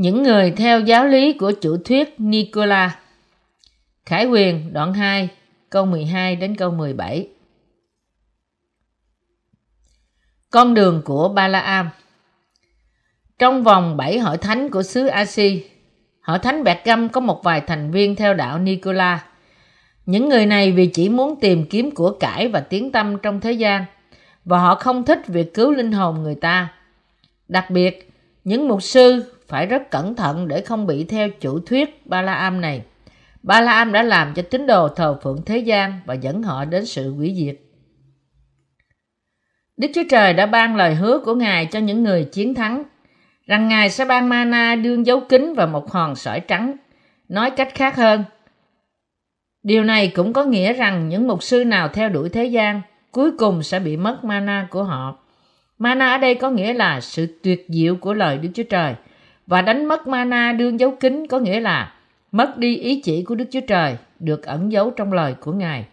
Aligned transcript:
Những 0.00 0.22
người 0.22 0.50
theo 0.50 0.80
giáo 0.80 1.06
lý 1.06 1.32
của 1.32 1.52
chủ 1.60 1.76
thuyết 1.84 2.14
Nicola 2.18 2.98
Khải 4.06 4.26
quyền 4.26 4.72
đoạn 4.72 4.94
2 4.94 5.28
câu 5.70 5.86
12 5.86 6.36
đến 6.36 6.56
câu 6.56 6.70
17 6.70 7.28
Con 10.50 10.74
đường 10.74 11.02
của 11.04 11.28
Balaam 11.28 11.90
Trong 13.38 13.62
vòng 13.62 13.96
7 13.96 14.18
hội 14.18 14.36
thánh 14.36 14.70
của 14.70 14.82
xứ 14.82 15.06
Asi, 15.06 15.64
hội 16.22 16.38
thánh 16.38 16.64
Bẹt 16.64 16.84
Găm 16.84 17.08
có 17.08 17.20
một 17.20 17.44
vài 17.44 17.60
thành 17.60 17.90
viên 17.90 18.16
theo 18.16 18.34
đạo 18.34 18.58
Nicola. 18.58 19.24
Những 20.06 20.28
người 20.28 20.46
này 20.46 20.72
vì 20.72 20.86
chỉ 20.86 21.08
muốn 21.08 21.40
tìm 21.40 21.66
kiếm 21.66 21.90
của 21.90 22.10
cải 22.10 22.48
và 22.48 22.60
tiếng 22.60 22.92
tâm 22.92 23.18
trong 23.18 23.40
thế 23.40 23.52
gian, 23.52 23.84
và 24.44 24.58
họ 24.58 24.74
không 24.74 25.04
thích 25.04 25.26
việc 25.26 25.54
cứu 25.54 25.70
linh 25.72 25.92
hồn 25.92 26.22
người 26.22 26.34
ta. 26.34 26.72
Đặc 27.48 27.70
biệt, 27.70 28.12
những 28.44 28.68
mục 28.68 28.82
sư 28.82 29.24
phải 29.50 29.66
rất 29.66 29.90
cẩn 29.90 30.14
thận 30.14 30.48
để 30.48 30.60
không 30.60 30.86
bị 30.86 31.04
theo 31.04 31.28
chủ 31.40 31.60
thuyết 31.60 32.06
ba 32.06 32.22
la 32.22 32.34
am 32.34 32.60
này. 32.60 32.82
ba 33.42 33.60
la 33.60 33.72
am 33.72 33.92
đã 33.92 34.02
làm 34.02 34.34
cho 34.34 34.42
tín 34.42 34.66
đồ 34.66 34.88
thờ 34.88 35.18
phượng 35.22 35.42
thế 35.46 35.58
gian 35.58 36.00
và 36.06 36.14
dẫn 36.14 36.42
họ 36.42 36.64
đến 36.64 36.86
sự 36.86 37.14
hủy 37.14 37.34
diệt. 37.36 37.56
Đức 39.76 39.88
Chúa 39.94 40.02
Trời 40.10 40.32
đã 40.32 40.46
ban 40.46 40.76
lời 40.76 40.94
hứa 40.94 41.18
của 41.24 41.34
Ngài 41.34 41.66
cho 41.66 41.78
những 41.78 42.02
người 42.02 42.24
chiến 42.24 42.54
thắng, 42.54 42.82
rằng 43.46 43.68
Ngài 43.68 43.90
sẽ 43.90 44.04
ban 44.04 44.28
mana 44.28 44.74
đương 44.74 45.06
dấu 45.06 45.20
kính 45.20 45.54
và 45.54 45.66
một 45.66 45.90
hòn 45.90 46.14
sỏi 46.14 46.40
trắng. 46.40 46.76
Nói 47.28 47.50
cách 47.50 47.74
khác 47.74 47.96
hơn, 47.96 48.24
điều 49.62 49.84
này 49.84 50.12
cũng 50.14 50.32
có 50.32 50.44
nghĩa 50.44 50.72
rằng 50.72 51.08
những 51.08 51.28
mục 51.28 51.42
sư 51.42 51.64
nào 51.64 51.88
theo 51.88 52.08
đuổi 52.08 52.28
thế 52.28 52.44
gian 52.44 52.80
cuối 53.12 53.30
cùng 53.38 53.62
sẽ 53.62 53.78
bị 53.78 53.96
mất 53.96 54.24
mana 54.24 54.66
của 54.70 54.84
họ. 54.84 55.18
Mana 55.78 56.10
ở 56.10 56.18
đây 56.18 56.34
có 56.34 56.50
nghĩa 56.50 56.72
là 56.72 57.00
sự 57.00 57.40
tuyệt 57.42 57.66
diệu 57.68 57.96
của 57.96 58.14
lời 58.14 58.38
Đức 58.38 58.48
Chúa 58.54 58.62
Trời– 58.62 58.94
và 59.50 59.62
đánh 59.62 59.84
mất 59.84 60.06
mana 60.06 60.52
đương 60.52 60.80
dấu 60.80 60.90
kính 61.00 61.26
có 61.26 61.38
nghĩa 61.38 61.60
là 61.60 61.92
mất 62.32 62.56
đi 62.56 62.76
ý 62.76 63.00
chỉ 63.00 63.22
của 63.22 63.34
Đức 63.34 63.44
Chúa 63.50 63.60
Trời 63.60 63.96
được 64.18 64.46
ẩn 64.46 64.72
giấu 64.72 64.90
trong 64.90 65.12
lời 65.12 65.34
của 65.40 65.52
Ngài. 65.52 65.84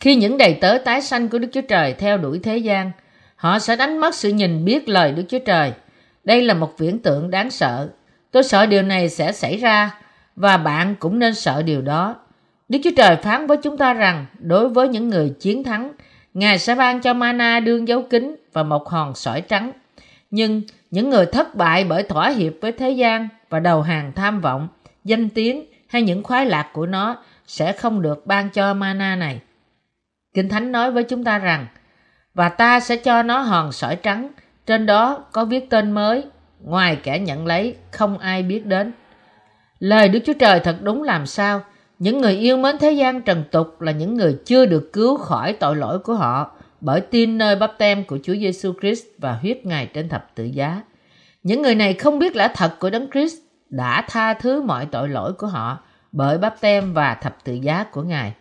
Khi 0.00 0.14
những 0.14 0.38
đầy 0.38 0.54
tớ 0.60 0.78
tái 0.84 1.02
sanh 1.02 1.28
của 1.28 1.38
Đức 1.38 1.48
Chúa 1.52 1.60
Trời 1.60 1.94
theo 1.94 2.18
đuổi 2.18 2.40
thế 2.42 2.58
gian, 2.58 2.90
họ 3.36 3.58
sẽ 3.58 3.76
đánh 3.76 3.98
mất 3.98 4.14
sự 4.14 4.32
nhìn 4.32 4.64
biết 4.64 4.88
lời 4.88 5.12
Đức 5.12 5.22
Chúa 5.28 5.38
Trời. 5.38 5.72
Đây 6.24 6.42
là 6.42 6.54
một 6.54 6.78
viễn 6.78 6.98
tượng 6.98 7.30
đáng 7.30 7.50
sợ. 7.50 7.88
Tôi 8.30 8.42
sợ 8.42 8.66
điều 8.66 8.82
này 8.82 9.08
sẽ 9.08 9.32
xảy 9.32 9.56
ra 9.56 10.00
và 10.36 10.56
bạn 10.56 10.94
cũng 10.98 11.18
nên 11.18 11.34
sợ 11.34 11.62
điều 11.62 11.82
đó. 11.82 12.16
Đức 12.68 12.78
Chúa 12.84 12.92
Trời 12.96 13.16
phán 13.16 13.46
với 13.46 13.56
chúng 13.56 13.78
ta 13.78 13.92
rằng 13.92 14.26
đối 14.38 14.68
với 14.68 14.88
những 14.88 15.08
người 15.08 15.32
chiến 15.40 15.64
thắng, 15.64 15.92
Ngài 16.34 16.58
sẽ 16.58 16.74
ban 16.74 17.00
cho 17.00 17.14
mana 17.14 17.60
đương 17.60 17.88
dấu 17.88 18.02
kính 18.02 18.36
và 18.52 18.62
một 18.62 18.88
hòn 18.88 19.14
sỏi 19.14 19.40
trắng. 19.40 19.72
Nhưng 20.30 20.62
những 20.90 21.10
người 21.10 21.26
thất 21.26 21.54
bại 21.54 21.84
bởi 21.84 22.02
thỏa 22.02 22.28
hiệp 22.28 22.52
với 22.60 22.72
thế 22.72 22.90
gian 22.90 23.28
và 23.48 23.60
đầu 23.60 23.82
hàng 23.82 24.12
tham 24.12 24.40
vọng, 24.40 24.68
danh 25.04 25.28
tiếng 25.28 25.64
hay 25.88 26.02
những 26.02 26.22
khoái 26.22 26.46
lạc 26.46 26.70
của 26.72 26.86
nó 26.86 27.16
sẽ 27.46 27.72
không 27.72 28.02
được 28.02 28.26
ban 28.26 28.50
cho 28.50 28.74
mana 28.74 29.16
này. 29.16 29.40
Kinh 30.34 30.48
Thánh 30.48 30.72
nói 30.72 30.90
với 30.90 31.04
chúng 31.04 31.24
ta 31.24 31.38
rằng, 31.38 31.66
và 32.34 32.48
ta 32.48 32.80
sẽ 32.80 32.96
cho 32.96 33.22
nó 33.22 33.40
hòn 33.40 33.72
sỏi 33.72 33.96
trắng, 33.96 34.28
trên 34.66 34.86
đó 34.86 35.24
có 35.32 35.44
viết 35.44 35.70
tên 35.70 35.92
mới, 35.92 36.24
ngoài 36.60 36.96
kẻ 37.02 37.18
nhận 37.18 37.46
lấy, 37.46 37.76
không 37.90 38.18
ai 38.18 38.42
biết 38.42 38.66
đến. 38.66 38.92
Lời 39.78 40.08
Đức 40.08 40.20
Chúa 40.26 40.32
Trời 40.32 40.60
thật 40.60 40.76
đúng 40.82 41.02
làm 41.02 41.26
sao, 41.26 41.60
những 41.98 42.20
người 42.20 42.32
yêu 42.32 42.56
mến 42.56 42.78
thế 42.78 42.92
gian 42.92 43.22
trần 43.22 43.44
tục 43.50 43.80
là 43.80 43.92
những 43.92 44.14
người 44.14 44.38
chưa 44.44 44.66
được 44.66 44.90
cứu 44.92 45.16
khỏi 45.16 45.52
tội 45.52 45.76
lỗi 45.76 45.98
của 45.98 46.14
họ, 46.14 46.55
bởi 46.80 47.00
tin 47.00 47.38
nơi 47.38 47.56
bắp 47.56 47.72
tem 47.78 48.04
của 48.04 48.18
Chúa 48.22 48.34
Giêsu 48.34 48.72
Christ 48.80 49.04
và 49.18 49.32
huyết 49.32 49.66
Ngài 49.66 49.86
trên 49.86 50.08
thập 50.08 50.34
tự 50.34 50.44
giá. 50.44 50.82
Những 51.42 51.62
người 51.62 51.74
này 51.74 51.94
không 51.94 52.18
biết 52.18 52.36
lẽ 52.36 52.48
thật 52.54 52.76
của 52.78 52.90
Đấng 52.90 53.10
Christ 53.10 53.36
đã 53.70 54.04
tha 54.08 54.34
thứ 54.34 54.62
mọi 54.62 54.86
tội 54.86 55.08
lỗi 55.08 55.32
của 55.32 55.46
họ 55.46 55.78
bởi 56.12 56.38
bắp 56.38 56.60
tem 56.60 56.92
và 56.92 57.14
thập 57.14 57.44
tự 57.44 57.54
giá 57.54 57.84
của 57.84 58.02
Ngài. 58.02 58.32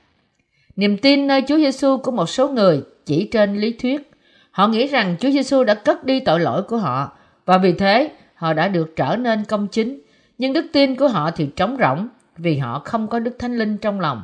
Niềm 0.75 0.97
tin 0.97 1.27
nơi 1.27 1.43
Chúa 1.47 1.57
Giêsu 1.57 1.97
của 1.97 2.11
một 2.11 2.29
số 2.29 2.49
người 2.49 2.83
chỉ 3.05 3.29
trên 3.31 3.57
lý 3.57 3.73
thuyết. 3.73 4.11
Họ 4.51 4.67
nghĩ 4.67 4.87
rằng 4.87 5.15
Chúa 5.19 5.29
Giêsu 5.29 5.63
đã 5.63 5.73
cất 5.73 6.03
đi 6.03 6.19
tội 6.19 6.39
lỗi 6.39 6.63
của 6.63 6.77
họ 6.77 7.17
và 7.45 7.57
vì 7.57 7.73
thế 7.73 8.11
họ 8.35 8.53
đã 8.53 8.67
được 8.67 8.95
trở 8.95 9.15
nên 9.15 9.43
công 9.43 9.67
chính. 9.67 10.01
Nhưng 10.37 10.53
đức 10.53 10.65
tin 10.73 10.95
của 10.95 11.07
họ 11.07 11.31
thì 11.31 11.49
trống 11.55 11.77
rỗng 11.79 12.07
vì 12.37 12.57
họ 12.57 12.81
không 12.85 13.07
có 13.07 13.19
Đức 13.19 13.35
Thánh 13.39 13.57
Linh 13.57 13.77
trong 13.77 13.99
lòng. 13.99 14.23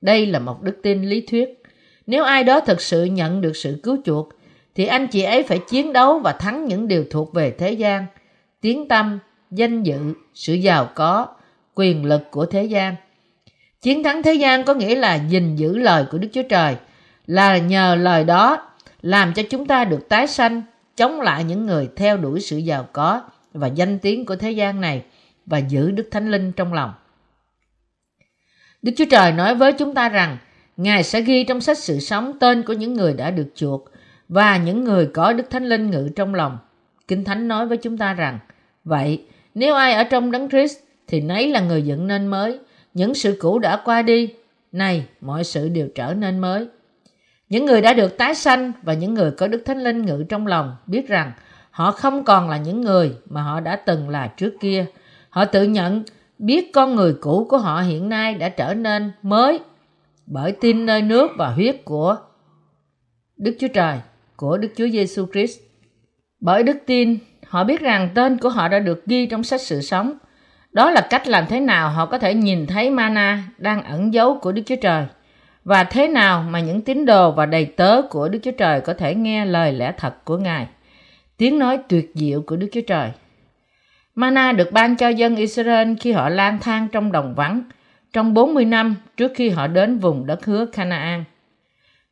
Đây 0.00 0.26
là 0.26 0.38
một 0.38 0.62
đức 0.62 0.78
tin 0.82 1.02
lý 1.02 1.20
thuyết. 1.20 1.62
Nếu 2.06 2.24
ai 2.24 2.44
đó 2.44 2.60
thực 2.60 2.80
sự 2.80 3.04
nhận 3.04 3.40
được 3.40 3.56
sự 3.56 3.80
cứu 3.82 3.98
chuộc, 4.04 4.28
thì 4.74 4.86
anh 4.86 5.06
chị 5.06 5.22
ấy 5.22 5.42
phải 5.42 5.58
chiến 5.58 5.92
đấu 5.92 6.18
và 6.18 6.32
thắng 6.32 6.64
những 6.64 6.88
điều 6.88 7.04
thuộc 7.10 7.34
về 7.34 7.50
thế 7.50 7.72
gian, 7.72 8.06
tiếng 8.60 8.88
tâm, 8.88 9.18
danh 9.50 9.82
dự, 9.82 10.14
sự 10.34 10.54
giàu 10.54 10.90
có, 10.94 11.26
quyền 11.74 12.04
lực 12.04 12.22
của 12.30 12.46
thế 12.46 12.64
gian. 12.64 12.94
Chiến 13.80 14.02
thắng 14.02 14.22
thế 14.22 14.34
gian 14.34 14.64
có 14.64 14.74
nghĩa 14.74 14.94
là 14.94 15.14
gìn 15.14 15.56
giữ 15.56 15.78
lời 15.78 16.04
của 16.10 16.18
Đức 16.18 16.28
Chúa 16.32 16.42
Trời, 16.42 16.76
là 17.26 17.58
nhờ 17.58 17.94
lời 17.94 18.24
đó 18.24 18.70
làm 19.02 19.32
cho 19.34 19.42
chúng 19.50 19.66
ta 19.66 19.84
được 19.84 20.08
tái 20.08 20.26
sanh, 20.26 20.62
chống 20.96 21.20
lại 21.20 21.44
những 21.44 21.66
người 21.66 21.88
theo 21.96 22.16
đuổi 22.16 22.40
sự 22.40 22.56
giàu 22.56 22.88
có 22.92 23.22
và 23.52 23.66
danh 23.66 23.98
tiếng 23.98 24.26
của 24.26 24.36
thế 24.36 24.50
gian 24.50 24.80
này 24.80 25.02
và 25.46 25.58
giữ 25.58 25.90
Đức 25.90 26.08
Thánh 26.10 26.30
Linh 26.30 26.52
trong 26.52 26.72
lòng. 26.72 26.92
Đức 28.82 28.92
Chúa 28.96 29.04
Trời 29.10 29.32
nói 29.32 29.54
với 29.54 29.72
chúng 29.72 29.94
ta 29.94 30.08
rằng 30.08 30.38
Ngài 30.76 31.02
sẽ 31.02 31.20
ghi 31.20 31.44
trong 31.44 31.60
sách 31.60 31.78
sự 31.78 32.00
sống 32.00 32.32
tên 32.40 32.62
của 32.62 32.72
những 32.72 32.94
người 32.94 33.12
đã 33.12 33.30
được 33.30 33.48
chuộc 33.54 33.84
và 34.28 34.56
những 34.56 34.84
người 34.84 35.06
có 35.06 35.32
Đức 35.32 35.50
Thánh 35.50 35.64
Linh 35.64 35.90
ngự 35.90 36.08
trong 36.16 36.34
lòng. 36.34 36.58
Kinh 37.08 37.24
Thánh 37.24 37.48
nói 37.48 37.66
với 37.66 37.76
chúng 37.76 37.98
ta 37.98 38.14
rằng, 38.14 38.38
vậy 38.84 39.24
nếu 39.54 39.74
ai 39.74 39.92
ở 39.92 40.04
trong 40.04 40.30
Đấng 40.30 40.48
Christ 40.48 40.78
thì 41.06 41.20
nấy 41.20 41.48
là 41.48 41.60
người 41.60 41.82
dựng 41.82 42.06
nên 42.06 42.26
mới, 42.26 42.58
những 42.94 43.14
sự 43.14 43.36
cũ 43.40 43.58
đã 43.58 43.82
qua 43.84 44.02
đi, 44.02 44.34
này 44.72 45.06
mọi 45.20 45.44
sự 45.44 45.68
đều 45.68 45.88
trở 45.94 46.14
nên 46.14 46.38
mới. 46.38 46.66
Những 47.48 47.66
người 47.66 47.80
đã 47.80 47.92
được 47.92 48.18
tái 48.18 48.34
sanh 48.34 48.72
và 48.82 48.94
những 48.94 49.14
người 49.14 49.30
có 49.30 49.46
Đức 49.46 49.62
Thánh 49.64 49.84
Linh 49.84 50.06
ngự 50.06 50.24
trong 50.28 50.46
lòng 50.46 50.76
biết 50.86 51.08
rằng 51.08 51.32
họ 51.70 51.90
không 51.90 52.24
còn 52.24 52.50
là 52.50 52.56
những 52.56 52.80
người 52.80 53.12
mà 53.26 53.42
họ 53.42 53.60
đã 53.60 53.76
từng 53.76 54.08
là 54.08 54.26
trước 54.26 54.54
kia. 54.60 54.86
Họ 55.30 55.44
tự 55.44 55.62
nhận 55.62 56.02
biết 56.38 56.72
con 56.72 56.94
người 56.94 57.14
cũ 57.20 57.46
của 57.50 57.58
họ 57.58 57.80
hiện 57.80 58.08
nay 58.08 58.34
đã 58.34 58.48
trở 58.48 58.74
nên 58.74 59.12
mới 59.22 59.60
bởi 60.26 60.52
tin 60.52 60.86
nơi 60.86 61.02
nước 61.02 61.30
và 61.36 61.48
huyết 61.48 61.84
của 61.84 62.16
Đức 63.36 63.56
Chúa 63.60 63.68
Trời, 63.68 63.98
của 64.36 64.58
Đức 64.58 64.68
Chúa 64.76 64.88
Giêsu 64.88 65.26
Christ. 65.32 65.60
Bởi 66.40 66.62
đức 66.62 66.76
tin, 66.86 67.18
họ 67.46 67.64
biết 67.64 67.80
rằng 67.80 68.08
tên 68.14 68.38
của 68.38 68.48
họ 68.48 68.68
đã 68.68 68.78
được 68.78 69.06
ghi 69.06 69.26
trong 69.26 69.44
sách 69.44 69.60
sự 69.60 69.80
sống. 69.80 70.18
Đó 70.72 70.90
là 70.90 71.06
cách 71.10 71.28
làm 71.28 71.44
thế 71.48 71.60
nào 71.60 71.90
họ 71.90 72.06
có 72.06 72.18
thể 72.18 72.34
nhìn 72.34 72.66
thấy 72.66 72.90
mana 72.90 73.42
đang 73.58 73.82
ẩn 73.82 74.14
giấu 74.14 74.38
của 74.42 74.52
Đức 74.52 74.62
Chúa 74.66 74.76
Trời 74.76 75.06
và 75.64 75.84
thế 75.84 76.08
nào 76.08 76.42
mà 76.42 76.60
những 76.60 76.80
tín 76.80 77.06
đồ 77.06 77.30
và 77.32 77.46
đầy 77.46 77.64
tớ 77.64 78.02
của 78.10 78.28
Đức 78.28 78.38
Chúa 78.42 78.50
Trời 78.50 78.80
có 78.80 78.94
thể 78.94 79.14
nghe 79.14 79.44
lời 79.44 79.72
lẽ 79.72 79.92
thật 79.96 80.24
của 80.24 80.36
Ngài. 80.36 80.66
Tiếng 81.36 81.58
nói 81.58 81.78
tuyệt 81.88 82.12
diệu 82.14 82.42
của 82.42 82.56
Đức 82.56 82.68
Chúa 82.72 82.80
Trời. 82.86 83.10
Mana 84.14 84.52
được 84.52 84.72
ban 84.72 84.96
cho 84.96 85.08
dân 85.08 85.36
Israel 85.36 85.94
khi 86.00 86.12
họ 86.12 86.28
lang 86.28 86.58
thang 86.60 86.88
trong 86.92 87.12
đồng 87.12 87.34
vắng– 87.34 87.62
trong 88.14 88.34
40 88.34 88.64
năm 88.64 88.96
trước 89.16 89.32
khi 89.34 89.50
họ 89.50 89.66
đến 89.66 89.98
vùng 89.98 90.26
đất 90.26 90.44
hứa 90.44 90.66
Canaan. 90.66 91.24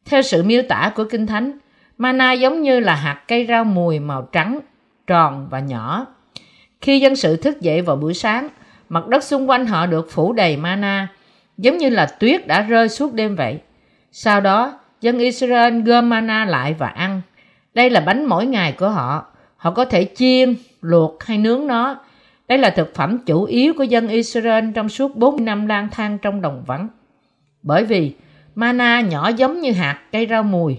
Theo 0.05 0.23
sự 0.23 0.43
miêu 0.43 0.63
tả 0.69 0.93
của 0.95 1.05
Kinh 1.05 1.27
Thánh, 1.27 1.59
mana 1.99 2.33
giống 2.33 2.63
như 2.63 2.81
là 2.81 2.95
hạt 2.95 3.23
cây 3.29 3.47
rau 3.49 3.65
mùi 3.65 3.99
màu 3.99 4.29
trắng, 4.33 4.61
tròn 5.07 5.49
và 5.51 5.61
nhỏ. 5.61 6.07
Khi 6.81 7.01
dân 7.01 7.17
sự 7.17 7.37
thức 7.37 7.61
dậy 7.61 7.83
vào 7.83 7.97
buổi 7.97 8.15
sáng, 8.15 8.49
mặt 8.89 9.09
đất 9.09 9.25
xung 9.25 9.51
quanh 9.51 9.67
họ 9.67 9.87
được 9.87 10.11
phủ 10.11 10.33
đầy 10.33 10.57
mana, 10.57 11.09
giống 11.59 11.79
như 11.79 11.89
là 11.89 12.07
tuyết 12.07 12.47
đã 12.47 12.63
rơi 12.63 12.89
suốt 12.89 13.15
đêm 13.15 13.37
vậy. 13.37 13.59
Sau 14.13 14.41
đó, 14.41 14.79
dân 15.01 15.19
Israel 15.19 15.83
gom 15.83 16.09
mana 16.09 16.45
lại 16.45 16.75
và 16.79 16.87
ăn. 16.87 17.21
Đây 17.75 17.91
là 17.91 18.01
bánh 18.01 18.25
mỗi 18.25 18.47
ngày 18.47 18.73
của 18.73 18.89
họ. 18.89 19.27
Họ 19.57 19.71
có 19.71 19.85
thể 19.85 20.09
chiên, 20.17 20.55
luộc 20.81 21.25
hay 21.25 21.39
nướng 21.39 21.67
nó 21.67 21.97
đây 22.53 22.59
là 22.59 22.71
thực 22.71 22.95
phẩm 22.95 23.19
chủ 23.27 23.45
yếu 23.45 23.75
của 23.75 23.85
dân 23.85 24.09
Israel 24.09 24.65
trong 24.75 24.89
suốt 24.89 25.17
40 25.17 25.45
năm 25.45 25.67
lang 25.67 25.89
thang 25.91 26.19
trong 26.19 26.41
đồng 26.41 26.65
vắng. 26.67 26.89
Bởi 27.63 27.85
vì 27.85 28.15
mana 28.55 29.01
nhỏ 29.01 29.29
giống 29.29 29.61
như 29.61 29.73
hạt 29.73 30.03
cây 30.13 30.27
rau 30.31 30.43
mùi. 30.43 30.79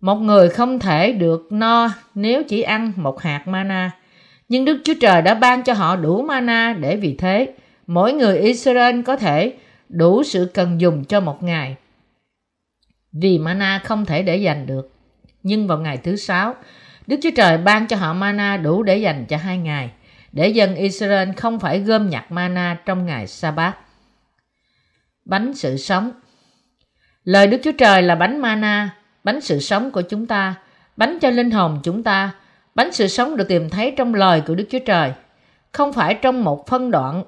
Một 0.00 0.14
người 0.14 0.48
không 0.48 0.78
thể 0.78 1.12
được 1.12 1.48
no 1.50 1.90
nếu 2.14 2.42
chỉ 2.42 2.62
ăn 2.62 2.92
một 2.96 3.20
hạt 3.20 3.48
mana. 3.48 3.90
Nhưng 4.48 4.64
Đức 4.64 4.80
Chúa 4.84 4.94
Trời 5.00 5.22
đã 5.22 5.34
ban 5.34 5.62
cho 5.62 5.72
họ 5.72 5.96
đủ 5.96 6.22
mana 6.22 6.76
để 6.80 6.96
vì 6.96 7.14
thế 7.16 7.54
mỗi 7.86 8.12
người 8.12 8.38
Israel 8.38 9.02
có 9.02 9.16
thể 9.16 9.54
đủ 9.88 10.22
sự 10.22 10.50
cần 10.54 10.80
dùng 10.80 11.04
cho 11.04 11.20
một 11.20 11.42
ngày. 11.42 11.76
Vì 13.12 13.38
mana 13.38 13.80
không 13.84 14.04
thể 14.04 14.22
để 14.22 14.36
dành 14.36 14.66
được. 14.66 14.92
Nhưng 15.42 15.66
vào 15.66 15.78
ngày 15.78 15.96
thứ 15.96 16.16
sáu, 16.16 16.54
Đức 17.06 17.16
Chúa 17.22 17.30
Trời 17.36 17.58
ban 17.58 17.86
cho 17.86 17.96
họ 17.96 18.12
mana 18.12 18.56
đủ 18.56 18.82
để 18.82 18.96
dành 18.96 19.24
cho 19.28 19.36
hai 19.36 19.58
ngày 19.58 19.90
để 20.36 20.48
dân 20.48 20.74
Israel 20.74 21.28
không 21.36 21.58
phải 21.58 21.80
gom 21.80 22.10
nhặt 22.10 22.32
mana 22.32 22.76
trong 22.86 23.06
ngày 23.06 23.26
Sa-bát. 23.26 23.76
Bánh 25.24 25.54
sự 25.54 25.76
sống 25.76 26.10
Lời 27.24 27.46
Đức 27.46 27.58
Chúa 27.64 27.72
Trời 27.78 28.02
là 28.02 28.14
bánh 28.14 28.42
mana, 28.42 28.96
bánh 29.24 29.40
sự 29.40 29.60
sống 29.60 29.90
của 29.90 30.02
chúng 30.02 30.26
ta, 30.26 30.54
bánh 30.96 31.18
cho 31.20 31.30
linh 31.30 31.50
hồn 31.50 31.80
chúng 31.82 32.02
ta, 32.02 32.32
Bánh 32.76 32.92
sự 32.92 33.08
sống 33.08 33.36
được 33.36 33.48
tìm 33.48 33.70
thấy 33.70 33.94
trong 33.96 34.14
lời 34.14 34.42
của 34.46 34.54
Đức 34.54 34.64
Chúa 34.70 34.78
Trời, 34.78 35.12
không 35.72 35.92
phải 35.92 36.14
trong 36.14 36.44
một 36.44 36.66
phân 36.66 36.90
đoạn 36.90 37.24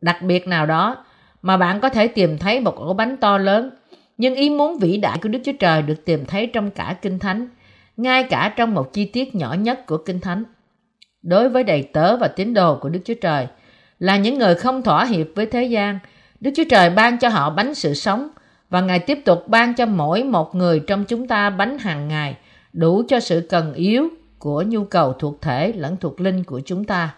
đặc 0.00 0.22
biệt 0.22 0.46
nào 0.46 0.66
đó 0.66 1.04
mà 1.42 1.56
bạn 1.56 1.80
có 1.80 1.88
thể 1.88 2.08
tìm 2.08 2.38
thấy 2.38 2.60
một 2.60 2.76
ổ 2.76 2.94
bánh 2.94 3.16
to 3.16 3.38
lớn, 3.38 3.70
nhưng 4.16 4.34
ý 4.34 4.50
muốn 4.50 4.78
vĩ 4.78 4.96
đại 4.96 5.18
của 5.22 5.28
Đức 5.28 5.38
Chúa 5.44 5.52
Trời 5.52 5.82
được 5.82 6.04
tìm 6.04 6.24
thấy 6.26 6.46
trong 6.46 6.70
cả 6.70 6.96
Kinh 7.02 7.18
Thánh, 7.18 7.48
ngay 7.96 8.22
cả 8.22 8.52
trong 8.56 8.74
một 8.74 8.92
chi 8.92 9.04
tiết 9.04 9.34
nhỏ 9.34 9.52
nhất 9.52 9.86
của 9.86 9.98
Kinh 9.98 10.20
Thánh. 10.20 10.44
Đối 11.22 11.48
với 11.48 11.64
đầy 11.64 11.82
tớ 11.82 12.16
và 12.16 12.28
tín 12.28 12.54
đồ 12.54 12.78
của 12.80 12.88
Đức 12.88 13.00
Chúa 13.04 13.14
Trời, 13.14 13.46
là 13.98 14.16
những 14.16 14.38
người 14.38 14.54
không 14.54 14.82
thỏa 14.82 15.04
hiệp 15.04 15.26
với 15.34 15.46
thế 15.46 15.64
gian, 15.64 15.98
Đức 16.40 16.50
Chúa 16.56 16.64
Trời 16.70 16.90
ban 16.90 17.18
cho 17.18 17.28
họ 17.28 17.50
bánh 17.50 17.74
sự 17.74 17.94
sống 17.94 18.28
và 18.70 18.80
Ngài 18.80 18.98
tiếp 18.98 19.18
tục 19.24 19.48
ban 19.48 19.74
cho 19.74 19.86
mỗi 19.86 20.24
một 20.24 20.54
người 20.54 20.80
trong 20.86 21.04
chúng 21.04 21.28
ta 21.28 21.50
bánh 21.50 21.78
hàng 21.78 22.08
ngày 22.08 22.36
đủ 22.72 23.02
cho 23.08 23.20
sự 23.20 23.46
cần 23.50 23.74
yếu 23.74 24.08
của 24.38 24.62
nhu 24.66 24.84
cầu 24.84 25.12
thuộc 25.12 25.42
thể 25.42 25.72
lẫn 25.72 25.96
thuộc 25.96 26.20
linh 26.20 26.44
của 26.44 26.60
chúng 26.64 26.84
ta. 26.84 27.14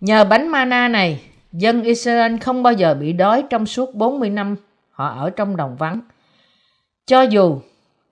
Nhờ 0.00 0.24
bánh 0.24 0.48
mana 0.48 0.88
này, 0.88 1.20
dân 1.52 1.82
Israel 1.82 2.36
không 2.36 2.62
bao 2.62 2.72
giờ 2.72 2.94
bị 2.94 3.12
đói 3.12 3.44
trong 3.50 3.66
suốt 3.66 3.94
40 3.94 4.30
năm 4.30 4.56
họ 4.90 5.08
ở 5.18 5.30
trong 5.30 5.56
đồng 5.56 5.76
vắng. 5.76 6.00
Cho 7.06 7.22
dù 7.22 7.60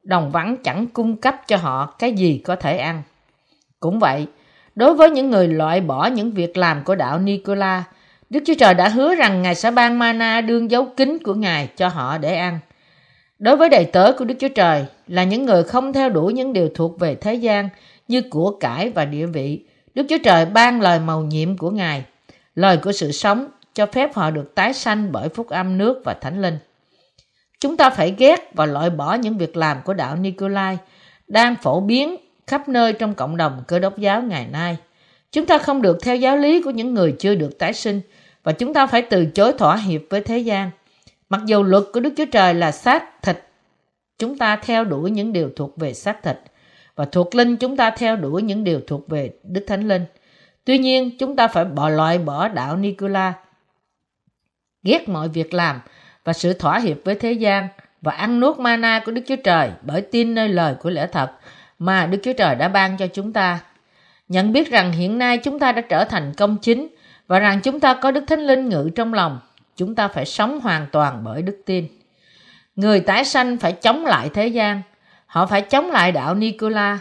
đồng 0.03 0.31
vắng 0.31 0.57
chẳng 0.65 0.87
cung 0.87 1.17
cấp 1.17 1.37
cho 1.47 1.57
họ 1.57 1.95
cái 1.99 2.13
gì 2.13 2.41
có 2.45 2.57
thể 2.57 2.77
ăn. 2.79 3.03
Cũng 3.81 3.99
vậy, 3.99 4.27
đối 4.75 4.95
với 4.95 5.11
những 5.11 5.31
người 5.31 5.49
loại 5.49 5.81
bỏ 5.81 6.07
những 6.07 6.31
việc 6.31 6.57
làm 6.57 6.85
của 6.85 6.95
đạo 6.95 7.19
Nicola, 7.19 7.85
Đức 8.31 8.41
Chúa 8.47 8.55
Trời 8.59 8.75
đã 8.75 8.89
hứa 8.89 9.15
rằng 9.15 9.43
Ngài 9.43 9.55
sẽ 9.55 9.71
ban 9.71 9.99
mana 9.99 10.41
đương 10.41 10.71
dấu 10.71 10.87
kính 10.97 11.19
của 11.19 11.35
Ngài 11.35 11.67
cho 11.67 11.89
họ 11.89 12.19
để 12.19 12.37
ăn. 12.37 12.59
Đối 13.39 13.57
với 13.57 13.69
đầy 13.69 13.85
tớ 13.85 14.13
của 14.19 14.25
Đức 14.25 14.35
Chúa 14.41 14.49
Trời 14.49 14.85
là 15.07 15.25
những 15.25 15.47
người 15.47 15.63
không 15.63 15.93
theo 15.93 16.09
đuổi 16.09 16.33
những 16.33 16.53
điều 16.53 16.69
thuộc 16.75 16.99
về 16.99 17.15
thế 17.15 17.35
gian 17.35 17.69
như 18.09 18.23
của 18.23 18.57
cải 18.61 18.91
và 18.91 19.05
địa 19.05 19.27
vị, 19.27 19.65
Đức 19.95 20.07
Chúa 20.09 20.19
Trời 20.25 20.47
ban 20.47 20.81
lời 20.81 21.01
màu 21.01 21.23
nhiệm 21.23 21.57
của 21.57 21.71
Ngài, 21.71 22.05
lời 22.55 22.77
của 22.77 22.93
sự 22.93 23.13
sống 23.13 23.47
cho 23.75 23.87
phép 23.87 24.15
họ 24.15 24.31
được 24.31 24.55
tái 24.55 24.73
sanh 24.73 25.13
bởi 25.13 25.29
phúc 25.29 25.49
âm 25.49 25.79
nước 25.79 26.03
và 26.05 26.15
thánh 26.15 26.43
linh. 26.43 26.59
Chúng 27.61 27.77
ta 27.77 27.91
phải 27.91 28.15
ghét 28.19 28.51
và 28.55 28.67
loại 28.67 28.91
bỏ 28.91 29.15
những 29.15 29.39
việc 29.39 29.57
làm 29.57 29.77
của 29.85 29.95
đạo 29.95 30.17
Nicolai 30.17 30.79
đang 31.29 31.57
phổ 31.63 31.81
biến 31.81 32.17
khắp 32.51 32.69
nơi 32.69 32.93
trong 32.93 33.15
cộng 33.15 33.37
đồng 33.37 33.63
cơ 33.69 33.79
đốc 33.79 33.99
giáo 33.99 34.23
ngày 34.23 34.47
nay. 34.53 34.77
Chúng 35.33 35.47
ta 35.47 35.59
không 35.59 35.83
được 35.83 35.99
theo 36.03 36.17
giáo 36.17 36.37
lý 36.37 36.63
của 36.63 36.71
những 36.71 36.95
người 36.95 37.17
chưa 37.19 37.35
được 37.35 37.59
tái 37.59 37.73
sinh 37.73 38.01
và 38.43 38.53
chúng 38.53 38.75
ta 38.75 38.87
phải 38.87 39.03
từ 39.03 39.27
chối 39.27 39.53
thỏa 39.53 39.77
hiệp 39.77 40.01
với 40.11 40.21
thế 40.21 40.39
gian. 40.39 40.71
Mặc 41.29 41.41
dù 41.47 41.63
luật 41.63 41.85
của 41.93 42.01
Đức 42.01 42.13
Chúa 42.17 42.25
Trời 42.25 42.55
là 42.55 42.73
xác 42.73 43.23
thịt, 43.23 43.37
chúng 44.19 44.39
ta 44.39 44.57
theo 44.57 44.85
đuổi 44.85 45.11
những 45.11 45.33
điều 45.33 45.51
thuộc 45.57 45.77
về 45.77 45.95
xác 45.95 46.23
thịt 46.23 46.39
và 46.97 47.05
thuộc 47.05 47.35
linh 47.35 47.57
chúng 47.57 47.77
ta 47.77 47.91
theo 47.91 48.17
đuổi 48.17 48.43
những 48.43 48.65
điều 48.65 48.81
thuộc 48.87 49.09
về 49.09 49.31
Đức 49.43 49.65
Thánh 49.67 49.89
Linh. 49.89 50.05
Tuy 50.65 50.79
nhiên, 50.79 51.19
chúng 51.19 51.37
ta 51.37 51.49
phải 51.49 51.65
bỏ 51.65 51.89
loại 51.89 52.19
bỏ 52.19 52.49
đạo 52.49 52.77
Nicola, 52.77 53.33
ghét 54.83 55.09
mọi 55.09 55.29
việc 55.29 55.55
làm 55.55 55.81
và 56.25 56.33
sự 56.33 56.53
thỏa 56.53 56.79
hiệp 56.79 56.97
với 57.05 57.15
thế 57.15 57.33
gian 57.33 57.69
và 58.03 58.13
ăn 58.13 58.41
nuốt 58.41 58.59
mana 58.59 59.03
của 59.07 59.13
Đức 59.13 59.23
Chúa 59.27 59.37
Trời 59.37 59.71
bởi 59.83 60.03
tin 60.03 60.35
nơi 60.35 60.49
lời 60.49 60.75
của 60.81 60.91
lẽ 60.91 61.07
thật 61.07 61.31
mà 61.81 62.07
Đức 62.07 62.19
Chúa 62.23 62.33
Trời 62.33 62.55
đã 62.55 62.69
ban 62.69 62.97
cho 62.97 63.07
chúng 63.07 63.33
ta. 63.33 63.61
Nhận 64.29 64.53
biết 64.53 64.71
rằng 64.71 64.93
hiện 64.93 65.19
nay 65.19 65.39
chúng 65.39 65.59
ta 65.59 65.73
đã 65.73 65.81
trở 65.81 66.05
thành 66.05 66.33
công 66.37 66.57
chính 66.57 66.89
và 67.27 67.39
rằng 67.39 67.61
chúng 67.61 67.81
ta 67.81 67.95
có 67.95 68.11
Đức 68.11 68.25
Thánh 68.27 68.41
Linh 68.41 68.69
ngự 68.69 68.91
trong 68.95 69.15
lòng, 69.15 69.39
chúng 69.77 69.95
ta 69.95 70.09
phải 70.09 70.27
sống 70.27 70.61
hoàn 70.61 70.87
toàn 70.93 71.25
bởi 71.25 71.43
đức 71.43 71.63
tin. 71.67 71.87
Người 72.77 73.01
tái 73.01 73.25
sanh 73.25 73.57
phải 73.57 73.73
chống 73.73 74.07
lại 74.07 74.31
thế 74.35 74.47
gian, 74.47 74.83
họ 75.27 75.47
phải 75.47 75.63
chống 75.63 75.91
lại 75.91 76.13
đạo 76.13 76.35
Nicola. 76.35 76.99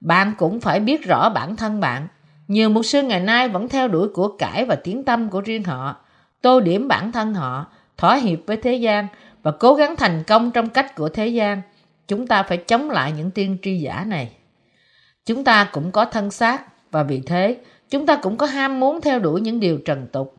Bạn 0.00 0.32
cũng 0.38 0.60
phải 0.60 0.80
biết 0.80 1.06
rõ 1.06 1.28
bản 1.28 1.56
thân 1.56 1.80
bạn. 1.80 2.08
Nhiều 2.48 2.70
mục 2.70 2.84
sư 2.84 3.02
ngày 3.02 3.20
nay 3.20 3.48
vẫn 3.48 3.68
theo 3.68 3.88
đuổi 3.88 4.08
của 4.08 4.28
cải 4.28 4.64
và 4.64 4.74
tiếng 4.74 5.04
tâm 5.04 5.28
của 5.28 5.40
riêng 5.40 5.64
họ, 5.64 5.96
tô 6.40 6.60
điểm 6.60 6.88
bản 6.88 7.12
thân 7.12 7.34
họ, 7.34 7.66
thỏa 7.96 8.16
hiệp 8.16 8.38
với 8.46 8.56
thế 8.56 8.74
gian 8.74 9.06
và 9.42 9.50
cố 9.50 9.74
gắng 9.74 9.96
thành 9.96 10.22
công 10.26 10.50
trong 10.50 10.68
cách 10.68 10.94
của 10.94 11.08
thế 11.08 11.26
gian. 11.26 11.62
Chúng 12.08 12.26
ta 12.26 12.42
phải 12.42 12.56
chống 12.56 12.90
lại 12.90 13.12
những 13.16 13.30
tiên 13.30 13.56
tri 13.62 13.76
giả 13.76 14.04
này. 14.04 14.30
Chúng 15.26 15.44
ta 15.44 15.68
cũng 15.72 15.92
có 15.92 16.04
thân 16.04 16.30
xác 16.30 16.90
và 16.90 17.02
vì 17.02 17.20
thế 17.20 17.56
chúng 17.90 18.06
ta 18.06 18.16
cũng 18.16 18.36
có 18.36 18.46
ham 18.46 18.80
muốn 18.80 19.00
theo 19.00 19.18
đuổi 19.18 19.40
những 19.40 19.60
điều 19.60 19.78
trần 19.78 20.06
tục. 20.12 20.34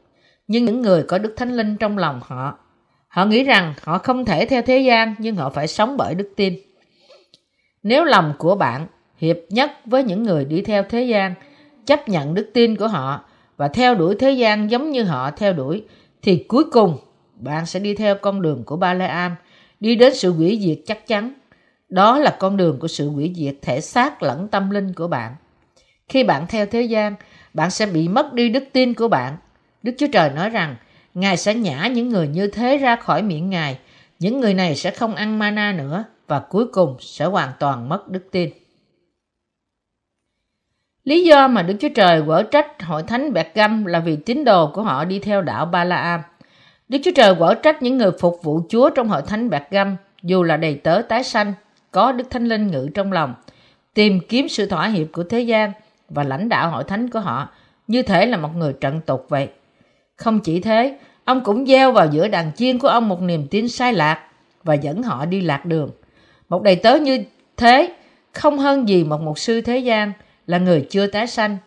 Nhưng 0.47 0.65
những 0.65 0.81
người 0.81 1.03
có 1.03 1.17
Đức 1.17 1.33
Thánh 1.37 1.57
Linh 1.57 1.77
trong 1.77 1.97
lòng 1.97 2.19
họ, 2.23 2.57
họ 3.07 3.25
nghĩ 3.25 3.43
rằng 3.43 3.73
họ 3.83 3.97
không 3.97 4.25
thể 4.25 4.45
theo 4.45 4.61
thế 4.61 4.79
gian 4.79 5.15
nhưng 5.17 5.35
họ 5.35 5.49
phải 5.49 5.67
sống 5.67 5.97
bởi 5.97 6.15
đức 6.15 6.33
tin. 6.35 6.55
Nếu 7.83 8.03
lòng 8.03 8.33
của 8.37 8.55
bạn 8.55 8.87
hiệp 9.17 9.37
nhất 9.49 9.71
với 9.85 10.03
những 10.03 10.23
người 10.23 10.45
đi 10.45 10.61
theo 10.61 10.83
thế 10.83 11.03
gian, 11.03 11.33
chấp 11.85 12.09
nhận 12.09 12.33
đức 12.33 12.49
tin 12.53 12.75
của 12.75 12.87
họ 12.87 13.23
và 13.57 13.67
theo 13.67 13.95
đuổi 13.95 14.15
thế 14.19 14.31
gian 14.31 14.71
giống 14.71 14.91
như 14.91 15.03
họ 15.03 15.31
theo 15.31 15.53
đuổi, 15.53 15.83
thì 16.21 16.45
cuối 16.47 16.63
cùng 16.71 16.97
bạn 17.35 17.65
sẽ 17.65 17.79
đi 17.79 17.95
theo 17.95 18.15
con 18.15 18.41
đường 18.41 18.63
của 18.65 18.75
ba 18.75 18.93
la 18.93 19.07
am, 19.07 19.35
đi 19.79 19.95
đến 19.95 20.15
sự 20.15 20.31
hủy 20.31 20.59
diệt 20.61 20.79
chắc 20.85 21.07
chắn. 21.07 21.33
Đó 21.91 22.19
là 22.19 22.37
con 22.39 22.57
đường 22.57 22.79
của 22.79 22.87
sự 22.87 23.09
hủy 23.09 23.33
diệt 23.35 23.55
thể 23.61 23.81
xác 23.81 24.23
lẫn 24.23 24.47
tâm 24.47 24.69
linh 24.69 24.93
của 24.93 25.07
bạn. 25.07 25.35
Khi 26.09 26.23
bạn 26.23 26.47
theo 26.47 26.65
thế 26.65 26.81
gian, 26.81 27.15
bạn 27.53 27.71
sẽ 27.71 27.85
bị 27.85 28.07
mất 28.07 28.33
đi 28.33 28.49
đức 28.49 28.63
tin 28.73 28.93
của 28.93 29.07
bạn. 29.07 29.37
Đức 29.83 29.91
Chúa 29.97 30.07
Trời 30.13 30.29
nói 30.29 30.49
rằng, 30.49 30.75
Ngài 31.13 31.37
sẽ 31.37 31.53
nhả 31.53 31.87
những 31.87 32.09
người 32.09 32.27
như 32.27 32.47
thế 32.47 32.77
ra 32.77 32.95
khỏi 32.95 33.21
miệng 33.21 33.49
Ngài. 33.49 33.79
Những 34.19 34.39
người 34.39 34.53
này 34.53 34.75
sẽ 34.75 34.91
không 34.91 35.15
ăn 35.15 35.39
mana 35.39 35.73
nữa 35.73 36.03
và 36.27 36.39
cuối 36.39 36.65
cùng 36.67 36.95
sẽ 36.99 37.25
hoàn 37.25 37.49
toàn 37.59 37.89
mất 37.89 38.09
đức 38.09 38.27
tin. 38.31 38.49
Lý 41.03 41.23
do 41.23 41.47
mà 41.47 41.61
Đức 41.61 41.75
Chúa 41.79 41.89
Trời 41.95 42.23
quở 42.25 42.43
trách 42.43 42.83
hội 42.83 43.03
thánh 43.03 43.33
Bẹt 43.33 43.47
Găm 43.53 43.85
là 43.85 43.99
vì 43.99 44.15
tín 44.15 44.43
đồ 44.43 44.71
của 44.73 44.81
họ 44.81 45.05
đi 45.05 45.19
theo 45.19 45.41
đạo 45.41 45.65
Ba 45.65 45.83
La 45.83 45.95
Am. 45.95 46.21
Đức 46.89 46.97
Chúa 47.03 47.11
Trời 47.15 47.35
quở 47.35 47.53
trách 47.53 47.81
những 47.81 47.97
người 47.97 48.11
phục 48.19 48.39
vụ 48.43 48.61
Chúa 48.69 48.89
trong 48.89 49.07
hội 49.07 49.21
thánh 49.21 49.49
Bẹt 49.49 49.63
Găm 49.69 49.97
dù 50.23 50.43
là 50.43 50.57
đầy 50.57 50.75
tớ 50.75 51.01
tái 51.09 51.23
sanh, 51.23 51.53
có 51.91 52.11
Đức 52.11 52.29
Thánh 52.29 52.45
Linh 52.45 52.67
ngự 52.67 52.89
trong 52.93 53.11
lòng, 53.11 53.33
tìm 53.93 54.19
kiếm 54.29 54.49
sự 54.49 54.65
thỏa 54.65 54.87
hiệp 54.87 55.07
của 55.11 55.23
thế 55.23 55.41
gian 55.41 55.71
và 56.09 56.23
lãnh 56.23 56.49
đạo 56.49 56.69
hội 56.69 56.83
thánh 56.83 57.09
của 57.09 57.19
họ 57.19 57.49
như 57.87 58.01
thể 58.01 58.25
là 58.25 58.37
một 58.37 58.55
người 58.55 58.73
trận 58.73 59.01
tục 59.05 59.25
vậy. 59.29 59.49
Không 60.15 60.39
chỉ 60.39 60.59
thế, 60.59 60.97
ông 61.25 61.43
cũng 61.43 61.65
gieo 61.65 61.91
vào 61.91 62.07
giữa 62.11 62.27
đàn 62.27 62.51
chiên 62.55 62.79
của 62.79 62.87
ông 62.87 63.09
một 63.09 63.21
niềm 63.21 63.47
tin 63.47 63.69
sai 63.69 63.93
lạc 63.93 64.27
và 64.63 64.73
dẫn 64.73 65.03
họ 65.03 65.25
đi 65.25 65.41
lạc 65.41 65.65
đường. 65.65 65.91
Một 66.49 66.63
đầy 66.63 66.75
tớ 66.75 66.95
như 66.95 67.23
thế 67.57 67.93
không 68.33 68.59
hơn 68.59 68.89
gì 68.89 69.03
một 69.03 69.21
mục 69.21 69.39
sư 69.39 69.61
thế 69.61 69.77
gian 69.77 70.11
là 70.47 70.57
người 70.57 70.87
chưa 70.89 71.07
tái 71.07 71.27
sanh. 71.27 71.57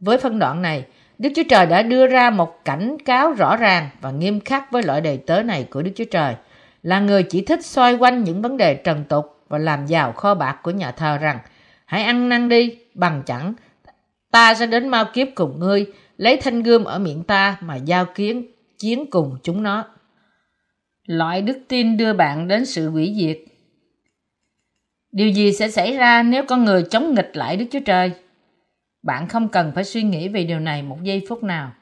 Với 0.00 0.18
phân 0.18 0.38
đoạn 0.38 0.62
này, 0.62 0.84
Đức 1.18 1.30
Chúa 1.36 1.42
Trời 1.48 1.66
đã 1.66 1.82
đưa 1.82 2.06
ra 2.06 2.30
một 2.30 2.64
cảnh 2.64 2.96
cáo 3.04 3.32
rõ 3.32 3.56
ràng 3.56 3.88
và 4.00 4.10
nghiêm 4.10 4.40
khắc 4.40 4.72
với 4.72 4.82
loại 4.82 5.00
đầy 5.00 5.16
tớ 5.16 5.42
này 5.42 5.66
của 5.70 5.82
Đức 5.82 5.90
Chúa 5.96 6.04
Trời, 6.04 6.34
là 6.82 7.00
người 7.00 7.22
chỉ 7.22 7.44
thích 7.44 7.64
xoay 7.64 7.94
quanh 7.94 8.24
những 8.24 8.42
vấn 8.42 8.56
đề 8.56 8.74
trần 8.74 9.04
tục 9.08 9.39
và 9.50 9.58
làm 9.58 9.86
giàu 9.86 10.12
kho 10.12 10.34
bạc 10.34 10.56
của 10.62 10.70
nhà 10.70 10.90
thờ 10.90 11.18
rằng, 11.18 11.38
hãy 11.84 12.02
ăn 12.02 12.28
năn 12.28 12.48
đi, 12.48 12.78
bằng 12.94 13.22
chẳng, 13.26 13.54
ta 14.30 14.54
sẽ 14.54 14.66
đến 14.66 14.88
mau 14.88 15.04
kiếp 15.14 15.28
cùng 15.34 15.58
ngươi, 15.58 15.86
lấy 16.16 16.36
thanh 16.36 16.62
gươm 16.62 16.84
ở 16.84 16.98
miệng 16.98 17.24
ta 17.24 17.56
mà 17.60 17.76
giao 17.76 18.04
kiến, 18.14 18.46
chiến 18.78 19.10
cùng 19.10 19.36
chúng 19.42 19.62
nó. 19.62 19.84
Loại 21.06 21.42
đức 21.42 21.58
tin 21.68 21.96
đưa 21.96 22.12
bạn 22.12 22.48
đến 22.48 22.66
sự 22.66 22.90
hủy 22.90 23.14
diệt. 23.20 23.38
Điều 25.12 25.28
gì 25.28 25.52
sẽ 25.52 25.70
xảy 25.70 25.96
ra 25.96 26.22
nếu 26.22 26.44
con 26.48 26.64
người 26.64 26.82
chống 26.82 27.14
nghịch 27.14 27.30
lại 27.34 27.56
đức 27.56 27.66
chúa 27.70 27.80
trời? 27.80 28.12
Bạn 29.02 29.28
không 29.28 29.48
cần 29.48 29.72
phải 29.74 29.84
suy 29.84 30.02
nghĩ 30.02 30.28
về 30.28 30.44
điều 30.44 30.60
này 30.60 30.82
một 30.82 30.98
giây 31.02 31.24
phút 31.28 31.42
nào. 31.42 31.72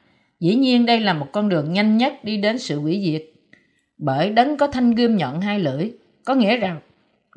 Dĩ 0.40 0.54
nhiên 0.54 0.86
đây 0.86 1.00
là 1.00 1.12
một 1.12 1.26
con 1.32 1.48
đường 1.48 1.72
nhanh 1.72 1.96
nhất 1.96 2.14
đi 2.22 2.36
đến 2.36 2.58
sự 2.58 2.80
hủy 2.80 3.02
diệt. 3.04 3.22
Bởi 3.98 4.30
đấng 4.30 4.56
có 4.56 4.66
thanh 4.66 4.94
gươm 4.94 5.16
nhọn 5.16 5.40
hai 5.40 5.58
lưỡi, 5.58 5.90
có 6.24 6.34
nghĩa 6.34 6.56
rằng 6.56 6.80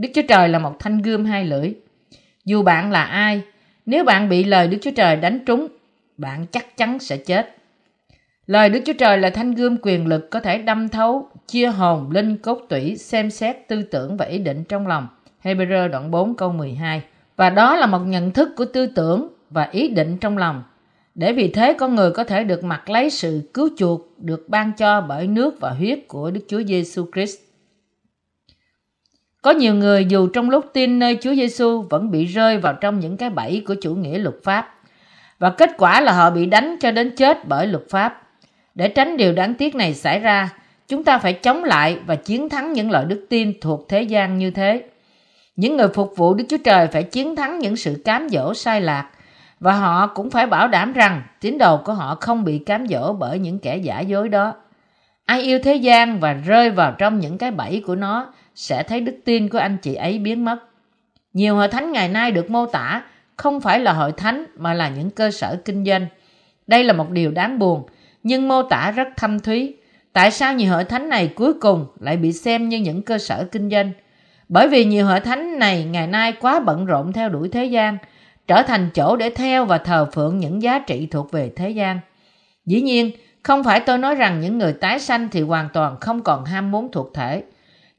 đức 0.01 0.09
chúa 0.13 0.21
trời 0.27 0.49
là 0.49 0.59
một 0.59 0.79
thanh 0.79 1.01
gươm 1.01 1.25
hai 1.25 1.45
lưỡi 1.45 1.73
dù 2.45 2.63
bạn 2.63 2.91
là 2.91 3.03
ai 3.03 3.41
nếu 3.85 4.03
bạn 4.03 4.29
bị 4.29 4.43
lời 4.43 4.67
Đức 4.67 4.77
Chúa 4.81 4.91
Trời 4.95 5.15
đánh 5.15 5.39
trúng, 5.45 5.67
bạn 6.17 6.45
chắc 6.51 6.77
chắn 6.77 6.99
sẽ 6.99 7.17
chết. 7.17 7.55
Lời 8.47 8.69
Đức 8.69 8.79
Chúa 8.85 8.93
Trời 8.93 9.17
là 9.17 9.29
thanh 9.29 9.55
gươm 9.55 9.77
quyền 9.81 10.07
lực 10.07 10.31
có 10.31 10.39
thể 10.39 10.57
đâm 10.57 10.89
thấu, 10.89 11.27
chia 11.47 11.67
hồn, 11.67 12.11
linh, 12.11 12.37
cốt 12.37 12.65
tủy, 12.69 12.97
xem 12.97 13.29
xét 13.29 13.67
tư 13.67 13.81
tưởng 13.81 14.17
và 14.17 14.25
ý 14.25 14.37
định 14.37 14.63
trong 14.63 14.87
lòng. 14.87 15.07
Hebrew 15.43 15.89
đoạn 15.89 16.11
4 16.11 16.35
câu 16.35 16.51
12. 16.51 17.01
Và 17.35 17.49
đó 17.49 17.75
là 17.75 17.87
một 17.87 17.99
nhận 17.99 18.31
thức 18.31 18.49
của 18.55 18.65
tư 18.65 18.87
tưởng 18.87 19.27
và 19.49 19.69
ý 19.71 19.87
định 19.87 20.17
trong 20.17 20.37
lòng. 20.37 20.63
Để 21.15 21.33
vì 21.33 21.47
thế 21.47 21.73
con 21.73 21.95
người 21.95 22.11
có 22.11 22.23
thể 22.23 22.43
được 22.43 22.63
mặc 22.63 22.89
lấy 22.89 23.09
sự 23.09 23.49
cứu 23.53 23.69
chuộc 23.77 24.01
được 24.17 24.49
ban 24.49 24.71
cho 24.77 25.01
bởi 25.01 25.27
nước 25.27 25.59
và 25.59 25.69
huyết 25.69 25.99
của 26.07 26.31
Đức 26.31 26.41
Chúa 26.47 26.63
Giêsu 26.63 27.05
Christ. 27.13 27.39
Có 29.41 29.51
nhiều 29.51 29.75
người 29.75 30.05
dù 30.05 30.27
trong 30.27 30.49
lúc 30.49 30.65
tin 30.73 30.99
nơi 30.99 31.17
Chúa 31.21 31.35
Giêsu 31.35 31.81
vẫn 31.81 32.11
bị 32.11 32.25
rơi 32.25 32.57
vào 32.57 32.73
trong 32.73 32.99
những 32.99 33.17
cái 33.17 33.29
bẫy 33.29 33.63
của 33.67 33.75
chủ 33.81 33.95
nghĩa 33.95 34.17
luật 34.17 34.35
pháp. 34.43 34.75
Và 35.39 35.49
kết 35.49 35.69
quả 35.77 36.01
là 36.01 36.11
họ 36.11 36.29
bị 36.29 36.45
đánh 36.45 36.75
cho 36.79 36.91
đến 36.91 37.15
chết 37.15 37.47
bởi 37.47 37.67
luật 37.67 37.83
pháp. 37.89 38.21
Để 38.75 38.87
tránh 38.87 39.17
điều 39.17 39.33
đáng 39.33 39.53
tiếc 39.53 39.75
này 39.75 39.93
xảy 39.93 40.19
ra, 40.19 40.49
chúng 40.87 41.03
ta 41.03 41.17
phải 41.17 41.33
chống 41.33 41.63
lại 41.63 41.99
và 42.05 42.15
chiến 42.15 42.49
thắng 42.49 42.73
những 42.73 42.91
loại 42.91 43.05
đức 43.05 43.25
tin 43.29 43.53
thuộc 43.61 43.89
thế 43.89 44.01
gian 44.01 44.37
như 44.37 44.51
thế. 44.51 44.83
Những 45.55 45.77
người 45.77 45.87
phục 45.87 46.13
vụ 46.15 46.33
Đức 46.33 46.43
Chúa 46.49 46.57
Trời 46.57 46.87
phải 46.87 47.03
chiến 47.03 47.35
thắng 47.35 47.59
những 47.59 47.75
sự 47.75 48.01
cám 48.05 48.29
dỗ 48.29 48.53
sai 48.53 48.81
lạc 48.81 49.09
và 49.59 49.73
họ 49.73 50.07
cũng 50.07 50.29
phải 50.29 50.47
bảo 50.47 50.67
đảm 50.67 50.93
rằng 50.93 51.21
tín 51.41 51.57
đồ 51.57 51.77
của 51.77 51.93
họ 51.93 52.17
không 52.21 52.43
bị 52.43 52.57
cám 52.57 52.87
dỗ 52.87 53.13
bởi 53.13 53.39
những 53.39 53.59
kẻ 53.59 53.77
giả 53.77 53.99
dối 53.99 54.29
đó. 54.29 54.53
Ai 55.31 55.41
yêu 55.41 55.59
thế 55.63 55.75
gian 55.75 56.19
và 56.19 56.33
rơi 56.33 56.69
vào 56.69 56.95
trong 56.97 57.19
những 57.19 57.37
cái 57.37 57.51
bẫy 57.51 57.83
của 57.87 57.95
nó 57.95 58.33
sẽ 58.55 58.83
thấy 58.83 59.01
đức 59.01 59.17
tin 59.25 59.49
của 59.49 59.57
anh 59.57 59.77
chị 59.77 59.95
ấy 59.95 60.19
biến 60.19 60.45
mất. 60.45 60.57
Nhiều 61.33 61.55
hội 61.55 61.67
thánh 61.67 61.91
ngày 61.91 62.09
nay 62.09 62.31
được 62.31 62.49
mô 62.49 62.65
tả 62.65 63.03
không 63.35 63.61
phải 63.61 63.79
là 63.79 63.93
hội 63.93 64.11
thánh 64.11 64.45
mà 64.55 64.73
là 64.73 64.89
những 64.89 65.09
cơ 65.09 65.31
sở 65.31 65.61
kinh 65.65 65.85
doanh. 65.85 66.05
Đây 66.67 66.83
là 66.83 66.93
một 66.93 67.09
điều 67.09 67.31
đáng 67.31 67.59
buồn, 67.59 67.83
nhưng 68.23 68.47
mô 68.47 68.63
tả 68.63 68.91
rất 68.91 69.07
thâm 69.17 69.39
thúy. 69.39 69.75
Tại 70.13 70.31
sao 70.31 70.53
nhiều 70.53 70.71
hội 70.71 70.83
thánh 70.83 71.09
này 71.09 71.27
cuối 71.35 71.53
cùng 71.53 71.85
lại 71.99 72.17
bị 72.17 72.33
xem 72.33 72.69
như 72.69 72.77
những 72.77 73.01
cơ 73.01 73.17
sở 73.17 73.47
kinh 73.51 73.69
doanh? 73.69 73.91
Bởi 74.49 74.67
vì 74.67 74.85
nhiều 74.85 75.05
hội 75.05 75.19
thánh 75.19 75.59
này 75.59 75.83
ngày 75.83 76.07
nay 76.07 76.33
quá 76.41 76.59
bận 76.59 76.85
rộn 76.85 77.13
theo 77.13 77.29
đuổi 77.29 77.49
thế 77.49 77.65
gian, 77.65 77.97
trở 78.47 78.63
thành 78.63 78.89
chỗ 78.93 79.15
để 79.15 79.29
theo 79.29 79.65
và 79.65 79.77
thờ 79.77 80.07
phượng 80.13 80.39
những 80.39 80.61
giá 80.61 80.79
trị 80.79 81.07
thuộc 81.11 81.31
về 81.31 81.51
thế 81.55 81.69
gian. 81.69 81.99
Dĩ 82.65 82.81
nhiên, 82.81 83.11
không 83.43 83.63
phải 83.63 83.79
tôi 83.79 83.97
nói 83.97 84.15
rằng 84.15 84.41
những 84.41 84.57
người 84.57 84.73
tái 84.73 84.99
sanh 84.99 85.29
thì 85.29 85.41
hoàn 85.41 85.69
toàn 85.73 85.97
không 86.01 86.23
còn 86.23 86.45
ham 86.45 86.71
muốn 86.71 86.91
thuộc 86.91 87.13
thể. 87.13 87.43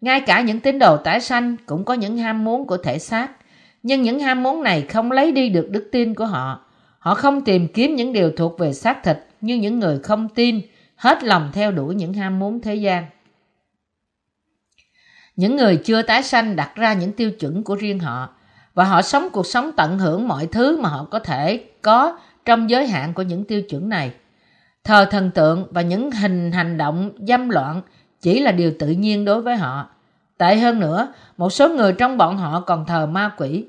Ngay 0.00 0.20
cả 0.20 0.40
những 0.40 0.60
tín 0.60 0.78
đồ 0.78 0.96
tái 0.96 1.20
sanh 1.20 1.56
cũng 1.66 1.84
có 1.84 1.94
những 1.94 2.18
ham 2.18 2.44
muốn 2.44 2.66
của 2.66 2.76
thể 2.76 2.98
xác. 2.98 3.30
Nhưng 3.82 4.02
những 4.02 4.20
ham 4.20 4.42
muốn 4.42 4.62
này 4.62 4.82
không 4.82 5.12
lấy 5.12 5.32
đi 5.32 5.48
được 5.48 5.70
đức 5.70 5.88
tin 5.92 6.14
của 6.14 6.26
họ. 6.26 6.64
Họ 6.98 7.14
không 7.14 7.40
tìm 7.40 7.68
kiếm 7.68 7.96
những 7.96 8.12
điều 8.12 8.30
thuộc 8.36 8.58
về 8.58 8.72
xác 8.72 9.02
thịt 9.02 9.18
như 9.40 9.54
những 9.54 9.78
người 9.78 9.98
không 9.98 10.28
tin, 10.28 10.60
hết 10.96 11.24
lòng 11.24 11.50
theo 11.52 11.72
đuổi 11.72 11.94
những 11.94 12.14
ham 12.14 12.38
muốn 12.38 12.60
thế 12.60 12.74
gian. 12.74 13.04
Những 15.36 15.56
người 15.56 15.76
chưa 15.76 16.02
tái 16.02 16.22
sanh 16.22 16.56
đặt 16.56 16.74
ra 16.74 16.92
những 16.92 17.12
tiêu 17.12 17.30
chuẩn 17.30 17.64
của 17.64 17.74
riêng 17.74 17.98
họ 17.98 18.28
và 18.74 18.84
họ 18.84 19.02
sống 19.02 19.28
cuộc 19.32 19.46
sống 19.46 19.70
tận 19.76 19.98
hưởng 19.98 20.28
mọi 20.28 20.46
thứ 20.46 20.76
mà 20.76 20.88
họ 20.88 21.06
có 21.10 21.18
thể 21.18 21.64
có 21.82 22.18
trong 22.44 22.70
giới 22.70 22.86
hạn 22.86 23.14
của 23.14 23.22
những 23.22 23.44
tiêu 23.44 23.62
chuẩn 23.62 23.88
này. 23.88 24.12
Thờ 24.84 25.04
thần 25.10 25.30
tượng 25.30 25.66
và 25.70 25.82
những 25.82 26.10
hình 26.10 26.52
hành 26.52 26.78
động 26.78 27.10
dâm 27.28 27.48
loạn 27.48 27.82
chỉ 28.20 28.40
là 28.40 28.52
điều 28.52 28.72
tự 28.78 28.88
nhiên 28.88 29.24
đối 29.24 29.42
với 29.42 29.56
họ. 29.56 29.88
Tệ 30.38 30.56
hơn 30.56 30.80
nữa, 30.80 31.12
một 31.36 31.52
số 31.52 31.68
người 31.68 31.92
trong 31.92 32.16
bọn 32.16 32.36
họ 32.36 32.60
còn 32.60 32.86
thờ 32.86 33.06
ma 33.06 33.30
quỷ. 33.36 33.64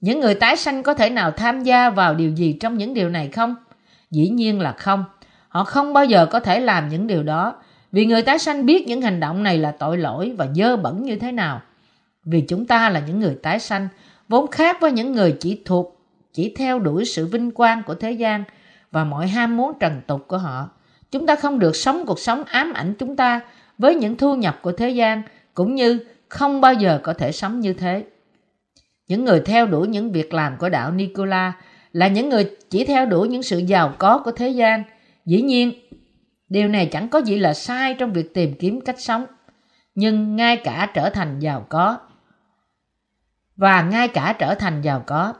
Những 0.00 0.20
người 0.20 0.34
tái 0.34 0.56
sanh 0.56 0.82
có 0.82 0.94
thể 0.94 1.10
nào 1.10 1.30
tham 1.30 1.62
gia 1.62 1.90
vào 1.90 2.14
điều 2.14 2.30
gì 2.30 2.56
trong 2.60 2.78
những 2.78 2.94
điều 2.94 3.08
này 3.08 3.28
không? 3.28 3.54
Dĩ 4.10 4.28
nhiên 4.28 4.60
là 4.60 4.72
không. 4.72 5.04
Họ 5.48 5.64
không 5.64 5.92
bao 5.92 6.04
giờ 6.04 6.26
có 6.26 6.40
thể 6.40 6.60
làm 6.60 6.88
những 6.88 7.06
điều 7.06 7.22
đó 7.22 7.54
vì 7.92 8.06
người 8.06 8.22
tái 8.22 8.38
sanh 8.38 8.66
biết 8.66 8.88
những 8.88 9.02
hành 9.02 9.20
động 9.20 9.42
này 9.42 9.58
là 9.58 9.70
tội 9.70 9.98
lỗi 9.98 10.34
và 10.38 10.46
dơ 10.54 10.76
bẩn 10.76 11.02
như 11.02 11.16
thế 11.16 11.32
nào. 11.32 11.62
Vì 12.24 12.40
chúng 12.40 12.66
ta 12.66 12.90
là 12.90 13.02
những 13.06 13.20
người 13.20 13.36
tái 13.42 13.58
sanh, 13.58 13.88
vốn 14.28 14.50
khác 14.50 14.76
với 14.80 14.92
những 14.92 15.12
người 15.12 15.36
chỉ 15.40 15.62
thuộc, 15.64 16.00
chỉ 16.32 16.54
theo 16.58 16.78
đuổi 16.78 17.04
sự 17.04 17.26
vinh 17.26 17.50
quang 17.50 17.82
của 17.82 17.94
thế 17.94 18.12
gian 18.12 18.44
và 18.92 19.04
mọi 19.04 19.28
ham 19.28 19.56
muốn 19.56 19.72
trần 19.80 20.00
tục 20.06 20.24
của 20.28 20.38
họ. 20.38 20.70
Chúng 21.10 21.26
ta 21.26 21.36
không 21.36 21.58
được 21.58 21.76
sống 21.76 22.06
cuộc 22.06 22.18
sống 22.18 22.44
ám 22.44 22.72
ảnh 22.72 22.94
chúng 22.98 23.16
ta 23.16 23.40
với 23.78 23.94
những 23.94 24.16
thu 24.16 24.34
nhập 24.34 24.58
của 24.62 24.72
thế 24.72 24.90
gian, 24.90 25.22
cũng 25.54 25.74
như 25.74 25.98
không 26.28 26.60
bao 26.60 26.74
giờ 26.74 27.00
có 27.02 27.12
thể 27.12 27.32
sống 27.32 27.60
như 27.60 27.72
thế. 27.72 28.04
Những 29.08 29.24
người 29.24 29.40
theo 29.40 29.66
đuổi 29.66 29.88
những 29.88 30.12
việc 30.12 30.34
làm 30.34 30.56
của 30.56 30.68
đạo 30.68 30.92
Nicola 30.92 31.52
là 31.92 32.08
những 32.08 32.28
người 32.28 32.50
chỉ 32.70 32.84
theo 32.84 33.06
đuổi 33.06 33.28
những 33.28 33.42
sự 33.42 33.58
giàu 33.58 33.94
có 33.98 34.18
của 34.18 34.32
thế 34.32 34.48
gian. 34.48 34.82
Dĩ 35.24 35.42
nhiên, 35.42 35.72
điều 36.48 36.68
này 36.68 36.86
chẳng 36.86 37.08
có 37.08 37.18
gì 37.18 37.38
là 37.38 37.54
sai 37.54 37.94
trong 37.94 38.12
việc 38.12 38.34
tìm 38.34 38.54
kiếm 38.58 38.80
cách 38.80 39.00
sống, 39.00 39.26
nhưng 39.94 40.36
ngay 40.36 40.56
cả 40.56 40.90
trở 40.94 41.10
thành 41.10 41.38
giàu 41.40 41.66
có 41.68 41.98
và 43.56 43.82
ngay 43.82 44.08
cả 44.08 44.36
trở 44.38 44.54
thành 44.54 44.82
giàu 44.82 45.02
có. 45.06 45.34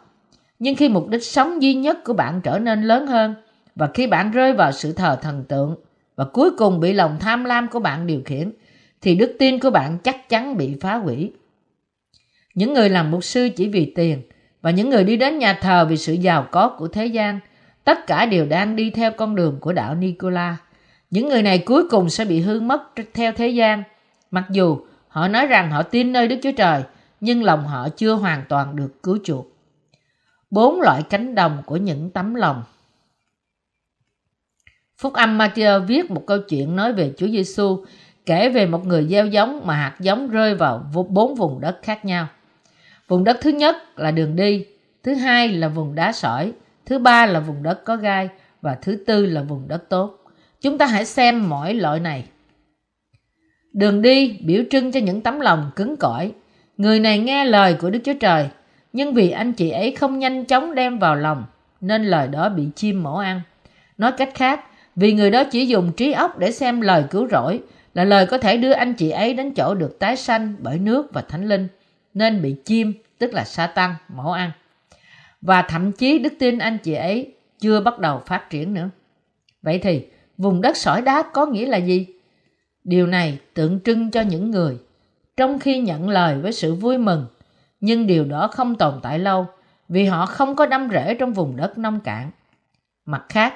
Nhưng 0.59 0.77
khi 0.77 0.89
mục 0.89 1.09
đích 1.09 1.25
sống 1.25 1.63
duy 1.63 1.75
nhất 1.75 2.05
của 2.05 2.13
bạn 2.13 2.41
trở 2.45 2.59
nên 2.59 2.83
lớn 2.83 3.07
hơn 3.07 3.35
và 3.75 3.91
khi 3.95 4.07
bạn 4.07 4.31
rơi 4.31 4.53
vào 4.53 4.73
sự 4.73 4.93
thờ 4.93 5.19
thần 5.23 5.45
tượng 5.49 5.77
và 6.17 6.25
cuối 6.25 6.51
cùng 6.59 6.81
bị 6.81 6.93
lòng 6.93 7.17
tham 7.21 7.45
lam 7.45 7.69
của 7.69 7.81
bạn 7.81 8.07
điều 8.07 8.21
khiển 8.25 8.53
thì 9.03 9.15
đức 9.15 9.37
tin 9.39 9.59
của 9.59 9.71
bạn 9.71 9.99
chắc 10.05 10.29
chắn 10.29 10.57
bị 10.57 10.77
phá 10.81 10.95
hủy. 10.95 11.33
Những 12.55 12.75
người 12.75 12.89
làm 12.89 13.11
mục 13.11 13.25
sư 13.25 13.49
chỉ 13.57 13.69
vì 13.69 13.93
tiền 13.97 14.23
và 14.63 14.71
những 14.71 14.91
người 14.91 15.05
đi 15.05 15.17
đến 15.17 15.39
nhà 15.39 15.59
thờ 15.63 15.87
vì 15.89 15.97
sự 15.97 16.13
giàu 16.13 16.47
có 16.51 16.69
của 16.79 16.89
thế 16.89 17.07
gian, 17.07 17.41
tất 17.85 18.07
cả 18.07 18.27
đều 18.27 18.47
đang 18.47 18.77
đi 18.77 18.91
theo 18.91 19.11
con 19.11 19.37
đường 19.37 19.59
của 19.61 19.73
đạo 19.73 19.95
Nicola. 19.95 20.57
Những 21.11 21.29
người 21.29 21.43
này 21.43 21.59
cuối 21.59 21.89
cùng 21.89 22.11
sẽ 22.11 22.25
bị 22.25 22.41
hư 22.41 22.61
mất 22.61 22.83
theo 23.15 23.33
thế 23.33 23.49
gian, 23.49 23.83
mặc 24.31 24.45
dù 24.51 24.79
họ 25.09 25.29
nói 25.29 25.47
rằng 25.47 25.71
họ 25.71 25.83
tin 25.83 26.13
nơi 26.13 26.29
Đức 26.29 26.37
Chúa 26.43 26.53
Trời, 26.57 26.83
nhưng 27.21 27.45
lòng 27.45 27.67
họ 27.67 27.89
chưa 27.89 28.13
hoàn 28.13 28.43
toàn 28.49 28.77
được 28.77 29.03
cứu 29.03 29.19
chuộc. 29.25 29.56
Bốn 30.51 30.81
loại 30.81 31.03
cánh 31.03 31.35
đồng 31.35 31.63
của 31.67 31.77
những 31.77 32.11
tấm 32.11 32.35
lòng 32.35 32.63
Phúc 34.99 35.13
âm 35.13 35.39
Matthew 35.39 35.87
viết 35.87 36.11
một 36.11 36.23
câu 36.27 36.39
chuyện 36.49 36.77
nói 36.77 36.93
về 36.93 37.13
Chúa 37.17 37.29
Giêsu 37.29 37.85
kể 38.27 38.49
về 38.49 38.67
một 38.67 38.87
người 38.87 39.05
gieo 39.05 39.27
giống 39.27 39.67
mà 39.67 39.75
hạt 39.75 39.97
giống 40.01 40.29
rơi 40.29 40.55
vào 40.55 40.91
bốn 41.09 41.35
vùng 41.35 41.61
đất 41.61 41.79
khác 41.83 42.05
nhau. 42.05 42.29
Vùng 43.09 43.25
đất 43.25 43.39
thứ 43.41 43.51
nhất 43.51 43.77
là 43.97 44.11
đường 44.11 44.37
đi, 44.37 44.67
thứ 45.03 45.15
hai 45.15 45.49
là 45.49 45.69
vùng 45.69 45.95
đá 45.95 46.13
sỏi, 46.13 46.53
thứ 46.87 46.99
ba 46.99 47.27
là 47.27 47.41
vùng 47.41 47.63
đất 47.63 47.85
có 47.85 47.97
gai 47.97 48.29
và 48.63 48.75
thứ 48.83 48.97
tư 49.07 49.27
là 49.27 49.43
vùng 49.43 49.69
đất 49.69 49.89
tốt. 49.89 50.19
Chúng 50.61 50.79
ta 50.79 50.87
hãy 50.87 51.05
xem 51.05 51.49
mỗi 51.49 51.75
loại 51.75 52.01
này. 52.01 52.25
Đường 53.73 54.03
đi 54.03 54.39
biểu 54.45 54.63
trưng 54.71 54.93
cho 54.93 55.01
những 55.01 55.21
tấm 55.21 55.41
lòng 55.41 55.71
cứng 55.77 55.97
cỏi. 55.97 56.33
Người 56.77 57.01
này 57.01 57.19
nghe 57.19 57.45
lời 57.45 57.77
của 57.81 57.91
Đức 57.91 58.01
Chúa 58.05 58.15
Trời, 58.21 58.49
nhưng 58.97 59.15
vì 59.15 59.31
anh 59.31 59.53
chị 59.53 59.71
ấy 59.71 59.91
không 59.91 60.19
nhanh 60.19 60.45
chóng 60.45 60.75
đem 60.75 60.99
vào 60.99 61.17
lòng, 61.17 61.45
nên 61.81 62.05
lời 62.05 62.29
đó 62.29 62.49
bị 62.49 62.69
chim 62.75 63.03
mổ 63.03 63.17
ăn. 63.17 63.41
Nói 63.99 64.13
cách 64.13 64.31
khác, 64.35 64.61
vì 64.97 65.13
người 65.13 65.31
đó 65.31 65.45
chỉ 65.45 65.67
dùng 65.67 65.93
trí 65.93 66.13
óc 66.13 66.39
để 66.39 66.53
xem 66.53 66.81
lời 66.81 67.05
cứu 67.11 67.29
rỗi 67.29 67.61
là 67.95 68.05
lời 68.05 68.27
có 68.27 68.39
thể 68.39 68.57
đưa 68.57 68.73
anh 68.73 68.95
chị 68.95 69.11
ấy 69.11 69.35
đến 69.35 69.55
chỗ 69.55 69.75
được 69.75 69.99
tái 69.99 70.17
sanh 70.17 70.55
bởi 70.59 70.79
nước 70.79 71.13
và 71.13 71.23
thánh 71.29 71.49
linh, 71.49 71.69
nên 72.15 72.43
bị 72.43 72.57
chim, 72.65 72.93
tức 73.19 73.35
là 73.35 73.45
sa 73.45 73.67
tăng, 73.67 73.95
mổ 74.09 74.31
ăn. 74.31 74.51
Và 75.41 75.63
thậm 75.63 75.93
chí 75.93 76.19
đức 76.19 76.33
tin 76.39 76.59
anh 76.59 76.79
chị 76.79 76.95
ấy 76.95 77.33
chưa 77.61 77.81
bắt 77.81 77.99
đầu 77.99 78.23
phát 78.27 78.51
triển 78.51 78.75
nữa. 78.75 78.89
Vậy 79.63 79.79
thì, 79.79 80.07
vùng 80.39 80.61
đất 80.61 80.77
sỏi 80.77 81.03
đá 81.03 81.23
có 81.33 81.47
nghĩa 81.47 81.67
là 81.67 81.77
gì? 81.77 82.07
Điều 82.85 83.07
này 83.07 83.39
tượng 83.55 83.81
trưng 83.81 84.11
cho 84.11 84.21
những 84.21 84.51
người, 84.51 84.77
trong 85.37 85.59
khi 85.59 85.79
nhận 85.79 86.09
lời 86.09 86.39
với 86.41 86.53
sự 86.53 86.75
vui 86.75 86.99
mừng, 86.99 87.27
nhưng 87.87 88.07
điều 88.07 88.25
đó 88.25 88.49
không 88.53 88.75
tồn 88.75 88.95
tại 89.03 89.19
lâu, 89.19 89.47
vì 89.89 90.05
họ 90.05 90.27
không 90.27 90.57
có 90.57 90.67
đâm 90.67 90.89
rễ 90.93 91.15
trong 91.15 91.33
vùng 91.33 91.57
đất 91.57 91.79
nông 91.79 92.01
cạn. 92.01 92.31
Mặt 93.05 93.23
khác, 93.29 93.55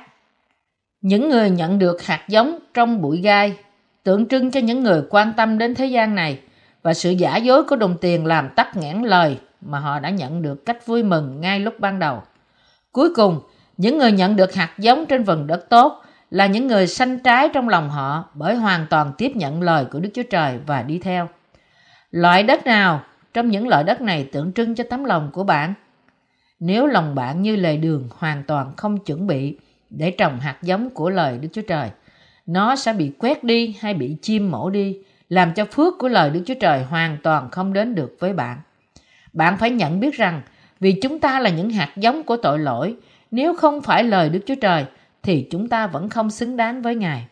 những 1.00 1.28
người 1.28 1.50
nhận 1.50 1.78
được 1.78 2.02
hạt 2.02 2.24
giống 2.28 2.58
trong 2.74 3.02
bụi 3.02 3.20
gai 3.20 3.56
tượng 4.02 4.28
trưng 4.28 4.50
cho 4.50 4.60
những 4.60 4.82
người 4.82 5.02
quan 5.10 5.32
tâm 5.36 5.58
đến 5.58 5.74
thế 5.74 5.86
gian 5.86 6.14
này 6.14 6.40
và 6.82 6.94
sự 6.94 7.10
giả 7.10 7.36
dối 7.36 7.62
của 7.62 7.76
đồng 7.76 7.96
tiền 8.00 8.26
làm 8.26 8.48
tắt 8.48 8.76
nghẽn 8.76 9.02
lời 9.02 9.38
mà 9.60 9.78
họ 9.78 9.98
đã 9.98 10.10
nhận 10.10 10.42
được 10.42 10.66
cách 10.66 10.86
vui 10.86 11.02
mừng 11.02 11.40
ngay 11.40 11.60
lúc 11.60 11.80
ban 11.80 11.98
đầu. 11.98 12.22
Cuối 12.92 13.14
cùng, 13.14 13.40
những 13.76 13.98
người 13.98 14.12
nhận 14.12 14.36
được 14.36 14.54
hạt 14.54 14.74
giống 14.78 15.06
trên 15.06 15.24
vần 15.24 15.46
đất 15.46 15.68
tốt 15.68 16.02
là 16.30 16.46
những 16.46 16.66
người 16.66 16.86
sanh 16.86 17.18
trái 17.18 17.48
trong 17.48 17.68
lòng 17.68 17.90
họ 17.90 18.24
bởi 18.34 18.54
hoàn 18.54 18.86
toàn 18.90 19.12
tiếp 19.18 19.32
nhận 19.34 19.62
lời 19.62 19.84
của 19.84 20.00
Đức 20.00 20.10
Chúa 20.14 20.22
Trời 20.30 20.58
và 20.66 20.82
đi 20.82 20.98
theo. 20.98 21.28
Loại 22.10 22.42
đất 22.42 22.66
nào 22.66 23.00
trong 23.34 23.50
những 23.50 23.68
loại 23.68 23.84
đất 23.84 24.00
này 24.00 24.28
tượng 24.32 24.52
trưng 24.52 24.74
cho 24.74 24.84
tấm 24.90 25.04
lòng 25.04 25.30
của 25.32 25.44
bạn? 25.44 25.74
Nếu 26.60 26.86
lòng 26.86 27.14
bạn 27.14 27.42
như 27.42 27.56
lề 27.56 27.76
đường 27.76 28.08
hoàn 28.16 28.42
toàn 28.44 28.72
không 28.76 28.98
chuẩn 28.98 29.26
bị 29.26 29.58
để 29.90 30.10
trồng 30.10 30.40
hạt 30.40 30.56
giống 30.62 30.90
của 30.90 31.10
lời 31.10 31.38
Đức 31.38 31.48
Chúa 31.52 31.62
Trời, 31.62 31.90
nó 32.46 32.76
sẽ 32.76 32.92
bị 32.92 33.12
quét 33.18 33.44
đi 33.44 33.76
hay 33.80 33.94
bị 33.94 34.16
chim 34.22 34.50
mổ 34.50 34.70
đi, 34.70 34.98
làm 35.28 35.54
cho 35.54 35.64
phước 35.64 35.94
của 35.98 36.08
lời 36.08 36.30
Đức 36.30 36.42
Chúa 36.46 36.54
Trời 36.60 36.84
hoàn 36.84 37.16
toàn 37.22 37.50
không 37.50 37.72
đến 37.72 37.94
được 37.94 38.16
với 38.18 38.32
bạn. 38.32 38.58
Bạn 39.32 39.58
phải 39.58 39.70
nhận 39.70 40.00
biết 40.00 40.14
rằng 40.14 40.42
vì 40.80 40.92
chúng 41.02 41.20
ta 41.20 41.40
là 41.40 41.50
những 41.50 41.70
hạt 41.70 41.92
giống 41.96 42.22
của 42.22 42.36
tội 42.36 42.58
lỗi, 42.58 42.96
nếu 43.30 43.56
không 43.56 43.80
phải 43.82 44.04
lời 44.04 44.28
Đức 44.28 44.40
Chúa 44.46 44.54
Trời 44.54 44.84
thì 45.22 45.46
chúng 45.50 45.68
ta 45.68 45.86
vẫn 45.86 46.08
không 46.08 46.30
xứng 46.30 46.56
đáng 46.56 46.82
với 46.82 46.94
Ngài. 46.94 47.26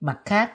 Mặt 0.00 0.18
khác, 0.24 0.52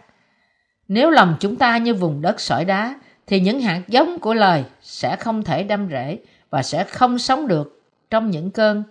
nếu 0.87 1.09
lòng 1.09 1.35
chúng 1.39 1.55
ta 1.55 1.77
như 1.77 1.93
vùng 1.93 2.21
đất 2.21 2.39
sỏi 2.39 2.65
đá 2.65 2.95
thì 3.27 3.39
những 3.39 3.61
hạt 3.61 3.81
giống 3.87 4.19
của 4.19 4.33
lời 4.33 4.63
sẽ 4.81 5.15
không 5.15 5.43
thể 5.43 5.63
đâm 5.63 5.89
rễ 5.89 6.17
và 6.49 6.63
sẽ 6.63 6.83
không 6.83 7.19
sống 7.19 7.47
được 7.47 7.81
trong 8.09 8.31
những 8.31 8.51
cơn 8.51 8.83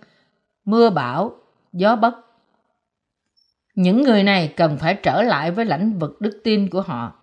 mưa 0.65 0.89
bão, 0.89 1.31
gió 1.73 1.95
bất 1.95 2.15
những 3.75 4.03
người 4.03 4.23
này 4.23 4.53
cần 4.57 4.77
phải 4.77 4.95
trở 4.95 5.21
lại 5.21 5.51
với 5.51 5.65
lãnh 5.65 5.99
vực 5.99 6.21
đức 6.21 6.41
tin 6.43 6.69
của 6.69 6.81
họ. 6.81 7.13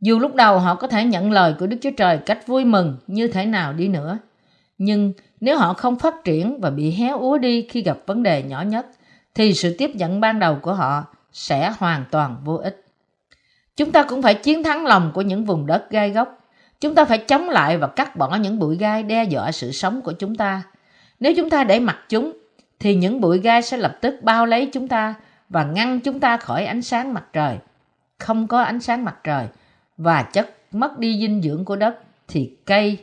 Dù 0.00 0.18
lúc 0.18 0.34
đầu 0.34 0.58
họ 0.58 0.74
có 0.74 0.88
thể 0.88 1.04
nhận 1.04 1.32
lời 1.32 1.54
của 1.58 1.66
Đức 1.66 1.76
Chúa 1.82 1.90
Trời 1.96 2.18
cách 2.26 2.46
vui 2.46 2.64
mừng 2.64 2.96
như 3.06 3.28
thế 3.28 3.46
nào 3.46 3.72
đi 3.72 3.88
nữa, 3.88 4.18
nhưng 4.78 5.12
nếu 5.40 5.58
họ 5.58 5.72
không 5.72 5.98
phát 5.98 6.14
triển 6.24 6.60
và 6.60 6.70
bị 6.70 6.90
héo 6.90 7.18
úa 7.18 7.38
đi 7.38 7.66
khi 7.70 7.82
gặp 7.82 7.98
vấn 8.06 8.22
đề 8.22 8.42
nhỏ 8.42 8.62
nhất, 8.62 8.86
thì 9.34 9.54
sự 9.54 9.74
tiếp 9.78 9.90
nhận 9.94 10.20
ban 10.20 10.38
đầu 10.38 10.58
của 10.62 10.74
họ 10.74 11.04
sẽ 11.32 11.72
hoàn 11.78 12.04
toàn 12.10 12.36
vô 12.44 12.54
ích. 12.54 12.85
Chúng 13.76 13.92
ta 13.92 14.02
cũng 14.02 14.22
phải 14.22 14.34
chiến 14.34 14.62
thắng 14.62 14.86
lòng 14.86 15.10
của 15.14 15.22
những 15.22 15.44
vùng 15.44 15.66
đất 15.66 15.90
gai 15.90 16.10
góc. 16.10 16.38
Chúng 16.80 16.94
ta 16.94 17.04
phải 17.04 17.18
chống 17.18 17.48
lại 17.48 17.78
và 17.78 17.86
cắt 17.86 18.16
bỏ 18.16 18.36
những 18.36 18.58
bụi 18.58 18.76
gai 18.76 19.02
đe 19.02 19.24
dọa 19.24 19.52
sự 19.52 19.72
sống 19.72 20.02
của 20.02 20.12
chúng 20.12 20.34
ta. 20.34 20.62
Nếu 21.20 21.32
chúng 21.36 21.50
ta 21.50 21.64
để 21.64 21.80
mặc 21.80 21.98
chúng, 22.08 22.32
thì 22.78 22.94
những 22.94 23.20
bụi 23.20 23.38
gai 23.38 23.62
sẽ 23.62 23.76
lập 23.76 23.98
tức 24.00 24.14
bao 24.22 24.46
lấy 24.46 24.66
chúng 24.66 24.88
ta 24.88 25.14
và 25.48 25.64
ngăn 25.64 26.00
chúng 26.00 26.20
ta 26.20 26.36
khỏi 26.36 26.66
ánh 26.66 26.82
sáng 26.82 27.14
mặt 27.14 27.24
trời. 27.32 27.58
Không 28.18 28.48
có 28.48 28.62
ánh 28.62 28.80
sáng 28.80 29.04
mặt 29.04 29.16
trời 29.24 29.46
và 29.96 30.22
chất 30.22 30.50
mất 30.72 30.98
đi 30.98 31.18
dinh 31.20 31.42
dưỡng 31.42 31.64
của 31.64 31.76
đất 31.76 31.98
thì 32.28 32.56
cây 32.64 32.98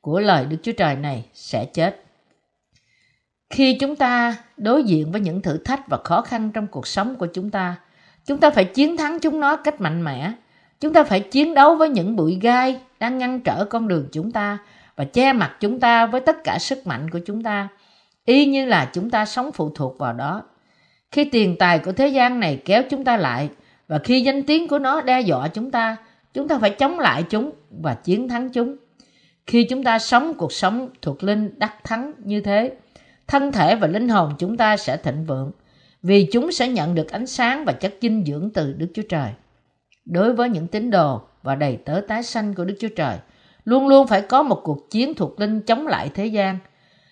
của 0.00 0.20
lời 0.20 0.44
Đức 0.44 0.56
Chúa 0.62 0.72
Trời 0.72 0.96
này 0.96 1.24
sẽ 1.34 1.64
chết. 1.64 2.04
Khi 3.50 3.76
chúng 3.80 3.96
ta 3.96 4.36
đối 4.56 4.84
diện 4.84 5.12
với 5.12 5.20
những 5.20 5.42
thử 5.42 5.58
thách 5.58 5.88
và 5.88 5.98
khó 6.04 6.20
khăn 6.20 6.50
trong 6.54 6.66
cuộc 6.66 6.86
sống 6.86 7.16
của 7.16 7.26
chúng 7.26 7.50
ta, 7.50 7.76
chúng 8.26 8.40
ta 8.40 8.50
phải 8.50 8.64
chiến 8.64 8.96
thắng 8.96 9.20
chúng 9.20 9.40
nó 9.40 9.56
cách 9.56 9.80
mạnh 9.80 10.04
mẽ. 10.04 10.32
Chúng 10.80 10.92
ta 10.92 11.04
phải 11.04 11.20
chiến 11.20 11.54
đấu 11.54 11.76
với 11.76 11.88
những 11.88 12.16
bụi 12.16 12.38
gai 12.42 12.80
đang 13.00 13.18
ngăn 13.18 13.40
trở 13.40 13.64
con 13.64 13.88
đường 13.88 14.08
chúng 14.12 14.32
ta 14.32 14.58
và 14.96 15.04
che 15.04 15.32
mặt 15.32 15.56
chúng 15.60 15.80
ta 15.80 16.06
với 16.06 16.20
tất 16.20 16.44
cả 16.44 16.58
sức 16.58 16.86
mạnh 16.86 17.10
của 17.10 17.18
chúng 17.26 17.42
ta, 17.42 17.68
y 18.24 18.46
như 18.46 18.66
là 18.66 18.90
chúng 18.92 19.10
ta 19.10 19.24
sống 19.24 19.52
phụ 19.52 19.70
thuộc 19.74 19.98
vào 19.98 20.12
đó. 20.12 20.42
Khi 21.10 21.24
tiền 21.24 21.56
tài 21.58 21.78
của 21.78 21.92
thế 21.92 22.08
gian 22.08 22.40
này 22.40 22.62
kéo 22.64 22.82
chúng 22.90 23.04
ta 23.04 23.16
lại 23.16 23.48
và 23.88 23.98
khi 23.98 24.20
danh 24.20 24.42
tiếng 24.42 24.68
của 24.68 24.78
nó 24.78 25.00
đe 25.00 25.20
dọa 25.20 25.48
chúng 25.48 25.70
ta, 25.70 25.96
chúng 26.34 26.48
ta 26.48 26.58
phải 26.58 26.70
chống 26.70 26.98
lại 26.98 27.22
chúng 27.22 27.50
và 27.70 27.94
chiến 27.94 28.28
thắng 28.28 28.50
chúng. 28.50 28.76
Khi 29.46 29.64
chúng 29.64 29.84
ta 29.84 29.98
sống 29.98 30.34
cuộc 30.34 30.52
sống 30.52 30.88
thuộc 31.02 31.22
linh 31.22 31.58
đắc 31.58 31.74
thắng 31.84 32.12
như 32.18 32.40
thế, 32.40 32.72
thân 33.26 33.52
thể 33.52 33.76
và 33.76 33.86
linh 33.86 34.08
hồn 34.08 34.32
chúng 34.38 34.56
ta 34.56 34.76
sẽ 34.76 34.96
thịnh 34.96 35.24
vượng 35.26 35.52
vì 36.06 36.28
chúng 36.32 36.52
sẽ 36.52 36.68
nhận 36.68 36.94
được 36.94 37.12
ánh 37.12 37.26
sáng 37.26 37.64
và 37.64 37.72
chất 37.72 37.94
dinh 38.00 38.24
dưỡng 38.24 38.50
từ 38.54 38.72
Đức 38.72 38.86
Chúa 38.94 39.02
Trời. 39.08 39.30
Đối 40.04 40.32
với 40.32 40.48
những 40.48 40.66
tín 40.66 40.90
đồ 40.90 41.20
và 41.42 41.54
đầy 41.54 41.76
tớ 41.76 42.00
tái 42.08 42.22
sanh 42.22 42.54
của 42.54 42.64
Đức 42.64 42.76
Chúa 42.80 42.88
Trời, 42.96 43.18
luôn 43.64 43.88
luôn 43.88 44.06
phải 44.06 44.22
có 44.22 44.42
một 44.42 44.60
cuộc 44.64 44.90
chiến 44.90 45.14
thuộc 45.14 45.40
linh 45.40 45.60
chống 45.60 45.86
lại 45.86 46.10
thế 46.14 46.26
gian. 46.26 46.58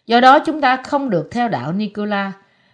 Do 0.07 0.21
đó 0.21 0.39
chúng 0.39 0.61
ta 0.61 0.77
không 0.77 1.11
được 1.11 1.29
theo 1.31 1.49
đạo 1.49 1.73
Nicola. 1.73 2.33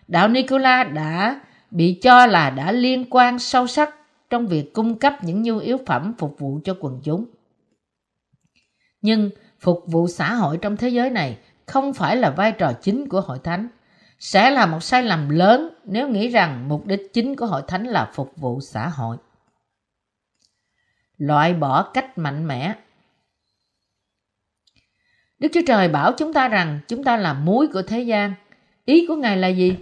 Đạo 0.08 0.28
Nicola 0.28 0.84
đã 0.84 1.40
bị 1.70 1.98
cho 2.02 2.26
là 2.26 2.50
đã 2.50 2.72
liên 2.72 3.04
quan 3.10 3.38
sâu 3.38 3.66
sắc 3.66 3.94
trong 4.30 4.46
việc 4.46 4.72
cung 4.72 4.98
cấp 4.98 5.14
những 5.22 5.42
nhu 5.42 5.58
yếu 5.58 5.78
phẩm 5.86 6.14
phục 6.18 6.38
vụ 6.38 6.60
cho 6.64 6.76
quần 6.80 7.00
chúng. 7.04 7.26
Nhưng 9.02 9.30
phục 9.60 9.84
vụ 9.86 10.08
xã 10.08 10.34
hội 10.34 10.58
trong 10.62 10.76
thế 10.76 10.88
giới 10.88 11.10
này 11.10 11.38
không 11.66 11.92
phải 11.92 12.16
là 12.16 12.30
vai 12.30 12.52
trò 12.52 12.72
chính 12.82 13.08
của 13.08 13.20
hội 13.20 13.38
thánh. 13.44 13.68
Sẽ 14.20 14.50
là 14.50 14.66
một 14.66 14.82
sai 14.82 15.02
lầm 15.02 15.28
lớn 15.28 15.74
nếu 15.84 16.08
nghĩ 16.08 16.28
rằng 16.28 16.68
mục 16.68 16.86
đích 16.86 17.12
chính 17.12 17.36
của 17.36 17.46
hội 17.46 17.62
thánh 17.68 17.84
là 17.84 18.10
phục 18.14 18.32
vụ 18.36 18.60
xã 18.60 18.88
hội. 18.88 19.16
Loại 21.18 21.54
bỏ 21.54 21.82
cách 21.82 22.18
mạnh 22.18 22.46
mẽ 22.48 22.74
Đức 25.38 25.48
Chúa 25.52 25.60
Trời 25.66 25.88
bảo 25.88 26.12
chúng 26.12 26.32
ta 26.32 26.48
rằng 26.48 26.80
chúng 26.88 27.04
ta 27.04 27.16
là 27.16 27.32
muối 27.32 27.68
của 27.68 27.82
thế 27.82 28.00
gian. 28.00 28.34
Ý 28.84 29.06
của 29.06 29.16
Ngài 29.16 29.36
là 29.36 29.48
gì? 29.48 29.76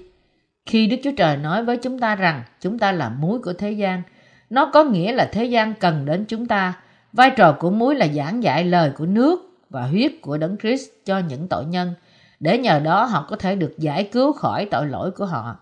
Khi 0.66 0.86
Đức 0.86 0.96
Chúa 1.04 1.12
Trời 1.16 1.36
nói 1.36 1.64
với 1.64 1.76
chúng 1.76 1.98
ta 1.98 2.14
rằng 2.14 2.42
chúng 2.60 2.78
ta 2.78 2.92
là 2.92 3.08
muối 3.08 3.38
của 3.38 3.52
thế 3.52 3.70
gian, 3.70 4.02
nó 4.50 4.70
có 4.72 4.84
nghĩa 4.84 5.12
là 5.12 5.28
thế 5.32 5.44
gian 5.44 5.74
cần 5.74 6.06
đến 6.06 6.24
chúng 6.28 6.46
ta. 6.46 6.74
Vai 7.12 7.30
trò 7.36 7.56
của 7.58 7.70
muối 7.70 7.94
là 7.94 8.08
giảng 8.08 8.42
dạy 8.42 8.64
lời 8.64 8.90
của 8.96 9.06
nước 9.06 9.58
và 9.70 9.82
huyết 9.82 10.12
của 10.22 10.38
Đấng 10.38 10.56
Christ 10.58 10.88
cho 11.04 11.18
những 11.18 11.48
tội 11.48 11.64
nhân, 11.64 11.94
để 12.40 12.58
nhờ 12.58 12.80
đó 12.80 13.04
họ 13.04 13.26
có 13.30 13.36
thể 13.36 13.54
được 13.54 13.74
giải 13.78 14.04
cứu 14.04 14.32
khỏi 14.32 14.68
tội 14.70 14.86
lỗi 14.86 15.10
của 15.10 15.26
họ, 15.26 15.56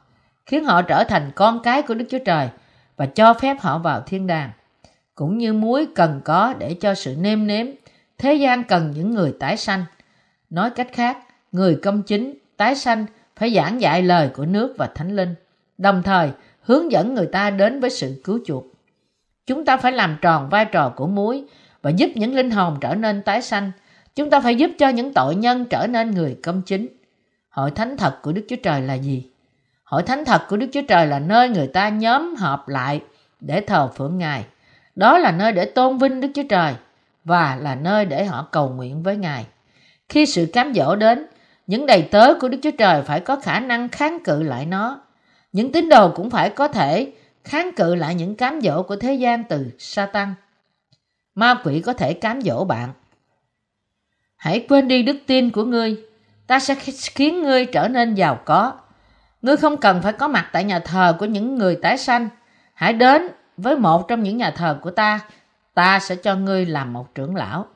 khiến 0.47 0.65
họ 0.65 0.83
trở 0.83 1.05
thành 1.05 1.31
con 1.35 1.63
cái 1.63 1.83
của 1.83 1.95
Đức 1.95 2.05
Chúa 2.11 2.19
Trời 2.25 2.49
và 2.97 3.07
cho 3.07 3.35
phép 3.35 3.57
họ 3.61 3.79
vào 3.79 4.01
thiên 4.01 4.27
đàng. 4.27 4.51
Cũng 5.15 5.39
như 5.39 5.53
muối 5.53 5.87
cần 5.95 6.21
có 6.25 6.55
để 6.59 6.75
cho 6.75 6.95
sự 6.95 7.17
nêm 7.19 7.47
nếm, 7.47 7.67
thế 8.19 8.35
gian 8.35 8.65
cần 8.65 8.91
những 8.91 9.15
người 9.15 9.35
tái 9.41 9.57
sanh. 9.57 9.85
Nói 10.51 10.71
cách 10.71 10.89
khác, 10.93 11.19
người 11.53 11.79
công 11.83 12.03
chính, 12.03 12.35
tái 12.57 12.75
sanh 12.75 13.07
phải 13.37 13.55
giảng 13.55 13.81
dạy 13.81 14.03
lời 14.03 14.31
của 14.35 14.45
nước 14.45 14.75
và 14.79 14.91
thánh 14.95 15.17
linh, 15.17 15.35
đồng 15.79 16.03
thời 16.03 16.31
hướng 16.61 16.93
dẫn 16.93 17.15
người 17.15 17.27
ta 17.27 17.51
đến 17.51 17.81
với 17.81 17.91
sự 17.91 18.21
cứu 18.25 18.39
chuộc. 18.47 18.65
Chúng 19.47 19.65
ta 19.65 19.77
phải 19.77 19.93
làm 19.93 20.17
tròn 20.23 20.49
vai 20.49 20.65
trò 20.65 20.93
của 20.97 21.07
muối 21.07 21.45
và 21.83 21.91
giúp 21.91 22.11
những 22.15 22.35
linh 22.35 22.51
hồn 22.51 22.77
trở 22.81 22.95
nên 22.95 23.23
tái 23.23 23.43
sanh. 23.43 23.73
Chúng 24.17 24.31
ta 24.31 24.41
phải 24.41 24.55
giúp 24.55 24.71
cho 24.79 24.89
những 24.89 25.13
tội 25.13 25.35
nhân 25.35 25.65
trở 25.65 25.87
nên 25.87 26.11
người 26.11 26.37
công 26.43 26.63
chính. 26.63 26.89
Hội 27.49 27.71
thánh 27.71 27.97
thật 27.97 28.23
của 28.23 28.33
Đức 28.33 28.43
Chúa 28.49 28.57
Trời 28.63 28.81
là 28.81 28.95
gì? 28.95 29.31
Hội 29.85 30.03
thánh 30.03 30.25
thật 30.25 30.43
của 30.49 30.57
Đức 30.57 30.67
Chúa 30.73 30.83
Trời 30.89 31.07
là 31.07 31.19
nơi 31.19 31.49
người 31.49 31.67
ta 31.67 31.89
nhóm 31.89 32.35
họp 32.35 32.69
lại 32.69 33.01
để 33.41 33.61
thờ 33.61 33.89
phượng 33.97 34.19
Ngài. 34.19 34.45
Đó 34.95 35.19
là 35.19 35.33
nơi 35.33 35.53
để 35.53 35.65
tôn 35.65 35.99
vinh 35.99 36.21
Đức 36.21 36.29
Chúa 36.35 36.43
Trời 36.49 36.75
và 37.25 37.57
là 37.57 37.75
nơi 37.75 38.05
để 38.05 38.25
họ 38.25 38.49
cầu 38.53 38.69
nguyện 38.69 39.03
với 39.03 39.17
Ngài. 39.17 39.47
Khi 40.09 40.27
sự 40.27 40.47
cám 40.53 40.75
dỗ 40.75 40.97
đến, 40.97 41.27
những 41.67 41.87
đầy 41.87 42.03
tớ 42.03 42.35
của 42.41 42.49
Đức 42.49 42.59
Chúa 42.63 42.71
Trời 42.79 43.03
phải 43.03 43.21
có 43.21 43.37
khả 43.37 43.61
năng 43.61 43.89
kháng 43.89 44.19
cự 44.25 44.43
lại 44.43 44.67
nó. 44.67 45.01
Những 45.53 45.73
tín 45.73 45.89
đồ 45.89 46.13
cũng 46.15 46.31
phải 46.31 46.51
có 46.51 46.69
thể 46.69 47.13
kháng 47.45 47.71
cự 47.77 47.95
lại 47.95 48.15
những 48.15 48.37
cám 48.37 48.61
dỗ 48.61 48.83
của 48.83 48.97
thế 48.97 49.15
gian 49.15 49.45
từ 49.45 49.71
Satan. 49.79 50.35
Ma 51.35 51.55
quỷ 51.65 51.81
có 51.81 51.93
thể 51.93 52.15
cám 52.15 52.43
dỗ 52.43 52.65
bạn. 52.65 52.93
Hãy 54.37 54.67
quên 54.69 54.89
đi 54.89 55.03
đức 55.03 55.17
tin 55.27 55.51
của 55.51 55.65
ngươi, 55.65 55.97
ta 56.47 56.59
sẽ 56.59 56.75
khiến 57.15 57.43
ngươi 57.43 57.67
trở 57.67 57.89
nên 57.89 58.15
giàu 58.15 58.41
có. 58.45 58.73
Ngươi 59.43 59.57
không 59.57 59.77
cần 59.77 60.03
phải 60.03 60.13
có 60.13 60.29
mặt 60.29 60.49
tại 60.53 60.65
nhà 60.65 60.79
thờ 60.79 61.17
của 61.19 61.27
những 61.27 61.59
người 61.59 61.77
tái 61.77 61.99
sanh. 61.99 62.29
Hãy 62.75 62.93
đến 62.93 63.29
với 63.57 63.77
một 63.77 64.09
trong 64.09 64.23
những 64.23 64.37
nhà 64.37 64.51
thờ 64.51 64.79
của 64.83 64.91
ta, 64.91 65.21
ta 65.75 65.99
sẽ 65.99 66.17
cho 66.17 66.35
ngươi 66.35 66.67
làm 66.67 66.93
một 66.93 67.15
trưởng 67.15 67.37
lão. 67.37 67.67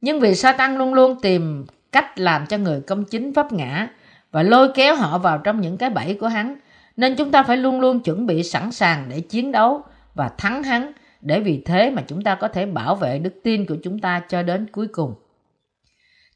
Nhưng 0.00 0.20
vì 0.20 0.34
Satan 0.34 0.76
luôn 0.76 0.94
luôn 0.94 1.20
tìm 1.20 1.66
cách 1.92 2.18
làm 2.18 2.46
cho 2.46 2.58
người 2.58 2.80
công 2.80 3.04
chính 3.04 3.32
vấp 3.32 3.52
ngã 3.52 3.88
và 4.30 4.42
lôi 4.42 4.68
kéo 4.74 4.94
họ 4.94 5.18
vào 5.18 5.38
trong 5.38 5.60
những 5.60 5.76
cái 5.76 5.90
bẫy 5.90 6.16
của 6.20 6.28
hắn, 6.28 6.56
nên 6.96 7.16
chúng 7.16 7.30
ta 7.30 7.42
phải 7.42 7.56
luôn 7.56 7.80
luôn 7.80 8.00
chuẩn 8.00 8.26
bị 8.26 8.42
sẵn 8.42 8.72
sàng 8.72 9.04
để 9.08 9.20
chiến 9.20 9.52
đấu 9.52 9.82
và 10.14 10.30
thắng 10.38 10.62
hắn 10.62 10.92
để 11.20 11.40
vì 11.40 11.62
thế 11.66 11.90
mà 11.90 12.02
chúng 12.08 12.22
ta 12.22 12.34
có 12.34 12.48
thể 12.48 12.66
bảo 12.66 12.94
vệ 12.94 13.18
đức 13.18 13.34
tin 13.44 13.66
của 13.66 13.76
chúng 13.82 13.98
ta 13.98 14.22
cho 14.28 14.42
đến 14.42 14.66
cuối 14.72 14.86
cùng. 14.86 15.14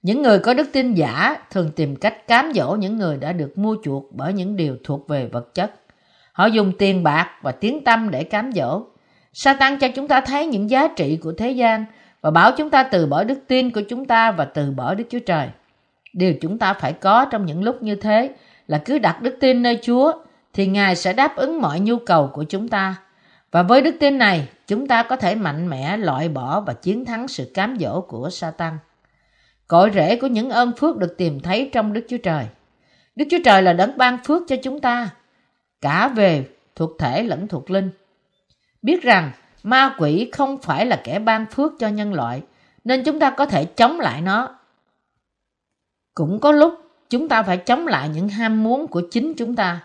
Những 0.05 0.23
người 0.23 0.39
có 0.39 0.55
đức 0.55 0.69
tin 0.73 0.95
giả 0.95 1.37
thường 1.51 1.71
tìm 1.77 1.97
cách 1.97 2.27
cám 2.27 2.53
dỗ 2.55 2.77
những 2.77 2.99
người 2.99 3.17
đã 3.17 3.33
được 3.33 3.59
mua 3.59 3.77
chuộc 3.85 4.13
bởi 4.13 4.33
những 4.33 4.57
điều 4.57 4.77
thuộc 4.85 5.09
về 5.09 5.27
vật 5.27 5.55
chất. 5.55 5.75
Họ 6.33 6.47
dùng 6.47 6.73
tiền 6.79 7.03
bạc 7.03 7.31
và 7.43 7.53
tiếng 7.53 7.85
tâm 7.85 8.11
để 8.11 8.25
cám 8.25 8.53
dỗ. 8.53 8.83
Satan 9.33 9.79
cho 9.79 9.89
chúng 9.95 10.09
ta 10.09 10.21
thấy 10.21 10.47
những 10.47 10.71
giá 10.71 10.89
trị 10.89 11.17
của 11.17 11.33
thế 11.33 11.51
gian 11.51 11.85
và 12.21 12.31
bảo 12.31 12.53
chúng 12.57 12.71
ta 12.71 12.83
từ 12.83 13.07
bỏ 13.07 13.25
đức 13.25 13.39
tin 13.49 13.71
của 13.71 13.81
chúng 13.89 14.05
ta 14.05 14.31
và 14.31 14.45
từ 14.45 14.71
bỏ 14.71 14.95
Đức 14.95 15.05
Chúa 15.11 15.19
Trời. 15.19 15.49
Điều 16.13 16.35
chúng 16.41 16.59
ta 16.59 16.75
phải 16.75 16.93
có 16.93 17.25
trong 17.25 17.47
những 17.47 17.63
lúc 17.63 17.83
như 17.83 17.95
thế 17.95 18.31
là 18.67 18.83
cứ 18.85 18.99
đặt 18.99 19.23
đức 19.23 19.37
tin 19.41 19.63
nơi 19.63 19.79
Chúa 19.83 20.13
thì 20.53 20.67
Ngài 20.67 20.97
sẽ 20.97 21.13
đáp 21.13 21.37
ứng 21.37 21.61
mọi 21.63 21.81
nhu 21.81 21.99
cầu 21.99 22.31
của 22.33 22.45
chúng 22.45 22.69
ta. 22.69 22.97
Và 23.51 23.63
với 23.63 23.81
đức 23.81 23.97
tin 24.01 24.19
này, 24.19 24.49
chúng 24.67 24.87
ta 24.87 25.03
có 25.03 25.17
thể 25.17 25.35
mạnh 25.35 25.71
mẽ 25.71 25.97
loại 25.97 26.29
bỏ 26.29 26.61
và 26.61 26.73
chiến 26.73 27.05
thắng 27.05 27.29
sự 27.29 27.51
cám 27.55 27.77
dỗ 27.81 28.01
của 28.01 28.31
Satan. 28.31 28.79
Cội 29.69 29.91
rễ 29.95 30.17
của 30.17 30.27
những 30.27 30.51
ơn 30.51 30.73
phước 30.77 30.97
được 30.97 31.15
tìm 31.19 31.41
thấy 31.41 31.71
trong 31.73 31.93
Đức 31.93 32.07
Chúa 32.09 32.19
Trời. 32.19 32.47
Đức 33.17 33.25
Chúa 33.31 33.39
Trời 33.45 33.63
là 33.63 33.73
đấng 33.73 33.99
ban 33.99 34.25
phước 34.25 34.43
cho 34.49 34.57
chúng 34.63 34.81
ta, 34.81 35.11
cả 35.81 36.09
về 36.09 36.49
thuộc 36.77 36.91
thể 36.99 37.23
lẫn 37.23 37.49
thuộc 37.49 37.71
linh. 37.71 37.91
Biết 38.83 39.03
rằng 39.03 39.33
ma 39.63 39.95
quỷ 39.99 40.31
không 40.33 40.59
phải 40.63 40.87
là 40.87 41.01
kẻ 41.05 41.19
ban 41.19 41.47
phước 41.47 41.73
cho 41.79 41.89
nhân 41.89 42.15
loại, 42.15 42.43
nên 42.85 43.05
chúng 43.05 43.21
ta 43.21 43.31
có 43.31 43.47
thể 43.47 43.65
chống 43.65 44.01
lại 44.01 44.21
nó. 44.21 44.59
Cũng 46.15 46.41
có 46.41 46.53
lúc 46.53 46.75
chúng 47.11 47.29
ta 47.29 47.43
phải 47.43 47.57
chống 47.57 47.87
lại 47.87 48.09
những 48.09 48.29
ham 48.29 48.63
muốn 48.63 48.87
của 48.87 49.03
chính 49.11 49.35
chúng 49.35 49.57
ta. 49.57 49.81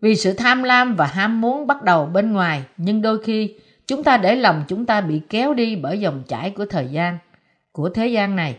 Vì 0.00 0.16
sự 0.16 0.32
tham 0.32 0.62
lam 0.62 0.96
và 0.96 1.06
ham 1.06 1.40
muốn 1.40 1.66
bắt 1.66 1.82
đầu 1.82 2.06
bên 2.06 2.32
ngoài, 2.32 2.62
nhưng 2.76 3.02
đôi 3.02 3.24
khi 3.24 3.54
chúng 3.86 4.04
ta 4.04 4.16
để 4.16 4.36
lòng 4.36 4.64
chúng 4.68 4.86
ta 4.86 5.00
bị 5.00 5.20
kéo 5.28 5.54
đi 5.54 5.76
bởi 5.76 6.00
dòng 6.00 6.22
chảy 6.28 6.50
của 6.50 6.66
thời 6.66 6.86
gian, 6.86 7.18
của 7.78 7.88
thế 7.88 8.06
gian 8.06 8.36
này. 8.36 8.56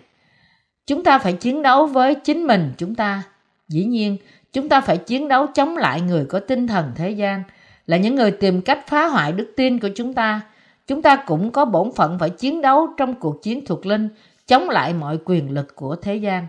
Chúng 0.87 1.03
ta 1.03 1.19
phải 1.19 1.33
chiến 1.33 1.61
đấu 1.61 1.85
với 1.85 2.15
chính 2.15 2.47
mình 2.47 2.73
chúng 2.77 2.95
ta. 2.95 3.23
Dĩ 3.67 3.85
nhiên, 3.85 4.17
chúng 4.53 4.69
ta 4.69 4.81
phải 4.81 4.97
chiến 4.97 5.27
đấu 5.27 5.47
chống 5.47 5.77
lại 5.77 6.01
người 6.01 6.25
có 6.25 6.39
tinh 6.39 6.67
thần 6.67 6.91
thế 6.95 7.09
gian, 7.09 7.43
là 7.87 7.97
những 7.97 8.15
người 8.15 8.31
tìm 8.31 8.61
cách 8.61 8.87
phá 8.87 9.05
hoại 9.05 9.31
đức 9.31 9.53
tin 9.55 9.79
của 9.79 9.89
chúng 9.95 10.13
ta. 10.13 10.41
Chúng 10.87 11.01
ta 11.01 11.15
cũng 11.15 11.51
có 11.51 11.65
bổn 11.65 11.91
phận 11.95 12.19
phải 12.19 12.29
chiến 12.29 12.61
đấu 12.61 12.87
trong 12.97 13.13
cuộc 13.13 13.43
chiến 13.43 13.65
thuộc 13.65 13.85
linh, 13.85 14.09
chống 14.47 14.69
lại 14.69 14.93
mọi 14.93 15.17
quyền 15.25 15.51
lực 15.51 15.75
của 15.75 15.95
thế 15.95 16.15
gian. 16.15 16.47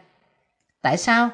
Tại 0.82 0.96
sao? 0.96 1.28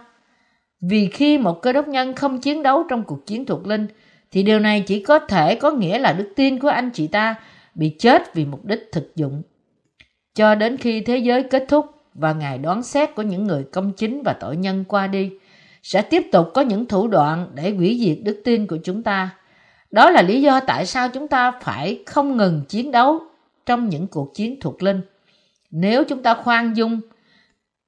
Vì 0.81 1.09
khi 1.09 1.39
một 1.39 1.63
cơ 1.63 1.73
đốc 1.73 1.89
nhân 1.89 2.15
không 2.15 2.41
chiến 2.41 2.63
đấu 2.63 2.85
trong 2.89 3.03
cuộc 3.03 3.27
chiến 3.27 3.45
thuộc 3.45 3.67
linh, 3.67 3.87
thì 4.31 4.43
điều 4.43 4.59
này 4.59 4.85
chỉ 4.87 5.03
có 5.03 5.19
thể 5.19 5.55
có 5.55 5.71
nghĩa 5.71 5.99
là 5.99 6.13
đức 6.13 6.33
tin 6.37 6.59
của 6.59 6.69
anh 6.69 6.91
chị 6.91 7.07
ta 7.07 7.35
bị 7.75 7.97
chết 7.99 8.35
vì 8.35 8.45
mục 8.45 8.65
đích 8.65 8.89
thực 8.93 9.17
dụng. 9.17 9.43
Cho 10.37 10.55
đến 10.55 10.77
khi 10.77 11.01
thế 11.01 11.19
giới 11.19 11.43
kết 11.43 11.65
thúc 11.69 11.87
và 12.15 12.33
ngày 12.33 12.59
đoán 12.59 12.83
xét 12.83 13.15
của 13.15 13.23
những 13.23 13.47
người 13.47 13.65
công 13.73 13.93
chính 13.93 14.23
và 14.23 14.33
tội 14.41 14.57
nhân 14.57 14.85
qua 14.89 15.07
đi, 15.07 15.31
sẽ 15.83 16.03
tiếp 16.03 16.29
tục 16.33 16.51
có 16.55 16.63
những 16.63 16.87
thủ 16.87 17.09
đoạn 17.09 17.51
để 17.55 17.71
hủy 17.71 17.99
diệt 18.01 18.19
đức 18.23 18.41
tin 18.45 18.67
của 18.67 18.79
chúng 18.85 19.03
ta. 19.03 19.31
Đó 19.91 20.11
là 20.11 20.23
lý 20.23 20.43
do 20.43 20.61
tại 20.61 20.87
sao 20.87 21.09
chúng 21.09 21.29
ta 21.29 21.51
phải 21.63 22.03
không 22.07 22.37
ngừng 22.37 22.63
chiến 22.69 22.91
đấu 22.91 23.19
trong 23.67 23.89
những 23.89 24.07
cuộc 24.07 24.35
chiến 24.35 24.61
thuộc 24.61 24.83
linh. 24.83 25.01
Nếu 25.71 26.05
chúng 26.05 26.23
ta 26.23 26.35
khoan 26.35 26.77
dung 26.77 27.01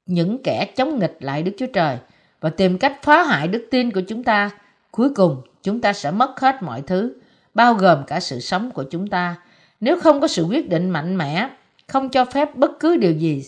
những 0.07 0.43
kẻ 0.43 0.67
chống 0.77 0.99
nghịch 0.99 1.17
lại 1.21 1.43
Đức 1.43 1.53
Chúa 1.59 1.67
Trời 1.67 1.97
và 2.41 2.51
tìm 2.51 2.79
cách 2.79 2.99
phá 3.03 3.23
hại 3.23 3.49
đức 3.49 3.69
tin 3.71 3.91
của 3.91 4.01
chúng 4.09 4.25
ta, 4.25 4.51
cuối 4.91 5.11
cùng 5.15 5.43
chúng 5.63 5.81
ta 5.81 5.93
sẽ 5.93 6.11
mất 6.11 6.41
hết 6.41 6.63
mọi 6.63 6.83
thứ, 6.83 7.13
bao 7.55 7.75
gồm 7.75 8.05
cả 8.07 8.21
sự 8.21 8.41
sống 8.41 8.71
của 8.71 8.85
chúng 8.91 9.07
ta. 9.07 9.37
Nếu 9.81 10.01
không 10.01 10.21
có 10.21 10.29
sự 10.29 10.45
quyết 10.45 10.69
định 10.69 10.91
mạnh 10.91 11.17
mẽ, 11.19 11.49
không 11.89 12.09
cho 12.09 12.25
phép 12.25 12.55
bất 12.55 12.71
cứ 12.81 12.97
điều 12.97 13.13
gì 13.13 13.45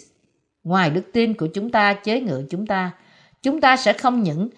ngoài 0.65 0.91
đức 0.91 1.03
tin 1.13 1.35
của 1.35 1.49
chúng 1.55 1.71
ta 1.71 1.95
chế 1.95 2.21
ngự 2.21 2.47
chúng 2.51 2.67
ta, 2.67 2.91
chúng 3.43 3.61
ta 3.61 3.77
sẽ 3.77 3.93
không 3.93 4.23
những 4.23 4.49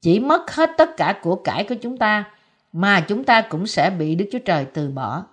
chỉ 0.00 0.20
mất 0.20 0.50
hết 0.50 0.70
tất 0.78 0.96
cả 0.96 1.18
của 1.22 1.36
cải 1.36 1.64
của 1.64 1.74
chúng 1.74 1.96
ta, 1.96 2.24
mà 2.72 3.00
chúng 3.00 3.24
ta 3.24 3.40
cũng 3.40 3.66
sẽ 3.66 3.90
bị 3.90 4.14
Đức 4.14 4.28
Chúa 4.32 4.38
Trời 4.38 4.64
từ 4.64 4.90
bỏ. 4.90 5.24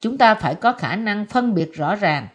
Chúng 0.00 0.18
ta 0.18 0.34
phải 0.34 0.54
có 0.54 0.72
khả 0.72 0.96
năng 0.96 1.26
phân 1.26 1.54
biệt 1.54 1.74
rõ 1.74 1.94
ràng 1.94 2.28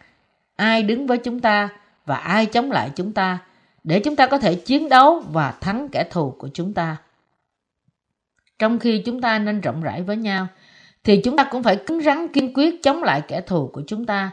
ai 0.56 0.82
đứng 0.82 1.06
với 1.06 1.18
chúng 1.18 1.40
ta 1.40 1.68
và 2.06 2.16
ai 2.16 2.46
chống 2.46 2.70
lại 2.70 2.90
chúng 2.96 3.12
ta 3.12 3.38
để 3.84 4.00
chúng 4.00 4.16
ta 4.16 4.26
có 4.26 4.38
thể 4.38 4.54
chiến 4.54 4.88
đấu 4.88 5.22
và 5.30 5.54
thắng 5.60 5.88
kẻ 5.88 6.04
thù 6.10 6.34
của 6.38 6.48
chúng 6.54 6.74
ta. 6.74 6.96
Trong 8.58 8.78
khi 8.78 9.02
chúng 9.06 9.20
ta 9.20 9.38
nên 9.38 9.60
rộng 9.60 9.82
rãi 9.82 10.02
với 10.02 10.16
nhau, 10.16 10.46
thì 11.04 11.20
chúng 11.24 11.36
ta 11.36 11.44
cũng 11.44 11.62
phải 11.62 11.76
cứng 11.76 12.00
rắn 12.00 12.28
kiên 12.28 12.54
quyết 12.54 12.82
chống 12.82 13.02
lại 13.02 13.22
kẻ 13.28 13.40
thù 13.40 13.70
của 13.72 13.82
chúng 13.86 14.06
ta, 14.06 14.30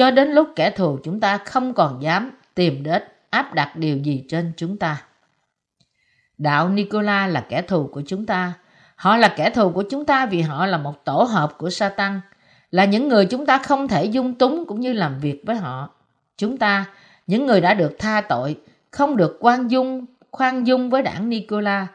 cho 0.00 0.10
đến 0.10 0.28
lúc 0.28 0.48
kẻ 0.56 0.70
thù 0.70 0.98
chúng 1.04 1.20
ta 1.20 1.38
không 1.38 1.74
còn 1.74 2.02
dám 2.02 2.30
tìm 2.54 2.82
đến 2.82 3.02
áp 3.30 3.54
đặt 3.54 3.76
điều 3.76 3.98
gì 3.98 4.24
trên 4.28 4.52
chúng 4.56 4.76
ta. 4.76 5.02
Đạo 6.38 6.68
Nicola 6.68 7.26
là 7.26 7.46
kẻ 7.48 7.62
thù 7.62 7.86
của 7.92 8.02
chúng 8.06 8.26
ta. 8.26 8.52
Họ 8.96 9.16
là 9.16 9.34
kẻ 9.36 9.50
thù 9.50 9.70
của 9.70 9.84
chúng 9.90 10.04
ta 10.04 10.26
vì 10.26 10.40
họ 10.40 10.66
là 10.66 10.78
một 10.78 11.04
tổ 11.04 11.22
hợp 11.22 11.58
của 11.58 11.70
Satan, 11.70 12.20
là 12.70 12.84
những 12.84 13.08
người 13.08 13.26
chúng 13.26 13.46
ta 13.46 13.58
không 13.58 13.88
thể 13.88 14.04
dung 14.04 14.34
túng 14.34 14.64
cũng 14.66 14.80
như 14.80 14.92
làm 14.92 15.18
việc 15.18 15.42
với 15.46 15.56
họ. 15.56 15.90
Chúng 16.36 16.56
ta, 16.56 16.84
những 17.26 17.46
người 17.46 17.60
đã 17.60 17.74
được 17.74 17.96
tha 17.98 18.20
tội, 18.20 18.56
không 18.90 19.16
được 19.16 19.36
quan 19.40 19.70
dung, 19.70 20.06
khoan 20.30 20.66
dung 20.66 20.90
với 20.90 21.02
đảng 21.02 21.28
Nicola, 21.28 21.86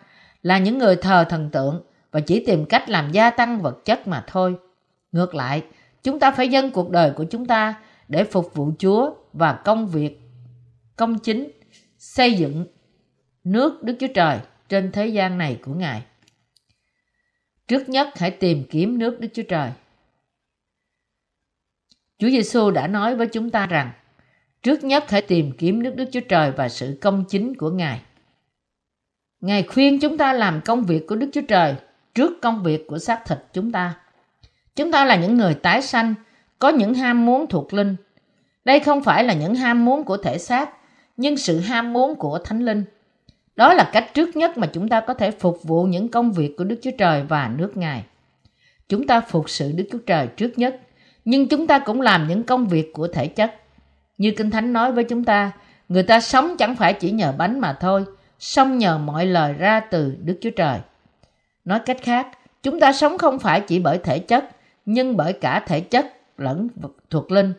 là 0.43 0.57
những 0.57 0.77
người 0.77 0.95
thờ 0.95 1.25
thần 1.29 1.49
tượng 1.49 1.81
và 2.11 2.19
chỉ 2.19 2.45
tìm 2.45 2.65
cách 2.65 2.89
làm 2.89 3.11
gia 3.11 3.29
tăng 3.29 3.61
vật 3.61 3.85
chất 3.85 4.07
mà 4.07 4.23
thôi. 4.27 4.55
Ngược 5.11 5.35
lại, 5.35 5.63
chúng 6.03 6.19
ta 6.19 6.31
phải 6.31 6.49
dâng 6.49 6.71
cuộc 6.71 6.89
đời 6.89 7.11
của 7.11 7.25
chúng 7.31 7.45
ta 7.45 7.75
để 8.07 8.23
phục 8.23 8.53
vụ 8.53 8.71
Chúa 8.79 9.13
và 9.33 9.53
công 9.65 9.87
việc 9.87 10.19
công 10.95 11.19
chính 11.19 11.51
xây 11.97 12.33
dựng 12.33 12.65
nước 13.43 13.83
Đức 13.83 13.95
Chúa 13.99 14.13
Trời 14.15 14.39
trên 14.69 14.91
thế 14.91 15.07
gian 15.07 15.37
này 15.37 15.59
của 15.63 15.73
Ngài. 15.73 16.03
Trước 17.67 17.89
nhất 17.89 18.07
hãy 18.15 18.31
tìm 18.31 18.63
kiếm 18.69 18.99
nước 18.99 19.19
Đức 19.19 19.29
Chúa 19.33 19.43
Trời. 19.43 19.71
Chúa 22.17 22.29
Giêsu 22.29 22.71
đã 22.71 22.87
nói 22.87 23.15
với 23.15 23.27
chúng 23.27 23.49
ta 23.49 23.67
rằng 23.67 23.91
trước 24.63 24.83
nhất 24.83 25.03
hãy 25.09 25.21
tìm 25.21 25.51
kiếm 25.57 25.83
nước 25.83 25.95
Đức 25.95 26.09
Chúa 26.11 26.19
Trời 26.29 26.51
và 26.51 26.69
sự 26.69 26.97
công 27.01 27.25
chính 27.29 27.55
của 27.55 27.69
Ngài. 27.69 28.01
Ngài 29.41 29.63
khuyên 29.63 29.99
chúng 29.99 30.17
ta 30.17 30.33
làm 30.33 30.61
công 30.65 30.83
việc 30.83 31.07
của 31.07 31.15
Đức 31.15 31.29
Chúa 31.33 31.41
Trời 31.47 31.75
trước 32.15 32.41
công 32.41 32.63
việc 32.63 32.87
của 32.87 32.99
xác 32.99 33.21
thịt 33.25 33.37
chúng 33.53 33.71
ta. 33.71 33.95
Chúng 34.75 34.91
ta 34.91 35.05
là 35.05 35.15
những 35.15 35.37
người 35.37 35.53
tái 35.53 35.81
sanh, 35.81 36.13
có 36.65 36.69
những 36.69 36.93
ham 36.93 37.25
muốn 37.25 37.47
thuộc 37.47 37.73
linh. 37.73 37.95
Đây 38.65 38.80
không 38.80 39.04
phải 39.04 39.23
là 39.23 39.34
những 39.34 39.56
ham 39.56 39.86
muốn 39.86 40.04
của 40.04 40.17
thể 40.17 40.38
xác, 40.38 40.69
nhưng 41.17 41.38
sự 41.38 41.60
ham 41.60 41.93
muốn 41.93 42.15
của 42.15 42.39
thánh 42.39 42.65
linh. 42.65 42.84
Đó 43.56 43.73
là 43.73 43.89
cách 43.93 44.13
trước 44.13 44.36
nhất 44.36 44.58
mà 44.58 44.67
chúng 44.67 44.89
ta 44.89 44.99
có 44.99 45.13
thể 45.13 45.32
phục 45.32 45.63
vụ 45.63 45.84
những 45.84 46.10
công 46.10 46.32
việc 46.32 46.58
của 46.58 46.63
Đức 46.63 46.80
Chúa 46.82 46.91
Trời 46.97 47.23
và 47.30 47.51
nước 47.58 47.78
Ngài. 47.78 48.04
Chúng 48.89 49.08
ta 49.08 49.21
phục 49.21 49.49
sự 49.49 49.71
Đức 49.71 49.84
Chúa 49.91 49.97
Trời 50.06 50.28
trước 50.28 50.60
nhất, 50.60 50.80
nhưng 51.25 51.47
chúng 51.47 51.67
ta 51.67 51.80
cũng 51.80 52.01
làm 52.01 52.28
những 52.28 52.43
công 52.43 52.67
việc 52.67 52.93
của 52.93 53.08
thể 53.08 53.28
chất. 53.28 53.56
Như 54.17 54.32
Kinh 54.38 54.51
Thánh 54.51 54.73
nói 54.73 54.91
với 54.91 55.04
chúng 55.04 55.23
ta, 55.23 55.51
người 55.89 56.04
ta 56.04 56.19
sống 56.19 56.58
chẳng 56.58 56.75
phải 56.75 56.93
chỉ 56.93 57.12
nhờ 57.12 57.34
bánh 57.38 57.60
mà 57.60 57.78
thôi, 57.80 58.06
sống 58.39 58.78
nhờ 58.78 58.97
mọi 58.97 59.25
lời 59.25 59.54
ra 59.54 59.80
từ 59.80 60.13
Đức 60.23 60.38
Chúa 60.41 60.51
Trời. 60.56 60.80
Nói 61.65 61.80
cách 61.86 61.97
khác, 62.01 62.28
chúng 62.63 62.80
ta 62.80 62.93
sống 62.93 63.17
không 63.17 63.39
phải 63.39 63.62
chỉ 63.62 63.80
bởi 63.80 63.97
thể 63.97 64.19
chất, 64.19 64.49
nhưng 64.86 65.17
bởi 65.17 65.34
cả 65.34 65.60
thể 65.60 65.80
chất 65.80 66.14
lẫn 66.38 66.67
thuộc 67.10 67.32
linh. 67.32 67.54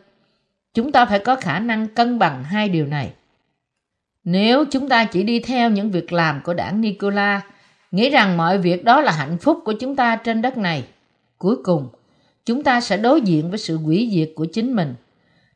Chúng 0.73 0.91
ta 0.91 1.05
phải 1.05 1.19
có 1.19 1.35
khả 1.35 1.59
năng 1.59 1.87
cân 1.87 2.19
bằng 2.19 2.43
hai 2.43 2.69
điều 2.69 2.85
này. 2.85 3.13
Nếu 4.23 4.65
chúng 4.71 4.89
ta 4.89 5.05
chỉ 5.05 5.23
đi 5.23 5.39
theo 5.39 5.69
những 5.69 5.91
việc 5.91 6.13
làm 6.13 6.41
của 6.43 6.53
đảng 6.53 6.81
Nicola, 6.81 7.41
nghĩ 7.91 8.09
rằng 8.09 8.37
mọi 8.37 8.57
việc 8.57 8.83
đó 8.83 9.01
là 9.01 9.11
hạnh 9.11 9.37
phúc 9.37 9.59
của 9.65 9.73
chúng 9.73 9.95
ta 9.95 10.15
trên 10.15 10.41
đất 10.41 10.57
này, 10.57 10.87
cuối 11.37 11.55
cùng 11.63 11.89
chúng 12.45 12.63
ta 12.63 12.81
sẽ 12.81 12.97
đối 12.97 13.21
diện 13.21 13.49
với 13.49 13.59
sự 13.59 13.77
hủy 13.77 14.09
diệt 14.11 14.31
của 14.35 14.45
chính 14.45 14.75
mình. 14.75 14.95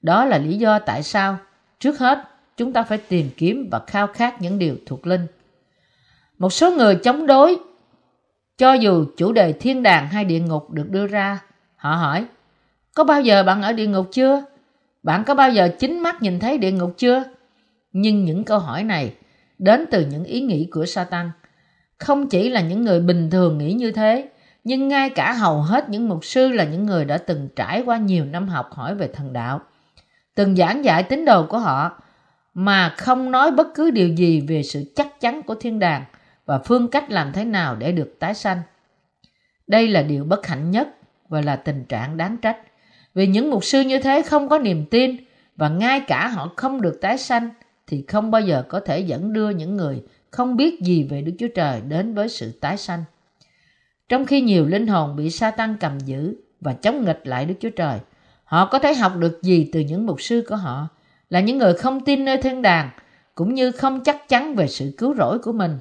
Đó 0.02 0.26
là 0.26 0.38
lý 0.38 0.58
do 0.58 0.80
tại 0.80 1.04
sao, 1.04 1.38
trước 1.80 2.00
hết, 2.00 2.20
chúng 2.58 2.74
ta 2.74 2.84
phải 2.84 2.98
tìm 2.98 3.30
kiếm 3.38 3.68
và 3.72 3.80
khao 3.88 4.08
khát 4.08 4.42
những 4.42 4.60
điều 4.60 4.76
thuộc 4.86 5.08
linh. 5.08 5.28
Một 6.38 6.54
số 6.54 6.72
người 6.72 6.96
chống 6.96 7.28
đối, 7.28 7.58
cho 8.58 8.74
dù 8.74 9.06
chủ 9.18 9.32
đề 9.32 9.54
thiên 9.54 9.84
đàng 9.84 10.08
hay 10.08 10.26
địa 10.26 10.40
ngục 10.40 10.72
được 10.72 10.90
đưa 10.90 11.08
ra, 11.08 11.40
họ 11.76 11.96
hỏi, 11.96 12.26
có 12.96 13.04
bao 13.04 13.22
giờ 13.22 13.44
bạn 13.44 13.62
ở 13.62 13.74
địa 13.74 13.88
ngục 13.88 14.08
chưa? 14.12 14.44
Bạn 15.04 15.24
có 15.24 15.36
bao 15.36 15.50
giờ 15.50 15.70
chính 15.80 16.00
mắt 16.00 16.22
nhìn 16.22 16.40
thấy 16.40 16.58
địa 16.58 16.72
ngục 16.72 16.94
chưa? 16.98 17.24
Nhưng 17.92 18.26
những 18.26 18.44
câu 18.44 18.60
hỏi 18.60 18.84
này 18.84 19.14
đến 19.58 19.86
từ 19.92 20.06
những 20.06 20.24
ý 20.24 20.42
nghĩ 20.42 20.68
của 20.72 20.86
Satan. 20.86 21.32
Không 21.98 22.30
chỉ 22.30 22.50
là 22.50 22.62
những 22.62 22.82
người 22.82 23.00
bình 23.00 23.30
thường 23.30 23.58
nghĩ 23.58 23.74
như 23.74 23.92
thế, 23.92 24.30
nhưng 24.64 24.88
ngay 24.88 25.10
cả 25.10 25.34
hầu 25.34 25.62
hết 25.62 25.90
những 25.90 26.10
mục 26.10 26.26
sư 26.26 26.50
là 26.50 26.64
những 26.64 26.86
người 26.86 27.06
đã 27.06 27.18
từng 27.18 27.50
trải 27.56 27.84
qua 27.86 27.98
nhiều 27.98 28.26
năm 28.26 28.48
học 28.48 28.70
hỏi 28.72 28.96
về 28.96 29.08
thần 29.08 29.34
đạo. 29.34 29.62
Từng 30.36 30.56
giảng 30.56 30.86
dạy 30.86 31.04
tín 31.04 31.26
đồ 31.26 31.46
của 31.46 31.60
họ 31.60 32.02
mà 32.54 32.94
không 32.98 33.32
nói 33.32 33.52
bất 33.52 33.68
cứ 33.76 33.92
điều 33.92 34.08
gì 34.08 34.42
về 34.42 34.64
sự 34.64 34.84
chắc 34.96 35.22
chắn 35.22 35.44
của 35.44 35.56
thiên 35.56 35.80
đàng 35.80 36.04
và 36.46 36.60
phương 36.66 36.88
cách 36.88 37.12
làm 37.12 37.32
thế 37.34 37.46
nào 37.46 37.76
để 37.76 37.92
được 37.92 38.16
tái 38.20 38.34
sanh. 38.34 38.62
Đây 39.68 39.88
là 39.88 40.02
điều 40.02 40.24
bất 40.24 40.48
hạnh 40.48 40.72
nhất 40.72 40.88
và 41.30 41.42
là 41.42 41.56
tình 41.56 41.86
trạng 41.86 42.18
đáng 42.18 42.38
trách. 42.38 42.58
Vì 43.14 43.28
những 43.28 43.50
mục 43.50 43.64
sư 43.64 43.82
như 43.82 44.00
thế 44.00 44.22
không 44.22 44.50
có 44.50 44.60
niềm 44.60 44.86
tin 44.86 45.16
và 45.56 45.70
ngay 45.70 46.00
cả 46.00 46.28
họ 46.28 46.54
không 46.56 46.82
được 46.82 47.02
tái 47.02 47.18
sanh 47.18 47.50
thì 47.88 48.06
không 48.08 48.32
bao 48.32 48.42
giờ 48.42 48.64
có 48.70 48.80
thể 48.80 49.00
dẫn 49.00 49.34
đưa 49.34 49.50
những 49.50 49.78
người 49.78 50.04
không 50.32 50.56
biết 50.56 50.82
gì 50.82 51.04
về 51.04 51.22
Đức 51.22 51.32
Chúa 51.40 51.48
Trời 51.56 51.82
đến 51.82 52.14
với 52.14 52.30
sự 52.30 52.52
tái 52.52 52.78
sanh. 52.78 53.04
Trong 54.10 54.26
khi 54.26 54.42
nhiều 54.42 54.66
linh 54.66 54.88
hồn 54.88 55.16
bị 55.16 55.30
Satan 55.30 55.78
cầm 55.80 56.00
giữ 56.00 56.36
và 56.62 56.74
chống 56.74 57.06
nghịch 57.06 57.22
lại 57.24 57.46
Đức 57.46 57.56
Chúa 57.60 57.70
Trời, 57.70 58.00
họ 58.44 58.66
có 58.66 58.80
thể 58.80 58.94
học 58.94 59.14
được 59.18 59.40
gì 59.42 59.70
từ 59.72 59.80
những 59.80 60.06
mục 60.06 60.22
sư 60.22 60.44
của 60.48 60.56
họ 60.56 60.88
là 61.30 61.40
những 61.40 61.58
người 61.58 61.74
không 61.74 62.06
tin 62.06 62.26
nơi 62.26 62.38
thiên 62.38 62.62
đàng 62.62 62.90
cũng 63.36 63.54
như 63.54 63.72
không 63.72 64.04
chắc 64.04 64.30
chắn 64.30 64.56
về 64.56 64.68
sự 64.68 64.94
cứu 64.98 65.16
rỗi 65.16 65.40
của 65.40 65.52
mình 65.52 65.78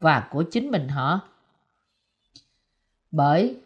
và 0.00 0.28
của 0.30 0.42
chính 0.42 0.70
mình 0.70 0.88
họ. 0.88 1.20
Bởi 3.10 3.56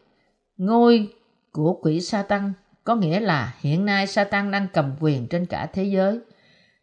ngôi 0.56 1.12
của 1.52 1.78
quỷ 1.82 2.00
Satan 2.00 2.52
có 2.86 2.94
nghĩa 2.94 3.20
là 3.20 3.54
hiện 3.60 3.84
nay 3.84 4.06
Satan 4.06 4.50
đang 4.50 4.66
cầm 4.72 4.92
quyền 5.00 5.26
trên 5.26 5.46
cả 5.46 5.66
thế 5.72 5.84
giới– 5.84 6.18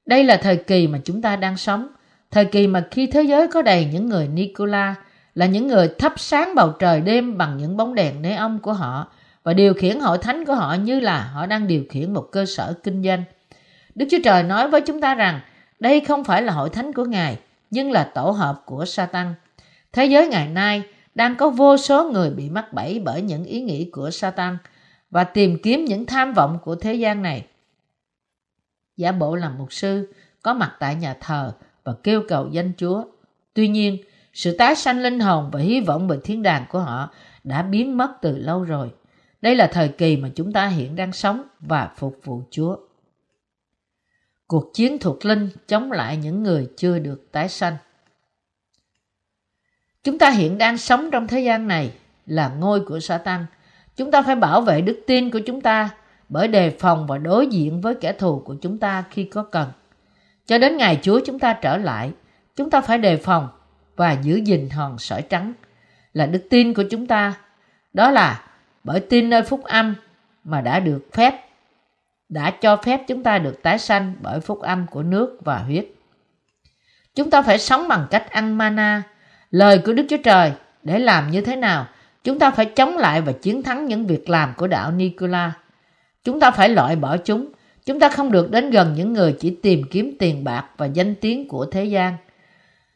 đây 0.06 0.24
là 0.24 0.38
thời 0.38 0.58
kỳ 0.58 0.88
mà 0.88 1.00
chúng 1.04 1.22
ta 1.22 1.36
đang 1.36 1.58
sống, 1.58 1.88
thời 2.32 2.46
kỳ 2.46 2.68
mà 2.68 2.88
khi 2.92 3.08
thế 3.08 3.22
giới 3.24 3.48
có 3.48 3.62
đầy 3.62 3.86
những 3.86 4.10
người 4.10 4.28
Nicola, 4.28 4.96
là 5.36 5.46
những 5.46 5.68
người 5.68 5.89
thắp 6.00 6.13
sáng 6.18 6.56
bầu 6.56 6.72
trời 6.80 7.02
đêm 7.02 7.38
bằng 7.38 7.58
những 7.58 7.78
bóng 7.78 7.96
đèn 7.96 8.22
nê 8.22 8.36
ông 8.36 8.60
của 8.60 8.74
họ 8.74 9.08
và 9.44 9.54
điều 9.54 9.74
khiển 9.74 10.00
hội 10.00 10.18
thánh 10.18 10.46
của 10.46 10.56
họ 10.56 10.74
như 10.74 11.00
là 11.00 11.24
họ 11.24 11.46
đang 11.46 11.68
điều 11.68 11.84
khiển 11.89 12.13
một 12.13 12.28
cơ 12.32 12.46
sở 12.46 12.74
kinh 12.84 13.04
doanh. 13.04 13.24
Đức 13.96 14.06
Chúa 14.12 14.18
Trời 14.24 14.44
nói 14.44 14.70
với 14.70 14.82
chúng 14.82 15.02
ta 15.02 15.16
rằng 15.16 15.39
đây 15.80 16.00
không 16.00 16.24
phải 16.24 16.42
là 16.42 16.54
hội 16.54 16.70
thánh 16.70 16.94
của 16.94 17.06
Ngài, 17.06 17.38
nhưng 17.72 17.92
là 17.92 18.04
tổ 18.04 18.32
hợp 18.32 18.62
của 18.66 18.86
Satan. 18.86 19.34
Thế 19.94 20.06
giới 20.06 20.28
ngày 20.28 20.48
nay 20.48 20.84
đang 21.16 21.36
có 21.36 21.50
vô 21.50 21.78
số 21.78 22.12
người 22.12 22.30
bị 22.30 22.50
mắc 22.50 22.74
bẫy 22.74 23.02
bởi 23.06 23.22
những 23.22 23.46
ý 23.46 23.62
nghĩ 23.62 23.89
của 23.92 24.12
Satan 24.12 24.58
và 25.13 25.23
tìm 25.23 25.58
kiếm 25.63 25.86
những 25.86 26.06
tham 26.06 26.34
vọng 26.34 26.60
của 26.63 26.76
thế 26.76 26.93
gian 26.93 27.21
này 27.21 27.47
giả 28.97 29.12
bộ 29.12 29.36
làm 29.36 29.58
mục 29.58 29.73
sư, 29.73 30.13
có 30.41 30.54
mặt 30.54 30.76
tại 30.80 30.95
nhà 30.95 31.17
thờ 31.19 31.56
và 31.84 31.93
kêu 32.04 32.23
cầu 32.28 32.49
danh 32.52 32.71
Chúa. 32.78 33.04
Tuy 33.54 33.67
nhiên, 33.67 33.97
sự 34.34 34.58
tái 34.58 34.76
sanh 34.76 35.02
linh 35.02 35.19
hồn 35.19 35.49
và 35.52 35.60
hy 35.60 35.82
vọng 35.82 36.08
về 36.08 36.17
thiên 36.23 36.43
đàng 36.43 36.65
của 36.69 36.80
họ 36.80 37.13
đã 37.43 37.62
biến 37.62 37.97
mất 37.97 38.13
từ 38.21 38.38
lâu 38.38 38.63
rồi. 38.63 38.93
Đây 39.41 39.56
là 39.56 39.67
thời 39.67 39.88
kỳ 39.88 40.17
mà 40.17 40.30
chúng 40.36 40.54
ta 40.54 40.67
hiện 40.67 40.95
đang 40.95 41.13
sống 41.13 41.43
và 41.60 41.93
phục 41.97 42.19
vụ 42.23 42.41
Chúa. 42.52 42.78
Cuộc 44.47 44.71
chiến 44.73 44.97
thuộc 44.99 45.26
linh 45.26 45.49
chống 45.67 45.91
lại 45.91 46.17
những 46.17 46.43
người 46.43 46.69
chưa 46.78 46.99
được 46.99 47.32
tái 47.32 47.49
sanh. 47.49 47.76
Chúng 50.04 50.19
ta 50.19 50.30
hiện 50.30 50.58
đang 50.58 50.78
sống 50.78 51.12
trong 51.12 51.28
thế 51.28 51.39
gian 51.39 51.67
này 51.67 51.93
là 52.26 52.49
ngôi 52.49 52.86
của 52.86 52.99
Satan. 52.99 53.45
Chúng 53.95 54.12
ta 54.12 54.21
phải 54.21 54.36
bảo 54.36 54.62
vệ 54.62 54.82
đức 54.82 55.03
tin 55.08 55.29
của 55.29 55.39
chúng 55.39 55.62
ta 55.62 55.89
bởi 56.29 56.47
đề 56.47 56.69
phòng 56.69 57.08
và 57.08 57.17
đối 57.17 57.47
diện 57.47 57.82
với 57.82 57.95
kẻ 57.95 58.13
thù 58.13 58.39
của 58.45 58.56
chúng 58.62 58.77
ta 58.77 59.03
khi 59.10 59.23
có 59.23 59.43
cần. 59.43 59.69
Cho 60.45 60.58
đến 60.58 60.77
ngày 60.77 60.99
Chúa 61.01 61.19
chúng 61.25 61.39
ta 61.39 61.53
trở 61.53 61.77
lại, 61.77 62.12
chúng 62.56 62.69
ta 62.69 62.82
phải 62.82 62.97
đề 62.97 63.17
phòng 63.17 63.47
và 63.95 64.12
giữ 64.12 64.36
gìn 64.36 64.69
hòn 64.69 64.99
sỏi 64.99 65.21
trắng 65.21 65.53
là 66.13 66.25
đức 66.25 66.47
tin 66.49 66.73
của 66.73 66.84
chúng 66.91 67.08
ta. 67.08 67.34
Đó 67.93 68.12
là 68.12 68.43
bởi 68.84 68.99
tin 68.99 69.29
nơi 69.29 69.41
phúc 69.41 69.63
âm 69.63 69.95
mà 70.43 70.62
đã 70.62 70.79
được 70.79 71.08
phép, 71.13 71.49
đã 72.29 72.51
cho 72.51 72.75
phép 72.75 73.01
chúng 73.08 73.23
ta 73.23 73.39
được 73.39 73.63
tái 73.63 73.79
sanh 73.79 74.13
bởi 74.21 74.39
phúc 74.39 74.62
âm 74.62 74.88
của 74.88 75.03
nước 75.03 75.39
và 75.45 75.58
huyết. 75.58 75.88
Chúng 77.15 77.29
ta 77.29 77.41
phải 77.41 77.60
sống 77.60 77.88
bằng 77.88 78.08
cách 78.12 78.32
ăn 78.32 78.58
mana, 78.58 79.03
lời 79.51 79.82
của 79.86 79.93
Đức 79.93 80.06
Chúa 80.10 80.17
Trời. 80.23 80.51
Để 80.84 80.99
làm 80.99 81.32
như 81.32 81.41
thế 81.41 81.56
nào? 81.56 81.88
Chúng 82.24 82.40
ta 82.40 82.52
phải 82.52 82.66
chống 82.66 82.98
lại 82.98 83.22
và 83.22 83.32
chiến 83.32 83.64
thắng 83.64 83.86
những 83.86 84.06
việc 84.06 84.30
làm 84.30 84.54
của 84.58 84.68
đạo 84.68 84.92
Nicola. 84.92 85.54
Chúng 86.24 86.40
ta 86.40 86.52
phải 86.52 86.70
loại 86.70 86.96
bỏ 86.96 87.18
chúng. 87.18 87.52
Chúng 87.86 88.00
ta 88.00 88.10
không 88.10 88.32
được 88.32 88.52
đến 88.52 88.70
gần 88.70 88.94
những 88.96 89.14
người 89.14 89.36
chỉ 89.40 89.58
tìm 89.62 89.82
kiếm 89.92 90.16
tiền 90.20 90.44
bạc 90.44 90.66
và 90.78 90.86
danh 90.86 91.16
tiếng 91.16 91.48
của 91.48 91.66
thế 91.66 91.86
gian. 91.86 92.18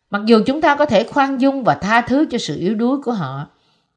Mặc 0.09 0.21
dù 0.25 0.41
chúng 0.45 0.61
ta 0.61 0.75
có 0.75 0.85
thể 0.85 1.03
khoan 1.03 1.41
dung 1.41 1.63
và 1.63 1.75
tha 1.75 2.01
thứ 2.01 2.25
cho 2.31 2.37
sự 2.37 2.57
yếu 2.59 2.75
đuối 2.75 2.97
của 3.01 3.11
họ, 3.11 3.47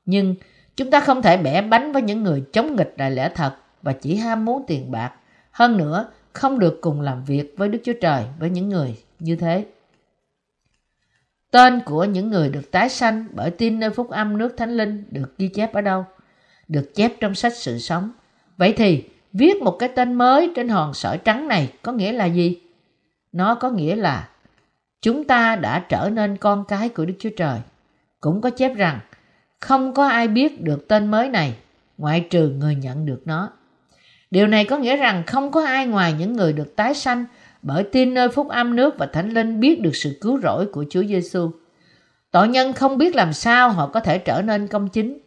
nhưng 0.07 0.35
chúng 0.77 0.90
ta 0.90 1.01
không 1.01 1.23
thể 1.23 1.37
bẻ 1.37 1.62
bánh 1.62 1.93
với 1.93 2.03
những 2.03 2.23
người 2.23 2.45
chống 2.53 2.77
nghịch 2.77 2.95
lại 2.97 3.11
lẽ 3.11 3.31
thật 3.35 3.57
và 3.83 3.93
chỉ 3.93 4.16
ham 4.16 4.45
muốn 4.45 4.64
tiền 4.66 4.90
bạc. 4.90 5.12
Hơn 5.51 5.77
nữa, 5.77 6.07
không 6.33 6.59
được 6.59 6.79
cùng 6.81 7.01
làm 7.01 7.25
việc 7.25 7.55
với 7.57 7.69
Đức 7.69 7.79
Chúa 7.85 7.93
Trời 8.01 8.25
với 8.38 8.51
những 8.51 8.69
người 8.69 8.97
như 9.19 9.37
thế. 9.37 9.64
Tên 11.50 11.80
của 11.84 12.04
những 12.04 12.30
người 12.30 12.48
được 12.48 12.70
tái 12.70 12.88
sanh 12.88 13.26
bởi 13.32 13.50
tin 13.50 13.80
nơi 13.80 13.90
phúc 13.90 14.10
âm 14.10 14.38
nước 14.38 14.56
thánh 14.56 14.76
linh 14.76 15.04
được 15.10 15.38
ghi 15.38 15.48
chép 15.48 15.72
ở 15.74 15.80
đâu? 15.80 16.04
Được 16.68 16.94
chép 16.94 17.12
trong 17.20 17.34
sách 17.34 17.56
sự 17.56 17.78
sống. 17.78 18.10
Vậy 18.56 18.74
thì, 18.76 19.04
viết 19.32 19.62
một 19.62 19.76
cái 19.78 19.88
tên 19.88 20.14
mới 20.14 20.52
trên 20.56 20.68
hòn 20.68 20.94
sỏi 20.94 21.18
trắng 21.18 21.48
này 21.48 21.72
có 21.82 21.92
nghĩa 21.92 22.12
là 22.12 22.24
gì? 22.24 22.60
Nó 23.32 23.54
có 23.54 23.70
nghĩa 23.70 23.96
là 23.96 24.28
chúng 25.02 25.24
ta 25.24 25.56
đã 25.56 25.84
trở 25.88 26.10
nên 26.12 26.36
con 26.36 26.64
cái 26.68 26.88
của 26.88 27.04
Đức 27.04 27.14
Chúa 27.18 27.30
Trời. 27.36 27.58
Cũng 28.20 28.40
có 28.40 28.50
chép 28.50 28.76
rằng 28.76 28.98
không 29.60 29.94
có 29.94 30.08
ai 30.08 30.28
biết 30.28 30.62
được 30.62 30.88
tên 30.88 31.06
mới 31.06 31.28
này 31.28 31.54
ngoại 31.98 32.26
trừ 32.30 32.48
người 32.48 32.74
nhận 32.74 33.06
được 33.06 33.22
nó. 33.24 33.50
Điều 34.30 34.46
này 34.46 34.64
có 34.64 34.78
nghĩa 34.78 34.96
rằng 34.96 35.22
không 35.26 35.50
có 35.50 35.64
ai 35.64 35.86
ngoài 35.86 36.12
những 36.18 36.32
người 36.32 36.52
được 36.52 36.76
tái 36.76 36.94
sanh 36.94 37.24
bởi 37.62 37.85
tin 37.85 38.14
nơi 38.14 38.29
phúc 38.29 38.49
âm 38.49 38.77
nước 38.77 38.94
và 38.99 39.07
thánh 39.07 39.31
linh 39.31 39.61
biết 39.61 39.81
được 39.81 39.96
sự 39.96 40.18
cứu 40.20 40.40
rỗi 40.40 40.66
của 40.66 40.85
Chúa 40.90 41.05
Giêsu. 41.05 41.51
Tội 42.31 42.49
nhân 42.49 42.73
không 42.73 42.99
biết 42.99 43.14
làm 43.14 43.33
sao 43.33 43.70
họ 43.70 43.87
có 43.87 44.01
thể 44.01 44.18
trở 44.18 44.42
nên 44.42 44.66
công 44.66 44.88
chính. 44.88 45.18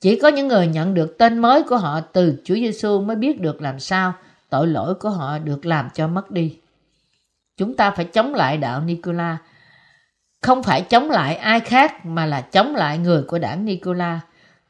Chỉ 0.00 0.18
có 0.18 0.28
những 0.28 0.48
người 0.48 0.66
nhận 0.66 0.94
được 0.94 1.18
tên 1.18 1.38
mới 1.38 1.62
của 1.62 1.76
họ 1.76 2.00
từ 2.00 2.40
Chúa 2.44 2.54
Giêsu 2.54 3.00
mới 3.00 3.16
biết 3.16 3.40
được 3.40 3.62
làm 3.62 3.80
sao 3.80 4.14
tội 4.50 4.66
lỗi 4.66 4.94
của 4.94 5.10
họ 5.10 5.38
được 5.38 5.66
làm 5.66 5.88
cho 5.94 6.06
mất 6.08 6.30
đi. 6.30 6.56
Chúng 7.56 7.74
ta 7.74 7.90
phải 7.90 8.04
chống 8.04 8.34
lại 8.34 8.56
đạo 8.56 8.80
Nicola. 8.80 9.38
Không 10.42 10.62
phải 10.62 10.82
chống 10.82 11.10
lại 11.10 11.36
ai 11.36 11.60
khác 11.60 12.06
mà 12.06 12.26
là 12.26 12.40
chống 12.40 12.76
lại 12.76 12.98
người 12.98 13.22
của 13.22 13.38
đảng 13.38 13.64
Nicola. 13.64 14.20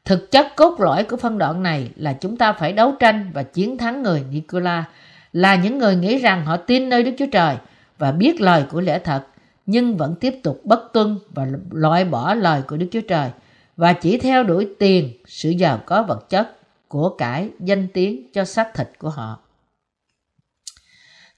Thực 0.05 0.31
chất 0.31 0.47
cốt 0.55 0.79
lõi 0.79 1.03
của 1.03 1.17
phân 1.17 1.37
đoạn 1.37 1.63
này 1.63 1.91
là 1.95 2.13
chúng 2.13 2.37
ta 2.37 2.53
phải 2.53 2.73
đấu 2.73 2.95
tranh 2.99 3.31
và 3.33 3.43
chiến 3.43 3.77
thắng 3.77 4.03
người 4.03 4.23
Nicola, 4.31 4.85
là 5.33 5.55
những 5.55 5.77
người 5.77 5.95
nghĩ 5.95 6.17
rằng 6.17 6.45
họ 6.45 6.57
tin 6.57 6.89
nơi 6.89 7.03
Đức 7.03 7.11
Chúa 7.17 7.27
Trời 7.31 7.55
và 7.97 8.11
biết 8.11 8.41
lời 8.41 8.65
của 8.69 8.81
lẽ 8.81 8.99
thật, 8.99 9.23
nhưng 9.65 9.97
vẫn 9.97 10.15
tiếp 10.19 10.39
tục 10.43 10.61
bất 10.63 10.93
tuân 10.93 11.19
và 11.29 11.47
loại 11.71 12.05
bỏ 12.05 12.33
lời 12.33 12.61
của 12.67 12.77
Đức 12.77 12.87
Chúa 12.91 13.01
Trời 13.01 13.29
và 13.77 13.93
chỉ 13.93 14.17
theo 14.17 14.43
đuổi 14.43 14.67
tiền, 14.79 15.09
sự 15.25 15.49
giàu 15.49 15.79
có 15.85 16.03
vật 16.03 16.29
chất, 16.29 16.57
của 16.87 17.09
cải, 17.09 17.49
danh 17.59 17.87
tiếng 17.93 18.33
cho 18.33 18.45
xác 18.45 18.73
thịt 18.73 18.87
của 18.97 19.09
họ. 19.09 19.39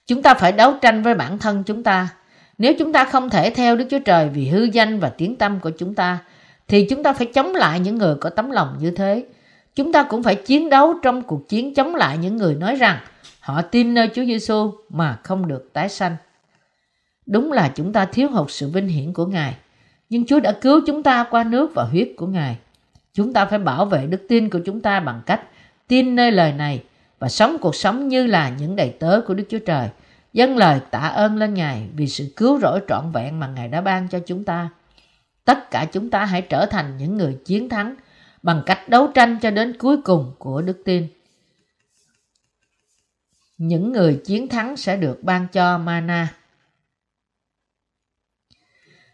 Chúng 0.06 0.22
ta 0.22 0.34
phải 0.34 0.52
đấu 0.52 0.74
tranh 0.82 1.02
với 1.02 1.14
bản 1.14 1.38
thân 1.38 1.62
chúng 1.66 1.82
ta. 1.82 2.08
Nếu 2.58 2.72
chúng 2.78 2.92
ta 2.92 3.04
không 3.04 3.30
thể 3.30 3.50
theo 3.50 3.76
Đức 3.76 3.86
Chúa 3.90 3.98
Trời 3.98 4.28
vì 4.28 4.48
hư 4.48 4.62
danh 4.64 5.00
và 5.00 5.08
tiếng 5.08 5.36
tâm 5.36 5.60
của 5.60 5.70
chúng 5.70 5.94
ta, 5.94 6.18
thì 6.68 6.86
chúng 6.90 7.02
ta 7.02 7.12
phải 7.12 7.26
chống 7.26 7.54
lại 7.54 7.80
những 7.80 7.98
người 7.98 8.14
có 8.20 8.30
tấm 8.30 8.50
lòng 8.50 8.76
như 8.80 8.90
thế. 8.90 9.24
Chúng 9.74 9.92
ta 9.92 10.02
cũng 10.02 10.22
phải 10.22 10.34
chiến 10.34 10.70
đấu 10.70 10.94
trong 11.02 11.22
cuộc 11.22 11.48
chiến 11.48 11.74
chống 11.74 11.94
lại 11.94 12.18
những 12.18 12.36
người 12.36 12.54
nói 12.54 12.74
rằng 12.74 12.98
họ 13.46 13.62
tin 13.62 13.94
nơi 13.94 14.10
Chúa 14.14 14.24
Giêsu 14.24 14.72
mà 14.88 15.18
không 15.24 15.48
được 15.48 15.70
tái 15.72 15.88
sanh. 15.88 16.16
Đúng 17.26 17.52
là 17.52 17.68
chúng 17.68 17.92
ta 17.92 18.04
thiếu 18.04 18.28
hụt 18.28 18.50
sự 18.50 18.68
vinh 18.68 18.88
hiển 18.88 19.12
của 19.12 19.26
Ngài, 19.26 19.56
nhưng 20.10 20.26
Chúa 20.26 20.40
đã 20.40 20.52
cứu 20.52 20.80
chúng 20.86 21.02
ta 21.02 21.26
qua 21.30 21.44
nước 21.44 21.70
và 21.74 21.84
huyết 21.84 22.08
của 22.16 22.26
Ngài. 22.26 22.56
Chúng 23.12 23.32
ta 23.32 23.46
phải 23.46 23.58
bảo 23.58 23.84
vệ 23.84 24.06
đức 24.06 24.26
tin 24.28 24.50
của 24.50 24.58
chúng 24.66 24.80
ta 24.80 25.00
bằng 25.00 25.20
cách 25.26 25.42
tin 25.88 26.16
nơi 26.16 26.32
lời 26.32 26.52
này 26.52 26.82
và 27.18 27.28
sống 27.28 27.56
cuộc 27.60 27.74
sống 27.74 28.08
như 28.08 28.26
là 28.26 28.52
những 28.58 28.76
đầy 28.76 28.90
tớ 28.98 29.20
của 29.26 29.34
Đức 29.34 29.44
Chúa 29.48 29.58
Trời, 29.58 29.88
dâng 30.32 30.56
lời 30.56 30.80
tạ 30.90 30.98
ơn 30.98 31.36
lên 31.36 31.54
Ngài 31.54 31.88
vì 31.96 32.08
sự 32.08 32.32
cứu 32.36 32.58
rỗi 32.58 32.80
trọn 32.88 33.12
vẹn 33.12 33.40
mà 33.40 33.48
Ngài 33.48 33.68
đã 33.68 33.80
ban 33.80 34.08
cho 34.08 34.18
chúng 34.26 34.44
ta. 34.44 34.68
Tất 35.44 35.70
cả 35.70 35.86
chúng 35.92 36.10
ta 36.10 36.24
hãy 36.24 36.42
trở 36.42 36.66
thành 36.66 36.96
những 36.98 37.16
người 37.16 37.36
chiến 37.44 37.68
thắng 37.68 37.94
bằng 38.42 38.62
cách 38.66 38.88
đấu 38.88 39.06
tranh 39.06 39.38
cho 39.42 39.50
đến 39.50 39.76
cuối 39.78 39.96
cùng 40.02 40.32
của 40.38 40.62
đức 40.62 40.82
tin. 40.84 41.08
Những 43.58 43.92
người 43.92 44.20
chiến 44.24 44.48
thắng 44.48 44.76
sẽ 44.76 44.96
được 44.96 45.22
ban 45.22 45.46
cho 45.52 45.78
mana. 45.78 46.34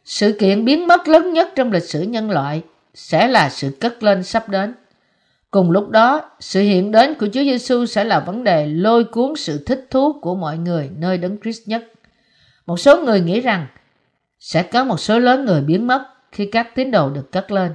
Sự 0.05 0.37
kiện 0.41 0.65
biến 0.65 0.87
mất 0.87 1.09
lớn 1.09 1.33
nhất 1.33 1.53
trong 1.57 1.73
lịch 1.73 1.83
sử 1.83 2.03
nhân 2.03 2.31
loại 2.31 2.63
sẽ 2.95 3.29
là 3.29 3.51
sự 3.51 3.77
cất 3.81 4.03
lên 4.03 4.23
sắp 4.23 4.49
đến. 4.49 4.75
Cùng 5.51 5.71
lúc 5.71 5.89
đó, 5.89 6.31
sự 6.41 6.61
hiện 6.61 6.93
đến 6.93 7.15
của 7.15 7.27
Chúa 7.27 7.43
Giêsu 7.43 7.87
sẽ 7.87 8.05
là 8.05 8.21
vấn 8.21 8.45
đề 8.45 8.67
lôi 8.67 9.05
cuốn 9.05 9.33
sự 9.37 9.65
thích 9.67 9.87
thú 9.91 10.21
của 10.21 10.35
mọi 10.35 10.59
người 10.59 10.91
nơi 10.97 11.19
đấng 11.19 11.41
Christ 11.41 11.69
nhất. 11.69 11.85
Một 12.67 12.77
số 12.81 13.05
người 13.05 13.21
nghĩ 13.21 13.41
rằng 13.41 13.67
sẽ 14.41 14.63
có 14.63 14.85
một 14.85 15.01
số 15.01 15.19
lớn 15.19 15.45
người 15.45 15.61
biến 15.61 15.87
mất 15.87 16.07
khi 16.33 16.47
các 16.47 16.75
tín 16.75 16.91
đồ 16.91 17.11
được 17.11 17.33
cất 17.33 17.53
lên. 17.53 17.75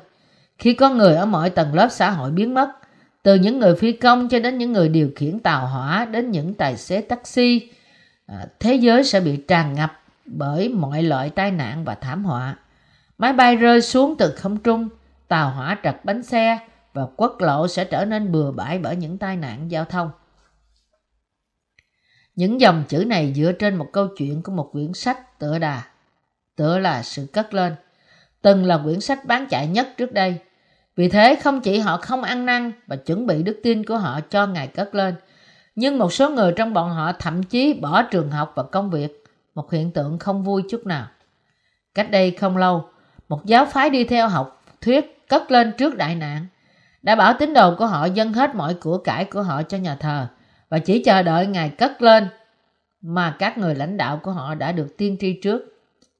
Khi 0.59 0.73
có 0.73 0.89
người 0.89 1.15
ở 1.15 1.25
mọi 1.25 1.49
tầng 1.49 1.73
lớp 1.73 1.87
xã 1.91 2.09
hội 2.09 2.31
biến 2.31 2.53
mất, 2.53 2.69
từ 3.27 3.35
những 3.35 3.59
người 3.59 3.75
phi 3.75 3.91
công 3.91 4.29
cho 4.29 4.39
đến 4.39 4.57
những 4.57 4.73
người 4.73 4.89
điều 4.89 5.11
khiển 5.15 5.39
tàu 5.39 5.67
hỏa 5.67 6.05
đến 6.05 6.31
những 6.31 6.53
tài 6.53 6.77
xế 6.77 7.01
taxi, 7.01 7.71
à, 8.25 8.45
thế 8.59 8.75
giới 8.75 9.03
sẽ 9.03 9.19
bị 9.19 9.37
tràn 9.47 9.73
ngập 9.73 10.01
bởi 10.25 10.69
mọi 10.69 11.03
loại 11.03 11.29
tai 11.29 11.51
nạn 11.51 11.85
và 11.85 11.95
thảm 11.95 12.25
họa. 12.25 12.57
Máy 13.17 13.33
bay 13.33 13.55
rơi 13.55 13.81
xuống 13.81 14.15
từ 14.17 14.31
không 14.31 14.57
trung, 14.57 14.89
tàu 15.27 15.49
hỏa 15.49 15.77
trật 15.83 16.05
bánh 16.05 16.23
xe 16.23 16.59
và 16.93 17.05
quốc 17.15 17.41
lộ 17.41 17.67
sẽ 17.67 17.85
trở 17.85 18.05
nên 18.05 18.31
bừa 18.31 18.51
bãi 18.51 18.79
bởi 18.79 18.95
những 18.95 19.17
tai 19.17 19.35
nạn 19.35 19.71
giao 19.71 19.85
thông. 19.85 20.11
Những 22.35 22.61
dòng 22.61 22.83
chữ 22.87 23.05
này 23.07 23.33
dựa 23.35 23.51
trên 23.51 23.75
một 23.75 23.89
câu 23.93 24.07
chuyện 24.17 24.41
của 24.43 24.51
một 24.51 24.69
quyển 24.71 24.93
sách 24.93 25.39
tựa 25.39 25.59
đà, 25.59 25.81
tựa 26.55 26.79
là 26.79 27.03
sự 27.03 27.27
cất 27.33 27.53
lên 27.53 27.75
từng 28.41 28.65
là 28.65 28.81
quyển 28.83 29.01
sách 29.01 29.25
bán 29.25 29.47
chạy 29.49 29.67
nhất 29.67 29.87
trước 29.97 30.13
đây. 30.13 30.39
Vì 30.97 31.09
thế 31.09 31.35
không 31.43 31.61
chỉ 31.61 31.79
họ 31.79 31.97
không 31.97 32.23
ăn 32.23 32.45
năn 32.45 32.71
và 32.87 32.95
chuẩn 32.95 33.27
bị 33.27 33.43
đức 33.43 33.59
tin 33.63 33.85
của 33.85 33.97
họ 33.97 34.19
cho 34.21 34.47
Ngài 34.47 34.67
cất 34.67 34.95
lên, 34.95 35.15
nhưng 35.75 35.99
một 35.99 36.13
số 36.13 36.29
người 36.29 36.53
trong 36.55 36.73
bọn 36.73 36.89
họ 36.89 37.11
thậm 37.11 37.43
chí 37.43 37.73
bỏ 37.73 38.03
trường 38.03 38.31
học 38.31 38.51
và 38.55 38.63
công 38.63 38.89
việc, 38.89 39.23
một 39.55 39.71
hiện 39.71 39.91
tượng 39.91 40.19
không 40.19 40.43
vui 40.43 40.63
chút 40.69 40.85
nào. 40.85 41.07
Cách 41.93 42.11
đây 42.11 42.31
không 42.31 42.57
lâu, 42.57 42.89
một 43.29 43.45
giáo 43.45 43.65
phái 43.65 43.89
đi 43.89 44.03
theo 44.03 44.27
học 44.27 44.63
thuyết 44.81 45.27
cất 45.29 45.51
lên 45.51 45.71
trước 45.77 45.97
đại 45.97 46.15
nạn, 46.15 46.45
đã 47.01 47.15
bảo 47.15 47.33
tín 47.39 47.53
đồ 47.53 47.75
của 47.75 47.85
họ 47.85 48.05
dâng 48.05 48.33
hết 48.33 48.55
mọi 48.55 48.73
của 48.73 48.97
cải 48.97 49.25
của 49.25 49.41
họ 49.41 49.63
cho 49.63 49.77
nhà 49.77 49.95
thờ 49.95 50.27
và 50.69 50.79
chỉ 50.79 51.03
chờ 51.03 51.23
đợi 51.23 51.47
Ngài 51.47 51.69
cất 51.69 52.01
lên 52.01 52.27
mà 53.01 53.35
các 53.39 53.57
người 53.57 53.75
lãnh 53.75 53.97
đạo 53.97 54.19
của 54.23 54.31
họ 54.31 54.55
đã 54.55 54.71
được 54.71 54.97
tiên 54.97 55.17
tri 55.19 55.39
trước. 55.43 55.61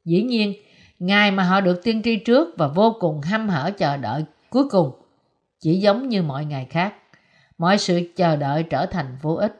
Dĩ 0.05 0.21
nhiên, 0.21 0.53
Ngày 0.99 1.31
mà 1.31 1.43
họ 1.43 1.61
được 1.61 1.83
tiên 1.83 2.01
tri 2.03 2.15
trước 2.15 2.57
và 2.57 2.67
vô 2.67 2.97
cùng 2.99 3.21
hăm 3.21 3.49
hở 3.49 3.71
chờ 3.77 3.97
đợi 3.97 4.23
cuối 4.49 4.69
cùng 4.69 4.91
chỉ 5.59 5.79
giống 5.79 6.09
như 6.09 6.23
mọi 6.23 6.45
ngày 6.45 6.67
khác. 6.69 6.93
Mọi 7.57 7.77
sự 7.77 8.01
chờ 8.15 8.35
đợi 8.35 8.63
trở 8.63 8.85
thành 8.85 9.17
vô 9.21 9.33
ích. 9.33 9.59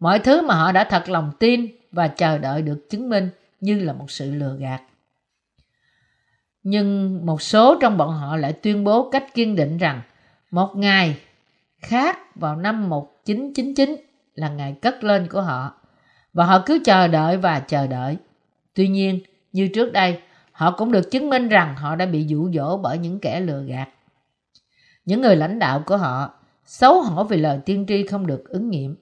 Mọi 0.00 0.18
thứ 0.18 0.42
mà 0.42 0.54
họ 0.54 0.72
đã 0.72 0.84
thật 0.84 1.08
lòng 1.08 1.32
tin 1.38 1.66
và 1.92 2.08
chờ 2.08 2.38
đợi 2.38 2.62
được 2.62 2.86
chứng 2.90 3.08
minh 3.08 3.30
như 3.60 3.78
là 3.80 3.92
một 3.92 4.10
sự 4.10 4.30
lừa 4.30 4.56
gạt. 4.58 4.82
Nhưng 6.62 7.20
một 7.26 7.42
số 7.42 7.76
trong 7.80 7.96
bọn 7.96 8.10
họ 8.10 8.36
lại 8.36 8.52
tuyên 8.52 8.84
bố 8.84 9.10
cách 9.10 9.34
kiên 9.34 9.56
định 9.56 9.78
rằng 9.78 10.02
một 10.50 10.72
ngày 10.76 11.16
khác 11.80 12.18
vào 12.34 12.56
năm 12.56 12.88
1999 12.88 13.96
là 14.34 14.48
ngày 14.48 14.76
cất 14.82 15.04
lên 15.04 15.28
của 15.30 15.42
họ 15.42 15.74
và 16.32 16.44
họ 16.44 16.62
cứ 16.66 16.78
chờ 16.84 17.08
đợi 17.08 17.36
và 17.36 17.60
chờ 17.60 17.86
đợi. 17.86 18.16
Tuy 18.74 18.88
nhiên, 18.88 19.20
như 19.52 19.68
trước 19.68 19.92
đây, 19.92 20.20
Họ 20.52 20.70
cũng 20.70 20.92
được 20.92 21.10
chứng 21.10 21.30
minh 21.30 21.48
rằng 21.48 21.76
họ 21.76 21.94
đã 21.94 22.06
bị 22.06 22.24
dụ 22.24 22.50
dỗ 22.54 22.76
bởi 22.76 22.98
những 22.98 23.18
kẻ 23.18 23.40
lừa 23.40 23.62
gạt. 23.62 23.88
Những 25.04 25.20
người 25.20 25.36
lãnh 25.36 25.58
đạo 25.58 25.82
của 25.86 25.96
họ 25.96 26.34
xấu 26.64 27.02
hổ 27.02 27.24
vì 27.24 27.36
lời 27.36 27.58
tiên 27.64 27.84
tri 27.88 28.06
không 28.06 28.26
được 28.26 28.48
ứng 28.48 28.70
nghiệm, 28.70 28.96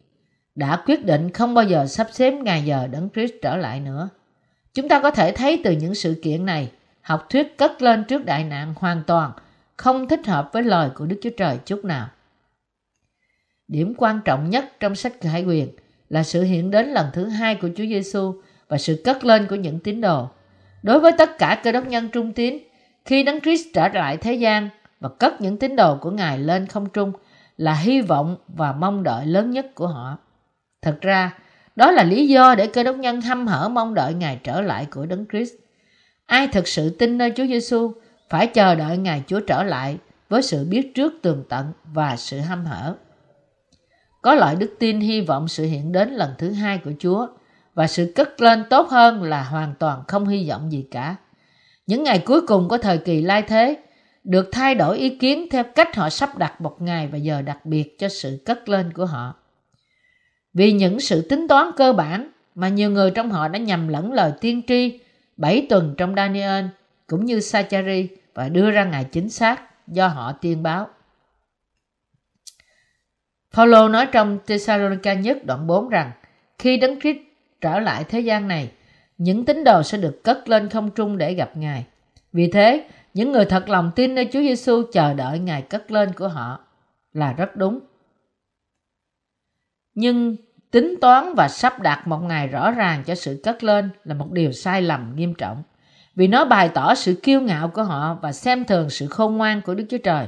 đã 0.55 0.83
quyết 0.87 1.05
định 1.05 1.31
không 1.31 1.55
bao 1.55 1.65
giờ 1.65 1.87
sắp 1.87 2.09
xếp 2.13 2.31
ngày 2.31 2.63
giờ 2.63 2.87
đấng 2.87 3.09
Christ 3.15 3.33
trở 3.43 3.57
lại 3.57 3.81
nữa. 3.81 4.09
Chúng 4.75 4.89
ta 4.89 5.01
có 5.01 5.11
thể 5.11 5.33
thấy 5.33 5.61
từ 5.65 5.73
những 5.73 5.95
sự 5.95 6.21
kiện 6.23 6.47
này, 6.47 6.73
học 7.01 7.27
thuyết 7.31 7.59
cất 7.59 7.83
lên 7.83 8.05
trước 8.05 8.25
đại 8.25 8.45
nạn 8.45 8.75
hoàn 8.77 9.03
toàn 9.07 9.33
không 9.77 10.09
thích 10.09 10.27
hợp 10.27 10.51
với 10.53 10.63
lời 10.63 10.91
của 10.95 11.07
Đức 11.07 11.17
Chúa 11.23 11.31
Trời 11.37 11.59
chút 11.65 11.85
nào. 11.85 12.09
Điểm 13.69 13.95
quan 13.97 14.21
trọng 14.25 14.51
nhất 14.51 14.65
trong 14.81 14.95
sách 14.95 15.13
Khải 15.21 15.45
Quyền 15.45 15.69
là 16.09 16.23
sự 16.23 16.43
hiện 16.43 16.71
đến 16.71 16.89
lần 16.89 17.07
thứ 17.13 17.27
hai 17.27 17.55
của 17.55 17.69
Chúa 17.77 17.85
Giêsu 17.85 18.35
và 18.69 18.79
sự 18.79 19.03
cất 19.05 19.25
lên 19.25 19.47
của 19.47 19.57
những 19.57 19.79
tín 19.81 20.01
đồ. 20.01 20.29
Đối 20.83 21.01
với 21.01 21.13
tất 21.19 21.39
cả 21.39 21.61
cơ 21.65 21.73
đốc 21.73 21.87
nhân 21.87 22.09
trung 22.09 22.33
tín, 22.33 22.59
khi 23.05 23.23
Đấng 23.23 23.41
Christ 23.41 23.67
trở 23.75 23.89
lại 23.89 24.17
thế 24.17 24.35
gian 24.35 24.69
và 25.01 25.09
cất 25.09 25.41
những 25.41 25.57
tín 25.57 25.77
đồ 25.77 25.97
của 25.97 26.11
Ngài 26.11 26.39
lên 26.39 26.67
không 26.67 26.89
trung 26.89 27.13
là 27.57 27.75
hy 27.75 28.01
vọng 28.01 28.37
và 28.49 28.73
mong 28.73 29.03
đợi 29.03 29.27
lớn 29.27 29.51
nhất 29.51 29.75
của 29.75 29.87
họ. 29.87 30.19
Thật 30.83 30.99
ra, 31.01 31.39
đó 31.77 31.91
là 31.91 32.03
lý 32.03 32.29
do 32.29 32.55
để 32.55 32.67
cơ 32.67 32.83
đốc 32.83 32.97
nhân 32.97 33.21
hăm 33.21 33.47
hở 33.47 33.69
mong 33.69 33.95
đợi 33.95 34.15
Ngài 34.15 34.41
trở 34.45 34.61
lại 34.61 34.87
của 34.91 35.07
Đấng 35.07 35.25
Christ. 35.33 35.53
Ai 36.27 36.49
thực 36.49 36.69
sự 36.69 36.91
tin 36.91 37.19
nơi 37.19 37.33
Chúa 37.37 37.47
Giêsu 37.47 37.93
phải 38.31 38.47
chờ 38.47 38.75
đợi 38.75 38.97
ngài 38.97 39.23
Chúa 39.27 39.41
trở 39.41 39.63
lại 39.63 39.99
với 40.29 40.43
sự 40.43 40.65
biết 40.65 40.95
trước 40.95 41.13
tường 41.23 41.45
tận 41.49 41.73
và 41.85 42.17
sự 42.17 42.39
hăm 42.39 42.65
hở. 42.65 42.95
Có 44.23 44.35
loại 44.35 44.57
đức 44.57 44.75
tin 44.79 45.01
hy 45.01 45.21
vọng 45.21 45.49
sự 45.49 45.65
hiện 45.65 45.93
đến 45.93 46.11
lần 46.11 46.31
thứ 46.39 46.51
hai 46.53 46.79
của 46.79 46.93
Chúa 46.99 47.27
và 47.75 47.87
sự 47.87 48.13
cất 48.17 48.41
lên 48.41 48.65
tốt 48.71 48.89
hơn 48.89 49.23
là 49.23 49.43
hoàn 49.43 49.75
toàn 49.79 50.03
không 50.09 50.29
hy 50.29 50.49
vọng 50.51 50.73
gì 50.73 50.87
cả. 50.91 51.17
Những 51.87 52.03
ngày 52.03 52.19
cuối 52.19 52.47
cùng 52.47 52.69
của 52.69 52.79
thời 52.79 52.99
kỳ 52.99 53.21
lai 53.21 53.43
thế 53.43 53.77
được 54.25 54.49
thay 54.53 54.75
đổi 54.75 54.99
ý 54.99 55.17
kiến 55.17 55.47
theo 55.51 55.65
cách 55.65 55.97
họ 55.97 56.11
sắp 56.11 56.39
đặt 56.39 56.61
một 56.61 56.83
ngày 56.83 57.07
và 57.07 57.19
giờ 57.19 57.43
đặc 57.43 57.67
biệt 57.67 57.99
cho 57.99 58.09
sự 58.09 58.43
cất 58.45 58.69
lên 58.69 58.93
của 58.93 59.07
họ. 59.07 59.35
Vì 60.55 60.73
những 60.73 61.01
sự 61.01 61.27
tính 61.29 61.49
toán 61.49 61.67
cơ 61.77 61.93
bản 61.93 62.31
mà 62.55 62.69
nhiều 62.69 62.91
người 62.91 63.11
trong 63.11 63.31
họ 63.31 63.49
đã 63.49 63.59
nhầm 63.59 63.89
lẫn 63.89 64.13
lời 64.13 64.33
tiên 64.41 64.63
tri 64.69 65.01
7 65.37 65.67
tuần 65.69 65.95
trong 65.99 66.15
Daniel 66.15 66.65
cũng 67.07 67.25
như 67.25 67.41
Sachari 67.41 68.09
và 68.35 68.49
đưa 68.49 68.71
ra 68.71 68.85
ngày 68.85 69.05
chính 69.05 69.29
xác 69.29 69.63
do 69.89 70.09
họ 70.09 70.33
tiên 70.33 70.63
báo. 70.63 70.89
Paulo 73.53 73.89
nói 73.89 74.07
trong 74.13 74.39
Thessalonica 74.47 75.15
nhất 75.15 75.45
đoạn 75.45 75.67
4 75.67 75.89
rằng 75.89 76.11
khi 76.59 76.77
Đấng 76.77 77.01
Christ 77.01 77.19
trở 77.61 77.79
lại 77.81 78.05
thế 78.09 78.21
gian 78.21 78.49
này, 78.49 78.71
những 79.19 79.45
tín 79.45 79.65
đồ 79.65 79.83
sẽ 79.83 79.99
được 79.99 80.25
cất 80.25 80.49
lên 80.49 80.69
không 80.69 80.91
trung 80.91 81.19
để 81.19 81.35
gặp 81.35 81.57
Ngài. 81.57 81.87
Vì 82.33 82.51
thế, 82.51 82.89
những 83.15 83.33
người 83.33 83.45
thật 83.45 83.69
lòng 83.69 83.91
tin 83.97 84.15
nơi 84.15 84.29
Chúa 84.33 84.41
Giêsu 84.41 84.83
chờ 84.93 85.15
đợi 85.15 85.39
Ngài 85.39 85.63
cất 85.63 85.91
lên 85.91 86.13
của 86.13 86.29
họ 86.29 86.61
là 87.13 87.33
rất 87.33 87.57
đúng. 87.57 87.81
Nhưng 89.95 90.37
tính 90.71 90.95
toán 91.01 91.35
và 91.35 91.49
sắp 91.49 91.81
đặt 91.81 92.07
một 92.07 92.19
ngày 92.19 92.47
rõ 92.47 92.71
ràng 92.71 93.03
cho 93.07 93.15
sự 93.15 93.41
cất 93.45 93.65
lên 93.65 93.91
là 94.05 94.15
một 94.15 94.33
điều 94.33 94.53
sai 94.53 94.83
lầm 94.83 95.13
nghiêm 95.17 95.35
trọng 95.35 95.63
vì 96.15 96.27
nó 96.27 96.45
bày 96.45 96.69
tỏ 96.69 96.95
sự 96.95 97.15
kiêu 97.23 97.41
ngạo 97.41 97.69
của 97.69 97.83
họ 97.83 98.19
và 98.23 98.33
xem 98.33 98.65
thường 98.65 98.91
sự 98.91 99.07
khôn 99.07 99.37
ngoan 99.37 99.61
của 99.61 99.75
Đức 99.75 99.85
Chúa 99.89 99.99
Trời. 99.99 100.27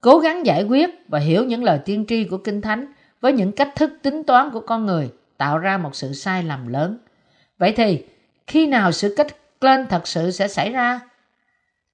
Cố 0.00 0.18
gắng 0.18 0.46
giải 0.46 0.62
quyết 0.62 0.90
và 1.08 1.18
hiểu 1.18 1.44
những 1.44 1.64
lời 1.64 1.78
tiên 1.84 2.04
tri 2.08 2.24
của 2.24 2.38
Kinh 2.38 2.62
Thánh 2.62 2.92
với 3.20 3.32
những 3.32 3.52
cách 3.52 3.72
thức 3.76 3.92
tính 4.02 4.22
toán 4.22 4.50
của 4.50 4.60
con 4.60 4.86
người 4.86 5.10
tạo 5.36 5.58
ra 5.58 5.78
một 5.78 5.96
sự 5.96 6.12
sai 6.12 6.42
lầm 6.42 6.68
lớn. 6.68 6.98
Vậy 7.58 7.72
thì, 7.76 8.04
khi 8.46 8.66
nào 8.66 8.92
sự 8.92 9.14
cách 9.16 9.26
lên 9.60 9.86
thật 9.86 10.06
sự 10.06 10.30
sẽ 10.30 10.48
xảy 10.48 10.70
ra? 10.70 11.00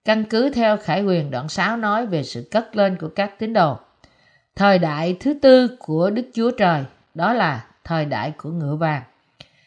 Căn 0.05 0.25
cứ 0.25 0.51
theo 0.51 0.77
Khải 0.77 1.03
Quyền 1.03 1.31
đoạn 1.31 1.49
6 1.49 1.77
nói 1.77 2.07
về 2.07 2.23
sự 2.23 2.49
cất 2.51 2.77
lên 2.77 2.97
của 3.01 3.09
các 3.09 3.39
tín 3.39 3.53
đồ. 3.53 3.79
Thời 4.57 4.79
đại 4.79 5.17
thứ 5.21 5.35
tư 5.43 5.77
của 5.79 6.11
Đức 6.11 6.23
Chúa 6.35 6.51
Trời, 6.51 6.85
đó 7.15 7.33
là 7.33 7.67
thời 7.85 8.05
đại 8.05 8.33
của 8.37 8.51
ngựa 8.51 8.77
vàng. 8.77 9.03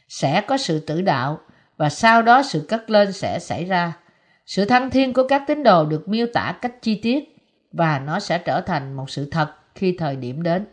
Sẽ 0.09 0.41
có 0.41 0.57
sự 0.57 0.79
tử 0.79 1.01
đạo 1.01 1.39
và 1.77 1.89
sau 1.89 2.21
đó 2.21 2.43
sự 2.43 2.65
cất 2.69 2.89
lên 2.89 3.11
sẽ 3.11 3.39
xảy 3.39 3.65
ra. 3.65 3.93
Sự 4.45 4.65
thăng 4.65 4.89
thiên 4.89 5.13
của 5.13 5.27
các 5.27 5.43
tín 5.47 5.63
đồ 5.63 5.85
được 5.85 6.07
miêu 6.09 6.27
tả 6.33 6.55
cách 6.61 6.81
chi 6.81 6.99
tiết 7.03 7.37
và 7.71 7.99
nó 7.99 8.19
sẽ 8.19 8.37
trở 8.37 8.61
thành 8.61 8.93
một 8.93 9.09
sự 9.09 9.29
thật 9.31 9.51
khi 9.75 9.95
thời 9.99 10.15
điểm 10.15 10.43
đến. 10.43 10.65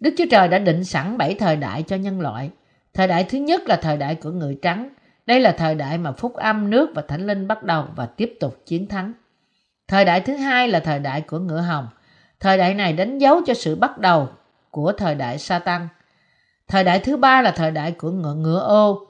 Đức 0.00 0.14
Chúa 0.18 0.24
Trời 0.30 0.48
đã 0.48 0.58
định 0.58 0.84
sẵn 0.84 1.18
bảy 1.18 1.34
thời 1.34 1.56
đại 1.56 1.82
cho 1.82 1.96
nhân 1.96 2.20
loại. 2.20 2.50
Thời 2.94 3.08
đại 3.08 3.24
thứ 3.24 3.38
nhất 3.38 3.62
là 3.66 3.76
thời 3.76 3.96
đại 3.96 4.14
của 4.14 4.30
người 4.30 4.58
trắng. 4.62 4.88
Đây 5.26 5.40
là 5.40 5.52
thời 5.52 5.74
đại 5.74 5.98
mà 5.98 6.12
phúc 6.12 6.34
âm, 6.34 6.70
nước 6.70 6.90
và 6.94 7.02
thánh 7.08 7.26
linh 7.26 7.48
bắt 7.48 7.62
đầu 7.62 7.84
và 7.96 8.06
tiếp 8.06 8.34
tục 8.40 8.62
chiến 8.66 8.86
thắng. 8.86 9.12
Thời 9.88 10.04
đại 10.04 10.20
thứ 10.20 10.36
hai 10.36 10.68
là 10.68 10.80
thời 10.80 10.98
đại 10.98 11.20
của 11.20 11.38
ngựa 11.38 11.60
hồng. 11.60 11.88
Thời 12.40 12.58
đại 12.58 12.74
này 12.74 12.92
đánh 12.92 13.18
dấu 13.18 13.40
cho 13.46 13.54
sự 13.54 13.76
bắt 13.76 13.98
đầu 13.98 14.28
của 14.70 14.92
thời 14.92 15.14
đại 15.14 15.38
sa 15.38 15.58
tăng. 15.58 15.88
Thời 16.68 16.84
đại 16.84 16.98
thứ 16.98 17.16
ba 17.16 17.42
là 17.42 17.50
thời 17.50 17.70
đại 17.70 17.92
của 17.92 18.10
ngựa 18.10 18.34
ngựa 18.34 18.60
ô, 18.60 19.06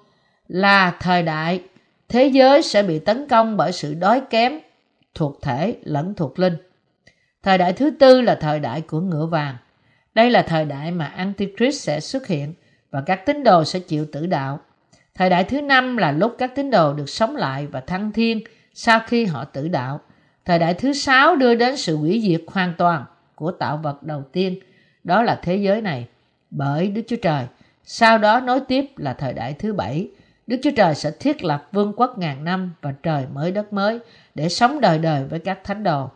là 0.48 0.96
thời 1.00 1.22
đại 1.22 1.62
thế 2.08 2.26
giới 2.26 2.62
sẽ 2.62 2.82
bị 2.82 2.98
tấn 2.98 3.28
công 3.28 3.56
bởi 3.56 3.72
sự 3.72 3.94
đói 3.94 4.22
kém 4.30 4.58
thuộc 5.14 5.42
thể 5.42 5.76
lẫn 5.82 6.14
thuộc 6.14 6.38
linh. 6.38 6.56
Thời 7.42 7.58
đại 7.58 7.72
thứ 7.72 7.90
tư 7.90 8.20
là 8.20 8.34
thời 8.34 8.60
đại 8.60 8.80
của 8.80 9.00
ngựa 9.00 9.26
vàng. 9.26 9.56
Đây 10.14 10.30
là 10.30 10.42
thời 10.42 10.64
đại 10.64 10.90
mà 10.90 11.04
Antichrist 11.04 11.82
sẽ 11.82 12.00
xuất 12.00 12.26
hiện 12.26 12.54
và 12.90 13.00
các 13.00 13.26
tín 13.26 13.44
đồ 13.44 13.64
sẽ 13.64 13.78
chịu 13.78 14.06
tử 14.12 14.26
đạo. 14.26 14.60
Thời 15.18 15.30
đại 15.30 15.44
thứ 15.44 15.60
năm 15.60 15.96
là 15.96 16.12
lúc 16.12 16.34
các 16.38 16.54
tín 16.54 16.70
đồ 16.70 16.92
được 16.92 17.08
sống 17.08 17.36
lại 17.36 17.66
và 17.66 17.80
thăng 17.80 18.12
thiên 18.12 18.40
sau 18.74 19.00
khi 19.06 19.24
họ 19.24 19.44
tử 19.44 19.68
đạo. 19.68 20.00
Thời 20.44 20.58
đại 20.58 20.74
thứ 20.74 20.92
sáu 20.92 21.36
đưa 21.36 21.54
đến 21.54 21.76
sự 21.76 21.96
hủy 21.96 22.22
diệt 22.26 22.42
hoàn 22.46 22.74
toàn 22.78 23.04
của 23.34 23.50
tạo 23.50 23.80
vật 23.82 24.02
đầu 24.02 24.22
tiên, 24.32 24.58
đó 25.04 25.22
là 25.22 25.40
thế 25.42 25.56
giới 25.56 25.80
này, 25.80 26.06
bởi 26.50 26.88
Đức 26.88 27.02
Chúa 27.06 27.16
Trời. 27.22 27.44
Sau 27.84 28.18
đó 28.18 28.40
nối 28.40 28.60
tiếp 28.60 28.84
là 28.96 29.12
thời 29.12 29.32
đại 29.32 29.52
thứ 29.52 29.72
bảy, 29.72 30.08
Đức 30.46 30.56
Chúa 30.62 30.70
Trời 30.76 30.94
sẽ 30.94 31.10
thiết 31.20 31.44
lập 31.44 31.68
vương 31.72 31.92
quốc 31.96 32.18
ngàn 32.18 32.44
năm 32.44 32.72
và 32.82 32.94
trời 33.02 33.24
mới 33.34 33.50
đất 33.50 33.72
mới 33.72 33.98
để 34.34 34.48
sống 34.48 34.80
đời 34.80 34.98
đời 34.98 35.24
với 35.24 35.38
các 35.38 35.64
thánh 35.64 35.82
đồ. 35.82 36.10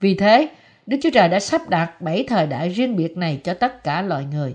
Vì 0.00 0.14
thế, 0.14 0.48
Đức 0.86 0.96
Chúa 1.02 1.10
Trời 1.10 1.28
đã 1.28 1.40
sắp 1.40 1.68
đặt 1.68 2.00
bảy 2.00 2.24
thời 2.28 2.46
đại 2.46 2.68
riêng 2.68 2.96
biệt 2.96 3.16
này 3.16 3.40
cho 3.44 3.54
tất 3.54 3.84
cả 3.84 4.02
loài 4.02 4.24
người. 4.32 4.54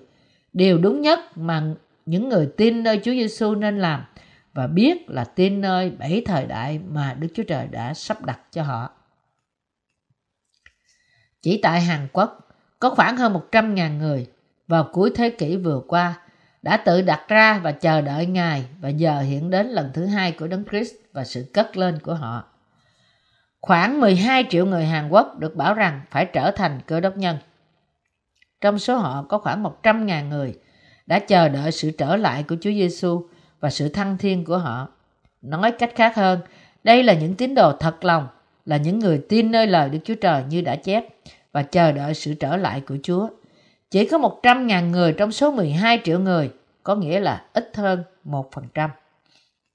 Điều 0.54 0.78
đúng 0.78 1.02
nhất 1.02 1.20
mà 1.36 1.64
những 2.10 2.30
người 2.30 2.50
tin 2.58 2.84
nơi 2.84 3.02
Chúa 3.04 3.12
Giêsu 3.12 3.56
nên 3.56 3.80
làm 3.80 4.06
và 4.54 4.68
biết 4.68 5.10
là 5.10 5.24
tin 5.24 5.62
nơi 5.62 5.90
bảy 5.90 6.22
thời 6.26 6.46
đại 6.46 6.80
mà 6.80 7.14
Đức 7.20 7.28
Chúa 7.34 7.44
Trời 7.44 7.68
đã 7.68 7.94
sắp 7.94 8.26
đặt 8.26 8.40
cho 8.52 8.64
họ. 8.64 8.90
Chỉ 11.42 11.60
tại 11.64 11.82
Hàn 11.82 12.08
Quốc, 12.14 12.50
có 12.80 12.90
khoảng 12.90 13.18
hơn 13.18 13.34
100.000 13.52 13.98
người 13.98 14.28
vào 14.68 14.90
cuối 14.94 15.12
thế 15.16 15.30
kỷ 15.30 15.58
vừa 15.58 15.82
qua 15.88 16.22
đã 16.62 16.78
tự 16.78 17.02
đặt 17.02 17.26
ra 17.28 17.60
và 17.64 17.72
chờ 17.72 18.02
đợi 18.02 18.26
Ngài 18.26 18.66
và 18.82 18.90
giờ 18.90 19.20
hiện 19.20 19.50
đến 19.50 19.68
lần 19.68 19.92
thứ 19.94 20.06
hai 20.06 20.32
của 20.32 20.48
Đấng 20.48 20.64
Christ 20.70 20.94
và 21.14 21.24
sự 21.24 21.46
cất 21.54 21.78
lên 21.78 22.00
của 22.04 22.14
họ. 22.14 22.44
Khoảng 23.62 24.00
12 24.00 24.46
triệu 24.50 24.66
người 24.66 24.86
Hàn 24.86 25.10
Quốc 25.10 25.40
được 25.40 25.56
bảo 25.56 25.74
rằng 25.74 26.02
phải 26.10 26.26
trở 26.26 26.52
thành 26.52 26.80
cơ 26.88 27.00
đốc 27.00 27.18
nhân. 27.18 27.38
Trong 28.62 28.80
số 28.80 28.98
họ 28.98 29.26
có 29.30 29.38
khoảng 29.38 29.64
100.000 29.64 30.28
người 30.28 30.60
đã 31.10 31.20
chờ 31.20 31.50
đợi 31.50 31.72
sự 31.72 31.92
trở 31.92 32.16
lại 32.16 32.44
của 32.44 32.56
Chúa 32.62 32.72
Giêsu 32.72 33.22
và 33.60 33.70
sự 33.70 33.90
thăng 33.90 34.18
thiên 34.18 34.46
của 34.46 34.58
họ. 34.58 34.88
Nói 35.42 35.72
cách 35.72 35.92
khác 35.96 36.16
hơn, 36.16 36.40
đây 36.84 37.04
là 37.04 37.14
những 37.14 37.36
tín 37.36 37.56
đồ 37.56 37.72
thật 37.72 38.06
lòng, 38.06 38.28
là 38.66 38.78
những 38.78 39.00
người 39.00 39.22
tin 39.30 39.52
nơi 39.52 39.68
lời 39.68 39.90
Đức 39.90 40.00
Chúa 40.04 40.16
Trời 40.16 40.44
như 40.50 40.62
đã 40.62 40.76
chép 40.76 41.06
và 41.52 41.62
chờ 41.64 41.92
đợi 41.92 42.14
sự 42.14 42.34
trở 42.34 42.58
lại 42.58 42.82
của 42.88 42.98
Chúa. 43.04 43.28
Chỉ 43.92 44.06
có 44.06 44.18
100.000 44.18 44.90
người 44.90 45.14
trong 45.14 45.32
số 45.32 45.52
12 45.52 46.02
triệu 46.04 46.20
người, 46.20 46.52
có 46.84 46.96
nghĩa 46.96 47.20
là 47.20 47.44
ít 47.54 47.72
hơn 47.76 48.04
1%. 48.26 48.90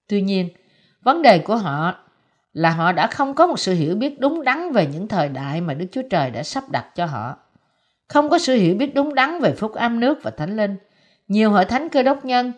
Tuy 0.08 0.22
nhiên, 0.22 0.48
vấn 1.02 1.22
đề 1.22 1.38
của 1.38 1.56
họ 1.56 1.94
là 2.52 2.70
họ 2.70 2.92
đã 2.92 3.06
không 3.06 3.34
có 3.34 3.46
một 3.46 3.58
sự 3.58 3.74
hiểu 3.74 3.96
biết 3.96 4.20
đúng 4.20 4.44
đắn 4.44 4.72
về 4.72 4.86
những 4.86 5.08
thời 5.08 5.28
đại 5.28 5.60
mà 5.60 5.74
Đức 5.74 5.86
Chúa 5.92 6.02
Trời 6.10 6.30
đã 6.30 6.42
sắp 6.42 6.70
đặt 6.70 6.86
cho 6.94 7.06
họ. 7.06 7.36
Không 8.08 8.30
có 8.30 8.38
sự 8.38 8.54
hiểu 8.54 8.74
biết 8.74 8.94
đúng 8.94 9.14
đắn 9.14 9.40
về 9.40 9.52
phúc 9.52 9.72
âm 9.72 10.00
nước 10.00 10.18
và 10.22 10.30
thánh 10.30 10.56
linh. 10.56 10.76
Nhiều 11.28 11.50
hội 11.50 11.64
thánh 11.64 11.88
cơ 11.88 12.02
đốc 12.02 12.24
nhân, 12.24 12.52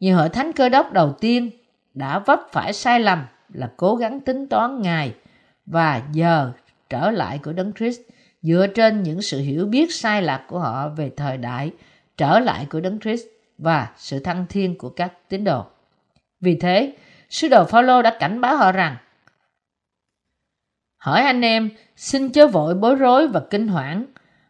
nhiều 0.00 0.16
hội 0.16 0.28
thánh 0.28 0.52
cơ 0.52 0.68
đốc 0.68 0.92
đầu 0.92 1.12
tiên 1.20 1.50
đã 1.94 2.18
vấp 2.18 2.40
phải 2.52 2.72
sai 2.72 3.00
lầm 3.00 3.26
là 3.52 3.70
cố 3.76 3.96
gắng 3.96 4.20
tính 4.20 4.48
toán 4.48 4.82
ngày 4.82 5.14
và 5.66 6.02
giờ 6.12 6.52
trở 6.90 7.10
lại 7.10 7.38
của 7.38 7.52
Đấng 7.52 7.72
Christ 7.72 8.00
dựa 8.42 8.66
trên 8.66 9.02
những 9.02 9.22
sự 9.22 9.40
hiểu 9.40 9.66
biết 9.66 9.94
sai 9.94 10.22
lạc 10.22 10.44
của 10.48 10.58
họ 10.58 10.88
về 10.88 11.10
thời 11.16 11.36
đại 11.36 11.72
trở 12.16 12.38
lại 12.38 12.66
của 12.70 12.80
Đấng 12.80 13.00
Christ 13.00 13.24
và 13.58 13.88
sự 13.96 14.18
thăng 14.20 14.46
thiên 14.48 14.78
của 14.78 14.88
các 14.88 15.28
tín 15.28 15.44
đồ. 15.44 15.64
Vì 16.40 16.58
thế, 16.60 16.96
sứ 17.30 17.48
đồ 17.48 17.64
Phaolô 17.64 18.02
đã 18.02 18.16
cảnh 18.20 18.40
báo 18.40 18.56
họ 18.56 18.72
rằng 18.72 18.96
Hỏi 20.96 21.22
anh 21.22 21.40
em, 21.40 21.70
xin 21.96 22.28
chớ 22.28 22.46
vội 22.46 22.74
bối 22.74 22.94
rối 22.94 23.28
và 23.28 23.40
kinh 23.50 23.68
hoảng, 23.68 24.04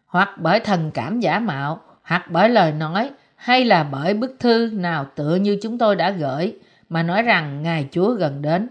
hoặc 0.07 0.29
bởi 0.39 0.61
thần 0.61 0.91
cảm 0.95 1.21
giả 1.21 1.39
mạo, 1.39 1.81
hoặc 2.03 2.27
bởi 2.31 2.49
lời 2.49 2.73
nói, 2.73 3.11
hay 3.43 3.65
là 3.65 3.83
bởi 3.83 4.15
bức 4.15 4.37
thư 4.41 4.71
nào 4.73 5.07
tựa 5.15 5.35
như 5.35 5.59
chúng 5.63 5.79
tôi 5.79 5.97
đã 5.97 6.11
gửi, 6.11 6.55
mà 6.89 7.03
nói 7.03 7.23
rằng 7.23 7.63
Ngài 7.63 7.89
Chúa 7.91 8.11
gần 8.11 8.43
đến. 8.43 8.69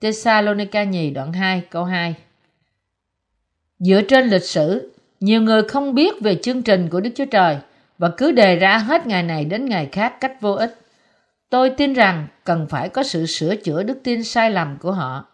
Thessalonica 0.00 0.84
nhì 0.84 1.10
đoạn 1.10 1.32
2 1.32 1.62
câu 1.70 1.84
2 1.84 2.14
Dựa 3.78 4.02
trên 4.02 4.26
lịch 4.26 4.44
sử, 4.44 4.92
nhiều 5.20 5.42
người 5.42 5.62
không 5.62 5.94
biết 5.94 6.20
về 6.20 6.38
chương 6.42 6.62
trình 6.62 6.88
của 6.88 7.00
Đức 7.00 7.10
Chúa 7.16 7.24
Trời 7.24 7.58
và 7.98 8.10
cứ 8.16 8.32
đề 8.32 8.56
ra 8.56 8.78
hết 8.78 9.06
ngày 9.06 9.22
này 9.22 9.44
đến 9.44 9.64
ngày 9.64 9.88
khác 9.92 10.20
cách 10.20 10.40
vô 10.40 10.52
ích. 10.52 10.78
Tôi 11.50 11.70
tin 11.70 11.92
rằng 11.92 12.26
cần 12.44 12.66
phải 12.70 12.88
có 12.88 13.02
sự 13.02 13.26
sửa 13.26 13.56
chữa 13.56 13.82
đức 13.82 14.00
tin 14.04 14.24
sai 14.24 14.50
lầm 14.50 14.76
của 14.80 14.92
họ. 14.92 15.26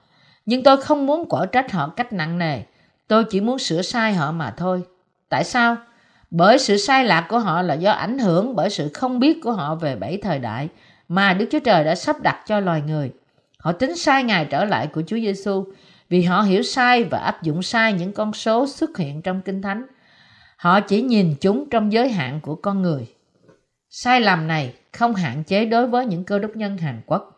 Nhưng 0.47 0.63
tôi 0.63 0.83
không 0.83 1.07
muốn 1.07 1.29
quở 1.29 1.47
trách 1.47 1.73
họ 1.73 1.89
cách 1.97 2.13
nặng 2.13 2.39
nề. 2.39 2.61
Tôi 3.09 3.25
chỉ 3.31 3.41
muốn 3.41 3.59
sửa 3.59 3.83
sai 3.83 4.15
họ 4.15 4.33
mà 4.33 4.55
thôi. 4.57 4.83
Tại 5.29 5.45
sao? 5.45 5.77
Bởi 6.31 6.59
sự 6.59 6.77
sai 6.77 7.05
lạc 7.05 7.27
của 7.29 7.39
họ 7.39 7.63
là 7.63 7.75
do 7.75 7.93
ảnh 7.93 8.19
hưởng 8.19 8.57
bởi 8.57 8.71
sự 8.71 8.91
không 8.95 9.19
biết 9.19 9.41
của 9.43 9.53
họ 9.53 9.75
về 9.75 9.97
bảy 9.97 10.17
thời 10.17 10.39
đại 10.39 10.69
mà 11.09 11.35
Đức 11.35 11.47
Chúa 11.53 11.59
Trời 11.59 11.85
đã 11.85 11.95
sắp 11.95 12.17
đặt 12.23 12.43
cho 12.47 12.61
loài 12.61 12.83
người. 12.87 13.13
Họ 13.59 13.73
tính 13.73 13.97
sai 13.97 14.25
ngày 14.25 14.47
trở 14.51 14.65
lại 14.65 14.87
của 14.87 15.03
Chúa 15.07 15.17
Giêsu 15.17 15.65
vì 16.09 16.23
họ 16.23 16.43
hiểu 16.43 16.63
sai 16.63 17.05
và 17.05 17.19
áp 17.19 17.43
dụng 17.43 17.63
sai 17.63 17.93
những 17.93 18.13
con 18.13 18.33
số 18.33 18.67
xuất 18.67 18.99
hiện 18.99 19.23
trong 19.23 19.41
Kinh 19.43 19.63
Thánh. 19.63 19.87
Họ 20.57 20.81
chỉ 20.81 21.03
nhìn 21.03 21.35
chúng 21.41 21.71
trong 21.71 21.93
giới 21.93 22.09
hạn 22.09 22.41
của 22.43 22.55
con 22.55 22.83
người. 22.83 23.07
Sai 23.91 24.21
lầm 24.21 24.47
này 24.49 24.75
không 24.93 25.15
hạn 25.15 25.45
chế 25.45 25.65
đối 25.65 25.87
với 25.87 26.07
những 26.07 26.25
cơ 26.25 26.39
đốc 26.39 26.57
nhân 26.57 26.79
Hàn 26.79 27.01
Quốc. 27.07 27.31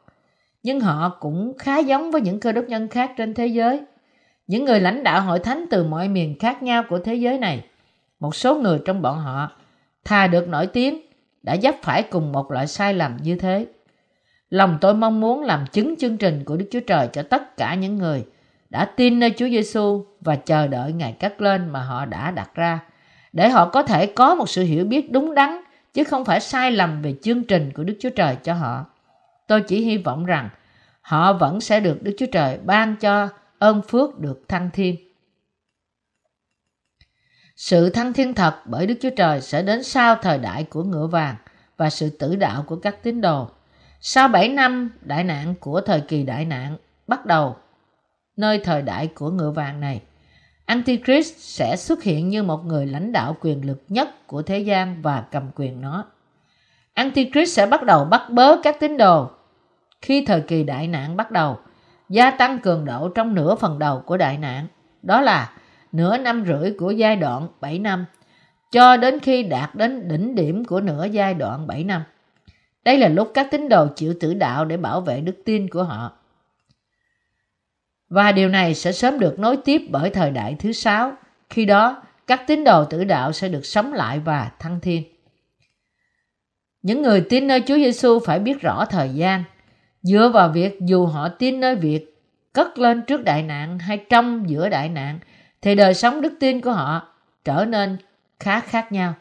nhưng 0.62 0.80
họ 0.80 1.16
cũng 1.20 1.52
khá 1.58 1.78
giống 1.78 2.10
với 2.10 2.20
những 2.20 2.40
cơ 2.40 2.52
đốc 2.52 2.64
nhân 2.64 2.88
khác 2.88 3.10
trên 3.16 3.34
thế 3.34 3.46
giới. 3.46 3.80
Những 4.46 4.64
người 4.64 4.80
lãnh 4.80 5.04
đạo 5.04 5.22
hội 5.22 5.38
thánh 5.38 5.64
từ 5.70 5.84
mọi 5.84 6.08
miền 6.08 6.38
khác 6.38 6.62
nhau 6.62 6.82
của 6.88 6.98
thế 6.98 7.14
giới 7.14 7.38
này, 7.38 7.64
một 8.20 8.34
số 8.34 8.54
người 8.54 8.78
trong 8.84 9.02
bọn 9.02 9.18
họ 9.18 9.50
thà 10.04 10.26
được 10.26 10.48
nổi 10.48 10.66
tiếng 10.66 11.00
đã 11.42 11.56
dấp 11.56 11.74
phải 11.82 12.02
cùng 12.02 12.32
một 12.32 12.50
loại 12.50 12.66
sai 12.66 12.94
lầm 12.94 13.16
như 13.22 13.36
thế. 13.36 13.66
Lòng 14.50 14.78
tôi 14.80 14.94
mong 14.94 15.20
muốn 15.20 15.42
làm 15.42 15.66
chứng 15.72 15.96
chương 15.96 16.16
trình 16.16 16.44
của 16.44 16.56
Đức 16.56 16.68
Chúa 16.70 16.80
Trời 16.80 17.08
cho 17.12 17.22
tất 17.22 17.56
cả 17.56 17.74
những 17.74 17.98
người 17.98 18.24
đã 18.70 18.84
tin 18.84 19.20
nơi 19.20 19.30
Chúa 19.36 19.48
Giêsu 19.48 20.04
và 20.20 20.36
chờ 20.36 20.66
đợi 20.66 20.92
ngày 20.92 21.12
cắt 21.12 21.40
lên 21.40 21.68
mà 21.68 21.80
họ 21.80 22.04
đã 22.04 22.30
đặt 22.30 22.50
ra, 22.54 22.80
để 23.32 23.48
họ 23.48 23.68
có 23.68 23.82
thể 23.82 24.06
có 24.06 24.34
một 24.34 24.48
sự 24.48 24.62
hiểu 24.62 24.84
biết 24.84 25.12
đúng 25.12 25.34
đắn 25.34 25.60
chứ 25.94 26.04
không 26.04 26.24
phải 26.24 26.40
sai 26.40 26.70
lầm 26.70 27.02
về 27.02 27.14
chương 27.22 27.42
trình 27.42 27.70
của 27.74 27.84
Đức 27.84 27.96
Chúa 28.00 28.10
Trời 28.10 28.36
cho 28.36 28.54
họ. 28.54 28.84
Tôi 29.46 29.60
chỉ 29.60 29.84
hy 29.84 29.96
vọng 29.96 30.26
rằng 30.26 30.48
họ 31.00 31.32
vẫn 31.32 31.60
sẽ 31.60 31.80
được 31.80 32.02
Đức 32.02 32.14
Chúa 32.18 32.26
Trời 32.32 32.58
ban 32.64 32.96
cho 32.96 33.28
ơn 33.58 33.82
phước 33.82 34.18
được 34.18 34.48
thăng 34.48 34.70
thiên. 34.72 35.05
Sự 37.56 37.90
thăng 37.90 38.12
thiên 38.12 38.34
thật 38.34 38.54
bởi 38.64 38.86
Đức 38.86 38.94
Chúa 39.00 39.10
Trời 39.16 39.40
sẽ 39.40 39.62
đến 39.62 39.82
sau 39.82 40.14
thời 40.14 40.38
đại 40.38 40.64
của 40.64 40.82
ngựa 40.82 41.06
vàng 41.06 41.36
và 41.76 41.90
sự 41.90 42.10
tử 42.10 42.36
đạo 42.36 42.64
của 42.66 42.76
các 42.76 43.02
tín 43.02 43.20
đồ. 43.20 43.48
Sau 44.00 44.28
7 44.28 44.48
năm 44.48 44.90
đại 45.00 45.24
nạn 45.24 45.54
của 45.60 45.80
thời 45.80 46.00
kỳ 46.00 46.22
đại 46.22 46.44
nạn 46.44 46.76
bắt 47.06 47.26
đầu 47.26 47.56
nơi 48.36 48.58
thời 48.58 48.82
đại 48.82 49.06
của 49.06 49.30
ngựa 49.30 49.50
vàng 49.50 49.80
này, 49.80 50.02
Antichrist 50.66 51.34
sẽ 51.38 51.76
xuất 51.76 52.02
hiện 52.02 52.28
như 52.28 52.42
một 52.42 52.64
người 52.64 52.86
lãnh 52.86 53.12
đạo 53.12 53.36
quyền 53.40 53.66
lực 53.66 53.82
nhất 53.88 54.26
của 54.26 54.42
thế 54.42 54.58
gian 54.58 55.02
và 55.02 55.24
cầm 55.30 55.50
quyền 55.54 55.80
nó. 55.80 56.04
Antichrist 56.94 57.56
sẽ 57.56 57.66
bắt 57.66 57.82
đầu 57.82 58.04
bắt 58.04 58.22
bớ 58.30 58.56
các 58.62 58.76
tín 58.80 58.96
đồ. 58.96 59.30
Khi 60.02 60.24
thời 60.26 60.40
kỳ 60.40 60.64
đại 60.64 60.88
nạn 60.88 61.16
bắt 61.16 61.30
đầu, 61.30 61.58
gia 62.08 62.30
tăng 62.30 62.58
cường 62.58 62.84
độ 62.84 63.08
trong 63.08 63.34
nửa 63.34 63.54
phần 63.54 63.78
đầu 63.78 64.02
của 64.06 64.16
đại 64.16 64.38
nạn, 64.38 64.66
đó 65.02 65.20
là 65.20 65.52
nửa 65.96 66.18
năm 66.18 66.44
rưỡi 66.46 66.72
của 66.78 66.90
giai 66.90 67.16
đoạn 67.16 67.48
7 67.60 67.78
năm, 67.78 68.06
cho 68.72 68.96
đến 68.96 69.20
khi 69.20 69.42
đạt 69.42 69.74
đến 69.74 70.08
đỉnh 70.08 70.34
điểm 70.34 70.64
của 70.64 70.80
nửa 70.80 71.06
giai 71.12 71.34
đoạn 71.34 71.66
7 71.66 71.84
năm. 71.84 72.02
Đây 72.84 72.98
là 72.98 73.08
lúc 73.08 73.30
các 73.34 73.48
tín 73.50 73.68
đồ 73.68 73.86
chịu 73.96 74.14
tử 74.20 74.34
đạo 74.34 74.64
để 74.64 74.76
bảo 74.76 75.00
vệ 75.00 75.20
đức 75.20 75.36
tin 75.44 75.68
của 75.68 75.82
họ. 75.82 76.12
Và 78.08 78.32
điều 78.32 78.48
này 78.48 78.74
sẽ 78.74 78.92
sớm 78.92 79.18
được 79.18 79.38
nối 79.38 79.56
tiếp 79.56 79.82
bởi 79.90 80.10
thời 80.10 80.30
đại 80.30 80.56
thứ 80.58 80.72
sáu, 80.72 81.12
khi 81.50 81.64
đó 81.64 82.02
các 82.26 82.46
tín 82.46 82.64
đồ 82.64 82.84
tử 82.84 83.04
đạo 83.04 83.32
sẽ 83.32 83.48
được 83.48 83.66
sống 83.66 83.92
lại 83.92 84.18
và 84.18 84.50
thăng 84.58 84.80
thiên. 84.80 85.02
Những 86.82 87.02
người 87.02 87.20
tin 87.20 87.46
nơi 87.46 87.62
Chúa 87.66 87.76
Giêsu 87.76 88.18
phải 88.26 88.38
biết 88.38 88.60
rõ 88.60 88.84
thời 88.84 89.08
gian, 89.08 89.44
dựa 90.02 90.30
vào 90.34 90.48
việc 90.48 90.78
dù 90.80 91.06
họ 91.06 91.28
tin 91.28 91.60
nơi 91.60 91.76
việc 91.76 92.16
cất 92.52 92.78
lên 92.78 93.02
trước 93.02 93.24
đại 93.24 93.42
nạn 93.42 93.78
hay 93.78 94.04
trong 94.10 94.50
giữa 94.50 94.68
đại 94.68 94.88
nạn, 94.88 95.18
thì 95.66 95.74
đời 95.74 95.94
sống 95.94 96.20
đức 96.20 96.32
tin 96.40 96.60
của 96.60 96.72
họ 96.72 97.08
trở 97.44 97.64
nên 97.64 97.96
khá 98.40 98.60
khác 98.60 98.92
nhau. 98.92 99.14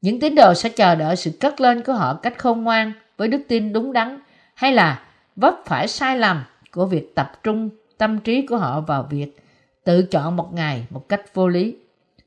Những 0.00 0.20
tín 0.20 0.34
đồ 0.34 0.54
sẽ 0.54 0.68
chờ 0.68 0.94
đợi 0.94 1.16
sự 1.16 1.30
cất 1.40 1.60
lên 1.60 1.82
của 1.82 1.92
họ 1.92 2.14
cách 2.14 2.38
khôn 2.38 2.64
ngoan 2.64 2.92
với 3.16 3.28
đức 3.28 3.40
tin 3.48 3.72
đúng 3.72 3.92
đắn 3.92 4.18
hay 4.54 4.72
là 4.72 5.02
vấp 5.36 5.54
phải 5.66 5.88
sai 5.88 6.18
lầm 6.18 6.44
của 6.72 6.86
việc 6.86 7.14
tập 7.14 7.32
trung 7.42 7.70
tâm 7.98 8.18
trí 8.18 8.46
của 8.46 8.56
họ 8.56 8.80
vào 8.80 9.06
việc 9.10 9.36
tự 9.84 10.02
chọn 10.02 10.36
một 10.36 10.52
ngày 10.52 10.86
một 10.90 11.08
cách 11.08 11.34
vô 11.34 11.48
lý. 11.48 11.76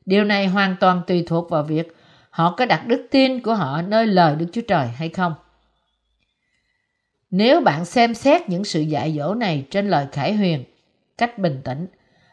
Điều 0.06 0.24
này 0.24 0.48
hoàn 0.48 0.76
toàn 0.80 1.02
tùy 1.08 1.24
thuộc 1.28 1.50
vào 1.50 1.64
việc 1.64 1.96
họ 2.30 2.56
có 2.58 2.66
đặt 2.66 2.88
đức 2.88 3.08
tin 3.12 3.40
của 3.40 3.56
họ 3.56 3.82
nơi 3.82 4.08
lời 4.08 4.36
Đức 4.36 4.46
Chúa 4.54 4.62
Trời 4.68 4.88
hay 4.88 5.10
không. 5.10 5.34
Nếu 7.32 7.62
bạn 7.62 7.86
xem 7.86 8.14
xét 8.14 8.50
những 8.50 8.64
sự 8.64 8.82
dạy 8.82 9.16
dỗ 9.18 9.34
này 9.34 9.66
trên 9.70 9.90
lời 9.90 10.08
Khải 10.12 10.34
Huyền 10.34 10.64
cách 11.18 11.38
bình 11.38 11.62
tĩnh, 11.64 11.88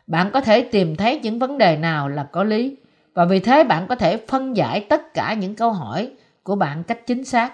bạn 0.09 0.31
có 0.33 0.41
thể 0.41 0.63
tìm 0.63 0.97
thấy 0.97 1.21
những 1.23 1.39
vấn 1.39 1.59
đề 1.59 1.77
nào 1.77 2.09
là 2.09 2.29
có 2.33 2.45
lý 2.45 2.77
và 3.15 3.25
vì 3.25 3.41
thế 3.41 3.65
bạn 3.65 3.87
có 3.89 3.95
thể 3.95 4.17
phân 4.29 4.57
giải 4.57 4.87
tất 4.89 5.15
cả 5.15 5.35
những 5.35 5.55
câu 5.55 5.73
hỏi 5.73 6.11
của 6.43 6.57
bạn 6.57 6.85
cách 6.85 7.07
chính 7.07 7.25
xác. 7.25 7.53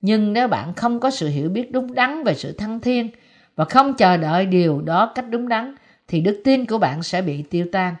Nhưng 0.00 0.32
nếu 0.32 0.48
bạn 0.48 0.74
không 0.74 1.00
có 1.00 1.10
sự 1.10 1.28
hiểu 1.28 1.48
biết 1.48 1.72
đúng 1.72 1.94
đắn 1.94 2.24
về 2.24 2.34
sự 2.34 2.52
thăng 2.52 2.80
thiên 2.80 3.10
và 3.56 3.64
không 3.64 3.94
chờ 3.94 4.16
đợi 4.16 4.46
điều 4.46 4.80
đó 4.80 5.12
cách 5.14 5.24
đúng 5.30 5.48
đắn 5.48 5.74
thì 6.08 6.20
đức 6.20 6.40
tin 6.44 6.66
của 6.66 6.78
bạn 6.78 7.02
sẽ 7.02 7.22
bị 7.22 7.42
tiêu 7.42 7.66
tan. 7.72 7.94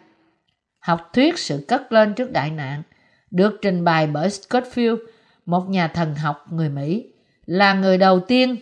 Học 0.80 1.10
thuyết 1.12 1.38
sự 1.38 1.64
cất 1.68 1.92
lên 1.92 2.14
trước 2.14 2.32
đại 2.32 2.50
nạn 2.50 2.82
được 3.30 3.58
trình 3.62 3.84
bày 3.84 4.06
bởi 4.06 4.28
Scottfield, 4.28 4.96
một 5.46 5.68
nhà 5.68 5.88
thần 5.88 6.14
học 6.14 6.46
người 6.50 6.68
Mỹ, 6.68 7.12
là 7.46 7.74
người 7.74 7.98
đầu 7.98 8.20
tiên 8.20 8.56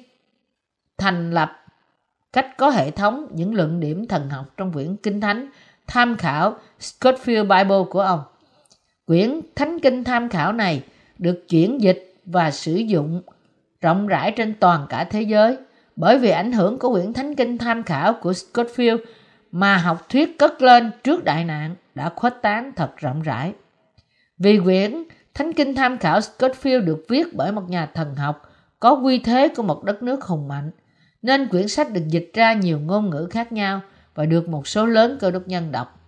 thành 0.98 1.30
lập 1.30 1.57
cách 2.32 2.56
có 2.56 2.70
hệ 2.70 2.90
thống 2.90 3.28
những 3.30 3.54
luận 3.54 3.80
điểm 3.80 4.06
thần 4.06 4.30
học 4.30 4.46
trong 4.56 4.72
quyển 4.72 4.96
Kinh 4.96 5.20
Thánh 5.20 5.48
tham 5.86 6.16
khảo 6.16 6.56
Scottfield 6.80 7.42
Bible 7.42 7.90
của 7.90 8.00
ông. 8.00 8.20
Quyển 9.06 9.40
Thánh 9.56 9.80
Kinh 9.80 10.04
tham 10.04 10.28
khảo 10.28 10.52
này 10.52 10.82
được 11.18 11.44
chuyển 11.48 11.80
dịch 11.80 12.14
và 12.24 12.50
sử 12.50 12.74
dụng 12.74 13.22
rộng 13.80 14.06
rãi 14.06 14.32
trên 14.36 14.54
toàn 14.54 14.86
cả 14.88 15.04
thế 15.04 15.22
giới 15.22 15.56
bởi 15.96 16.18
vì 16.18 16.30
ảnh 16.30 16.52
hưởng 16.52 16.78
của 16.78 16.92
quyển 16.92 17.12
Thánh 17.12 17.34
Kinh 17.34 17.58
tham 17.58 17.82
khảo 17.82 18.12
của 18.12 18.32
Scottfield 18.32 18.98
mà 19.52 19.76
học 19.76 20.06
thuyết 20.08 20.38
cất 20.38 20.62
lên 20.62 20.90
trước 21.04 21.24
đại 21.24 21.44
nạn 21.44 21.74
đã 21.94 22.12
khuếch 22.16 22.34
tán 22.42 22.72
thật 22.76 22.96
rộng 22.96 23.22
rãi. 23.22 23.52
Vì 24.38 24.60
quyển 24.64 25.04
Thánh 25.34 25.52
Kinh 25.52 25.74
tham 25.74 25.98
khảo 25.98 26.18
Scottfield 26.18 26.84
được 26.84 27.04
viết 27.08 27.34
bởi 27.34 27.52
một 27.52 27.70
nhà 27.70 27.86
thần 27.94 28.14
học 28.14 28.42
có 28.80 28.92
quy 28.92 29.18
thế 29.18 29.48
của 29.48 29.62
một 29.62 29.84
đất 29.84 30.02
nước 30.02 30.24
hùng 30.24 30.48
mạnh, 30.48 30.70
nên 31.22 31.48
quyển 31.48 31.68
sách 31.68 31.92
được 31.92 32.08
dịch 32.08 32.30
ra 32.34 32.52
nhiều 32.52 32.80
ngôn 32.80 33.10
ngữ 33.10 33.28
khác 33.30 33.52
nhau 33.52 33.80
và 34.14 34.26
được 34.26 34.48
một 34.48 34.68
số 34.68 34.86
lớn 34.86 35.18
cơ 35.20 35.30
đốc 35.30 35.48
nhân 35.48 35.72
đọc. 35.72 36.00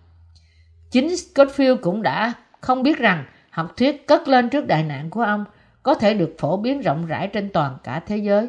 Chính 0.91 1.07
Scottfield 1.07 1.77
cũng 1.77 2.01
đã 2.01 2.33
không 2.61 2.83
biết 2.83 2.97
rằng 2.97 3.25
học 3.49 3.73
thuyết 3.77 4.07
cất 4.07 4.27
lên 4.27 4.49
trước 4.49 4.67
đại 4.67 4.83
nạn 4.83 5.09
của 5.09 5.21
ông 5.21 5.45
có 5.83 5.93
thể 5.93 6.13
được 6.13 6.35
phổ 6.37 6.57
biến 6.57 6.81
rộng 6.81 7.05
rãi 7.05 7.27
trên 7.27 7.49
toàn 7.49 7.77
cả 7.83 8.01
thế 8.07 8.17
giới. 8.17 8.47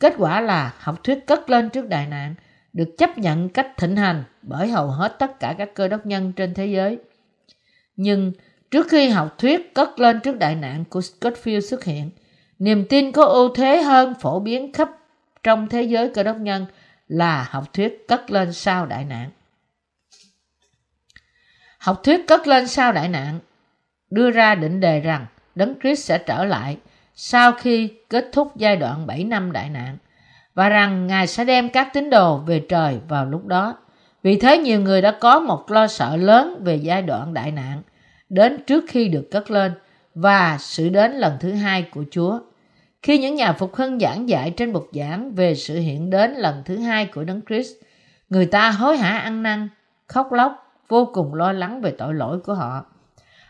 Kết 0.00 0.14
quả 0.18 0.40
là 0.40 0.74
học 0.78 1.04
thuyết 1.04 1.26
cất 1.26 1.50
lên 1.50 1.70
trước 1.70 1.88
đại 1.88 2.06
nạn 2.06 2.34
được 2.72 2.88
chấp 2.98 3.18
nhận 3.18 3.48
cách 3.48 3.68
thịnh 3.76 3.96
hành 3.96 4.24
bởi 4.42 4.68
hầu 4.68 4.86
hết 4.86 5.16
tất 5.18 5.40
cả 5.40 5.54
các 5.58 5.74
cơ 5.74 5.88
đốc 5.88 6.06
nhân 6.06 6.32
trên 6.32 6.54
thế 6.54 6.66
giới. 6.66 6.98
Nhưng 7.96 8.32
trước 8.70 8.86
khi 8.90 9.08
học 9.08 9.38
thuyết 9.38 9.74
cất 9.74 10.00
lên 10.00 10.20
trước 10.20 10.38
đại 10.38 10.54
nạn 10.54 10.84
của 10.90 11.00
Scottfield 11.00 11.60
xuất 11.60 11.84
hiện, 11.84 12.10
niềm 12.58 12.84
tin 12.88 13.12
có 13.12 13.24
ưu 13.24 13.54
thế 13.54 13.82
hơn 13.82 14.14
phổ 14.20 14.40
biến 14.40 14.72
khắp 14.72 14.90
trong 15.42 15.68
thế 15.68 15.82
giới 15.82 16.10
cơ 16.14 16.22
đốc 16.22 16.36
nhân 16.36 16.66
là 17.08 17.48
học 17.50 17.72
thuyết 17.72 18.04
cất 18.08 18.30
lên 18.30 18.52
sau 18.52 18.86
đại 18.86 19.04
nạn. 19.04 19.30
Học 21.78 22.00
thuyết 22.04 22.26
cất 22.26 22.46
lên 22.46 22.68
sau 22.68 22.92
đại 22.92 23.08
nạn 23.08 23.38
đưa 24.10 24.30
ra 24.30 24.54
định 24.54 24.80
đề 24.80 25.00
rằng 25.00 25.26
Đấng 25.54 25.74
Christ 25.80 26.04
sẽ 26.04 26.18
trở 26.18 26.44
lại 26.44 26.78
sau 27.14 27.52
khi 27.52 27.90
kết 28.10 28.28
thúc 28.32 28.56
giai 28.56 28.76
đoạn 28.76 29.06
7 29.06 29.24
năm 29.24 29.52
đại 29.52 29.70
nạn 29.70 29.96
và 30.54 30.68
rằng 30.68 31.06
Ngài 31.06 31.26
sẽ 31.26 31.44
đem 31.44 31.68
các 31.68 31.88
tín 31.92 32.10
đồ 32.10 32.36
về 32.36 32.62
trời 32.68 32.98
vào 33.08 33.26
lúc 33.26 33.46
đó. 33.46 33.78
Vì 34.22 34.40
thế 34.40 34.58
nhiều 34.58 34.80
người 34.80 35.02
đã 35.02 35.16
có 35.20 35.40
một 35.40 35.70
lo 35.70 35.86
sợ 35.86 36.16
lớn 36.16 36.60
về 36.64 36.76
giai 36.76 37.02
đoạn 37.02 37.34
đại 37.34 37.50
nạn 37.50 37.82
đến 38.28 38.64
trước 38.66 38.84
khi 38.88 39.08
được 39.08 39.28
cất 39.30 39.50
lên 39.50 39.72
và 40.14 40.56
sự 40.60 40.88
đến 40.88 41.12
lần 41.12 41.36
thứ 41.40 41.52
hai 41.52 41.82
của 41.82 42.04
Chúa. 42.10 42.40
Khi 43.02 43.18
những 43.18 43.34
nhà 43.34 43.52
phục 43.52 43.74
hưng 43.74 43.98
giảng 43.98 44.28
dạy 44.28 44.50
trên 44.56 44.72
bục 44.72 44.88
giảng 44.92 45.34
về 45.34 45.54
sự 45.54 45.78
hiện 45.78 46.10
đến 46.10 46.34
lần 46.34 46.62
thứ 46.64 46.76
hai 46.76 47.06
của 47.06 47.24
Đấng 47.24 47.40
Christ, 47.48 47.72
người 48.28 48.46
ta 48.46 48.70
hối 48.70 48.96
hả 48.96 49.18
ăn 49.18 49.42
năn, 49.42 49.68
khóc 50.06 50.32
lóc, 50.32 50.72
vô 50.88 51.10
cùng 51.12 51.34
lo 51.34 51.52
lắng 51.52 51.80
về 51.80 51.90
tội 51.98 52.14
lỗi 52.14 52.40
của 52.40 52.54
họ. 52.54 52.84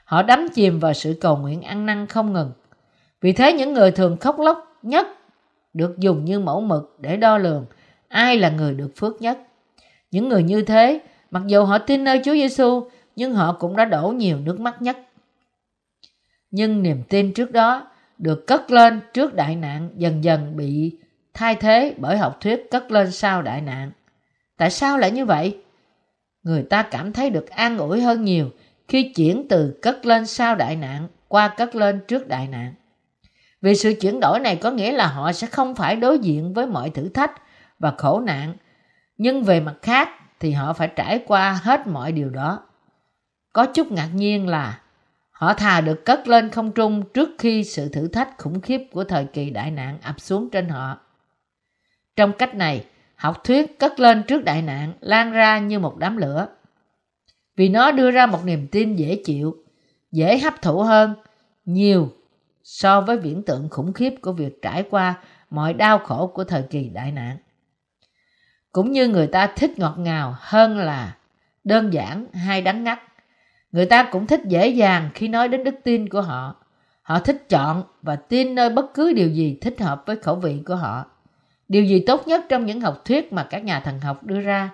Họ 0.05 0.23
đắm 0.23 0.49
chìm 0.55 0.79
vào 0.79 0.93
sự 0.93 1.19
cầu 1.21 1.37
nguyện 1.37 1.63
ăn 1.63 1.87
năn 1.87 2.07
không 2.07 2.33
ngừng. 2.33 2.53
Vì 3.21 3.33
thế 3.33 3.53
những 3.53 3.73
người 3.73 3.91
thường 3.91 4.17
khóc 4.17 4.39
lóc 4.39 4.79
nhất 4.83 5.07
được 5.75 5.99
dùng 5.99 6.25
như 6.25 6.39
mẫu 6.39 6.61
mực 6.61 6.97
để 6.99 7.17
đo 7.17 7.39
lường 7.39 7.67
ai 8.09 8.37
là 8.37 8.51
người 8.51 8.75
được 8.75 8.91
phước 8.97 9.23
nhất. 9.23 9.39
Những 10.11 10.29
người 10.29 10.43
như 10.43 10.63
thế, 10.63 11.01
mặc 11.31 11.43
dù 11.47 11.65
họ 11.65 11.79
tin 11.79 12.05
nơi 12.05 12.21
Chúa 12.25 12.33
Giêsu, 12.33 12.89
nhưng 13.17 13.35
họ 13.35 13.53
cũng 13.53 13.77
đã 13.77 13.85
đổ 13.85 14.09
nhiều 14.09 14.39
nước 14.39 14.61
mắt 14.61 14.83
nhất. 14.83 14.99
Nhưng 16.51 16.83
niềm 16.83 17.03
tin 17.09 17.35
trước 17.35 17.53
đó 17.53 17.92
được 18.23 18.47
cất 18.47 18.71
lên 18.71 19.01
trước 19.15 19.35
đại 19.35 19.57
nạn 19.57 19.91
dần 19.97 20.25
dần 20.25 20.57
bị 20.57 20.99
thay 21.35 21.55
thế 21.55 21.95
bởi 21.99 22.19
học 22.19 22.41
thuyết 22.41 22.71
cất 22.71 22.91
lên 22.91 23.11
sau 23.11 23.43
đại 23.43 23.61
nạn. 23.61 23.91
Tại 24.57 24.71
sao 24.71 24.99
lại 24.99 25.11
như 25.11 25.25
vậy? 25.25 25.59
Người 26.43 26.63
ta 26.63 26.83
cảm 26.83 27.13
thấy 27.13 27.31
được 27.31 27.51
an 27.51 27.79
ủi 27.79 28.01
hơn 28.01 28.25
nhiều 28.25 28.51
khi 28.89 29.13
chuyển 29.13 29.47
từ 29.49 29.79
cất 29.83 30.07
lên 30.07 30.27
sau 30.27 30.55
đại 30.55 30.77
nạn 30.77 31.09
qua 31.29 31.49
cất 31.49 31.75
lên 31.75 32.01
trước 32.09 32.29
đại 32.29 32.49
nạn. 32.49 32.75
Vì 33.63 33.75
sự 33.75 33.95
chuyển 34.01 34.21
đổi 34.21 34.41
này 34.41 34.57
có 34.57 34.71
nghĩa 34.71 34.93
là 34.93 35.07
họ 35.07 35.33
sẽ 35.33 35.47
không 35.47 35.75
phải 35.75 35.97
đối 35.97 36.19
diện 36.19 36.53
với 36.55 36.67
mọi 36.67 36.91
thử 36.91 37.09
thách 37.09 37.33
và 37.79 37.95
khổ 37.99 38.21
nạn, 38.21 38.55
nhưng 39.17 39.43
về 39.43 39.61
mặt 39.61 39.75
khác 39.83 40.09
thì 40.41 40.51
họ 40.51 40.73
phải 40.73 40.89
trải 40.97 41.25
qua 41.27 41.61
hết 41.63 41.87
mọi 41.87 42.13
điều 42.13 42.31
đó. 42.31 42.63
Có 43.53 43.67
chút 43.67 43.93
ngạc 43.93 44.09
nhiên 44.15 44.49
là 44.49 44.81
họ 45.43 45.55
thà 45.55 45.81
được 45.81 46.05
cất 46.05 46.29
lên 46.29 46.51
không 46.51 46.73
trung 46.73 47.03
trước 47.15 47.31
khi 47.39 47.65
sự 47.65 47.89
thử 47.89 48.09
thách 48.09 48.39
khủng 48.39 48.61
khiếp 48.61 48.83
của 48.93 49.05
thời 49.05 49.25
kỳ 49.25 49.51
đại 49.51 49.71
nạn 49.71 49.99
ập 50.03 50.21
xuống 50.21 50.51
trên 50.51 50.69
họ. 50.69 50.99
Trong 52.17 52.33
cách 52.33 52.55
này, 52.55 52.85
học 53.15 53.45
thuyết 53.45 53.79
cất 53.79 54.01
lên 54.01 54.23
trước 54.23 54.45
đại 54.45 54.63
nạn 54.63 54.93
lan 55.01 55.33
ra 55.33 55.59
như 55.59 55.79
một 55.79 55.97
đám 55.97 56.17
lửa. 56.17 56.49
Vì 57.57 57.69
nó 57.69 57.91
đưa 57.91 58.11
ra 58.11 58.27
một 58.27 58.45
niềm 58.45 58.67
tin 58.67 58.97
dễ 58.97 59.23
chịu, 59.25 59.57
dễ 60.13 60.39
hấp 60.39 60.63
thụ 60.63 60.83
hơn, 60.83 61.15
nhiều 61.65 62.13
so 62.65 63.01
với 63.01 63.19
viễn 63.19 63.43
tượng 63.43 63.69
khủng 63.69 63.93
khiếp 63.93 64.15
của 64.21 64.33
việc 64.33 64.63
trải 64.63 64.85
qua 64.91 65.15
mọi 65.51 65.75
đau 65.75 65.99
khổ 65.99 66.27
của 66.27 66.45
thời 66.45 66.63
kỳ 66.63 66.89
đại 66.89 67.13
nạn. 67.13 67.37
Cũng 68.73 68.93
như 68.93 69.09
người 69.09 69.27
ta 69.27 69.47
thích 69.57 69.79
ngọt 69.79 69.95
ngào 69.99 70.37
hơn 70.39 70.79
là 70.79 71.17
đơn 71.65 71.93
giản 71.93 72.27
hay 72.33 72.63
đắng 72.63 72.85
ngắt. 72.85 73.12
Người 73.73 73.87
ta 73.87 74.09
cũng 74.13 74.27
thích 74.27 74.41
dễ 74.45 74.69
dàng 74.69 75.11
khi 75.15 75.29
nói 75.29 75.49
đến 75.49 75.65
đức 75.65 75.75
tin 75.85 76.09
của 76.09 76.21
họ. 76.21 76.55
Họ 77.03 77.19
thích 77.19 77.49
chọn 77.49 77.83
và 78.03 78.17
tin 78.17 78.55
nơi 78.55 78.71
bất 78.71 78.95
cứ 78.95 79.13
điều 79.13 79.29
gì 79.29 79.59
thích 79.61 79.81
hợp 79.81 80.03
với 80.07 80.17
khẩu 80.17 80.35
vị 80.35 80.63
của 80.67 80.77
họ. 80.77 81.05
Điều 81.69 81.85
gì 81.85 82.05
tốt 82.07 82.29
nhất 82.29 82.45
trong 82.49 82.67
những 82.67 82.81
học 82.81 83.03
thuyết 83.05 83.33
mà 83.33 83.47
các 83.51 83.65
nhà 83.65 83.81
thần 83.81 84.01
học 84.01 84.25
đưa 84.25 84.41
ra. 84.41 84.71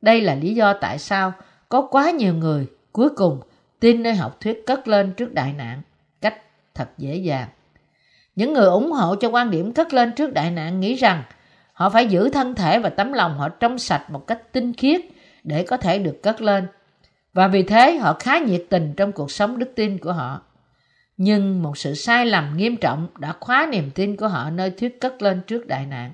Đây 0.00 0.20
là 0.20 0.34
lý 0.34 0.54
do 0.54 0.72
tại 0.72 0.98
sao 0.98 1.32
có 1.68 1.82
quá 1.82 2.10
nhiều 2.10 2.34
người 2.34 2.66
cuối 2.92 3.08
cùng 3.16 3.40
tin 3.80 4.02
nơi 4.02 4.14
học 4.14 4.40
thuyết 4.40 4.62
cất 4.66 4.88
lên 4.88 5.12
trước 5.12 5.34
đại 5.34 5.52
nạn 5.52 5.82
cách 6.20 6.34
thật 6.74 6.88
dễ 6.98 7.16
dàng. 7.16 7.48
Những 8.36 8.52
người 8.52 8.66
ủng 8.66 8.92
hộ 8.92 9.14
cho 9.14 9.28
quan 9.28 9.50
điểm 9.50 9.72
cất 9.72 9.92
lên 9.92 10.12
trước 10.12 10.32
đại 10.32 10.50
nạn 10.50 10.80
nghĩ 10.80 10.94
rằng 10.94 11.22
họ 11.72 11.90
phải 11.90 12.06
giữ 12.06 12.28
thân 12.28 12.54
thể 12.54 12.78
và 12.78 12.88
tấm 12.88 13.12
lòng 13.12 13.38
họ 13.38 13.48
trong 13.48 13.78
sạch 13.78 14.10
một 14.10 14.26
cách 14.26 14.52
tinh 14.52 14.72
khiết 14.72 15.00
để 15.44 15.62
có 15.62 15.76
thể 15.76 15.98
được 15.98 16.22
cất 16.22 16.42
lên. 16.42 16.66
Và 17.32 17.48
vì 17.48 17.62
thế 17.62 17.96
họ 17.96 18.16
khá 18.20 18.38
nhiệt 18.38 18.64
tình 18.70 18.94
trong 18.96 19.12
cuộc 19.12 19.30
sống 19.30 19.58
đức 19.58 19.72
tin 19.76 19.98
của 19.98 20.12
họ. 20.12 20.42
Nhưng 21.16 21.62
một 21.62 21.78
sự 21.78 21.94
sai 21.94 22.26
lầm 22.26 22.56
nghiêm 22.56 22.76
trọng 22.76 23.08
đã 23.18 23.34
khóa 23.40 23.68
niềm 23.72 23.90
tin 23.94 24.16
của 24.16 24.28
họ 24.28 24.50
nơi 24.50 24.70
thuyết 24.70 25.00
cất 25.00 25.22
lên 25.22 25.40
trước 25.46 25.66
đại 25.66 25.86
nạn. 25.86 26.12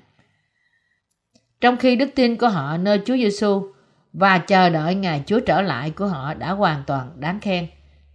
Trong 1.61 1.77
khi 1.77 1.95
đức 1.95 2.09
tin 2.15 2.35
của 2.35 2.49
họ 2.49 2.77
nơi 2.77 3.01
Chúa 3.05 3.15
Giêsu 3.15 3.71
và 4.13 4.37
chờ 4.37 4.69
đợi 4.69 4.95
ngày 4.95 5.23
Chúa 5.25 5.39
trở 5.39 5.61
lại 5.61 5.91
của 5.91 6.07
họ 6.07 6.33
đã 6.33 6.51
hoàn 6.51 6.83
toàn 6.87 7.11
đáng 7.15 7.39
khen. 7.39 7.67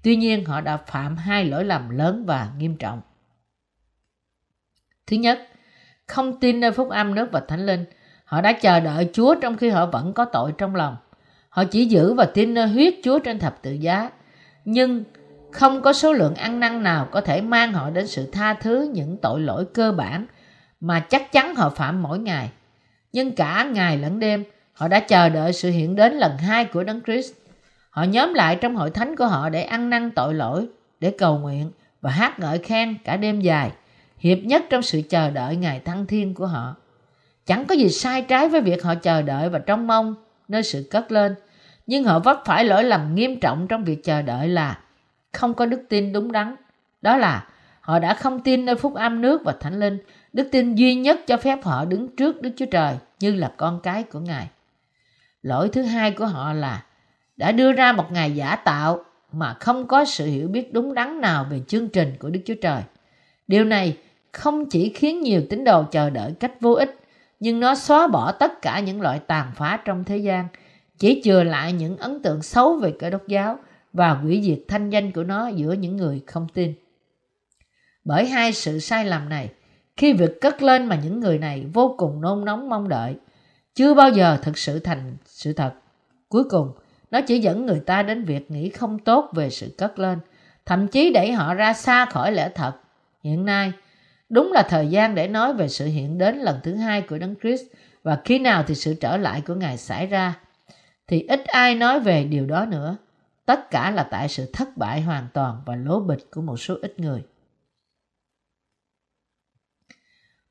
Tuy 0.03 0.17
nhiên 0.17 0.45
họ 0.45 0.61
đã 0.61 0.77
phạm 0.77 1.17
hai 1.17 1.45
lỗi 1.45 1.65
lầm 1.65 1.89
lớn 1.89 2.25
và 2.27 2.49
nghiêm 2.59 2.77
trọng. 2.77 3.01
Thứ 5.07 5.17
nhất, 5.17 5.49
không 6.07 6.41
tin 6.41 6.61
nơi 6.61 6.73
phúc 6.73 6.89
âm 6.91 7.15
nước 7.15 7.29
và 7.33 7.43
thánh 7.49 7.67
linh. 7.67 7.85
Họ 8.25 8.41
đã 8.41 8.53
chờ 8.53 8.81
đợi 8.81 9.11
Chúa 9.13 9.35
trong 9.35 9.57
khi 9.57 9.69
họ 9.69 9.87
vẫn 9.87 10.13
có 10.13 10.25
tội 10.25 10.53
trong 10.59 10.75
lòng. 10.75 10.97
Họ 11.53 11.65
chỉ 11.65 11.85
giữ 11.85 12.15
và 12.15 12.25
tin 12.25 12.55
nơi 12.55 12.69
huyết 12.69 12.95
Chúa 13.05 13.19
trên 13.19 13.39
thập 13.39 13.63
tự 13.63 13.73
giá. 13.73 14.11
Nhưng 14.65 15.05
không 15.51 15.83
có 15.83 15.93
số 15.93 16.13
lượng 16.13 16.35
ăn 16.35 16.61
năn 16.61 16.83
nào 16.83 17.09
có 17.11 17.21
thể 17.21 17.41
mang 17.41 17.73
họ 17.73 17.91
đến 17.91 18.07
sự 18.07 18.31
tha 18.33 18.55
thứ 18.55 18.91
những 18.93 19.17
tội 19.17 19.41
lỗi 19.41 19.65
cơ 19.75 19.93
bản 19.93 20.27
mà 20.81 21.01
chắc 21.01 21.33
chắn 21.33 21.55
họ 21.55 21.71
phạm 21.71 22.03
mỗi 22.03 22.19
ngày. 22.19 22.51
Nhưng 23.13 23.33
cả 23.33 23.69
ngày 23.73 23.99
lẫn 23.99 24.19
đêm, 24.19 24.45
họ 24.73 24.89
đã 24.89 25.01
chờ 25.01 25.29
đợi 25.29 25.53
sự 25.53 25.71
hiện 25.71 25.97
đến 25.97 26.13
lần 26.13 26.39
hai 26.39 26.65
của 26.65 26.85
Đấng 26.85 27.01
Christ. 27.03 27.33
Họ 27.91 28.03
nhóm 28.03 28.35
lại 28.35 28.59
trong 28.61 28.77
hội 28.77 28.91
thánh 28.91 29.17
của 29.17 29.27
họ 29.27 29.49
để 29.49 29.63
ăn 29.63 29.91
năn 29.91 30.11
tội 30.11 30.35
lỗi, 30.35 30.67
để 31.01 31.15
cầu 31.19 31.39
nguyện 31.39 31.71
và 32.01 32.11
hát 32.11 32.39
ngợi 32.39 32.59
khen 32.59 32.97
cả 33.05 33.17
đêm 33.17 33.41
dài, 33.41 33.71
hiệp 34.19 34.39
nhất 34.39 34.65
trong 34.71 34.83
sự 34.83 35.03
chờ 35.09 35.31
đợi 35.31 35.57
ngày 35.57 35.81
thăng 35.81 36.07
thiên 36.07 36.35
của 36.35 36.47
họ. 36.47 36.77
Chẳng 37.47 37.65
có 37.65 37.75
gì 37.75 37.89
sai 37.89 38.23
trái 38.23 38.49
với 38.49 38.61
việc 38.61 38.83
họ 38.83 38.95
chờ 38.95 39.23
đợi 39.23 39.49
và 39.49 39.59
trông 39.59 39.87
mong 39.87 40.15
nơi 40.53 40.63
sự 40.63 40.89
cất 40.91 41.13
lên, 41.13 41.35
nhưng 41.87 42.05
họ 42.05 42.19
vấp 42.19 42.43
phải 42.45 42.65
lỗi 42.65 42.85
lầm 42.85 43.15
nghiêm 43.15 43.41
trọng 43.41 43.69
trong 43.69 43.85
việc 43.85 44.05
chờ 44.05 44.23
đợi 44.23 44.49
là 44.49 44.79
không 45.33 45.55
có 45.55 45.67
đức 45.67 45.83
tin 45.89 46.13
đúng 46.13 46.33
đắn. 46.33 46.57
Đó 47.03 47.17
là 47.17 47.47
họ 47.81 47.99
đã 47.99 48.15
không 48.15 48.41
tin 48.41 48.65
nơi 48.65 48.77
phúc 48.77 48.95
âm 48.95 49.21
nước 49.21 49.43
và 49.45 49.55
thánh 49.61 49.81
linh, 49.81 49.99
đức 50.33 50.49
tin 50.53 50.75
duy 50.75 50.95
nhất 50.95 51.21
cho 51.27 51.37
phép 51.37 51.59
họ 51.65 51.85
đứng 51.85 52.17
trước 52.17 52.43
Đức 52.43 52.51
Chúa 52.57 52.67
Trời 52.67 52.95
như 53.21 53.35
là 53.35 53.53
con 53.57 53.81
cái 53.83 54.03
của 54.03 54.21
Ngài. 54.21 54.49
Lỗi 55.43 55.69
thứ 55.73 55.83
hai 55.83 56.11
của 56.11 56.27
họ 56.27 56.53
là 56.53 56.85
đã 57.37 57.53
đưa 57.53 57.73
ra 57.73 57.93
một 57.93 58.13
ngày 58.13 58.33
giả 58.33 58.57
tạo 58.57 59.05
mà 59.33 59.57
không 59.61 59.87
có 59.87 60.05
sự 60.05 60.27
hiểu 60.27 60.49
biết 60.49 60.73
đúng 60.73 60.95
đắn 60.95 61.21
nào 61.21 61.47
về 61.51 61.61
chương 61.69 61.89
trình 61.89 62.13
của 62.19 62.31
Đức 62.31 62.41
Chúa 62.47 62.55
Trời. 62.63 62.83
Điều 63.47 63.65
này 63.65 63.97
không 64.33 64.71
chỉ 64.71 64.93
khiến 64.95 65.21
nhiều 65.21 65.43
tín 65.51 65.65
đồ 65.65 65.85
chờ 65.91 66.11
đợi 66.11 66.33
cách 66.41 66.61
vô 66.61 66.73
ích, 66.73 67.02
nhưng 67.43 67.61
nó 67.61 67.75
xóa 67.75 68.07
bỏ 68.07 68.33
tất 68.33 68.63
cả 68.63 68.81
những 68.81 69.01
loại 69.01 69.19
tàn 69.19 69.53
phá 69.55 69.81
trong 69.85 70.05
thế 70.05 70.17
gian, 70.17 70.49
chỉ 70.99 71.21
chừa 71.25 71.45
lại 71.45 71.73
những 71.73 71.97
ấn 71.97 72.23
tượng 72.23 72.43
xấu 72.43 72.77
về 72.77 72.95
cơ 72.99 73.11
đốc 73.11 73.29
giáo 73.29 73.59
và 73.93 74.15
hủy 74.15 74.43
diệt 74.45 74.59
thanh 74.69 74.91
danh 74.91 75.13
của 75.13 75.25
nó 75.25 75.49
giữa 75.49 75.73
những 75.73 75.97
người 75.97 76.23
không 76.27 76.47
tin. 76.55 76.75
Bởi 78.05 78.27
hai 78.27 78.53
sự 78.53 78.79
sai 78.79 79.05
lầm 79.05 79.29
này, 79.29 79.51
khi 79.97 80.13
việc 80.13 80.41
cất 80.41 80.63
lên 80.63 80.87
mà 80.87 80.97
những 81.05 81.21
người 81.21 81.39
này 81.39 81.67
vô 81.73 81.95
cùng 81.99 82.21
nôn 82.21 82.45
nóng 82.45 82.69
mong 82.69 82.89
đợi, 82.89 83.15
chưa 83.75 83.95
bao 83.95 84.11
giờ 84.11 84.39
thực 84.43 84.59
sự 84.59 84.79
thành 84.79 85.17
sự 85.25 85.53
thật. 85.53 85.73
Cuối 86.29 86.45
cùng, 86.45 86.73
nó 87.11 87.21
chỉ 87.21 87.39
dẫn 87.39 87.67
người 87.67 87.81
ta 87.81 88.03
đến 88.03 88.25
việc 88.25 88.51
nghĩ 88.51 88.69
không 88.69 88.99
tốt 88.99 89.31
về 89.35 89.51
sự 89.51 89.75
cất 89.79 89.99
lên, 89.99 90.19
thậm 90.67 90.89
chí 90.89 91.13
đẩy 91.13 91.33
họ 91.33 91.55
ra 91.55 91.73
xa 91.73 92.05
khỏi 92.05 92.33
lẽ 92.33 92.51
thật. 92.55 92.73
Hiện 93.25 93.45
nay, 93.45 93.73
đúng 94.33 94.53
là 94.53 94.63
thời 94.63 94.89
gian 94.89 95.15
để 95.15 95.29
nói 95.29 95.55
về 95.55 95.69
sự 95.69 95.87
hiện 95.87 96.19
đến 96.19 96.39
lần 96.39 96.61
thứ 96.63 96.75
hai 96.75 97.03
của 97.03 97.19
Đấng 97.19 97.35
Christ 97.43 97.63
và 98.03 98.21
khi 98.25 98.39
nào 98.39 98.65
thì 98.67 98.75
sự 98.75 98.95
trở 99.01 99.17
lại 99.17 99.43
của 99.47 99.55
Ngài 99.55 99.77
xảy 99.77 100.07
ra. 100.07 100.35
Thì 101.07 101.27
ít 101.29 101.45
ai 101.45 101.75
nói 101.75 102.01
về 102.01 102.25
điều 102.25 102.47
đó 102.47 102.67
nữa. 102.67 102.97
Tất 103.47 103.71
cả 103.71 103.91
là 103.91 104.03
tại 104.03 104.29
sự 104.29 104.51
thất 104.53 104.77
bại 104.77 105.01
hoàn 105.01 105.27
toàn 105.35 105.63
và 105.67 105.77
lố 105.77 106.01
bịch 106.01 106.31
của 106.31 106.43
một 106.43 106.57
số 106.57 106.77
ít 106.83 107.01
người. 107.01 107.23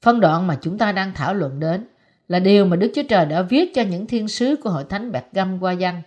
Phân 0.01 0.19
đoạn 0.19 0.47
mà 0.47 0.57
chúng 0.61 0.77
ta 0.77 0.91
đang 0.91 1.13
thảo 1.13 1.33
luận 1.33 1.59
đến 1.59 1.87
là 2.27 2.39
điều 2.39 2.65
mà 2.65 2.75
Đức 2.75 2.91
Chúa 2.95 3.03
Trời 3.09 3.25
đã 3.25 3.41
viết 3.41 3.71
cho 3.75 3.81
những 3.81 4.07
thiên 4.07 4.27
sứ 4.27 4.55
của 4.63 4.69
hội 4.69 4.85
thánh 4.89 5.11
Bạc 5.11 5.25
Găm 5.31 5.63
qua 5.63 5.75
văn. 5.79 6.01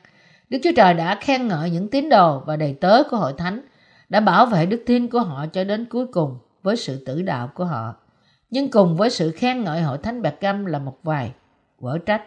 Đức 0.49 0.59
Chúa 0.64 0.72
Trời 0.77 0.95
đã 0.95 1.18
khen 1.20 1.49
ngợi 1.49 1.70
những 1.70 1.91
tín 1.91 2.09
đồ 2.09 2.41
và 2.47 2.57
đầy 2.57 2.75
tớ 2.81 3.03
của 3.11 3.16
hội 3.16 3.33
thánh, 3.39 3.61
đã 4.09 4.20
bảo 4.20 4.47
vệ 4.47 4.66
đức 4.66 4.83
tin 4.87 5.09
của 5.09 5.20
họ 5.20 5.47
cho 5.47 5.64
đến 5.64 5.85
cuối 5.85 6.07
cùng 6.07 6.39
với 6.65 6.77
sự 6.77 7.05
tử 7.05 7.23
đạo 7.23 7.51
của 7.55 7.65
họ. 7.65 7.95
Nhưng 8.51 8.71
cùng 8.71 8.97
với 8.97 9.11
sự 9.11 9.31
khen 9.31 9.65
ngợi 9.65 9.83
hội 9.83 9.99
thánh 9.99 10.23
bạc 10.23 10.35
Găm 10.41 10.67
là 10.67 10.79
một 10.79 10.99
vài 11.03 11.33
quở 11.81 11.99
trách. 11.99 12.23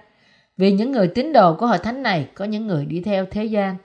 Vì 0.57 0.71
những 0.71 0.91
người 0.91 1.07
tín 1.07 1.33
đồ 1.33 1.53
của 1.55 1.67
hội 1.67 1.77
thánh 1.77 2.03
này 2.03 2.29
có 2.33 2.45
những 2.45 2.67
người 2.67 2.85
đi 2.85 3.01
theo 3.01 3.25
thế 3.25 3.45
gian. 3.45 3.75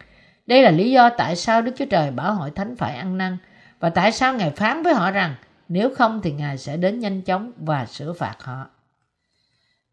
Đây 0.47 0.63
là 0.63 0.71
lý 0.71 0.91
do 0.91 1.11
tại 1.11 1.37
sao 1.37 1.63
Đức 1.63 1.73
Chúa 1.77 1.85
Trời 1.85 2.11
bảo 2.11 2.35
hội 2.35 2.51
thánh 2.51 2.77
phải 2.77 2.97
ăn 2.97 3.19
năn 3.19 3.39
và 3.81 3.91
tại 3.91 4.13
sao 4.13 4.35
Ngài 4.35 4.51
phán 4.51 4.83
với 4.83 4.95
họ 4.95 5.11
rằng 5.11 5.35
nếu 5.69 5.95
không 5.95 6.21
thì 6.23 6.33
Ngài 6.33 6.59
sẽ 6.59 6.77
đến 6.77 7.01
nhanh 7.01 7.23
chóng 7.23 7.53
và 7.57 7.87
sửa 7.87 8.13
phạt 8.13 8.37
họ. 8.39 8.67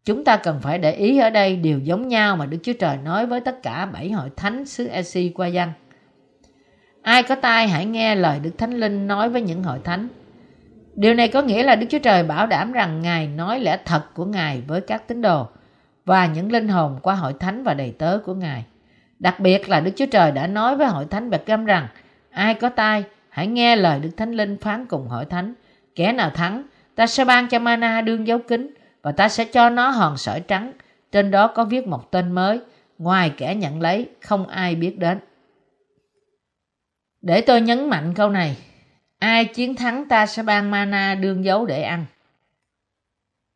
Chúng 0.04 0.24
ta 0.24 0.36
cần 0.36 0.60
phải 0.62 0.78
để 0.78 0.92
ý 0.92 1.18
ở 1.18 1.30
đây 1.30 1.56
điều 1.56 1.78
giống 1.78 2.08
nhau 2.08 2.36
mà 2.36 2.46
Đức 2.46 2.58
Chúa 2.62 2.72
Trời 2.72 2.96
nói 2.96 3.26
với 3.26 3.40
tất 3.40 3.62
cả 3.62 3.86
bảy 3.86 4.10
hội 4.10 4.30
thánh 4.36 4.66
xứ 4.66 4.86
Esi 4.86 5.32
qua 5.34 5.48
văn. 5.52 5.72
Ai 7.02 7.22
có 7.22 7.34
tai 7.34 7.68
hãy 7.68 7.86
nghe 7.86 8.14
lời 8.14 8.40
Đức 8.42 8.50
Thánh 8.58 8.74
Linh 8.74 9.06
nói 9.06 9.28
với 9.28 9.42
những 9.42 9.62
hội 9.62 9.78
thánh. 9.84 10.08
Điều 11.00 11.14
này 11.14 11.28
có 11.28 11.42
nghĩa 11.42 11.62
là 11.62 11.76
Đức 11.76 11.86
Chúa 11.90 11.98
Trời 11.98 12.22
bảo 12.22 12.46
đảm 12.46 12.72
rằng 12.72 13.02
Ngài 13.02 13.26
nói 13.26 13.60
lẽ 13.60 13.78
thật 13.84 14.02
của 14.14 14.24
Ngài 14.24 14.62
với 14.66 14.80
các 14.80 15.08
tín 15.08 15.22
đồ 15.22 15.46
và 16.04 16.26
những 16.26 16.52
linh 16.52 16.68
hồn 16.68 16.98
qua 17.02 17.14
hội 17.14 17.34
thánh 17.40 17.62
và 17.62 17.74
đầy 17.74 17.94
tớ 17.98 18.18
của 18.24 18.34
Ngài. 18.34 18.64
Đặc 19.18 19.40
biệt 19.40 19.68
là 19.68 19.80
Đức 19.80 19.90
Chúa 19.96 20.06
Trời 20.06 20.32
đã 20.32 20.46
nói 20.46 20.76
với 20.76 20.86
hội 20.86 21.06
thánh 21.10 21.30
Bạch 21.30 21.46
Găm 21.46 21.64
rằng 21.64 21.86
ai 22.30 22.54
có 22.54 22.68
tai 22.68 23.04
hãy 23.28 23.46
nghe 23.46 23.76
lời 23.76 24.00
Đức 24.00 24.10
Thánh 24.16 24.32
Linh 24.32 24.56
phán 24.56 24.86
cùng 24.86 25.08
hội 25.08 25.24
thánh. 25.24 25.54
Kẻ 25.94 26.12
nào 26.12 26.30
thắng, 26.30 26.62
ta 26.94 27.06
sẽ 27.06 27.24
ban 27.24 27.48
cho 27.48 27.58
mana 27.58 28.00
đương 28.00 28.26
dấu 28.26 28.38
kính 28.38 28.74
và 29.02 29.12
ta 29.12 29.28
sẽ 29.28 29.44
cho 29.44 29.70
nó 29.70 29.88
hòn 29.88 30.16
sỏi 30.16 30.40
trắng. 30.40 30.72
Trên 31.12 31.30
đó 31.30 31.46
có 31.46 31.64
viết 31.64 31.86
một 31.86 32.10
tên 32.10 32.32
mới, 32.32 32.60
ngoài 32.98 33.32
kẻ 33.36 33.54
nhận 33.54 33.80
lấy 33.80 34.08
không 34.20 34.46
ai 34.46 34.74
biết 34.74 34.98
đến. 34.98 35.18
Để 37.22 37.40
tôi 37.40 37.60
nhấn 37.60 37.90
mạnh 37.90 38.14
câu 38.14 38.30
này, 38.30 38.56
ai 39.20 39.44
chiến 39.44 39.76
thắng 39.76 40.08
ta 40.08 40.26
sẽ 40.26 40.42
ban 40.42 40.70
mana 40.70 41.14
đương 41.14 41.44
dấu 41.44 41.66
để 41.66 41.82
ăn. 41.82 42.06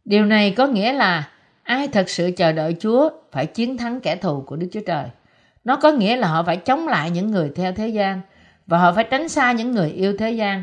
Điều 0.05 0.25
này 0.25 0.51
có 0.51 0.67
nghĩa 0.67 0.93
là 0.93 1.29
ai 1.63 1.89
thật 1.89 2.09
sự 2.09 2.31
chờ 2.37 2.53
đợi 2.53 2.77
Chúa 2.81 3.11
phải 3.33 3.47
chiến 3.47 3.77
thắng 3.77 4.01
kẻ 4.01 4.17
thù 4.17 4.45
của 4.47 4.57
Đức 4.57 4.69
Chúa 4.73 4.81
Trời. 4.87 5.05
Nó 5.65 5.77
có 5.77 5.93
nghĩa 5.93 6.17
là 6.17 6.29
họ 6.29 6.43
phải 6.43 6.57
chống 6.57 6.89
lại 6.89 7.11
những 7.11 7.31
người 7.31 7.53
theo 7.57 7.73
thế 7.73 7.89
gian 7.89 8.21
và 8.67 8.79
họ 8.79 8.93
phải 8.93 9.05
tránh 9.11 9.29
xa 9.29 9.53
những 9.53 9.71
người 9.71 9.91
yêu 9.91 10.17
thế 10.19 10.31
gian. 10.31 10.63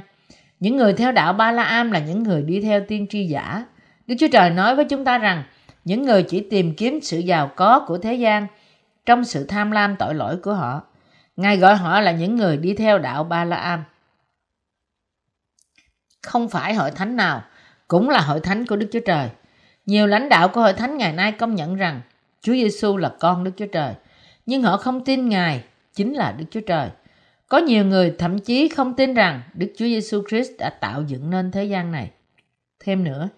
Những 0.60 0.78
người 0.78 0.94
theo 0.94 1.12
đạo 1.12 1.34
Ba 1.34 1.52
La 1.52 1.64
Am 1.64 1.92
là 1.92 2.00
những 2.00 2.24
người 2.24 2.42
đi 2.42 2.62
theo 2.62 2.82
tiên 2.88 3.08
tri 3.10 3.26
giả. 3.26 3.66
Đức 4.08 4.16
Chúa 4.20 4.28
Trời 4.32 4.50
nói 4.50 4.76
với 4.76 4.86
chúng 4.86 5.06
ta 5.06 5.18
rằng, 5.18 5.44
những 5.86 6.02
người 6.02 6.24
chỉ 6.24 6.48
tìm 6.50 6.76
kiếm 6.76 7.00
sự 7.02 7.20
giàu 7.20 7.52
có 7.56 7.86
của 7.88 7.98
thế 7.98 8.14
gian 8.14 8.48
trong 9.06 9.24
sự 9.24 9.46
tham 9.46 9.72
lam 9.72 9.96
tội 9.96 10.16
lỗi 10.16 10.38
của 10.38 10.54
họ. 10.54 10.82
Ngài 11.36 11.58
gọi 11.58 11.76
họ 11.76 12.00
là 12.00 12.12
những 12.12 12.36
người 12.36 12.58
đi 12.58 12.74
theo 12.74 13.00
đạo 13.00 13.24
Ba 13.24 13.46
La 13.46 13.58
Am. 13.58 13.84
Không 16.22 16.50
phải 16.50 16.74
hội 16.74 16.92
thánh 16.92 17.16
nào 17.16 17.44
cũng 17.88 18.10
là 18.10 18.20
hội 18.22 18.40
thánh 18.40 18.66
của 18.66 18.76
Đức 18.76 18.88
Chúa 18.92 19.00
Trời. 19.06 19.30
Nhiều 19.86 20.08
lãnh 20.08 20.30
đạo 20.30 20.48
của 20.48 20.62
hội 20.62 20.74
thánh 20.74 20.98
ngày 20.98 21.14
nay 21.14 21.32
công 21.32 21.56
nhận 21.56 21.76
rằng 21.76 22.02
Chúa 22.42 22.54
Giêsu 22.54 22.98
là 22.98 23.12
con 23.20 23.44
Đức 23.44 23.52
Chúa 23.58 23.68
Trời, 23.68 23.94
nhưng 24.46 24.64
họ 24.64 24.78
không 24.78 25.06
tin 25.06 25.30
Ngài 25.30 25.64
chính 25.94 26.14
là 26.14 26.32
Đức 26.32 26.46
Chúa 26.52 26.62
Trời. 26.62 26.90
Có 27.48 27.58
nhiều 27.58 27.86
người 27.86 28.16
thậm 28.18 28.40
chí 28.40 28.68
không 28.68 28.94
tin 28.94 29.14
rằng 29.14 29.42
Đức 29.54 29.74
Chúa 29.78 29.86
Giêsu 29.86 30.24
Christ 30.30 30.52
đã 30.60 30.70
tạo 30.70 31.04
dựng 31.08 31.30
nên 31.30 31.52
thế 31.52 31.64
gian 31.64 31.92
này. 31.92 32.12
Thêm 32.80 33.04
nữa, 33.04 33.30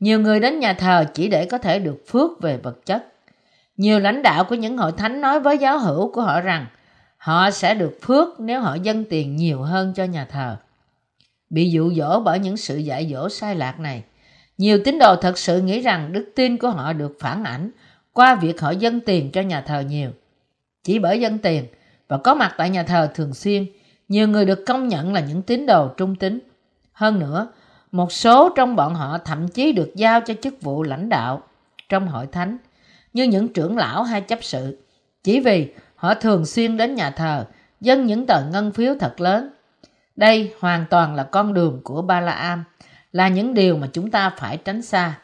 Nhiều 0.00 0.20
người 0.20 0.40
đến 0.40 0.58
nhà 0.58 0.72
thờ 0.72 1.04
chỉ 1.14 1.28
để 1.28 1.46
có 1.46 1.58
thể 1.58 1.78
được 1.78 2.04
phước 2.08 2.42
về 2.42 2.56
vật 2.56 2.86
chất. 2.86 3.06
Nhiều 3.76 3.98
lãnh 3.98 4.22
đạo 4.22 4.44
của 4.44 4.54
những 4.54 4.78
hội 4.78 4.92
thánh 4.92 5.20
nói 5.20 5.40
với 5.40 5.58
giáo 5.58 5.78
hữu 5.78 6.12
của 6.12 6.22
họ 6.22 6.40
rằng 6.40 6.66
họ 7.16 7.50
sẽ 7.50 7.74
được 7.74 7.98
phước 8.02 8.40
nếu 8.40 8.60
họ 8.60 8.74
dâng 8.74 9.04
tiền 9.04 9.36
nhiều 9.36 9.62
hơn 9.62 9.92
cho 9.96 10.04
nhà 10.04 10.24
thờ. 10.24 10.56
Bị 11.50 11.70
dụ 11.70 11.92
dỗ 11.94 12.20
bởi 12.20 12.38
những 12.38 12.56
sự 12.56 12.76
dạy 12.76 13.08
dỗ 13.12 13.28
sai 13.28 13.54
lạc 13.54 13.80
này, 13.80 14.02
nhiều 14.58 14.78
tín 14.84 14.98
đồ 14.98 15.16
thật 15.16 15.38
sự 15.38 15.60
nghĩ 15.60 15.80
rằng 15.80 16.12
đức 16.12 16.32
tin 16.36 16.56
của 16.56 16.68
họ 16.70 16.92
được 16.92 17.16
phản 17.20 17.44
ảnh 17.44 17.70
qua 18.12 18.34
việc 18.34 18.60
họ 18.60 18.70
dâng 18.70 19.00
tiền 19.00 19.30
cho 19.30 19.40
nhà 19.40 19.60
thờ 19.60 19.80
nhiều. 19.80 20.10
Chỉ 20.84 20.98
bởi 20.98 21.20
dâng 21.20 21.38
tiền 21.38 21.64
và 22.08 22.18
có 22.18 22.34
mặt 22.34 22.54
tại 22.58 22.70
nhà 22.70 22.82
thờ 22.82 23.10
thường 23.14 23.34
xuyên, 23.34 23.66
nhiều 24.08 24.28
người 24.28 24.44
được 24.44 24.64
công 24.66 24.88
nhận 24.88 25.12
là 25.12 25.20
những 25.20 25.42
tín 25.42 25.66
đồ 25.66 25.88
trung 25.88 26.16
tín. 26.16 26.40
Hơn 26.92 27.18
nữa, 27.18 27.48
một 27.92 28.12
số 28.12 28.48
trong 28.56 28.76
bọn 28.76 28.94
họ 28.94 29.18
thậm 29.18 29.48
chí 29.48 29.72
được 29.72 29.92
giao 29.96 30.20
cho 30.20 30.34
chức 30.42 30.62
vụ 30.62 30.82
lãnh 30.82 31.08
đạo 31.08 31.42
trong 31.88 32.08
hội 32.08 32.26
thánh, 32.26 32.58
như 33.12 33.24
những 33.24 33.48
trưởng 33.48 33.76
lão 33.76 34.02
hay 34.02 34.20
chấp 34.20 34.38
sự, 34.42 34.78
chỉ 35.22 35.40
vì 35.40 35.72
họ 35.96 36.14
thường 36.14 36.46
xuyên 36.46 36.76
đến 36.76 36.94
nhà 36.94 37.10
thờ, 37.10 37.44
dâng 37.80 38.06
những 38.06 38.26
tờ 38.26 38.44
ngân 38.52 38.72
phiếu 38.72 38.94
thật 39.00 39.20
lớn. 39.20 39.50
Đây 40.20 40.54
hoàn 40.60 40.84
toàn 40.90 41.14
là 41.14 41.22
con 41.22 41.54
đường 41.54 41.80
của 41.84 42.02
Balaam, 42.02 42.64
là 43.12 43.28
những 43.28 43.54
điều 43.54 43.76
mà 43.76 43.86
chúng 43.92 44.10
ta 44.10 44.30
phải 44.30 44.56
tránh 44.56 44.82
xa. 44.82 45.18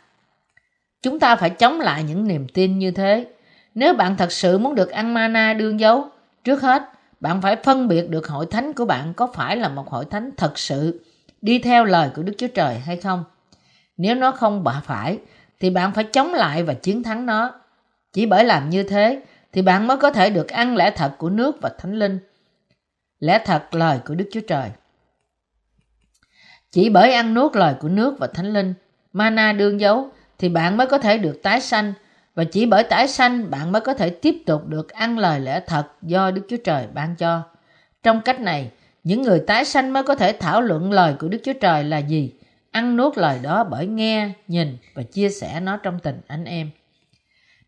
Chúng 1.03 1.21
ta 1.21 1.37
phải 1.37 1.51
chống 1.51 1.81
lại 1.81 2.05
những 2.05 2.29
niềm 2.29 2.47
tin 2.49 2.79
như 2.79 2.91
thế. 2.91 3.27
Nếu 3.75 3.95
bạn 3.95 4.17
thật 4.17 4.33
sự 4.33 4.59
muốn 4.59 4.75
được 4.75 4.91
ăn 4.91 5.15
mana 5.15 5.55
đương 5.55 5.81
dấu, 5.81 6.09
trước 6.45 6.63
hết 6.63 6.83
bạn 7.21 7.43
phải 7.43 7.57
phân 7.57 7.89
biệt 7.89 8.09
được 8.11 8.29
hội 8.29 8.47
thánh 8.51 8.73
của 8.73 8.85
bạn 8.85 9.15
có 9.15 9.27
phải 9.35 9.57
là 9.57 9.69
một 9.69 9.89
hội 9.89 10.05
thánh 10.05 10.31
thật 10.37 10.59
sự 10.59 11.05
đi 11.43 11.59
theo 11.59 11.85
lời 11.85 12.11
của 12.17 12.23
Đức 12.23 12.33
Chúa 12.39 12.49
Trời 12.55 12.79
hay 12.79 12.97
không. 12.97 13.25
Nếu 13.97 14.15
nó 14.15 14.31
không 14.31 14.65
bạ 14.65 14.83
phải, 14.85 15.19
thì 15.61 15.71
bạn 15.71 15.93
phải 15.93 16.05
chống 16.05 16.35
lại 16.35 16.63
và 16.63 16.75
chiến 16.75 17.03
thắng 17.03 17.27
nó. 17.27 17.53
Chỉ 18.13 18.27
bởi 18.27 18.45
làm 18.45 18.71
như 18.71 18.83
thế, 18.83 19.23
thì 19.53 19.63
bạn 19.63 19.87
mới 19.87 19.97
có 19.97 20.11
thể 20.11 20.31
được 20.31 20.49
ăn 20.49 20.77
lẽ 20.77 20.91
thật 20.91 21.13
của 21.19 21.31
nước 21.31 21.57
và 21.63 21.71
thánh 21.79 21.95
linh. 21.95 22.19
Lẽ 23.19 23.43
thật 23.45 23.75
lời 23.75 23.99
của 24.07 24.15
Đức 24.15 24.29
Chúa 24.33 24.41
Trời. 24.49 24.71
Chỉ 26.73 26.89
bởi 26.89 27.13
ăn 27.13 27.35
nuốt 27.35 27.57
lời 27.57 27.75
của 27.81 27.89
nước 27.89 28.19
và 28.19 28.27
thánh 28.27 28.53
linh, 28.53 28.75
mana 29.13 29.53
đương 29.53 29.81
dấu, 29.81 30.09
thì 30.39 30.49
bạn 30.49 30.77
mới 30.77 30.87
có 30.87 30.99
thể 30.99 31.19
được 31.19 31.43
tái 31.43 31.61
sanh, 31.61 31.93
và 32.35 32.45
chỉ 32.45 32.67
bởi 32.67 32.85
tái 32.85 33.09
sanh 33.09 33.51
bạn 33.51 33.73
mới 33.73 33.81
có 33.81 33.95
thể 33.95 34.11
tiếp 34.11 34.35
tục 34.47 34.67
được 34.69 34.89
ăn 34.89 35.19
lời 35.19 35.41
lẽ 35.41 35.61
thật 35.67 35.87
do 36.03 36.31
Đức 36.31 36.43
Chúa 36.49 36.57
Trời 36.65 36.87
ban 36.95 37.17
cho. 37.17 37.43
Trong 38.03 38.21
cách 38.21 38.41
này, 38.41 38.71
những 39.05 39.23
người 39.23 39.41
tái 39.47 39.65
sanh 39.65 39.93
mới 39.93 40.03
có 40.03 40.15
thể 40.15 40.33
thảo 40.33 40.63
luận 40.63 40.93
lời 40.93 41.15
của 41.19 41.29
Đức 41.29 41.39
Chúa 41.45 41.53
Trời 41.53 41.85
là 41.85 41.99
gì, 41.99 42.33
ăn 42.71 42.97
nuốt 42.97 43.19
lời 43.19 43.39
đó 43.43 43.65
bởi 43.65 43.87
nghe, 43.87 44.31
nhìn 44.49 44.77
và 44.95 45.03
chia 45.03 45.29
sẻ 45.29 45.61
nó 45.61 45.77
trong 45.77 45.99
tình 45.99 46.21
anh 46.27 46.45
em. 46.45 46.71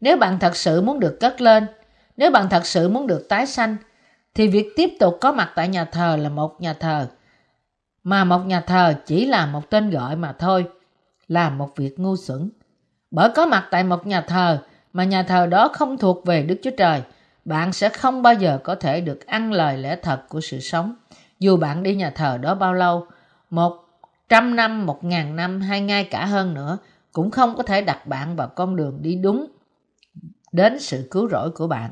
Nếu 0.00 0.16
bạn 0.16 0.38
thật 0.38 0.56
sự 0.56 0.80
muốn 0.80 1.00
được 1.00 1.20
cất 1.20 1.40
lên, 1.40 1.66
nếu 2.16 2.30
bạn 2.30 2.48
thật 2.48 2.66
sự 2.66 2.88
muốn 2.88 3.06
được 3.06 3.28
tái 3.28 3.46
sanh, 3.46 3.76
thì 4.34 4.48
việc 4.48 4.66
tiếp 4.76 4.90
tục 5.00 5.18
có 5.20 5.32
mặt 5.32 5.52
tại 5.54 5.68
nhà 5.68 5.84
thờ 5.84 6.16
là 6.20 6.28
một 6.28 6.60
nhà 6.60 6.72
thờ, 6.72 7.06
mà 8.08 8.24
một 8.24 8.46
nhà 8.46 8.60
thờ 8.60 8.94
chỉ 9.06 9.26
là 9.26 9.46
một 9.46 9.70
tên 9.70 9.90
gọi 9.90 10.16
mà 10.16 10.32
thôi, 10.38 10.66
là 11.26 11.50
một 11.50 11.76
việc 11.76 11.98
ngu 11.98 12.16
xuẩn. 12.16 12.50
Bởi 13.10 13.30
có 13.34 13.46
mặt 13.46 13.68
tại 13.70 13.84
một 13.84 14.06
nhà 14.06 14.20
thờ 14.20 14.62
mà 14.92 15.04
nhà 15.04 15.22
thờ 15.22 15.46
đó 15.46 15.68
không 15.68 15.98
thuộc 15.98 16.26
về 16.26 16.42
Đức 16.42 16.56
Chúa 16.62 16.70
Trời, 16.78 17.02
bạn 17.44 17.72
sẽ 17.72 17.88
không 17.88 18.22
bao 18.22 18.34
giờ 18.34 18.58
có 18.64 18.74
thể 18.74 19.00
được 19.00 19.26
ăn 19.26 19.52
lời 19.52 19.78
lẽ 19.78 19.96
thật 20.02 20.22
của 20.28 20.40
sự 20.40 20.60
sống 20.60 20.94
dù 21.38 21.56
bạn 21.56 21.82
đi 21.82 21.94
nhà 21.94 22.10
thờ 22.10 22.38
đó 22.38 22.54
bao 22.54 22.74
lâu, 22.74 23.06
một 23.50 23.72
trăm 24.28 24.56
năm, 24.56 24.86
một 24.86 25.04
ngàn 25.04 25.36
năm 25.36 25.60
hay 25.60 25.80
ngay 25.80 26.04
cả 26.04 26.24
hơn 26.24 26.54
nữa, 26.54 26.78
cũng 27.12 27.30
không 27.30 27.56
có 27.56 27.62
thể 27.62 27.82
đặt 27.82 28.06
bạn 28.06 28.36
vào 28.36 28.48
con 28.48 28.76
đường 28.76 28.98
đi 29.02 29.14
đúng 29.14 29.46
đến 30.52 30.78
sự 30.78 31.08
cứu 31.10 31.28
rỗi 31.28 31.50
của 31.50 31.66
bạn. 31.66 31.90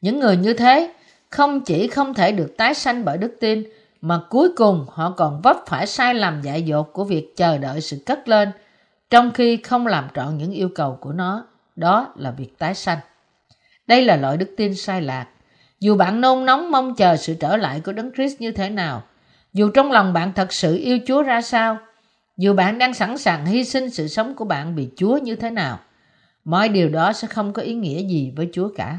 Những 0.00 0.20
người 0.20 0.36
như 0.36 0.54
thế 0.54 0.92
không 1.30 1.60
chỉ 1.60 1.88
không 1.88 2.14
thể 2.14 2.32
được 2.32 2.54
tái 2.58 2.74
sanh 2.74 3.04
bởi 3.04 3.18
đức 3.18 3.36
tin, 3.40 3.64
mà 4.00 4.20
cuối 4.30 4.48
cùng 4.56 4.86
họ 4.88 5.10
còn 5.10 5.40
vấp 5.42 5.56
phải 5.66 5.86
sai 5.86 6.14
lầm 6.14 6.42
dại 6.42 6.62
dột 6.62 6.92
của 6.92 7.04
việc 7.04 7.36
chờ 7.36 7.58
đợi 7.58 7.80
sự 7.80 8.02
cất 8.06 8.28
lên, 8.28 8.52
trong 9.10 9.30
khi 9.30 9.56
không 9.56 9.86
làm 9.86 10.08
trọn 10.14 10.38
những 10.38 10.52
yêu 10.52 10.68
cầu 10.74 10.98
của 11.00 11.12
nó, 11.12 11.46
đó 11.76 12.12
là 12.16 12.30
việc 12.30 12.58
tái 12.58 12.74
sanh. 12.74 12.98
Đây 13.86 14.04
là 14.04 14.16
loại 14.16 14.36
đức 14.36 14.54
tin 14.56 14.74
sai 14.74 15.02
lạc. 15.02 15.26
Dù 15.80 15.96
bạn 15.96 16.20
nôn 16.20 16.44
nóng 16.46 16.70
mong 16.70 16.94
chờ 16.94 17.16
sự 17.16 17.34
trở 17.40 17.56
lại 17.56 17.80
của 17.80 17.92
Đấng 17.92 18.12
Christ 18.12 18.40
như 18.40 18.52
thế 18.52 18.70
nào, 18.70 19.02
dù 19.52 19.70
trong 19.74 19.92
lòng 19.92 20.12
bạn 20.12 20.32
thật 20.32 20.52
sự 20.52 20.76
yêu 20.76 20.98
Chúa 21.06 21.22
ra 21.22 21.40
sao, 21.40 21.78
dù 22.36 22.54
bạn 22.54 22.78
đang 22.78 22.94
sẵn 22.94 23.18
sàng 23.18 23.46
hy 23.46 23.64
sinh 23.64 23.90
sự 23.90 24.08
sống 24.08 24.34
của 24.34 24.44
bạn 24.44 24.74
vì 24.74 24.88
Chúa 24.96 25.16
như 25.16 25.36
thế 25.36 25.50
nào, 25.50 25.78
mọi 26.44 26.68
điều 26.68 26.88
đó 26.88 27.12
sẽ 27.12 27.28
không 27.28 27.52
có 27.52 27.62
ý 27.62 27.74
nghĩa 27.74 28.02
gì 28.06 28.32
với 28.36 28.48
Chúa 28.52 28.68
cả. 28.76 28.98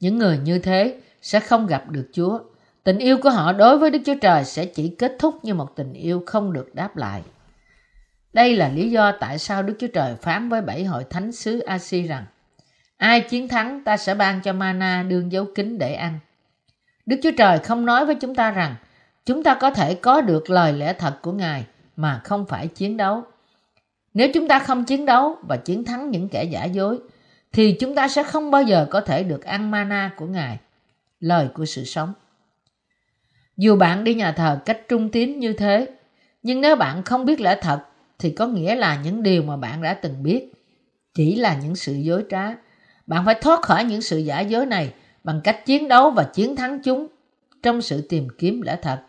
Những 0.00 0.18
người 0.18 0.38
như 0.38 0.58
thế 0.58 1.00
sẽ 1.22 1.40
không 1.40 1.66
gặp 1.66 1.90
được 1.90 2.08
Chúa. 2.12 2.38
Tình 2.86 2.98
yêu 2.98 3.18
của 3.22 3.30
họ 3.30 3.52
đối 3.52 3.78
với 3.78 3.90
Đức 3.90 3.98
Chúa 4.06 4.14
Trời 4.20 4.44
sẽ 4.44 4.64
chỉ 4.64 4.88
kết 4.88 5.16
thúc 5.18 5.44
như 5.44 5.54
một 5.54 5.76
tình 5.76 5.92
yêu 5.92 6.22
không 6.26 6.52
được 6.52 6.74
đáp 6.74 6.96
lại. 6.96 7.22
Đây 8.32 8.56
là 8.56 8.68
lý 8.68 8.90
do 8.90 9.12
tại 9.20 9.38
sao 9.38 9.62
Đức 9.62 9.74
Chúa 9.78 9.86
Trời 9.86 10.14
phán 10.14 10.48
với 10.48 10.60
bảy 10.60 10.84
hội 10.84 11.04
thánh 11.10 11.32
xứ 11.32 11.58
Asi 11.58 12.02
rằng 12.02 12.24
Ai 12.96 13.20
chiến 13.20 13.48
thắng 13.48 13.84
ta 13.84 13.96
sẽ 13.96 14.14
ban 14.14 14.40
cho 14.40 14.52
mana 14.52 15.02
đương 15.02 15.32
dấu 15.32 15.46
kính 15.54 15.78
để 15.78 15.94
ăn. 15.94 16.18
Đức 17.06 17.16
Chúa 17.22 17.30
Trời 17.38 17.58
không 17.58 17.86
nói 17.86 18.06
với 18.06 18.14
chúng 18.14 18.34
ta 18.34 18.50
rằng 18.50 18.74
chúng 19.24 19.42
ta 19.42 19.54
có 19.54 19.70
thể 19.70 19.94
có 19.94 20.20
được 20.20 20.50
lời 20.50 20.72
lẽ 20.72 20.92
thật 20.92 21.22
của 21.22 21.32
Ngài 21.32 21.64
mà 21.96 22.20
không 22.24 22.46
phải 22.46 22.68
chiến 22.68 22.96
đấu. 22.96 23.22
Nếu 24.14 24.28
chúng 24.34 24.48
ta 24.48 24.58
không 24.58 24.84
chiến 24.84 25.06
đấu 25.06 25.38
và 25.48 25.56
chiến 25.56 25.84
thắng 25.84 26.10
những 26.10 26.28
kẻ 26.28 26.44
giả 26.44 26.64
dối, 26.64 26.98
thì 27.52 27.76
chúng 27.80 27.94
ta 27.94 28.08
sẽ 28.08 28.22
không 28.22 28.50
bao 28.50 28.62
giờ 28.62 28.86
có 28.90 29.00
thể 29.00 29.22
được 29.22 29.44
ăn 29.44 29.70
mana 29.70 30.10
của 30.16 30.26
Ngài, 30.26 30.58
lời 31.20 31.48
của 31.54 31.64
sự 31.64 31.84
sống. 31.84 32.12
Dù 33.56 33.76
bạn 33.76 34.04
đi 34.04 34.14
nhà 34.14 34.32
thờ 34.32 34.58
cách 34.64 34.80
trung 34.88 35.10
tín 35.10 35.38
như 35.38 35.52
thế, 35.52 35.88
nhưng 36.42 36.60
nếu 36.60 36.76
bạn 36.76 37.02
không 37.02 37.24
biết 37.24 37.40
lẽ 37.40 37.58
thật, 37.60 37.80
thì 38.18 38.30
có 38.30 38.46
nghĩa 38.46 38.74
là 38.74 39.00
những 39.04 39.22
điều 39.22 39.42
mà 39.42 39.56
bạn 39.56 39.82
đã 39.82 39.94
từng 39.94 40.22
biết 40.22 40.52
chỉ 41.14 41.36
là 41.36 41.56
những 41.62 41.76
sự 41.76 41.94
dối 41.94 42.24
trá 42.30 42.54
bạn 43.06 43.24
phải 43.26 43.34
thoát 43.34 43.62
khỏi 43.62 43.84
những 43.84 44.02
sự 44.02 44.18
giả 44.18 44.40
dối 44.40 44.66
này 44.66 44.92
bằng 45.24 45.40
cách 45.44 45.66
chiến 45.66 45.88
đấu 45.88 46.10
và 46.10 46.24
chiến 46.24 46.56
thắng 46.56 46.82
chúng 46.82 47.06
trong 47.62 47.82
sự 47.82 48.06
tìm 48.08 48.28
kiếm 48.38 48.62
lẽ 48.62 48.76
thật. 48.82 49.00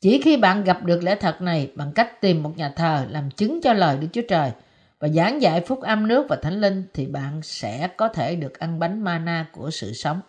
Chỉ 0.00 0.20
khi 0.22 0.36
bạn 0.36 0.64
gặp 0.64 0.84
được 0.84 1.02
lẽ 1.02 1.14
thật 1.14 1.42
này 1.42 1.70
bằng 1.74 1.92
cách 1.92 2.20
tìm 2.20 2.42
một 2.42 2.52
nhà 2.56 2.68
thờ 2.68 3.06
làm 3.10 3.30
chứng 3.30 3.60
cho 3.62 3.72
lời 3.72 3.96
Đức 4.00 4.08
Chúa 4.12 4.22
Trời 4.28 4.50
và 4.98 5.08
giảng 5.08 5.42
dạy 5.42 5.60
phúc 5.60 5.80
âm 5.80 6.08
nước 6.08 6.26
và 6.28 6.36
thánh 6.36 6.60
linh 6.60 6.84
thì 6.94 7.06
bạn 7.06 7.40
sẽ 7.42 7.88
có 7.96 8.08
thể 8.08 8.36
được 8.36 8.58
ăn 8.58 8.78
bánh 8.78 9.04
mana 9.04 9.46
của 9.52 9.70
sự 9.70 9.92
sống. 9.92 10.20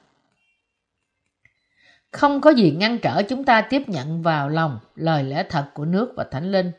Không 2.14 2.42
có 2.42 2.50
gì 2.50 2.72
ngăn 2.72 2.98
trở 2.98 3.24
chúng 3.24 3.44
ta 3.44 3.62
tiếp 3.62 3.90
nhận 3.90 4.22
vào 4.22 4.50
lòng 4.50 4.80
lời 4.96 5.24
lẽ 5.24 5.44
thật 5.50 5.66
của 5.74 5.86
nước 5.86 6.14
và 6.16 6.26
thánh 6.32 6.52
linh. 6.52 6.72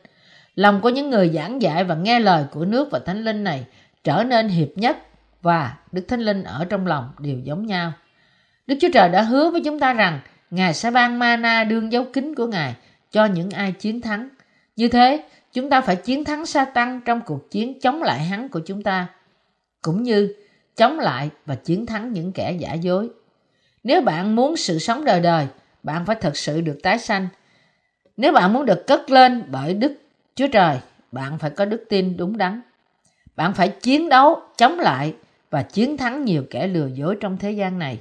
Lòng 0.55 0.81
của 0.81 0.89
những 0.89 1.09
người 1.09 1.29
giảng 1.29 1.61
dạy 1.61 1.83
và 1.83 1.95
nghe 1.95 2.19
lời 2.19 2.43
của 2.51 2.65
nước 2.65 2.87
và 2.91 2.99
thánh 2.99 3.23
linh 3.23 3.43
này 3.43 3.65
trở 4.03 4.23
nên 4.23 4.47
hiệp 4.47 4.69
nhất 4.75 4.97
và 5.41 5.77
Đức 5.91 6.05
Thánh 6.07 6.19
Linh 6.19 6.43
ở 6.43 6.65
trong 6.69 6.87
lòng 6.87 7.09
đều 7.19 7.39
giống 7.39 7.65
nhau. 7.65 7.93
Đức 8.67 8.75
Chúa 8.81 8.87
Trời 8.93 9.09
đã 9.09 9.21
hứa 9.21 9.49
với 9.49 9.61
chúng 9.65 9.79
ta 9.79 9.93
rằng 9.93 10.19
Ngài 10.51 10.73
sẽ 10.73 10.91
ban 10.91 11.19
mana 11.19 11.63
đương 11.63 11.91
dấu 11.91 12.05
kính 12.13 12.35
của 12.35 12.47
Ngài 12.47 12.75
cho 13.11 13.25
những 13.25 13.49
ai 13.49 13.71
chiến 13.71 14.01
thắng. 14.01 14.29
Như 14.75 14.87
thế, 14.87 15.23
chúng 15.53 15.69
ta 15.69 15.81
phải 15.81 15.95
chiến 15.95 16.23
thắng 16.23 16.45
sa 16.45 16.65
tăng 16.65 17.01
trong 17.05 17.21
cuộc 17.25 17.51
chiến 17.51 17.79
chống 17.79 18.03
lại 18.03 18.19
hắn 18.19 18.49
của 18.49 18.59
chúng 18.65 18.83
ta, 18.83 19.07
cũng 19.81 20.03
như 20.03 20.35
chống 20.75 20.99
lại 20.99 21.29
và 21.45 21.55
chiến 21.55 21.85
thắng 21.85 22.13
những 22.13 22.31
kẻ 22.31 22.51
giả 22.59 22.73
dối. 22.73 23.09
Nếu 23.85 24.01
bạn 24.01 24.35
muốn 24.35 24.57
sự 24.57 24.79
sống 24.79 25.05
đời 25.05 25.19
đời, 25.19 25.47
bạn 25.83 26.05
phải 26.05 26.15
thật 26.21 26.37
sự 26.37 26.61
được 26.61 26.79
tái 26.83 26.99
sanh. 26.99 27.27
Nếu 28.17 28.31
bạn 28.31 28.53
muốn 28.53 28.65
được 28.65 28.87
cất 28.87 29.09
lên 29.09 29.43
bởi 29.51 29.73
Đức 29.73 29.93
Chúa 30.35 30.47
Trời, 30.47 30.77
bạn 31.11 31.37
phải 31.37 31.49
có 31.49 31.65
đức 31.65 31.85
tin 31.89 32.17
đúng 32.17 32.37
đắn. 32.37 32.61
Bạn 33.35 33.53
phải 33.53 33.69
chiến 33.69 34.09
đấu 34.09 34.39
chống 34.57 34.79
lại 34.79 35.15
và 35.49 35.63
chiến 35.63 35.97
thắng 35.97 36.25
nhiều 36.25 36.43
kẻ 36.49 36.67
lừa 36.67 36.87
dối 36.87 37.17
trong 37.19 37.37
thế 37.37 37.51
gian 37.51 37.79
này, 37.79 37.99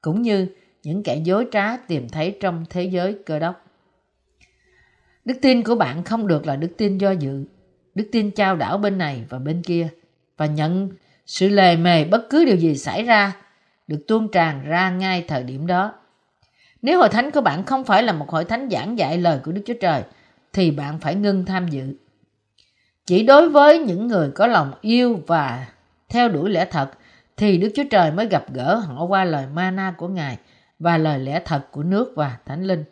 cũng 0.00 0.22
như 0.22 0.46
những 0.82 1.02
kẻ 1.02 1.16
dối 1.24 1.46
trá 1.52 1.76
tìm 1.76 2.08
thấy 2.08 2.36
trong 2.40 2.64
thế 2.70 2.84
giới 2.84 3.16
cơ 3.26 3.38
đốc. 3.38 3.66
Đức 5.24 5.34
tin 5.42 5.62
của 5.62 5.74
bạn 5.74 6.04
không 6.04 6.26
được 6.26 6.46
là 6.46 6.56
đức 6.56 6.72
tin 6.78 6.98
do 6.98 7.10
dự, 7.10 7.44
đức 7.94 8.08
tin 8.12 8.30
trao 8.30 8.56
đảo 8.56 8.78
bên 8.78 8.98
này 8.98 9.24
và 9.28 9.38
bên 9.38 9.62
kia 9.62 9.88
và 10.36 10.46
nhận 10.46 10.88
sự 11.26 11.48
lề 11.48 11.76
mề 11.76 12.04
bất 12.04 12.30
cứ 12.30 12.44
điều 12.44 12.56
gì 12.56 12.76
xảy 12.76 13.02
ra 13.02 13.32
được 13.92 14.04
tuôn 14.08 14.28
tràn 14.28 14.64
ra 14.64 14.90
ngay 14.90 15.24
thời 15.28 15.42
điểm 15.42 15.66
đó. 15.66 15.92
Nếu 16.82 16.98
hội 16.98 17.08
thánh 17.08 17.30
của 17.30 17.40
bạn 17.40 17.64
không 17.64 17.84
phải 17.84 18.02
là 18.02 18.12
một 18.12 18.30
hội 18.30 18.44
thánh 18.44 18.68
giảng 18.70 18.98
dạy 18.98 19.18
lời 19.18 19.38
của 19.44 19.52
Đức 19.52 19.62
Chúa 19.66 19.74
Trời, 19.80 20.02
thì 20.52 20.70
bạn 20.70 20.98
phải 21.00 21.14
ngưng 21.14 21.44
tham 21.44 21.68
dự. 21.68 21.94
Chỉ 23.06 23.22
đối 23.22 23.48
với 23.48 23.78
những 23.78 24.06
người 24.06 24.30
có 24.30 24.46
lòng 24.46 24.72
yêu 24.80 25.20
và 25.26 25.66
theo 26.08 26.28
đuổi 26.28 26.50
lẽ 26.50 26.64
thật, 26.64 26.90
thì 27.36 27.58
Đức 27.58 27.68
Chúa 27.76 27.84
Trời 27.90 28.12
mới 28.12 28.26
gặp 28.26 28.44
gỡ 28.52 28.74
họ 28.74 29.04
qua 29.04 29.24
lời 29.24 29.46
mana 29.54 29.94
của 29.96 30.08
Ngài 30.08 30.38
và 30.78 30.98
lời 30.98 31.18
lẽ 31.18 31.42
thật 31.44 31.66
của 31.70 31.82
nước 31.82 32.12
và 32.16 32.36
Thánh 32.46 32.64
Linh. 32.64 32.84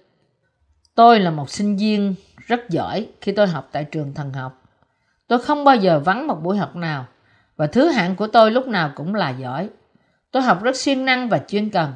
Tôi 0.94 1.20
là 1.20 1.30
một 1.30 1.51
sinh 1.51 1.76
viên 1.76 2.14
rất 2.46 2.70
giỏi 2.70 3.07
khi 3.20 3.32
tôi 3.32 3.46
học 3.46 3.68
tại 3.72 3.84
trường 3.84 4.14
thần 4.14 4.32
học. 4.32 4.62
Tôi 5.28 5.38
không 5.38 5.64
bao 5.64 5.76
giờ 5.76 6.01
vắng 6.01 6.26
một 6.26 6.42
buổi 6.42 6.57
học 6.57 6.76
nào 6.76 7.07
và 7.57 7.66
thứ 7.66 7.88
hạng 7.88 8.16
của 8.16 8.26
tôi 8.26 8.51
lúc 8.51 8.66
nào 8.66 8.92
cũng 8.94 9.14
là 9.14 9.30
giỏi. 9.30 9.68
Tôi 10.31 10.43
học 10.43 10.62
rất 10.62 10.76
siêng 10.76 11.05
năng 11.05 11.28
và 11.28 11.39
chuyên 11.39 11.70
cần. 11.70 11.93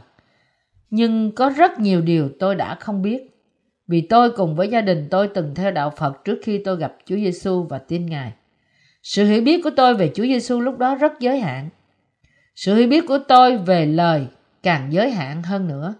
Nhưng 0.90 1.32
có 1.32 1.50
rất 1.50 1.78
nhiều 1.78 2.00
điều 2.00 2.28
tôi 2.38 2.54
đã 2.54 2.74
không 2.74 3.02
biết. 3.02 3.30
Vì 3.88 4.00
tôi 4.00 4.30
cùng 4.30 4.54
với 4.54 4.68
gia 4.68 4.80
đình 4.80 5.08
tôi 5.10 5.28
từng 5.28 5.54
theo 5.54 5.70
đạo 5.70 5.90
Phật 5.96 6.24
trước 6.24 6.38
khi 6.42 6.58
tôi 6.64 6.76
gặp 6.76 6.94
Chúa 7.04 7.16
Giêsu 7.16 7.62
và 7.62 7.78
tin 7.78 8.06
Ngài. 8.06 8.32
Sự 9.02 9.24
hiểu 9.24 9.42
biết 9.42 9.60
của 9.64 9.70
tôi 9.76 9.94
về 9.94 10.10
Chúa 10.14 10.22
Giêsu 10.22 10.60
lúc 10.60 10.78
đó 10.78 10.94
rất 10.94 11.12
giới 11.20 11.40
hạn. 11.40 11.68
Sự 12.54 12.74
hiểu 12.74 12.88
biết 12.88 13.04
của 13.08 13.18
tôi 13.18 13.56
về 13.56 13.86
lời 13.86 14.26
càng 14.62 14.92
giới 14.92 15.10
hạn 15.10 15.42
hơn 15.42 15.68
nữa. 15.68 15.94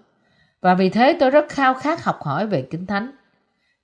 Và 0.60 0.74
vì 0.74 0.88
thế 0.90 1.16
tôi 1.20 1.30
rất 1.30 1.48
khao 1.48 1.74
khát 1.74 2.04
học 2.04 2.18
hỏi 2.22 2.46
về 2.46 2.62
Kinh 2.70 2.86
Thánh. 2.86 3.10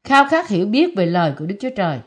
Khao 0.04 0.28
khát 0.28 0.48
hiểu 0.48 0.66
biết 0.66 0.96
về 0.96 1.06
lời 1.06 1.32
của 1.38 1.46
Đức 1.46 1.56
Chúa 1.60 1.70
Trời. 1.76 2.00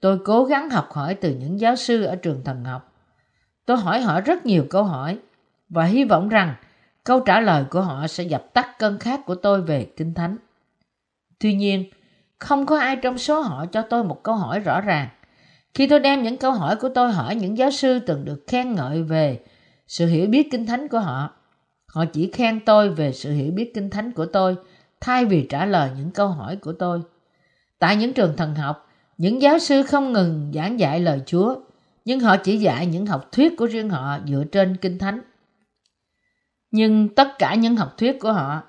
Tôi 0.00 0.18
cố 0.24 0.44
gắng 0.44 0.70
học 0.70 0.88
hỏi 0.92 1.14
từ 1.14 1.34
những 1.34 1.60
giáo 1.60 1.76
sư 1.76 2.04
ở 2.04 2.16
trường 2.16 2.44
thần 2.44 2.64
học. 2.64 2.92
Tôi 3.66 3.76
hỏi 3.76 4.00
họ 4.00 4.20
rất 4.20 4.46
nhiều 4.46 4.66
câu 4.70 4.84
hỏi 4.84 5.18
và 5.72 5.84
hy 5.84 6.04
vọng 6.04 6.28
rằng 6.28 6.54
câu 7.04 7.20
trả 7.20 7.40
lời 7.40 7.64
của 7.70 7.80
họ 7.80 8.06
sẽ 8.06 8.24
dập 8.24 8.44
tắt 8.52 8.78
cơn 8.78 8.98
khát 8.98 9.26
của 9.26 9.34
tôi 9.34 9.62
về 9.62 9.86
Kinh 9.96 10.14
Thánh. 10.14 10.36
Tuy 11.40 11.54
nhiên, 11.54 11.84
không 12.38 12.66
có 12.66 12.78
ai 12.78 12.96
trong 12.96 13.18
số 13.18 13.40
họ 13.40 13.66
cho 13.66 13.82
tôi 13.82 14.04
một 14.04 14.22
câu 14.22 14.34
hỏi 14.34 14.60
rõ 14.60 14.80
ràng. 14.80 15.08
Khi 15.74 15.86
tôi 15.86 16.00
đem 16.00 16.22
những 16.22 16.36
câu 16.36 16.52
hỏi 16.52 16.76
của 16.76 16.88
tôi 16.88 17.12
hỏi 17.12 17.34
những 17.34 17.58
giáo 17.58 17.70
sư 17.70 17.98
từng 17.98 18.24
được 18.24 18.44
khen 18.46 18.74
ngợi 18.74 19.02
về 19.02 19.40
sự 19.86 20.06
hiểu 20.06 20.26
biết 20.26 20.48
kinh 20.50 20.66
thánh 20.66 20.88
của 20.88 20.98
họ, 20.98 21.30
họ 21.86 22.04
chỉ 22.04 22.30
khen 22.30 22.60
tôi 22.64 22.88
về 22.88 23.12
sự 23.12 23.32
hiểu 23.32 23.52
biết 23.52 23.74
kinh 23.74 23.90
thánh 23.90 24.12
của 24.12 24.26
tôi 24.26 24.56
thay 25.00 25.24
vì 25.24 25.46
trả 25.48 25.64
lời 25.64 25.90
những 25.96 26.10
câu 26.10 26.28
hỏi 26.28 26.56
của 26.56 26.72
tôi. 26.72 27.00
Tại 27.78 27.96
những 27.96 28.12
trường 28.12 28.36
thần 28.36 28.54
học, 28.54 28.88
những 29.18 29.42
giáo 29.42 29.58
sư 29.58 29.82
không 29.82 30.12
ngừng 30.12 30.52
giảng 30.54 30.80
dạy 30.80 31.00
lời 31.00 31.20
Chúa, 31.26 31.56
nhưng 32.04 32.20
họ 32.20 32.36
chỉ 32.36 32.56
dạy 32.56 32.86
những 32.86 33.06
học 33.06 33.28
thuyết 33.32 33.52
của 33.58 33.66
riêng 33.66 33.90
họ 33.90 34.18
dựa 34.28 34.44
trên 34.52 34.76
kinh 34.76 34.98
thánh. 34.98 35.20
Nhưng 36.72 37.08
tất 37.08 37.38
cả 37.38 37.54
những 37.54 37.76
học 37.76 37.98
thuyết 37.98 38.20
của 38.20 38.32
họ, 38.32 38.62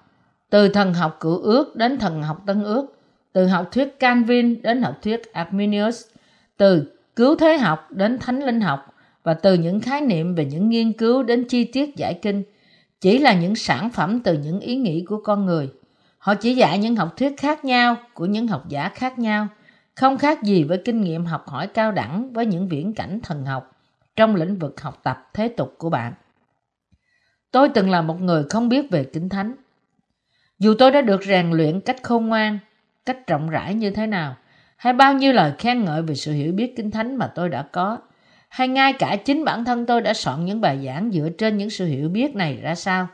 từ 0.50 0.70
thần 0.70 0.94
học 0.94 1.18
cựu 1.20 1.38
ước 1.38 1.76
đến 1.76 2.00
thần 2.00 2.24
học 2.24 2.44
tân 2.46 2.64
ước, 2.64 2.86
từ 3.34 3.48
học 3.48 3.70
thuyết 3.72 4.00
Calvin 4.00 4.62
đến 4.62 4.82
học 4.82 4.96
thuyết 5.02 5.34
Arminius, 5.34 6.06
từ 6.58 6.92
cứu 7.16 7.36
thế 7.36 7.58
học 7.58 7.88
đến 7.92 8.20
thánh 8.20 8.40
linh 8.40 8.62
học 8.62 8.94
và 9.24 9.34
từ 9.34 9.54
những 9.54 9.80
khái 9.80 10.02
niệm 10.02 10.36
về 10.36 10.46
những 10.46 10.70
nghiên 10.70 10.94
cứu 10.94 11.24
đến 11.24 11.48
chi 11.50 11.64
tiết 11.64 11.96
giải 11.96 12.20
kinh, 12.22 12.44
chỉ 13.02 13.20
là 13.20 13.34
những 13.34 13.56
sản 13.56 13.90
phẩm 13.90 14.20
từ 14.20 14.38
những 14.38 14.60
ý 14.60 14.76
nghĩ 14.76 15.06
của 15.08 15.22
con 15.24 15.46
người. 15.46 15.70
Họ 16.18 16.36
chỉ 16.36 16.56
dạy 16.56 16.80
những 16.80 16.96
học 16.96 17.18
thuyết 17.18 17.38
khác 17.38 17.66
nhau 17.66 17.96
của 18.14 18.26
những 18.26 18.48
học 18.48 18.70
giả 18.70 18.90
khác 18.90 19.20
nhau, 19.20 19.48
không 19.96 20.18
khác 20.18 20.44
gì 20.44 20.64
với 20.64 20.82
kinh 20.86 21.02
nghiệm 21.02 21.26
học 21.26 21.48
hỏi 21.48 21.68
cao 21.68 21.92
đẳng 21.92 22.34
với 22.34 22.46
những 22.46 22.68
viễn 22.68 22.94
cảnh 22.94 23.20
thần 23.24 23.46
học 23.46 23.72
trong 24.16 24.36
lĩnh 24.36 24.60
vực 24.60 24.82
học 24.82 25.00
tập 25.04 25.30
thế 25.34 25.48
tục 25.48 25.76
của 25.78 25.90
bạn. 25.90 26.14
Tôi 27.54 27.70
từng 27.70 27.90
là 27.90 28.02
một 28.02 28.22
người 28.22 28.44
không 28.50 28.70
biết 28.70 28.92
về 28.92 29.04
kinh 29.04 29.30
thánh. 29.30 29.56
Dù 30.60 30.74
tôi 30.80 30.92
đã 30.92 31.02
được 31.02 31.24
rèn 31.24 31.52
luyện 31.52 31.82
cách 31.82 32.04
khôn 32.04 32.28
ngoan, 32.28 32.60
cách 33.06 33.28
rộng 33.28 33.50
rãi 33.50 33.74
như 33.74 33.92
thế 33.92 34.08
nào, 34.08 34.36
hay 34.78 34.94
bao 34.94 35.14
nhiêu 35.14 35.34
lời 35.34 35.54
khen 35.60 35.86
ngợi 35.86 36.02
về 36.02 36.16
sự 36.16 36.32
hiểu 36.32 36.54
biết 36.54 36.74
kinh 36.78 36.92
thánh 36.92 37.16
mà 37.16 37.28
tôi 37.28 37.50
đã 37.50 37.62
có, 37.72 37.98
hay 38.50 38.68
ngay 38.68 38.94
cả 38.94 39.16
chính 39.26 39.46
bản 39.46 39.66
thân 39.66 39.86
tôi 39.86 40.02
đã 40.02 40.14
soạn 40.14 40.46
những 40.46 40.62
bài 40.62 40.86
giảng 40.86 41.12
dựa 41.12 41.30
trên 41.38 41.58
những 41.58 41.70
sự 41.70 41.86
hiểu 41.86 42.10
biết 42.10 42.36
này 42.36 42.60
ra 42.62 42.76
sao. 42.76 43.08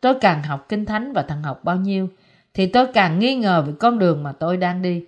Tôi 0.00 0.14
càng 0.20 0.42
học 0.42 0.66
kinh 0.68 0.84
thánh 0.84 1.12
và 1.12 1.22
thần 1.22 1.42
học 1.42 1.64
bao 1.64 1.76
nhiêu, 1.76 2.08
thì 2.54 2.66
tôi 2.66 2.86
càng 2.86 3.18
nghi 3.18 3.34
ngờ 3.34 3.62
về 3.66 3.72
con 3.80 3.98
đường 3.98 4.22
mà 4.22 4.32
tôi 4.32 4.56
đang 4.56 4.82
đi. 4.82 5.04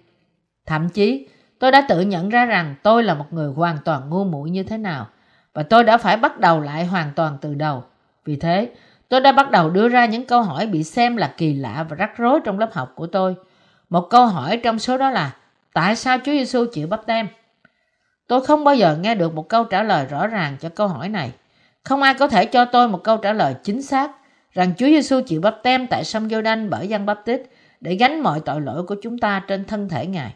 Thậm 0.66 0.88
chí, 0.88 1.28
tôi 1.58 1.72
đã 1.72 1.86
tự 1.88 2.00
nhận 2.00 2.28
ra 2.28 2.44
rằng 2.44 2.74
tôi 2.82 3.02
là 3.02 3.14
một 3.14 3.26
người 3.30 3.52
hoàn 3.52 3.78
toàn 3.84 4.10
ngu 4.10 4.24
muội 4.24 4.50
như 4.50 4.62
thế 4.62 4.78
nào, 4.78 5.06
và 5.54 5.62
tôi 5.62 5.84
đã 5.84 5.98
phải 5.98 6.16
bắt 6.16 6.40
đầu 6.40 6.60
lại 6.60 6.86
hoàn 6.86 7.12
toàn 7.16 7.38
từ 7.40 7.54
đầu. 7.54 7.84
Vì 8.28 8.36
thế, 8.36 8.70
tôi 9.08 9.20
đã 9.20 9.32
bắt 9.32 9.50
đầu 9.50 9.70
đưa 9.70 9.88
ra 9.88 10.06
những 10.06 10.26
câu 10.26 10.42
hỏi 10.42 10.66
bị 10.66 10.84
xem 10.84 11.16
là 11.16 11.34
kỳ 11.36 11.54
lạ 11.54 11.86
và 11.88 11.96
rắc 11.96 12.16
rối 12.16 12.40
trong 12.44 12.58
lớp 12.58 12.72
học 12.72 12.92
của 12.94 13.06
tôi. 13.06 13.34
Một 13.90 14.10
câu 14.10 14.26
hỏi 14.26 14.60
trong 14.62 14.78
số 14.78 14.98
đó 14.98 15.10
là 15.10 15.34
Tại 15.72 15.96
sao 15.96 16.18
Chúa 16.18 16.32
Giêsu 16.32 16.64
chịu 16.72 16.86
bắp 16.86 17.06
tem? 17.06 17.28
Tôi 18.26 18.46
không 18.46 18.64
bao 18.64 18.74
giờ 18.74 18.96
nghe 19.00 19.14
được 19.14 19.34
một 19.34 19.48
câu 19.48 19.64
trả 19.64 19.82
lời 19.82 20.06
rõ 20.06 20.26
ràng 20.26 20.56
cho 20.60 20.68
câu 20.68 20.88
hỏi 20.88 21.08
này. 21.08 21.32
Không 21.84 22.02
ai 22.02 22.14
có 22.14 22.28
thể 22.28 22.44
cho 22.44 22.64
tôi 22.64 22.88
một 22.88 23.04
câu 23.04 23.16
trả 23.16 23.32
lời 23.32 23.54
chính 23.62 23.82
xác 23.82 24.10
rằng 24.52 24.72
Chúa 24.78 24.86
Giêsu 24.86 25.20
chịu 25.26 25.40
bắp 25.40 25.56
tem 25.62 25.86
tại 25.86 26.04
sông 26.04 26.28
giô 26.28 26.42
đanh 26.42 26.70
bởi 26.70 26.88
dân 26.88 27.06
bắp 27.06 27.24
tít 27.24 27.42
để 27.80 27.94
gánh 27.94 28.20
mọi 28.22 28.40
tội 28.40 28.60
lỗi 28.60 28.82
của 28.82 28.96
chúng 29.02 29.18
ta 29.18 29.42
trên 29.48 29.64
thân 29.64 29.88
thể 29.88 30.06
Ngài. 30.06 30.34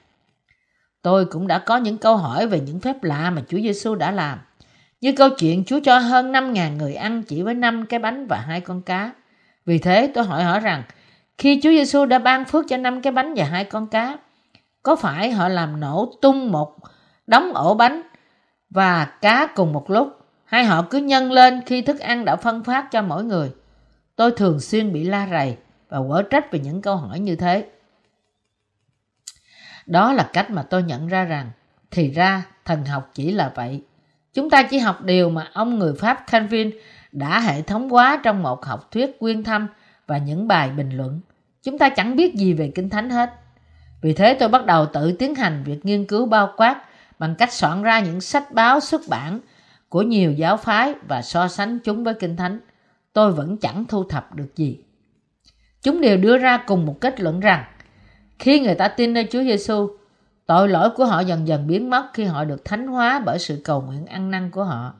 Tôi 1.02 1.24
cũng 1.24 1.46
đã 1.46 1.58
có 1.58 1.76
những 1.76 1.98
câu 1.98 2.16
hỏi 2.16 2.46
về 2.46 2.60
những 2.60 2.80
phép 2.80 3.04
lạ 3.04 3.30
mà 3.30 3.42
Chúa 3.48 3.58
Giêsu 3.58 3.94
đã 3.94 4.10
làm. 4.10 4.38
Như 5.02 5.12
câu 5.12 5.30
chuyện 5.30 5.64
Chúa 5.64 5.80
cho 5.84 5.98
hơn 5.98 6.32
5.000 6.32 6.76
người 6.76 6.94
ăn 6.94 7.22
chỉ 7.22 7.42
với 7.42 7.54
5 7.54 7.86
cái 7.86 8.00
bánh 8.00 8.26
và 8.26 8.36
hai 8.36 8.60
con 8.60 8.82
cá. 8.82 9.10
Vì 9.66 9.78
thế 9.78 10.10
tôi 10.14 10.24
hỏi 10.24 10.44
họ 10.44 10.58
rằng, 10.58 10.82
khi 11.38 11.60
Chúa 11.62 11.70
Giêsu 11.70 12.04
đã 12.04 12.18
ban 12.18 12.44
phước 12.44 12.64
cho 12.68 12.76
5 12.76 13.02
cái 13.02 13.12
bánh 13.12 13.34
và 13.36 13.44
hai 13.44 13.64
con 13.64 13.86
cá, 13.86 14.16
có 14.82 14.96
phải 14.96 15.30
họ 15.30 15.48
làm 15.48 15.80
nổ 15.80 16.12
tung 16.22 16.52
một 16.52 16.76
đống 17.26 17.52
ổ 17.54 17.74
bánh 17.74 18.02
và 18.70 19.04
cá 19.04 19.46
cùng 19.54 19.72
một 19.72 19.90
lúc, 19.90 20.08
hay 20.44 20.64
họ 20.64 20.82
cứ 20.90 20.98
nhân 20.98 21.32
lên 21.32 21.60
khi 21.66 21.82
thức 21.82 22.00
ăn 22.00 22.24
đã 22.24 22.36
phân 22.36 22.64
phát 22.64 22.90
cho 22.90 23.02
mỗi 23.02 23.24
người? 23.24 23.52
Tôi 24.16 24.30
thường 24.30 24.60
xuyên 24.60 24.92
bị 24.92 25.04
la 25.04 25.28
rầy 25.30 25.56
và 25.88 25.98
quở 26.08 26.22
trách 26.22 26.52
về 26.52 26.58
những 26.58 26.82
câu 26.82 26.96
hỏi 26.96 27.20
như 27.20 27.36
thế. 27.36 27.66
Đó 29.86 30.12
là 30.12 30.30
cách 30.32 30.50
mà 30.50 30.62
tôi 30.62 30.82
nhận 30.82 31.08
ra 31.08 31.24
rằng, 31.24 31.50
thì 31.90 32.10
ra 32.10 32.42
thần 32.64 32.84
học 32.84 33.10
chỉ 33.14 33.32
là 33.32 33.52
vậy. 33.54 33.82
Chúng 34.34 34.50
ta 34.50 34.62
chỉ 34.62 34.78
học 34.78 35.02
điều 35.02 35.30
mà 35.30 35.50
ông 35.52 35.78
người 35.78 35.94
Pháp 35.94 36.24
Calvin 36.30 36.70
đã 37.12 37.40
hệ 37.40 37.62
thống 37.62 37.88
hóa 37.90 38.20
trong 38.22 38.42
một 38.42 38.64
học 38.64 38.88
thuyết 38.90 39.18
quyên 39.18 39.44
thâm 39.44 39.66
và 40.06 40.18
những 40.18 40.48
bài 40.48 40.70
bình 40.70 40.90
luận. 40.90 41.20
Chúng 41.62 41.78
ta 41.78 41.88
chẳng 41.88 42.16
biết 42.16 42.34
gì 42.34 42.52
về 42.52 42.72
Kinh 42.74 42.88
Thánh 42.88 43.10
hết. 43.10 43.30
Vì 44.02 44.12
thế 44.12 44.34
tôi 44.34 44.48
bắt 44.48 44.66
đầu 44.66 44.86
tự 44.86 45.12
tiến 45.12 45.34
hành 45.34 45.62
việc 45.64 45.84
nghiên 45.84 46.04
cứu 46.04 46.26
bao 46.26 46.52
quát 46.56 46.82
bằng 47.18 47.34
cách 47.34 47.52
soạn 47.52 47.82
ra 47.82 48.00
những 48.00 48.20
sách 48.20 48.52
báo 48.52 48.80
xuất 48.80 49.00
bản 49.08 49.40
của 49.88 50.02
nhiều 50.02 50.32
giáo 50.32 50.56
phái 50.56 50.94
và 51.08 51.22
so 51.22 51.48
sánh 51.48 51.78
chúng 51.78 52.04
với 52.04 52.14
Kinh 52.14 52.36
Thánh. 52.36 52.60
Tôi 53.12 53.32
vẫn 53.32 53.56
chẳng 53.56 53.84
thu 53.88 54.04
thập 54.04 54.34
được 54.34 54.56
gì. 54.56 54.78
Chúng 55.82 56.00
đều 56.00 56.16
đưa 56.16 56.38
ra 56.38 56.56
cùng 56.66 56.86
một 56.86 57.00
kết 57.00 57.20
luận 57.20 57.40
rằng 57.40 57.64
khi 58.38 58.60
người 58.60 58.74
ta 58.74 58.88
tin 58.88 59.12
nơi 59.12 59.26
Chúa 59.30 59.42
Giêsu, 59.42 59.88
tội 60.52 60.68
lỗi 60.68 60.90
của 60.90 61.04
họ 61.04 61.20
dần 61.20 61.48
dần 61.48 61.66
biến 61.66 61.90
mất 61.90 62.10
khi 62.14 62.24
họ 62.24 62.44
được 62.44 62.64
thánh 62.64 62.86
hóa 62.86 63.22
bởi 63.26 63.38
sự 63.38 63.60
cầu 63.64 63.80
nguyện 63.80 64.06
ăn 64.06 64.30
năn 64.30 64.50
của 64.50 64.64
họ 64.64 64.94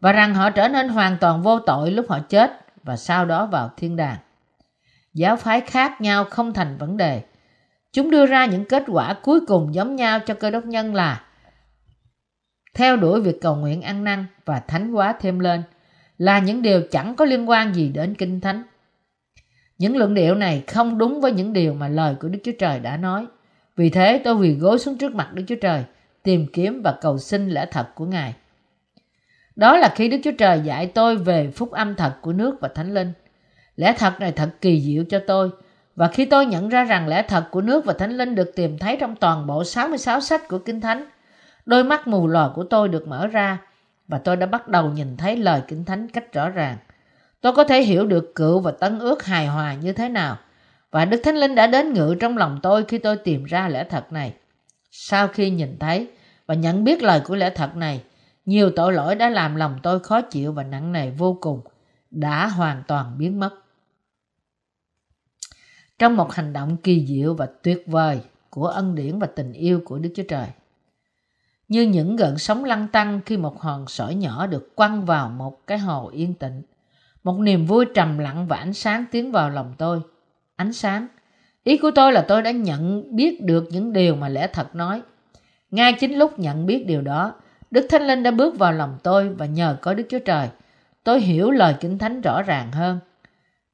và 0.00 0.12
rằng 0.12 0.34
họ 0.34 0.50
trở 0.50 0.68
nên 0.68 0.88
hoàn 0.88 1.16
toàn 1.20 1.42
vô 1.42 1.58
tội 1.58 1.90
lúc 1.90 2.06
họ 2.08 2.18
chết 2.18 2.60
và 2.82 2.96
sau 2.96 3.24
đó 3.24 3.46
vào 3.46 3.70
thiên 3.76 3.96
đàng. 3.96 4.16
Giáo 5.14 5.36
phái 5.36 5.60
khác 5.60 6.00
nhau 6.00 6.24
không 6.24 6.52
thành 6.52 6.78
vấn 6.78 6.96
đề 6.96 7.22
Chúng 7.92 8.10
đưa 8.10 8.26
ra 8.26 8.46
những 8.46 8.64
kết 8.64 8.84
quả 8.86 9.14
cuối 9.22 9.40
cùng 9.46 9.74
giống 9.74 9.96
nhau 9.96 10.20
cho 10.20 10.34
cơ 10.34 10.50
đốc 10.50 10.64
nhân 10.64 10.94
là 10.94 11.24
theo 12.74 12.96
đuổi 12.96 13.20
việc 13.20 13.40
cầu 13.40 13.56
nguyện 13.56 13.82
ăn 13.82 14.04
năn 14.04 14.26
và 14.44 14.60
thánh 14.60 14.92
hóa 14.92 15.14
thêm 15.20 15.38
lên 15.38 15.62
là 16.18 16.38
những 16.38 16.62
điều 16.62 16.82
chẳng 16.90 17.16
có 17.16 17.24
liên 17.24 17.50
quan 17.50 17.74
gì 17.74 17.88
đến 17.88 18.14
kinh 18.14 18.40
thánh. 18.40 18.62
Những 19.78 19.96
luận 19.96 20.14
điệu 20.14 20.34
này 20.34 20.64
không 20.66 20.98
đúng 20.98 21.20
với 21.20 21.32
những 21.32 21.52
điều 21.52 21.74
mà 21.74 21.88
lời 21.88 22.14
của 22.20 22.28
Đức 22.28 22.38
Chúa 22.44 22.52
Trời 22.58 22.80
đã 22.80 22.96
nói. 22.96 23.26
Vì 23.78 23.90
thế 23.90 24.20
tôi 24.24 24.34
quỳ 24.34 24.52
gối 24.52 24.78
xuống 24.78 24.98
trước 24.98 25.14
mặt 25.14 25.34
Đức 25.34 25.42
Chúa 25.46 25.56
Trời, 25.60 25.84
tìm 26.22 26.46
kiếm 26.52 26.82
và 26.84 26.94
cầu 27.00 27.18
xin 27.18 27.48
lẽ 27.48 27.66
thật 27.70 27.94
của 27.94 28.04
Ngài. 28.04 28.34
Đó 29.56 29.76
là 29.76 29.92
khi 29.96 30.08
Đức 30.08 30.18
Chúa 30.24 30.32
Trời 30.38 30.60
dạy 30.60 30.86
tôi 30.86 31.16
về 31.16 31.50
phúc 31.50 31.70
âm 31.70 31.94
thật 31.94 32.12
của 32.20 32.32
nước 32.32 32.56
và 32.60 32.68
thánh 32.74 32.94
linh. 32.94 33.12
Lẽ 33.76 33.94
thật 33.98 34.20
này 34.20 34.32
thật 34.32 34.50
kỳ 34.60 34.80
diệu 34.80 35.04
cho 35.08 35.18
tôi 35.26 35.50
và 35.96 36.08
khi 36.08 36.24
tôi 36.24 36.46
nhận 36.46 36.68
ra 36.68 36.84
rằng 36.84 37.08
lẽ 37.08 37.22
thật 37.22 37.44
của 37.50 37.60
nước 37.60 37.84
và 37.84 37.92
thánh 37.92 38.16
linh 38.16 38.34
được 38.34 38.52
tìm 38.56 38.78
thấy 38.78 38.96
trong 39.00 39.16
toàn 39.16 39.46
bộ 39.46 39.64
66 39.64 40.20
sách 40.20 40.48
của 40.48 40.58
Kinh 40.58 40.80
Thánh, 40.80 41.06
đôi 41.66 41.84
mắt 41.84 42.06
mù 42.06 42.26
lòa 42.26 42.50
của 42.54 42.64
tôi 42.64 42.88
được 42.88 43.08
mở 43.08 43.26
ra 43.26 43.58
và 44.08 44.18
tôi 44.18 44.36
đã 44.36 44.46
bắt 44.46 44.68
đầu 44.68 44.90
nhìn 44.90 45.16
thấy 45.16 45.36
lời 45.36 45.62
Kinh 45.68 45.84
Thánh 45.84 46.08
cách 46.08 46.32
rõ 46.32 46.48
ràng. 46.48 46.76
Tôi 47.40 47.52
có 47.52 47.64
thể 47.64 47.82
hiểu 47.82 48.06
được 48.06 48.34
cựu 48.34 48.60
và 48.60 48.70
tân 48.70 48.98
ước 48.98 49.24
hài 49.24 49.46
hòa 49.46 49.74
như 49.74 49.92
thế 49.92 50.08
nào 50.08 50.36
và 50.90 51.04
Đức 51.04 51.20
Thánh 51.24 51.36
Linh 51.36 51.54
đã 51.54 51.66
đến 51.66 51.92
ngự 51.92 52.16
trong 52.20 52.36
lòng 52.36 52.58
tôi 52.62 52.84
khi 52.84 52.98
tôi 52.98 53.16
tìm 53.16 53.44
ra 53.44 53.68
lẽ 53.68 53.84
thật 53.84 54.12
này. 54.12 54.34
Sau 54.90 55.28
khi 55.28 55.50
nhìn 55.50 55.78
thấy 55.78 56.08
và 56.46 56.54
nhận 56.54 56.84
biết 56.84 57.02
lời 57.02 57.20
của 57.24 57.36
lẽ 57.36 57.50
thật 57.50 57.76
này, 57.76 58.02
nhiều 58.44 58.70
tội 58.76 58.92
lỗi 58.92 59.14
đã 59.14 59.30
làm 59.30 59.54
lòng 59.54 59.78
tôi 59.82 60.00
khó 60.00 60.20
chịu 60.20 60.52
và 60.52 60.62
nặng 60.62 60.92
nề 60.92 61.10
vô 61.10 61.38
cùng, 61.40 61.60
đã 62.10 62.46
hoàn 62.46 62.82
toàn 62.86 63.18
biến 63.18 63.40
mất 63.40 63.50
trong 65.98 66.16
một 66.16 66.32
hành 66.32 66.52
động 66.52 66.76
kỳ 66.76 67.06
diệu 67.06 67.34
và 67.34 67.46
tuyệt 67.62 67.84
vời 67.86 68.20
của 68.50 68.66
ân 68.66 68.94
điển 68.94 69.18
và 69.18 69.26
tình 69.26 69.52
yêu 69.52 69.80
của 69.84 69.98
Đức 69.98 70.10
Chúa 70.16 70.22
Trời. 70.28 70.46
Như 71.68 71.82
những 71.82 72.16
gợn 72.16 72.38
sóng 72.38 72.64
lăn 72.64 72.88
tăng 72.88 73.20
khi 73.26 73.36
một 73.36 73.60
hòn 73.60 73.86
sỏi 73.88 74.14
nhỏ 74.14 74.46
được 74.46 74.76
quăng 74.76 75.04
vào 75.04 75.28
một 75.28 75.66
cái 75.66 75.78
hồ 75.78 76.10
yên 76.12 76.34
tĩnh. 76.34 76.62
Một 77.24 77.38
niềm 77.38 77.66
vui 77.66 77.86
trầm 77.94 78.18
lặng 78.18 78.46
và 78.46 78.56
ánh 78.56 78.72
sáng 78.72 79.04
tiến 79.10 79.32
vào 79.32 79.50
lòng 79.50 79.74
tôi. 79.78 80.00
Ánh 80.58 80.72
sáng, 80.72 81.06
Ý 81.64 81.76
của 81.76 81.90
tôi 81.90 82.12
là 82.12 82.20
tôi 82.20 82.42
đã 82.42 82.50
nhận 82.50 83.04
biết 83.16 83.42
được 83.44 83.68
những 83.70 83.92
điều 83.92 84.14
mà 84.14 84.28
lẽ 84.28 84.46
thật 84.46 84.74
nói. 84.74 85.02
Ngay 85.70 85.92
chính 85.92 86.18
lúc 86.18 86.38
nhận 86.38 86.66
biết 86.66 86.86
điều 86.86 87.02
đó, 87.02 87.34
Đức 87.70 87.86
Thánh 87.90 88.06
Linh 88.06 88.22
đã 88.22 88.30
bước 88.30 88.58
vào 88.58 88.72
lòng 88.72 88.98
tôi 89.02 89.28
và 89.28 89.46
nhờ 89.46 89.76
có 89.80 89.94
Đức 89.94 90.04
Chúa 90.08 90.18
Trời, 90.18 90.48
tôi 91.04 91.20
hiểu 91.20 91.50
lời 91.50 91.74
Kinh 91.80 91.98
Thánh 91.98 92.20
rõ 92.20 92.42
ràng 92.42 92.72
hơn. 92.72 92.98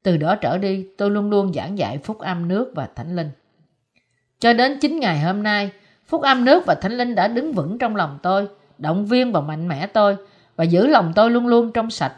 Từ 0.03 0.17
đó 0.17 0.35
trở 0.35 0.59
đi, 0.59 0.87
tôi 0.99 1.11
luôn 1.11 1.31
luôn 1.31 1.53
giảng 1.53 1.79
dạy 1.79 1.99
phúc 1.99 2.19
âm 2.19 2.49
nước 2.49 2.73
và 2.75 2.89
Thánh 2.97 3.17
Linh. 3.17 3.31
Cho 4.39 4.53
đến 4.53 4.79
9 4.81 5.01
ngày 5.01 5.21
hôm 5.21 5.43
nay, 5.43 5.71
phúc 6.07 6.23
âm 6.23 6.45
nước 6.45 6.67
và 6.67 6.75
Thánh 6.75 6.93
Linh 6.93 7.15
đã 7.15 7.29
đứng 7.29 7.53
vững 7.53 7.79
trong 7.79 7.97
lòng 7.97 8.19
tôi, 8.23 8.49
động 8.79 9.07
viên 9.07 9.33
và 9.33 9.41
mạnh 9.41 9.69
mẽ 9.69 9.87
tôi 9.87 10.17
và 10.57 10.65
giữ 10.65 10.87
lòng 10.87 11.13
tôi 11.17 11.31
luôn 11.31 11.47
luôn 11.47 11.73
trong 11.73 11.91
sạch. 11.91 12.15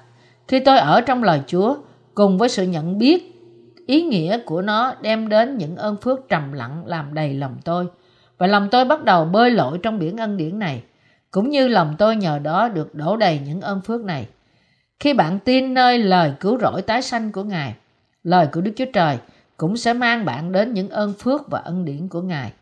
Khi 0.48 0.60
tôi 0.60 0.78
ở 0.78 1.00
trong 1.00 1.22
lời 1.22 1.40
Chúa, 1.46 1.76
cùng 2.14 2.38
với 2.38 2.48
sự 2.48 2.62
nhận 2.62 2.98
biết 2.98 3.35
ý 3.86 4.02
nghĩa 4.02 4.38
của 4.46 4.62
nó 4.62 4.94
đem 5.00 5.28
đến 5.28 5.58
những 5.58 5.76
ơn 5.76 5.96
phước 5.96 6.28
trầm 6.28 6.52
lặng 6.52 6.82
làm 6.86 7.14
đầy 7.14 7.34
lòng 7.34 7.56
tôi. 7.64 7.86
Và 8.38 8.46
lòng 8.46 8.68
tôi 8.70 8.84
bắt 8.84 9.04
đầu 9.04 9.24
bơi 9.24 9.50
lội 9.50 9.78
trong 9.82 9.98
biển 9.98 10.16
ân 10.16 10.36
điển 10.36 10.58
này, 10.58 10.82
cũng 11.30 11.50
như 11.50 11.68
lòng 11.68 11.94
tôi 11.98 12.16
nhờ 12.16 12.38
đó 12.38 12.68
được 12.68 12.94
đổ 12.94 13.16
đầy 13.16 13.40
những 13.46 13.60
ơn 13.60 13.80
phước 13.80 14.00
này. 14.00 14.28
Khi 15.00 15.14
bạn 15.14 15.38
tin 15.38 15.74
nơi 15.74 15.98
lời 15.98 16.32
cứu 16.40 16.58
rỗi 16.58 16.82
tái 16.82 17.02
sanh 17.02 17.32
của 17.32 17.42
Ngài, 17.42 17.74
lời 18.24 18.48
của 18.52 18.60
Đức 18.60 18.72
Chúa 18.76 18.92
Trời 18.92 19.18
cũng 19.56 19.76
sẽ 19.76 19.92
mang 19.92 20.24
bạn 20.24 20.52
đến 20.52 20.74
những 20.74 20.88
ơn 20.88 21.14
phước 21.18 21.50
và 21.50 21.58
ân 21.58 21.84
điển 21.84 22.08
của 22.08 22.22
Ngài. 22.22 22.52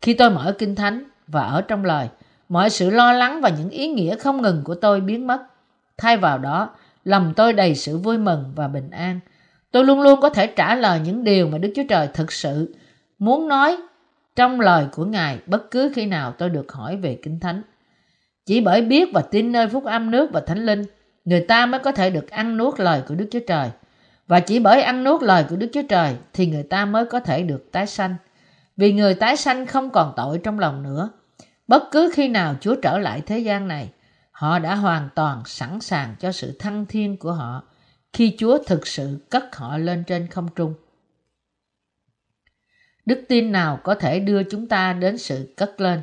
Khi 0.00 0.14
tôi 0.14 0.30
mở 0.30 0.54
Kinh 0.58 0.74
Thánh 0.74 1.04
và 1.26 1.42
ở 1.42 1.62
trong 1.62 1.84
lời, 1.84 2.08
mọi 2.48 2.70
sự 2.70 2.90
lo 2.90 3.12
lắng 3.12 3.40
và 3.40 3.48
những 3.48 3.70
ý 3.70 3.88
nghĩa 3.88 4.16
không 4.16 4.42
ngừng 4.42 4.64
của 4.64 4.74
tôi 4.74 5.00
biến 5.00 5.26
mất. 5.26 5.42
Thay 5.96 6.16
vào 6.16 6.38
đó, 6.38 6.70
lòng 7.04 7.32
tôi 7.36 7.52
đầy 7.52 7.74
sự 7.74 7.98
vui 7.98 8.18
mừng 8.18 8.52
và 8.54 8.68
bình 8.68 8.90
an. 8.90 9.20
Tôi 9.70 9.84
luôn 9.84 10.00
luôn 10.00 10.20
có 10.20 10.30
thể 10.30 10.46
trả 10.46 10.74
lời 10.74 11.00
những 11.04 11.24
điều 11.24 11.48
mà 11.48 11.58
Đức 11.58 11.72
Chúa 11.76 11.82
Trời 11.88 12.08
thực 12.14 12.32
sự 12.32 12.74
muốn 13.18 13.48
nói 13.48 13.76
trong 14.36 14.60
lời 14.60 14.86
của 14.92 15.04
Ngài 15.04 15.38
bất 15.46 15.70
cứ 15.70 15.92
khi 15.94 16.06
nào 16.06 16.32
tôi 16.38 16.48
được 16.48 16.72
hỏi 16.72 16.96
về 16.96 17.18
Kinh 17.22 17.40
Thánh. 17.40 17.62
Chỉ 18.46 18.60
bởi 18.60 18.82
biết 18.82 19.08
và 19.14 19.22
tin 19.30 19.52
nơi 19.52 19.68
phúc 19.68 19.84
âm 19.84 20.10
nước 20.10 20.30
và 20.32 20.40
thánh 20.40 20.66
linh, 20.66 20.82
người 21.24 21.40
ta 21.40 21.66
mới 21.66 21.80
có 21.80 21.92
thể 21.92 22.10
được 22.10 22.30
ăn 22.30 22.56
nuốt 22.56 22.80
lời 22.80 23.02
của 23.08 23.14
Đức 23.14 23.28
Chúa 23.30 23.40
Trời. 23.46 23.70
Và 24.26 24.40
chỉ 24.40 24.58
bởi 24.58 24.82
ăn 24.82 25.04
nuốt 25.04 25.22
lời 25.22 25.44
của 25.48 25.56
Đức 25.56 25.70
Chúa 25.72 25.82
Trời 25.88 26.16
thì 26.32 26.46
người 26.46 26.62
ta 26.62 26.84
mới 26.84 27.04
có 27.06 27.20
thể 27.20 27.42
được 27.42 27.72
tái 27.72 27.86
sanh. 27.86 28.16
Vì 28.76 28.92
người 28.92 29.14
tái 29.14 29.36
sanh 29.36 29.66
không 29.66 29.90
còn 29.90 30.12
tội 30.16 30.40
trong 30.44 30.58
lòng 30.58 30.82
nữa. 30.82 31.10
Bất 31.68 31.82
cứ 31.90 32.10
khi 32.14 32.28
nào 32.28 32.54
Chúa 32.60 32.74
trở 32.74 32.98
lại 32.98 33.22
thế 33.26 33.38
gian 33.38 33.68
này, 33.68 33.90
họ 34.30 34.58
đã 34.58 34.74
hoàn 34.74 35.08
toàn 35.14 35.42
sẵn 35.46 35.80
sàng 35.80 36.14
cho 36.20 36.32
sự 36.32 36.56
thăng 36.58 36.86
thiên 36.86 37.16
của 37.16 37.32
họ 37.32 37.62
khi 38.12 38.34
Chúa 38.38 38.58
thực 38.66 38.86
sự 38.86 39.18
cất 39.30 39.56
họ 39.56 39.78
lên 39.78 40.04
trên 40.06 40.26
không 40.26 40.48
trung. 40.56 40.74
Đức 43.06 43.24
tin 43.28 43.52
nào 43.52 43.80
có 43.84 43.94
thể 43.94 44.20
đưa 44.20 44.42
chúng 44.42 44.68
ta 44.68 44.92
đến 44.92 45.18
sự 45.18 45.54
cất 45.56 45.80
lên? 45.80 46.00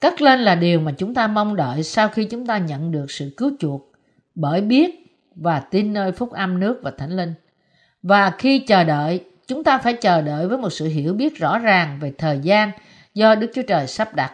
Cất 0.00 0.20
lên 0.20 0.40
là 0.40 0.54
điều 0.54 0.80
mà 0.80 0.92
chúng 0.98 1.14
ta 1.14 1.26
mong 1.26 1.56
đợi 1.56 1.82
sau 1.82 2.08
khi 2.08 2.24
chúng 2.24 2.46
ta 2.46 2.58
nhận 2.58 2.92
được 2.92 3.10
sự 3.10 3.30
cứu 3.36 3.52
chuộc 3.58 3.92
bởi 4.34 4.60
biết 4.60 5.06
và 5.34 5.60
tin 5.60 5.92
nơi 5.92 6.12
phúc 6.12 6.32
âm 6.32 6.60
nước 6.60 6.80
và 6.82 6.90
thánh 6.98 7.16
linh. 7.16 7.34
Và 8.02 8.30
khi 8.38 8.58
chờ 8.58 8.84
đợi, 8.84 9.24
chúng 9.46 9.64
ta 9.64 9.78
phải 9.78 9.92
chờ 9.92 10.22
đợi 10.22 10.48
với 10.48 10.58
một 10.58 10.70
sự 10.70 10.86
hiểu 10.86 11.14
biết 11.14 11.38
rõ 11.38 11.58
ràng 11.58 11.98
về 12.00 12.12
thời 12.18 12.38
gian 12.38 12.70
do 13.14 13.34
Đức 13.34 13.50
Chúa 13.54 13.62
Trời 13.62 13.86
sắp 13.86 14.14
đặt. 14.14 14.32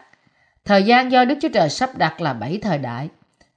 Thời 0.65 0.83
gian 0.83 1.13
do 1.13 1.25
Đức 1.25 1.35
Chúa 1.43 1.49
Trời 1.49 1.71
sắp 1.71 1.99
đặt 1.99 2.21
là 2.21 2.33
bảy 2.33 2.59
thời 2.63 2.79
đại. 2.79 3.09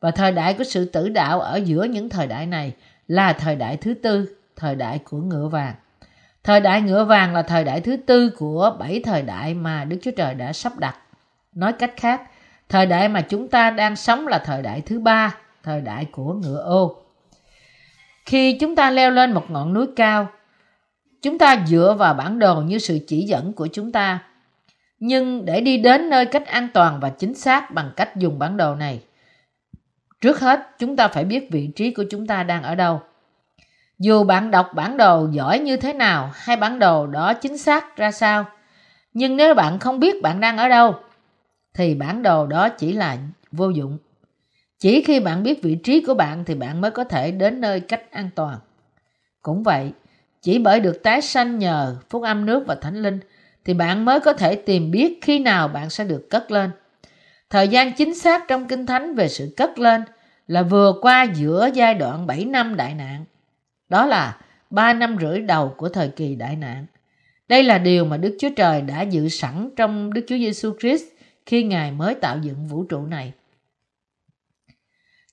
Và 0.05 0.11
thời 0.11 0.31
đại 0.31 0.53
của 0.53 0.63
sự 0.63 0.85
tử 0.85 1.09
đạo 1.09 1.41
ở 1.41 1.55
giữa 1.55 1.83
những 1.83 2.09
thời 2.09 2.27
đại 2.27 2.45
này 2.45 2.73
là 3.07 3.33
thời 3.33 3.55
đại 3.55 3.77
thứ 3.77 3.93
tư, 3.93 4.29
thời 4.55 4.75
đại 4.75 4.99
của 4.99 5.17
ngựa 5.17 5.47
vàng. 5.47 5.75
Thời 6.43 6.59
đại 6.59 6.81
ngựa 6.81 7.05
vàng 7.05 7.33
là 7.33 7.41
thời 7.41 7.63
đại 7.63 7.81
thứ 7.81 7.97
tư 7.97 8.29
của 8.37 8.75
bảy 8.79 9.01
thời 9.05 9.21
đại 9.21 9.53
mà 9.53 9.85
Đức 9.85 9.97
Chúa 10.01 10.11
Trời 10.11 10.33
đã 10.33 10.53
sắp 10.53 10.77
đặt. 10.77 10.97
Nói 11.53 11.73
cách 11.73 11.93
khác, 11.97 12.21
thời 12.69 12.85
đại 12.85 13.09
mà 13.09 13.21
chúng 13.21 13.47
ta 13.47 13.69
đang 13.69 13.95
sống 13.95 14.27
là 14.27 14.37
thời 14.37 14.61
đại 14.61 14.81
thứ 14.81 14.99
ba, 14.99 15.35
thời 15.63 15.81
đại 15.81 16.05
của 16.11 16.33
ngựa 16.33 16.63
ô. 16.63 16.95
Khi 18.25 18.57
chúng 18.59 18.75
ta 18.75 18.91
leo 18.91 19.11
lên 19.11 19.31
một 19.31 19.51
ngọn 19.51 19.73
núi 19.73 19.87
cao, 19.95 20.27
chúng 21.21 21.37
ta 21.37 21.63
dựa 21.67 21.95
vào 21.99 22.13
bản 22.13 22.39
đồ 22.39 22.61
như 22.61 22.79
sự 22.79 22.99
chỉ 23.07 23.21
dẫn 23.21 23.53
của 23.53 23.67
chúng 23.73 23.91
ta. 23.91 24.19
Nhưng 24.99 25.45
để 25.45 25.61
đi 25.61 25.77
đến 25.77 26.09
nơi 26.09 26.25
cách 26.25 26.47
an 26.47 26.67
toàn 26.73 26.99
và 26.99 27.09
chính 27.09 27.33
xác 27.33 27.71
bằng 27.71 27.91
cách 27.95 28.15
dùng 28.15 28.39
bản 28.39 28.57
đồ 28.57 28.75
này, 28.75 29.01
trước 30.25 30.39
hết 30.39 30.79
chúng 30.79 30.95
ta 30.95 31.07
phải 31.07 31.25
biết 31.25 31.51
vị 31.51 31.69
trí 31.75 31.91
của 31.91 32.03
chúng 32.09 32.27
ta 32.27 32.43
đang 32.43 32.63
ở 32.63 32.75
đâu. 32.75 33.01
Dù 33.99 34.23
bạn 34.23 34.51
đọc 34.51 34.73
bản 34.73 34.97
đồ 34.97 35.27
giỏi 35.31 35.59
như 35.59 35.77
thế 35.77 35.93
nào 35.93 36.31
hay 36.33 36.55
bản 36.55 36.79
đồ 36.79 37.07
đó 37.07 37.33
chính 37.33 37.57
xác 37.57 37.97
ra 37.97 38.11
sao, 38.11 38.45
nhưng 39.13 39.37
nếu 39.37 39.53
bạn 39.53 39.79
không 39.79 39.99
biết 39.99 40.21
bạn 40.21 40.39
đang 40.39 40.57
ở 40.57 40.67
đâu, 40.67 40.95
thì 41.73 41.95
bản 41.95 42.23
đồ 42.23 42.47
đó 42.47 42.69
chỉ 42.69 42.93
là 42.93 43.17
vô 43.51 43.69
dụng. 43.69 43.97
Chỉ 44.79 45.03
khi 45.03 45.19
bạn 45.19 45.43
biết 45.43 45.63
vị 45.63 45.75
trí 45.75 46.01
của 46.01 46.13
bạn 46.13 46.43
thì 46.45 46.55
bạn 46.55 46.81
mới 46.81 46.91
có 46.91 47.03
thể 47.03 47.31
đến 47.31 47.61
nơi 47.61 47.79
cách 47.79 48.11
an 48.11 48.29
toàn. 48.35 48.57
Cũng 49.41 49.63
vậy, 49.63 49.91
chỉ 50.41 50.59
bởi 50.59 50.79
được 50.79 51.03
tái 51.03 51.21
sanh 51.21 51.59
nhờ 51.59 51.97
phúc 52.09 52.23
âm 52.23 52.45
nước 52.45 52.63
và 52.67 52.75
thánh 52.75 53.01
linh 53.01 53.19
thì 53.65 53.73
bạn 53.73 54.05
mới 54.05 54.19
có 54.19 54.33
thể 54.33 54.55
tìm 54.55 54.91
biết 54.91 55.19
khi 55.21 55.39
nào 55.39 55.67
bạn 55.67 55.89
sẽ 55.89 56.03
được 56.03 56.27
cất 56.29 56.51
lên. 56.51 56.71
Thời 57.49 57.67
gian 57.67 57.93
chính 57.93 58.15
xác 58.15 58.47
trong 58.47 58.67
Kinh 58.67 58.85
Thánh 58.85 59.15
về 59.15 59.27
sự 59.27 59.53
cất 59.57 59.79
lên 59.79 60.03
là 60.47 60.63
vừa 60.63 60.93
qua 61.01 61.23
giữa 61.23 61.69
giai 61.73 61.93
đoạn 61.93 62.27
7 62.27 62.45
năm 62.45 62.75
đại 62.75 62.93
nạn. 62.93 63.25
Đó 63.89 64.05
là 64.05 64.37
3 64.69 64.93
năm 64.93 65.17
rưỡi 65.21 65.39
đầu 65.39 65.73
của 65.77 65.89
thời 65.89 66.09
kỳ 66.09 66.35
đại 66.35 66.55
nạn. 66.55 66.85
Đây 67.47 67.63
là 67.63 67.77
điều 67.77 68.05
mà 68.05 68.17
Đức 68.17 68.37
Chúa 68.39 68.49
Trời 68.55 68.81
đã 68.81 69.01
dự 69.01 69.29
sẵn 69.29 69.69
trong 69.75 70.13
Đức 70.13 70.21
Chúa 70.27 70.37
Giêsu 70.37 70.73
Christ 70.79 71.03
khi 71.45 71.63
Ngài 71.63 71.91
mới 71.91 72.15
tạo 72.15 72.37
dựng 72.41 72.67
vũ 72.67 72.83
trụ 72.83 73.05
này. 73.05 73.33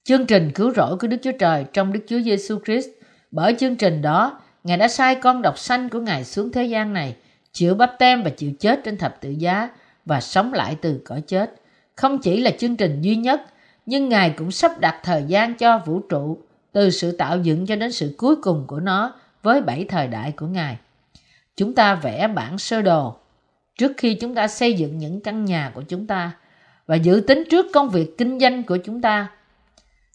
Chương 0.04 0.26
trình 0.26 0.50
cứu 0.54 0.72
rỗi 0.74 0.96
của 0.98 1.06
Đức 1.06 1.16
Chúa 1.22 1.32
Trời 1.38 1.64
trong 1.72 1.92
Đức 1.92 2.00
Chúa 2.08 2.20
Giêsu 2.20 2.58
Christ, 2.64 2.88
bởi 3.30 3.56
chương 3.58 3.76
trình 3.76 4.02
đó, 4.02 4.40
Ngài 4.64 4.76
đã 4.76 4.88
sai 4.88 5.14
con 5.14 5.42
độc 5.42 5.58
sanh 5.58 5.88
của 5.88 6.00
Ngài 6.00 6.24
xuống 6.24 6.52
thế 6.52 6.64
gian 6.64 6.92
này, 6.92 7.16
chịu 7.52 7.74
bắp 7.74 7.94
tem 7.98 8.22
và 8.22 8.30
chịu 8.30 8.52
chết 8.58 8.80
trên 8.84 8.98
thập 8.98 9.20
tự 9.20 9.30
giá 9.30 9.68
và 10.04 10.20
sống 10.20 10.52
lại 10.52 10.76
từ 10.82 11.00
cõi 11.04 11.22
chết. 11.26 11.61
Không 12.02 12.18
chỉ 12.18 12.40
là 12.40 12.50
chương 12.50 12.76
trình 12.76 13.02
duy 13.02 13.16
nhất, 13.16 13.42
nhưng 13.86 14.08
Ngài 14.08 14.30
cũng 14.30 14.50
sắp 14.50 14.80
đặt 14.80 15.00
thời 15.02 15.24
gian 15.26 15.54
cho 15.54 15.78
vũ 15.78 16.00
trụ 16.00 16.38
từ 16.72 16.90
sự 16.90 17.12
tạo 17.12 17.38
dựng 17.38 17.66
cho 17.66 17.76
đến 17.76 17.92
sự 17.92 18.14
cuối 18.18 18.36
cùng 18.36 18.64
của 18.66 18.80
nó 18.80 19.14
với 19.42 19.60
bảy 19.60 19.84
thời 19.84 20.06
đại 20.06 20.32
của 20.32 20.46
Ngài. 20.46 20.76
Chúng 21.56 21.74
ta 21.74 21.94
vẽ 21.94 22.28
bản 22.28 22.58
sơ 22.58 22.82
đồ 22.82 23.16
trước 23.78 23.92
khi 23.96 24.14
chúng 24.14 24.34
ta 24.34 24.48
xây 24.48 24.74
dựng 24.74 24.98
những 24.98 25.20
căn 25.20 25.44
nhà 25.44 25.70
của 25.74 25.82
chúng 25.82 26.06
ta 26.06 26.32
và 26.86 26.94
dự 26.96 27.22
tính 27.26 27.44
trước 27.50 27.66
công 27.72 27.90
việc 27.90 28.18
kinh 28.18 28.38
doanh 28.38 28.62
của 28.62 28.76
chúng 28.76 29.00
ta. 29.00 29.30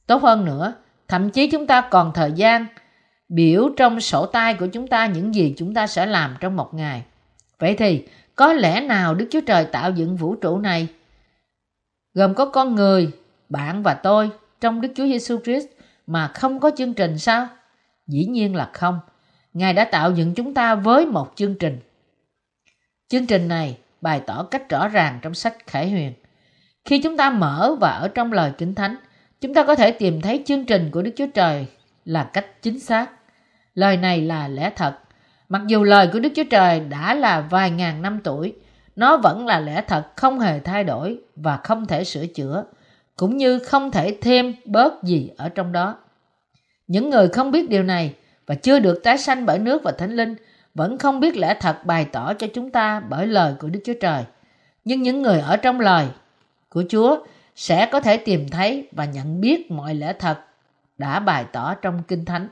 Tốt 0.08 0.24
hơn 0.24 0.46
nữa, 0.46 0.74
thậm 1.08 1.30
chí 1.30 1.50
chúng 1.50 1.68
ta 1.68 1.82
còn 1.82 2.12
thời 2.14 2.32
gian 2.32 2.66
biểu 3.30 3.70
trong 3.78 4.00
sổ 4.00 4.26
tay 4.26 4.54
của 4.54 4.68
chúng 4.68 4.88
ta 4.88 5.06
những 5.06 5.36
gì 5.36 5.54
chúng 5.58 5.74
ta 5.74 5.88
sẽ 5.88 6.06
làm 6.06 6.36
trong 6.40 6.56
một 6.56 6.74
ngày. 6.74 7.04
Vậy 7.60 7.76
thì, 7.78 8.06
có 8.36 8.54
lẽ 8.54 8.82
nào 8.82 9.16
Đức 9.16 9.28
Chúa 9.32 9.42
Trời 9.42 9.66
tạo 9.66 9.92
dựng 9.92 10.16
vũ 10.16 10.36
trụ 10.36 10.58
này 10.58 10.88
gồm 12.18 12.34
có 12.34 12.46
con 12.46 12.76
người, 12.76 13.12
bạn 13.50 13.84
và 13.84 13.94
tôi 13.94 14.30
trong 14.62 14.82
Đức 14.82 14.90
Chúa 14.96 15.06
Giêsu 15.06 15.40
Christ 15.44 15.68
mà 16.08 16.28
không 16.28 16.60
có 16.60 16.72
chương 16.78 16.94
trình 16.94 17.18
sao? 17.18 17.48
Dĩ 18.08 18.26
nhiên 18.26 18.56
là 18.56 18.70
không. 18.74 19.00
Ngài 19.54 19.74
đã 19.74 19.86
tạo 19.86 20.12
dựng 20.12 20.34
chúng 20.34 20.54
ta 20.54 20.76
với 20.76 21.06
một 21.06 21.32
chương 21.36 21.56
trình. 21.56 21.80
Chương 23.08 23.26
trình 23.26 23.48
này 23.48 23.78
bày 24.02 24.22
tỏ 24.28 24.44
cách 24.44 24.70
rõ 24.70 24.88
ràng 24.88 25.20
trong 25.22 25.34
sách 25.34 25.68
Khải 25.68 25.90
Huyền. 25.90 26.14
Khi 26.86 27.02
chúng 27.02 27.18
ta 27.18 27.30
mở 27.30 27.76
và 27.82 27.90
ở 27.90 28.08
trong 28.08 28.34
lời 28.34 28.52
Kinh 28.58 28.76
Thánh, 28.76 28.96
chúng 29.42 29.54
ta 29.54 29.64
có 29.64 29.76
thể 29.76 29.92
tìm 29.92 30.22
thấy 30.22 30.44
chương 30.46 30.66
trình 30.66 30.90
của 30.92 31.02
Đức 31.02 31.12
Chúa 31.16 31.28
Trời 31.34 31.68
là 32.06 32.30
cách 32.34 32.62
chính 32.62 32.80
xác. 32.80 33.12
Lời 33.74 33.98
này 33.98 34.22
là 34.22 34.48
lẽ 34.48 34.72
thật. 34.76 34.94
Mặc 35.50 35.62
dù 35.68 35.84
lời 35.84 36.10
của 36.14 36.20
Đức 36.20 36.30
Chúa 36.36 36.44
Trời 36.50 36.80
đã 36.80 37.14
là 37.14 37.42
vài 37.42 37.72
ngàn 37.72 38.02
năm 38.02 38.20
tuổi, 38.24 38.54
nó 38.98 39.18
vẫn 39.18 39.46
là 39.46 39.60
lẽ 39.60 39.82
thật 39.88 40.04
không 40.16 40.40
hề 40.40 40.60
thay 40.60 40.84
đổi 40.84 41.20
và 41.36 41.58
không 41.58 41.86
thể 41.86 42.04
sửa 42.04 42.26
chữa, 42.26 42.64
cũng 43.16 43.38
như 43.38 43.60
không 43.60 43.92
thể 43.92 44.18
thêm 44.22 44.56
bớt 44.66 45.04
gì 45.04 45.30
ở 45.38 45.50
trong 45.50 45.72
đó. 45.72 45.98
Những 46.88 47.10
người 47.10 47.28
không 47.28 47.52
biết 47.52 47.70
điều 47.70 47.84
này 47.84 48.16
và 48.46 48.56
chưa 48.56 48.80
được 48.80 49.04
tái 49.04 49.18
sanh 49.18 49.46
bởi 49.46 49.60
nước 49.60 49.84
và 49.84 49.92
thánh 49.92 50.16
linh 50.16 50.36
vẫn 50.74 50.98
không 50.98 51.20
biết 51.20 51.38
lẽ 51.38 51.58
thật 51.60 51.86
bày 51.86 52.06
tỏ 52.06 52.34
cho 52.34 52.48
chúng 52.54 52.72
ta 52.72 53.00
bởi 53.00 53.28
lời 53.28 53.54
của 53.60 53.68
Đức 53.68 53.80
Chúa 53.86 53.94
Trời. 54.02 54.24
Nhưng 54.86 55.02
những 55.02 55.22
người 55.22 55.40
ở 55.40 55.58
trong 55.58 55.80
lời 55.80 56.08
của 56.70 56.84
Chúa 56.90 57.26
sẽ 57.56 57.86
có 57.92 58.00
thể 58.00 58.18
tìm 58.18 58.50
thấy 58.50 58.90
và 58.92 59.06
nhận 59.06 59.42
biết 59.42 59.72
mọi 59.72 59.96
lẽ 59.96 60.14
thật 60.20 60.40
đã 60.98 61.20
bày 61.20 61.46
tỏ 61.52 61.74
trong 61.74 62.04
Kinh 62.08 62.26
Thánh. 62.26 62.48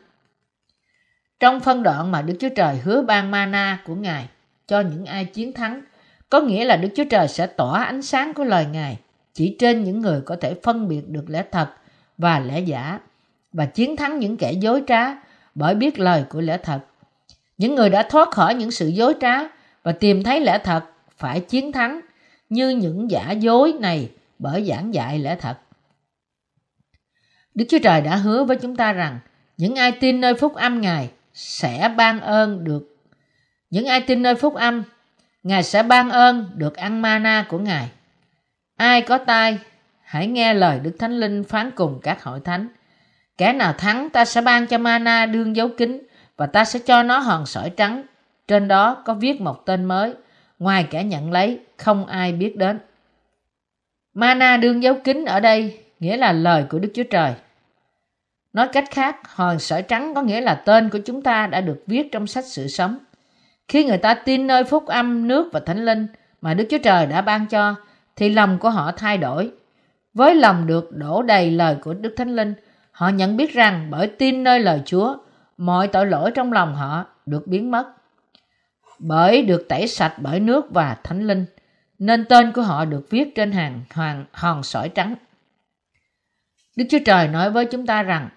Trong 1.39 1.59
phân 1.59 1.83
đoạn 1.83 2.11
mà 2.11 2.21
Đức 2.21 2.33
Chúa 2.39 2.49
Trời 2.55 2.77
hứa 2.77 3.01
ban 3.01 3.31
mana 3.31 3.79
của 3.85 3.95
Ngài 3.95 4.29
cho 4.67 4.81
những 4.81 5.05
ai 5.05 5.25
chiến 5.25 5.53
thắng, 5.53 5.81
có 6.29 6.41
nghĩa 6.41 6.65
là 6.65 6.77
Đức 6.77 6.89
Chúa 6.95 7.03
Trời 7.09 7.27
sẽ 7.27 7.47
tỏa 7.47 7.83
ánh 7.83 8.01
sáng 8.01 8.33
của 8.33 8.43
lời 8.43 8.65
Ngài 8.71 8.97
chỉ 9.33 9.55
trên 9.59 9.83
những 9.83 10.01
người 10.01 10.21
có 10.21 10.35
thể 10.41 10.55
phân 10.63 10.87
biệt 10.87 11.01
được 11.07 11.25
lẽ 11.27 11.43
thật 11.51 11.69
và 12.17 12.39
lẽ 12.39 12.59
giả 12.59 12.99
và 13.53 13.65
chiến 13.65 13.95
thắng 13.95 14.19
những 14.19 14.37
kẻ 14.37 14.51
dối 14.51 14.83
trá 14.87 15.05
bởi 15.55 15.75
biết 15.75 15.99
lời 15.99 16.23
của 16.29 16.41
lẽ 16.41 16.57
thật. 16.57 16.79
Những 17.57 17.75
người 17.75 17.89
đã 17.89 18.03
thoát 18.09 18.31
khỏi 18.31 18.55
những 18.55 18.71
sự 18.71 18.87
dối 18.87 19.13
trá 19.21 19.37
và 19.83 19.91
tìm 19.91 20.23
thấy 20.23 20.39
lẽ 20.39 20.59
thật 20.63 20.83
phải 21.17 21.39
chiến 21.39 21.71
thắng 21.71 22.01
như 22.49 22.69
những 22.69 23.11
giả 23.11 23.31
dối 23.31 23.73
này 23.79 24.09
bởi 24.39 24.65
giảng 24.65 24.93
dạy 24.93 25.19
lẽ 25.19 25.35
thật. 25.35 25.57
Đức 27.55 27.65
Chúa 27.69 27.79
Trời 27.83 28.01
đã 28.01 28.15
hứa 28.15 28.43
với 28.43 28.57
chúng 28.57 28.75
ta 28.75 28.93
rằng 28.93 29.19
những 29.57 29.75
ai 29.75 29.91
tin 29.91 30.21
nơi 30.21 30.33
phúc 30.33 30.55
âm 30.55 30.81
Ngài 30.81 31.09
sẽ 31.33 31.93
ban 31.97 32.21
ơn 32.21 32.63
được. 32.63 32.97
Những 33.69 33.85
ai 33.85 34.01
tin 34.01 34.21
nơi 34.21 34.35
phúc 34.35 34.55
âm, 34.55 34.83
Ngài 35.45 35.63
sẽ 35.63 35.83
ban 35.83 36.09
ơn 36.09 36.51
được 36.55 36.75
ăn 36.75 37.01
mana 37.01 37.45
của 37.49 37.59
Ngài. 37.59 37.89
Ai 38.77 39.01
có 39.01 39.17
tai, 39.17 39.59
hãy 40.03 40.27
nghe 40.27 40.53
lời 40.53 40.79
Đức 40.79 40.95
Thánh 40.99 41.19
Linh 41.19 41.43
phán 41.43 41.71
cùng 41.71 41.99
các 42.03 42.23
hội 42.23 42.39
thánh. 42.39 42.67
Kẻ 43.37 43.53
nào 43.53 43.73
thắng 43.73 44.09
ta 44.09 44.25
sẽ 44.25 44.41
ban 44.41 44.67
cho 44.67 44.77
mana 44.77 45.25
đương 45.25 45.55
dấu 45.55 45.69
kính 45.77 46.01
và 46.37 46.45
ta 46.45 46.65
sẽ 46.65 46.79
cho 46.79 47.03
nó 47.03 47.19
hòn 47.19 47.45
sỏi 47.45 47.69
trắng. 47.69 48.03
Trên 48.47 48.67
đó 48.67 49.03
có 49.05 49.13
viết 49.13 49.41
một 49.41 49.65
tên 49.65 49.85
mới, 49.85 50.13
ngoài 50.59 50.87
kẻ 50.89 51.03
nhận 51.03 51.31
lấy, 51.31 51.59
không 51.77 52.05
ai 52.05 52.31
biết 52.31 52.57
đến. 52.57 52.79
Mana 54.13 54.57
đương 54.57 54.83
dấu 54.83 54.95
kính 55.03 55.25
ở 55.25 55.39
đây 55.39 55.79
nghĩa 55.99 56.17
là 56.17 56.31
lời 56.31 56.65
của 56.69 56.79
Đức 56.79 56.91
Chúa 56.95 57.03
Trời. 57.03 57.33
Nói 58.53 58.67
cách 58.73 58.85
khác, 58.91 59.35
hòn 59.35 59.59
sỏi 59.59 59.81
trắng 59.81 60.13
có 60.15 60.21
nghĩa 60.21 60.41
là 60.41 60.55
tên 60.55 60.89
của 60.89 60.99
chúng 61.05 61.21
ta 61.21 61.47
đã 61.47 61.61
được 61.61 61.83
viết 61.87 62.11
trong 62.11 62.27
sách 62.27 62.45
sự 62.45 62.67
sống. 62.67 62.97
Khi 63.67 63.85
người 63.85 63.97
ta 63.97 64.13
tin 64.13 64.47
nơi 64.47 64.63
phúc 64.63 64.85
âm, 64.85 65.27
nước 65.27 65.49
và 65.53 65.59
thánh 65.59 65.85
linh 65.85 66.07
mà 66.41 66.53
Đức 66.53 66.65
Chúa 66.69 66.77
Trời 66.77 67.05
đã 67.05 67.21
ban 67.21 67.47
cho, 67.47 67.75
thì 68.15 68.29
lòng 68.29 68.59
của 68.59 68.69
họ 68.69 68.91
thay 68.91 69.17
đổi. 69.17 69.51
Với 70.13 70.35
lòng 70.35 70.67
được 70.67 70.91
đổ 70.91 71.21
đầy 71.21 71.51
lời 71.51 71.75
của 71.81 71.93
Đức 71.93 72.13
Thánh 72.17 72.35
Linh, 72.35 72.53
họ 72.91 73.09
nhận 73.09 73.37
biết 73.37 73.53
rằng 73.53 73.87
bởi 73.89 74.07
tin 74.07 74.43
nơi 74.43 74.59
lời 74.59 74.81
Chúa, 74.85 75.17
mọi 75.57 75.87
tội 75.87 76.05
lỗi 76.05 76.31
trong 76.31 76.53
lòng 76.53 76.75
họ 76.75 77.05
được 77.25 77.47
biến 77.47 77.71
mất. 77.71 77.87
Bởi 78.99 79.41
được 79.41 79.65
tẩy 79.69 79.87
sạch 79.87 80.13
bởi 80.17 80.39
nước 80.39 80.65
và 80.71 80.97
thánh 81.03 81.27
linh, 81.27 81.45
nên 81.99 82.25
tên 82.25 82.51
của 82.51 82.61
họ 82.61 82.85
được 82.85 83.09
viết 83.09 83.35
trên 83.35 83.51
hàng 83.51 83.81
hoàng 83.93 84.25
hòn 84.31 84.63
sỏi 84.63 84.89
trắng. 84.89 85.15
Đức 86.75 86.85
Chúa 86.89 86.99
Trời 87.05 87.27
nói 87.27 87.51
với 87.51 87.65
chúng 87.65 87.85
ta 87.85 88.03
rằng 88.03 88.29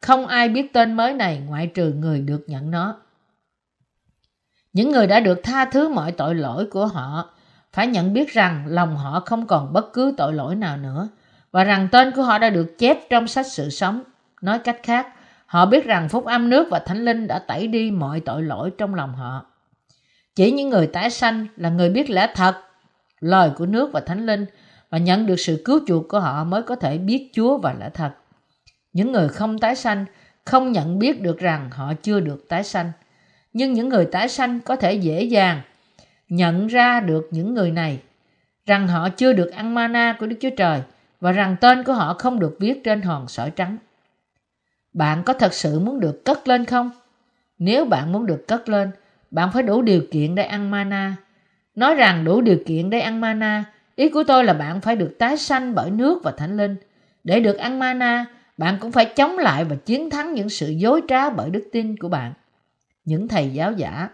không 0.00 0.26
ai 0.26 0.48
biết 0.48 0.72
tên 0.72 0.92
mới 0.92 1.12
này 1.12 1.42
ngoại 1.46 1.66
trừ 1.66 1.92
người 1.92 2.20
được 2.20 2.44
nhận 2.46 2.70
nó. 2.70 3.00
Những 4.72 4.90
người 4.90 5.06
đã 5.06 5.20
được 5.20 5.40
tha 5.42 5.64
thứ 5.64 5.88
mọi 5.88 6.12
tội 6.12 6.34
lỗi 6.34 6.66
của 6.70 6.86
họ 6.86 7.30
phải 7.72 7.86
nhận 7.86 8.12
biết 8.12 8.32
rằng 8.32 8.64
lòng 8.66 8.96
họ 8.96 9.22
không 9.26 9.46
còn 9.46 9.72
bất 9.72 9.92
cứ 9.92 10.14
tội 10.16 10.32
lỗi 10.32 10.54
nào 10.54 10.76
nữa 10.76 11.08
và 11.52 11.64
rằng 11.64 11.88
tên 11.92 12.12
của 12.16 12.22
họ 12.22 12.38
đã 12.38 12.50
được 12.50 12.78
chép 12.78 12.98
trong 13.10 13.26
sách 13.26 13.46
sự 13.46 13.70
sống. 13.70 14.02
Nói 14.42 14.58
cách 14.58 14.80
khác, 14.82 15.06
họ 15.46 15.66
biết 15.66 15.84
rằng 15.84 16.08
phúc 16.08 16.24
âm 16.24 16.50
nước 16.50 16.68
và 16.70 16.78
thánh 16.78 17.04
linh 17.04 17.26
đã 17.26 17.38
tẩy 17.38 17.66
đi 17.66 17.90
mọi 17.90 18.20
tội 18.20 18.42
lỗi 18.42 18.70
trong 18.78 18.94
lòng 18.94 19.14
họ. 19.14 19.46
Chỉ 20.34 20.50
những 20.50 20.68
người 20.68 20.86
tái 20.86 21.10
sanh 21.10 21.46
là 21.56 21.68
người 21.68 21.90
biết 21.90 22.10
lẽ 22.10 22.32
thật, 22.34 22.54
lời 23.20 23.50
của 23.56 23.66
nước 23.66 23.92
và 23.92 24.00
thánh 24.00 24.26
linh 24.26 24.46
và 24.90 24.98
nhận 24.98 25.26
được 25.26 25.36
sự 25.36 25.62
cứu 25.64 25.80
chuộc 25.86 26.08
của 26.08 26.20
họ 26.20 26.44
mới 26.44 26.62
có 26.62 26.76
thể 26.76 26.98
biết 26.98 27.30
Chúa 27.34 27.58
và 27.58 27.74
lẽ 27.80 27.90
thật. 27.94 28.10
Những 28.92 29.12
người 29.12 29.28
không 29.28 29.58
tái 29.58 29.76
sanh 29.76 30.04
không 30.44 30.72
nhận 30.72 30.98
biết 30.98 31.22
được 31.22 31.38
rằng 31.38 31.70
họ 31.70 31.92
chưa 32.02 32.20
được 32.20 32.48
tái 32.48 32.64
sanh. 32.64 32.92
Nhưng 33.52 33.72
những 33.72 33.88
người 33.88 34.04
tái 34.04 34.28
sanh 34.28 34.60
có 34.60 34.76
thể 34.76 34.92
dễ 34.92 35.22
dàng 35.22 35.60
nhận 36.28 36.66
ra 36.66 37.00
được 37.00 37.28
những 37.30 37.54
người 37.54 37.70
này 37.70 37.98
rằng 38.66 38.88
họ 38.88 39.08
chưa 39.08 39.32
được 39.32 39.52
ăn 39.52 39.74
mana 39.74 40.16
của 40.20 40.26
Đức 40.26 40.36
Chúa 40.40 40.50
Trời 40.56 40.80
và 41.20 41.32
rằng 41.32 41.56
tên 41.60 41.84
của 41.84 41.92
họ 41.92 42.14
không 42.14 42.40
được 42.40 42.56
viết 42.60 42.84
trên 42.84 43.02
hòn 43.02 43.28
sỏi 43.28 43.50
trắng. 43.50 43.76
Bạn 44.92 45.22
có 45.24 45.32
thật 45.32 45.54
sự 45.54 45.78
muốn 45.78 46.00
được 46.00 46.24
cất 46.24 46.48
lên 46.48 46.64
không? 46.64 46.90
Nếu 47.58 47.84
bạn 47.84 48.12
muốn 48.12 48.26
được 48.26 48.44
cất 48.48 48.68
lên, 48.68 48.90
bạn 49.30 49.50
phải 49.52 49.62
đủ 49.62 49.82
điều 49.82 50.02
kiện 50.10 50.34
để 50.34 50.42
ăn 50.42 50.70
mana. 50.70 51.16
Nói 51.74 51.94
rằng 51.94 52.24
đủ 52.24 52.40
điều 52.40 52.58
kiện 52.66 52.90
để 52.90 53.00
ăn 53.00 53.20
mana, 53.20 53.64
ý 53.96 54.08
của 54.08 54.24
tôi 54.24 54.44
là 54.44 54.52
bạn 54.52 54.80
phải 54.80 54.96
được 54.96 55.16
tái 55.18 55.36
sanh 55.36 55.74
bởi 55.74 55.90
nước 55.90 56.20
và 56.24 56.30
thánh 56.30 56.56
linh. 56.56 56.76
Để 57.24 57.40
được 57.40 57.56
ăn 57.56 57.78
mana, 57.78 58.26
bạn 58.58 58.76
cũng 58.80 58.92
phải 58.92 59.04
chống 59.04 59.38
lại 59.38 59.64
và 59.64 59.76
chiến 59.76 60.10
thắng 60.10 60.34
những 60.34 60.48
sự 60.48 60.70
dối 60.70 61.02
trá 61.08 61.30
bởi 61.30 61.50
đức 61.50 61.68
tin 61.72 61.96
của 61.96 62.08
bạn. 62.08 62.32
Những 63.04 63.28
thầy 63.28 63.50
giáo 63.50 63.72
giả 63.72 64.08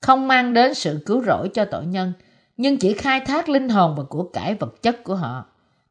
không 0.00 0.28
mang 0.28 0.54
đến 0.54 0.74
sự 0.74 1.02
cứu 1.06 1.22
rỗi 1.24 1.48
cho 1.54 1.64
tội 1.64 1.86
nhân, 1.86 2.12
nhưng 2.56 2.76
chỉ 2.76 2.94
khai 2.94 3.20
thác 3.20 3.48
linh 3.48 3.68
hồn 3.68 3.94
và 3.96 4.04
của 4.04 4.30
cải 4.32 4.54
vật 4.54 4.82
chất 4.82 5.04
của 5.04 5.14
họ. 5.14 5.44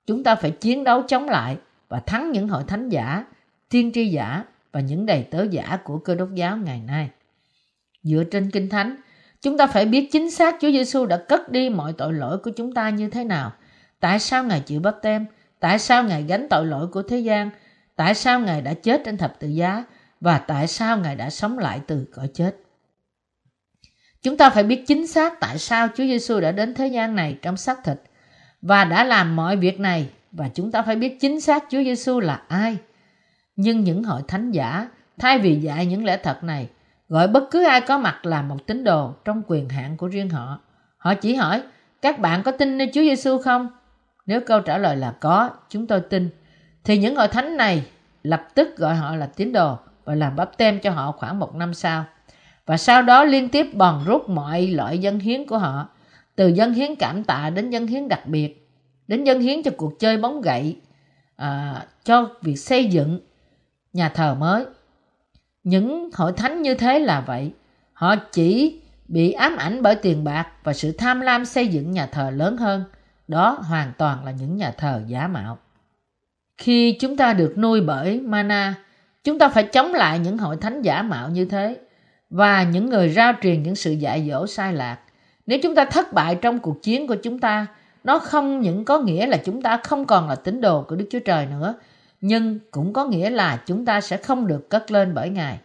Chúng 0.08 0.24
ta 0.24 0.36
phải 0.36 0.52
chiến 0.52 0.84
đấu 0.84 1.02
chống 1.08 1.30
lại 1.30 1.58
và 1.89 2.00
thắng 2.00 2.32
những 2.32 2.48
hội 2.48 2.64
thánh 2.68 2.89
giả, 2.89 3.26
tiên 3.70 3.91
tri 3.93 4.08
giả 4.08 4.43
và 4.72 4.80
những 4.80 5.06
đầy 5.06 5.24
tớ 5.32 5.43
giả 5.43 5.78
của 5.84 5.98
cơ 5.98 6.16
đốc 6.16 6.30
giáo 6.34 6.58
ngày 6.58 6.82
nay. 6.88 7.10
Dựa 8.04 8.24
trên 8.32 8.52
Kinh 8.52 8.70
Thánh, 8.70 8.95
chúng 9.41 9.58
ta 9.58 9.68
phải 9.68 9.86
biết 9.86 10.10
chính 10.12 10.32
xác 10.32 10.56
Chúa 10.62 10.72
Giêsu 10.72 11.06
đã 11.06 11.18
cất 11.18 11.52
đi 11.52 11.70
mọi 11.70 11.93
tội 11.93 12.14
lỗi 12.14 12.38
của 12.38 12.52
chúng 12.52 12.74
ta 12.74 12.89
như 12.89 13.10
thế 13.10 13.24
nào. 13.24 13.52
Tại 14.00 14.20
sao 14.20 14.43
Ngài 14.43 14.60
chịu 14.60 14.80
bắp 14.80 14.95
tem? 15.02 15.26
Tại 15.60 15.80
sao 15.80 16.04
Ngài 16.04 16.24
gánh 16.24 16.48
tội 16.50 16.66
lỗi 16.66 16.88
của 16.88 17.02
thế 17.02 17.20
gian? 17.20 17.50
Tại 17.95 18.16
sao 18.16 18.39
Ngài 18.39 18.62
đã 18.62 18.74
chết 18.74 19.02
trên 19.06 19.18
thập 19.18 19.39
tự 19.39 19.48
giá? 19.48 19.84
Và 20.22 20.38
tại 20.38 20.68
sao 20.68 20.97
Ngài 20.97 21.15
đã 21.15 21.30
sống 21.30 21.59
lại 21.59 21.82
từ 21.88 22.05
cõi 22.13 22.30
chết? 22.34 22.55
Chúng 24.22 24.38
ta 24.38 24.49
phải 24.49 24.63
biết 24.63 24.84
chính 24.88 25.07
xác 25.07 25.39
tại 25.39 25.57
sao 25.57 25.88
Chúa 25.88 26.03
Giêsu 26.03 26.39
đã 26.39 26.51
đến 26.51 26.74
thế 26.74 26.88
gian 26.88 27.15
này 27.15 27.38
trong 27.41 27.57
xác 27.57 27.84
thịt 27.84 27.97
và 28.61 28.86
đã 28.86 29.03
làm 29.03 29.36
mọi 29.36 29.57
việc 29.57 29.80
này 29.80 30.09
và 30.32 30.49
chúng 30.53 30.72
ta 30.72 30.82
phải 30.82 30.95
biết 30.95 31.18
chính 31.22 31.41
xác 31.41 31.63
Chúa 31.70 31.84
Giêsu 31.84 32.20
là 32.20 32.41
ai. 32.47 32.78
Nhưng 33.55 33.84
những 33.84 34.03
hội 34.03 34.22
thánh 34.28 34.51
giả 34.51 34.88
thay 35.20 35.39
vì 35.39 35.55
dạy 35.55 35.86
những 35.86 36.05
lẽ 36.05 36.18
thật 36.18 36.43
này 36.43 36.70
gọi 37.09 37.28
bất 37.28 37.43
cứ 37.51 37.63
ai 37.63 37.82
có 37.82 37.97
mặt 37.97 38.26
là 38.26 38.41
một 38.41 38.57
tín 38.65 38.84
đồ 38.84 39.13
trong 39.26 39.41
quyền 39.47 39.70
hạn 39.70 39.97
của 39.97 40.07
riêng 40.07 40.30
họ. 40.30 40.59
Họ 40.97 41.13
chỉ 41.13 41.36
hỏi 41.36 41.63
các 42.01 42.20
bạn 42.20 42.43
có 42.43 42.51
tin 42.51 42.78
nơi 42.78 42.88
Chúa 42.93 43.01
Giêsu 43.01 43.38
không? 43.38 43.70
Nếu 44.26 44.41
câu 44.41 44.59
trả 44.59 44.78
lời 44.78 44.95
là 44.95 45.13
có, 45.20 45.49
chúng 45.70 45.88
tôi 45.88 46.01
tin. 46.01 46.30
Thì 46.84 46.97
những 46.97 47.15
hội 47.15 47.28
thánh 47.28 47.57
này 47.57 47.86
lập 48.24 48.47
tức 48.53 48.78
gọi 48.78 48.95
họ 48.95 49.15
là 49.15 49.26
tín 49.26 49.51
đồ 49.51 49.78
và 50.08 50.16
làm 50.16 50.36
bắp 50.36 50.58
tem 50.58 50.80
cho 50.80 50.91
họ 50.91 51.12
khoảng 51.12 51.39
một 51.39 51.55
năm 51.55 51.74
sau 51.74 52.05
và 52.66 52.78
sau 52.78 53.01
đó 53.01 53.24
liên 53.24 53.49
tiếp 53.49 53.68
bòn 53.74 54.03
rút 54.05 54.30
mọi 54.30 54.68
loại 54.68 54.97
dân 54.97 55.20
hiến 55.20 55.45
của 55.45 55.58
họ, 55.58 55.89
từ 56.36 56.47
dân 56.47 56.74
hiến 56.74 56.95
cảm 56.95 57.24
tạ 57.24 57.49
đến 57.49 57.70
dân 57.70 57.88
hiến 57.88 58.08
đặc 58.08 58.28
biệt, 58.28 58.70
đến 59.08 59.24
dân 59.24 59.41
hiến 59.41 59.64
cho 59.64 59.72
cuộc 59.78 59.99
chơi 59.99 60.18
bóng 60.18 60.41
gậy, 60.41 60.78
à, 61.36 61.84
cho 62.03 62.30
việc 62.41 62.55
xây 62.55 62.86
dựng 62.86 63.20
nhà 63.93 64.10
thờ 64.10 64.36
mới. 64.39 64.66
Những 65.64 66.10
hội 66.14 66.34
thánh 66.34 66.62
như 66.62 66.74
thế 66.74 66.99
là 66.99 67.22
vậy, 67.22 67.51
họ 67.93 68.16
chỉ 68.16 68.82
bị 69.08 69.32
ám 69.32 69.58
ảnh 69.58 69.82
bởi 69.82 69.95
tiền 69.95 70.24
bạc 70.24 70.47
và 70.64 70.74
sự 70.74 70.91
tham 70.91 71.22
lam 71.22 71.45
xây 71.45 71.68
dựng 71.68 71.91
nhà 71.91 72.05
thờ 72.05 72.30
lớn 72.30 72.58
hơn. 72.58 72.84
Đó 73.28 73.60
hoàn 73.68 73.91
toàn 73.97 74.26
là 74.26 74.32
những 74.32 74.58
nhà 74.58 74.72
thờ 74.72 75.01
giả 75.08 75.28
mạo. 75.28 75.58
Khi 76.58 76.97
chúng 76.99 77.18
ta 77.18 77.34
được 77.34 77.58
nuôi 77.58 77.82
bởi 77.82 78.20
mana, 78.20 78.76
chúng 79.28 79.39
ta 79.39 79.49
phải 79.49 79.63
chống 79.63 79.93
lại 79.93 80.19
những 80.19 80.38
hội 80.38 80.57
thánh 80.57 80.82
giả 80.82 81.01
mạo 81.01 81.30
như 81.30 81.45
thế 81.45 81.78
và 82.30 82.63
những 82.63 82.89
người 82.89 83.09
rao 83.09 83.34
truyền 83.41 83.63
những 83.63 83.75
sự 83.75 83.91
dạy 83.91 84.30
dỗ 84.32 84.47
sai 84.47 84.73
lạc. 84.73 84.97
Nếu 85.45 85.59
chúng 85.63 85.75
ta 85.75 85.86
thất 85.86 86.13
bại 86.13 86.36
trong 86.36 86.59
cuộc 86.59 86.84
chiến 86.84 87.07
của 87.07 87.15
chúng 87.15 87.39
ta, 87.39 87.67
nó 88.03 88.19
không 88.19 88.61
những 88.61 88.86
có 88.86 88.99
nghĩa 88.99 89.25
là 89.25 89.38
chúng 89.38 89.61
ta 89.61 89.78
không 89.84 90.05
còn 90.05 90.30
là 90.30 90.36
tín 90.36 90.61
đồ 90.61 90.82
của 90.82 90.95
Đức 90.95 91.05
Chúa 91.11 91.19
Trời 91.19 91.45
nữa, 91.45 91.73
nhưng 92.21 92.59
cũng 92.71 92.93
có 92.93 93.05
nghĩa 93.05 93.30
là 93.30 93.61
chúng 93.65 93.86
ta 93.86 94.01
sẽ 94.01 94.17
không 94.17 94.47
được 94.47 94.69
cất 94.69 94.91
lên 94.91 95.13
bởi 95.13 95.30
Ngài. 95.30 95.59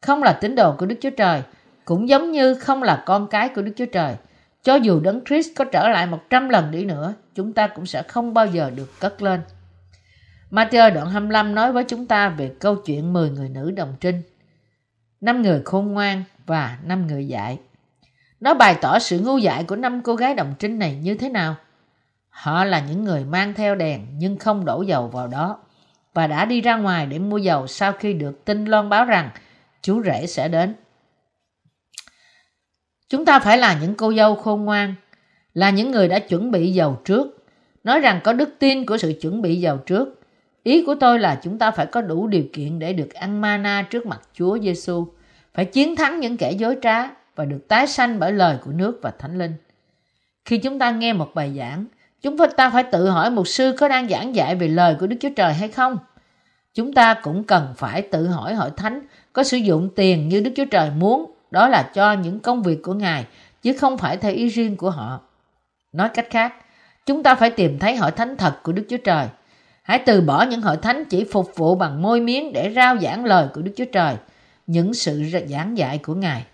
Không 0.00 0.22
là 0.22 0.32
tín 0.32 0.54
đồ 0.54 0.72
của 0.72 0.86
Đức 0.86 0.96
Chúa 1.00 1.10
Trời, 1.10 1.42
cũng 1.84 2.08
giống 2.08 2.32
như 2.32 2.54
không 2.54 2.82
là 2.82 3.02
con 3.06 3.26
cái 3.26 3.48
của 3.48 3.62
Đức 3.62 3.72
Chúa 3.76 3.86
Trời. 3.86 4.14
Cho 4.62 4.74
dù 4.74 5.00
Đấng 5.00 5.24
Christ 5.24 5.48
có 5.56 5.64
trở 5.64 5.88
lại 5.88 6.06
một 6.06 6.20
trăm 6.30 6.48
lần 6.48 6.70
đi 6.70 6.84
nữa, 6.84 7.14
chúng 7.34 7.52
ta 7.52 7.66
cũng 7.66 7.86
sẽ 7.86 8.02
không 8.02 8.34
bao 8.34 8.46
giờ 8.46 8.70
được 8.76 9.00
cất 9.00 9.22
lên. 9.22 9.40
Matthew 10.52 10.94
đoạn 10.94 11.10
25 11.10 11.54
nói 11.54 11.72
với 11.72 11.84
chúng 11.84 12.06
ta 12.06 12.28
về 12.28 12.52
câu 12.58 12.76
chuyện 12.76 13.12
10 13.12 13.30
người 13.30 13.48
nữ 13.48 13.70
đồng 13.70 13.94
trinh 14.00 14.22
năm 15.20 15.42
người 15.42 15.62
khôn 15.64 15.92
ngoan 15.92 16.24
và 16.46 16.78
năm 16.84 17.06
người 17.06 17.28
dại. 17.28 17.58
Nó 18.40 18.54
bày 18.54 18.76
tỏ 18.80 18.98
sự 18.98 19.20
ngu 19.20 19.38
dại 19.38 19.64
của 19.64 19.76
năm 19.76 20.00
cô 20.02 20.14
gái 20.14 20.34
đồng 20.34 20.54
trinh 20.58 20.78
này 20.78 20.98
như 21.02 21.14
thế 21.14 21.28
nào? 21.28 21.56
Họ 22.28 22.64
là 22.64 22.80
những 22.80 23.04
người 23.04 23.24
mang 23.24 23.54
theo 23.54 23.74
đèn 23.74 24.06
nhưng 24.18 24.38
không 24.38 24.64
đổ 24.64 24.82
dầu 24.82 25.08
vào 25.08 25.28
đó 25.28 25.58
và 26.14 26.26
đã 26.26 26.44
đi 26.44 26.60
ra 26.60 26.76
ngoài 26.76 27.06
để 27.06 27.18
mua 27.18 27.38
dầu 27.38 27.66
sau 27.66 27.92
khi 27.92 28.12
được 28.12 28.44
tin 28.44 28.64
loan 28.64 28.88
báo 28.88 29.04
rằng 29.04 29.30
chú 29.82 30.02
rể 30.02 30.26
sẽ 30.26 30.48
đến. 30.48 30.74
Chúng 33.08 33.24
ta 33.24 33.38
phải 33.38 33.58
là 33.58 33.78
những 33.80 33.94
cô 33.94 34.14
dâu 34.14 34.34
khôn 34.34 34.64
ngoan, 34.64 34.94
là 35.54 35.70
những 35.70 35.90
người 35.90 36.08
đã 36.08 36.18
chuẩn 36.18 36.50
bị 36.50 36.72
dầu 36.72 37.00
trước, 37.04 37.46
nói 37.84 38.00
rằng 38.00 38.20
có 38.24 38.32
đức 38.32 38.54
tin 38.58 38.86
của 38.86 38.98
sự 38.98 39.12
chuẩn 39.20 39.42
bị 39.42 39.60
dầu 39.60 39.76
trước 39.76 40.21
Ý 40.62 40.84
của 40.84 40.94
tôi 40.94 41.18
là 41.18 41.40
chúng 41.42 41.58
ta 41.58 41.70
phải 41.70 41.86
có 41.86 42.00
đủ 42.00 42.26
điều 42.26 42.44
kiện 42.52 42.78
để 42.78 42.92
được 42.92 43.14
ăn 43.14 43.40
mana 43.40 43.82
trước 43.82 44.06
mặt 44.06 44.20
Chúa 44.34 44.58
Giêsu, 44.58 45.06
phải 45.54 45.64
chiến 45.64 45.96
thắng 45.96 46.20
những 46.20 46.36
kẻ 46.36 46.52
dối 46.52 46.76
trá 46.82 47.08
và 47.36 47.44
được 47.44 47.68
tái 47.68 47.86
sanh 47.86 48.18
bởi 48.18 48.32
lời 48.32 48.56
của 48.64 48.70
nước 48.72 48.98
và 49.02 49.12
Thánh 49.18 49.38
Linh. 49.38 49.54
Khi 50.44 50.58
chúng 50.58 50.78
ta 50.78 50.90
nghe 50.90 51.12
một 51.12 51.34
bài 51.34 51.54
giảng, 51.58 51.84
chúng 52.22 52.36
ta 52.56 52.70
phải 52.70 52.82
tự 52.82 53.08
hỏi 53.08 53.30
một 53.30 53.48
sư 53.48 53.74
có 53.78 53.88
đang 53.88 54.08
giảng 54.08 54.34
dạy 54.34 54.54
về 54.54 54.68
lời 54.68 54.96
của 55.00 55.06
Đức 55.06 55.16
Chúa 55.20 55.30
Trời 55.36 55.54
hay 55.54 55.68
không. 55.68 55.98
Chúng 56.74 56.92
ta 56.92 57.14
cũng 57.14 57.44
cần 57.44 57.74
phải 57.76 58.02
tự 58.02 58.26
hỏi 58.26 58.54
hội 58.54 58.70
thánh 58.76 59.00
có 59.32 59.42
sử 59.42 59.56
dụng 59.56 59.88
tiền 59.96 60.28
như 60.28 60.40
Đức 60.40 60.50
Chúa 60.56 60.64
Trời 60.64 60.90
muốn 60.90 61.34
đó 61.50 61.68
là 61.68 61.90
cho 61.94 62.12
những 62.12 62.40
công 62.40 62.62
việc 62.62 62.82
của 62.82 62.94
Ngài, 62.94 63.26
chứ 63.62 63.72
không 63.72 63.98
phải 63.98 64.16
theo 64.16 64.32
ý 64.32 64.48
riêng 64.48 64.76
của 64.76 64.90
họ. 64.90 65.20
Nói 65.92 66.08
cách 66.08 66.26
khác, 66.30 66.54
chúng 67.06 67.22
ta 67.22 67.34
phải 67.34 67.50
tìm 67.50 67.78
thấy 67.78 67.96
hội 67.96 68.10
thánh 68.10 68.36
thật 68.36 68.62
của 68.62 68.72
Đức 68.72 68.84
Chúa 68.88 68.96
Trời. 68.96 69.26
Hãy 69.82 70.02
từ 70.06 70.20
bỏ 70.20 70.42
những 70.42 70.62
hội 70.62 70.76
thánh 70.76 71.04
chỉ 71.04 71.24
phục 71.24 71.52
vụ 71.56 71.74
bằng 71.74 72.02
môi 72.02 72.20
miếng 72.20 72.52
để 72.52 72.72
rao 72.76 72.98
giảng 72.98 73.24
lời 73.24 73.48
của 73.54 73.62
Đức 73.62 73.72
Chúa 73.76 73.84
Trời, 73.92 74.16
những 74.66 74.94
sự 74.94 75.22
giảng 75.48 75.78
dạy 75.78 75.98
của 75.98 76.14
Ngài. 76.14 76.44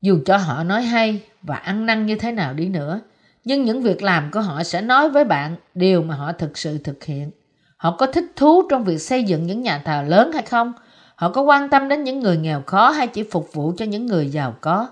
Dù 0.00 0.20
cho 0.26 0.36
họ 0.36 0.64
nói 0.64 0.82
hay 0.82 1.22
và 1.42 1.56
ăn 1.56 1.86
năn 1.86 2.06
như 2.06 2.16
thế 2.16 2.32
nào 2.32 2.54
đi 2.54 2.68
nữa, 2.68 3.00
nhưng 3.44 3.64
những 3.64 3.82
việc 3.82 4.02
làm 4.02 4.30
của 4.30 4.40
họ 4.40 4.62
sẽ 4.62 4.80
nói 4.80 5.10
với 5.10 5.24
bạn 5.24 5.56
điều 5.74 6.02
mà 6.02 6.14
họ 6.14 6.32
thực 6.32 6.58
sự 6.58 6.78
thực 6.78 7.04
hiện. 7.04 7.30
Họ 7.76 7.96
có 7.98 8.06
thích 8.06 8.24
thú 8.36 8.62
trong 8.70 8.84
việc 8.84 8.98
xây 8.98 9.24
dựng 9.24 9.46
những 9.46 9.62
nhà 9.62 9.82
thờ 9.84 10.02
lớn 10.06 10.32
hay 10.32 10.42
không? 10.42 10.72
Họ 11.14 11.30
có 11.30 11.42
quan 11.42 11.68
tâm 11.68 11.88
đến 11.88 12.04
những 12.04 12.20
người 12.20 12.36
nghèo 12.36 12.62
khó 12.66 12.90
hay 12.90 13.06
chỉ 13.06 13.22
phục 13.30 13.52
vụ 13.52 13.72
cho 13.76 13.84
những 13.84 14.06
người 14.06 14.28
giàu 14.28 14.56
có? 14.60 14.88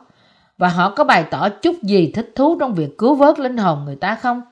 Và 0.58 0.68
họ 0.68 0.90
có 0.90 1.04
bày 1.04 1.24
tỏ 1.30 1.48
chút 1.48 1.82
gì 1.82 2.12
thích 2.14 2.32
thú 2.34 2.56
trong 2.60 2.74
việc 2.74 2.98
cứu 2.98 3.14
vớt 3.14 3.38
linh 3.38 3.56
hồn 3.56 3.84
người 3.84 3.96
ta 3.96 4.14
không? 4.14 4.42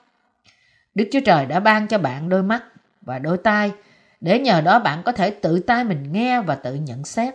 Đức 0.94 1.04
Chúa 1.12 1.20
Trời 1.24 1.46
đã 1.46 1.60
ban 1.60 1.88
cho 1.88 1.98
bạn 1.98 2.28
đôi 2.28 2.42
mắt 2.42 2.64
và 3.02 3.18
đôi 3.18 3.38
tai 3.38 3.72
để 4.20 4.38
nhờ 4.38 4.60
đó 4.60 4.78
bạn 4.78 5.02
có 5.02 5.12
thể 5.12 5.30
tự 5.30 5.58
tay 5.58 5.84
mình 5.84 6.12
nghe 6.12 6.40
và 6.40 6.54
tự 6.54 6.74
nhận 6.74 7.04
xét. 7.04 7.34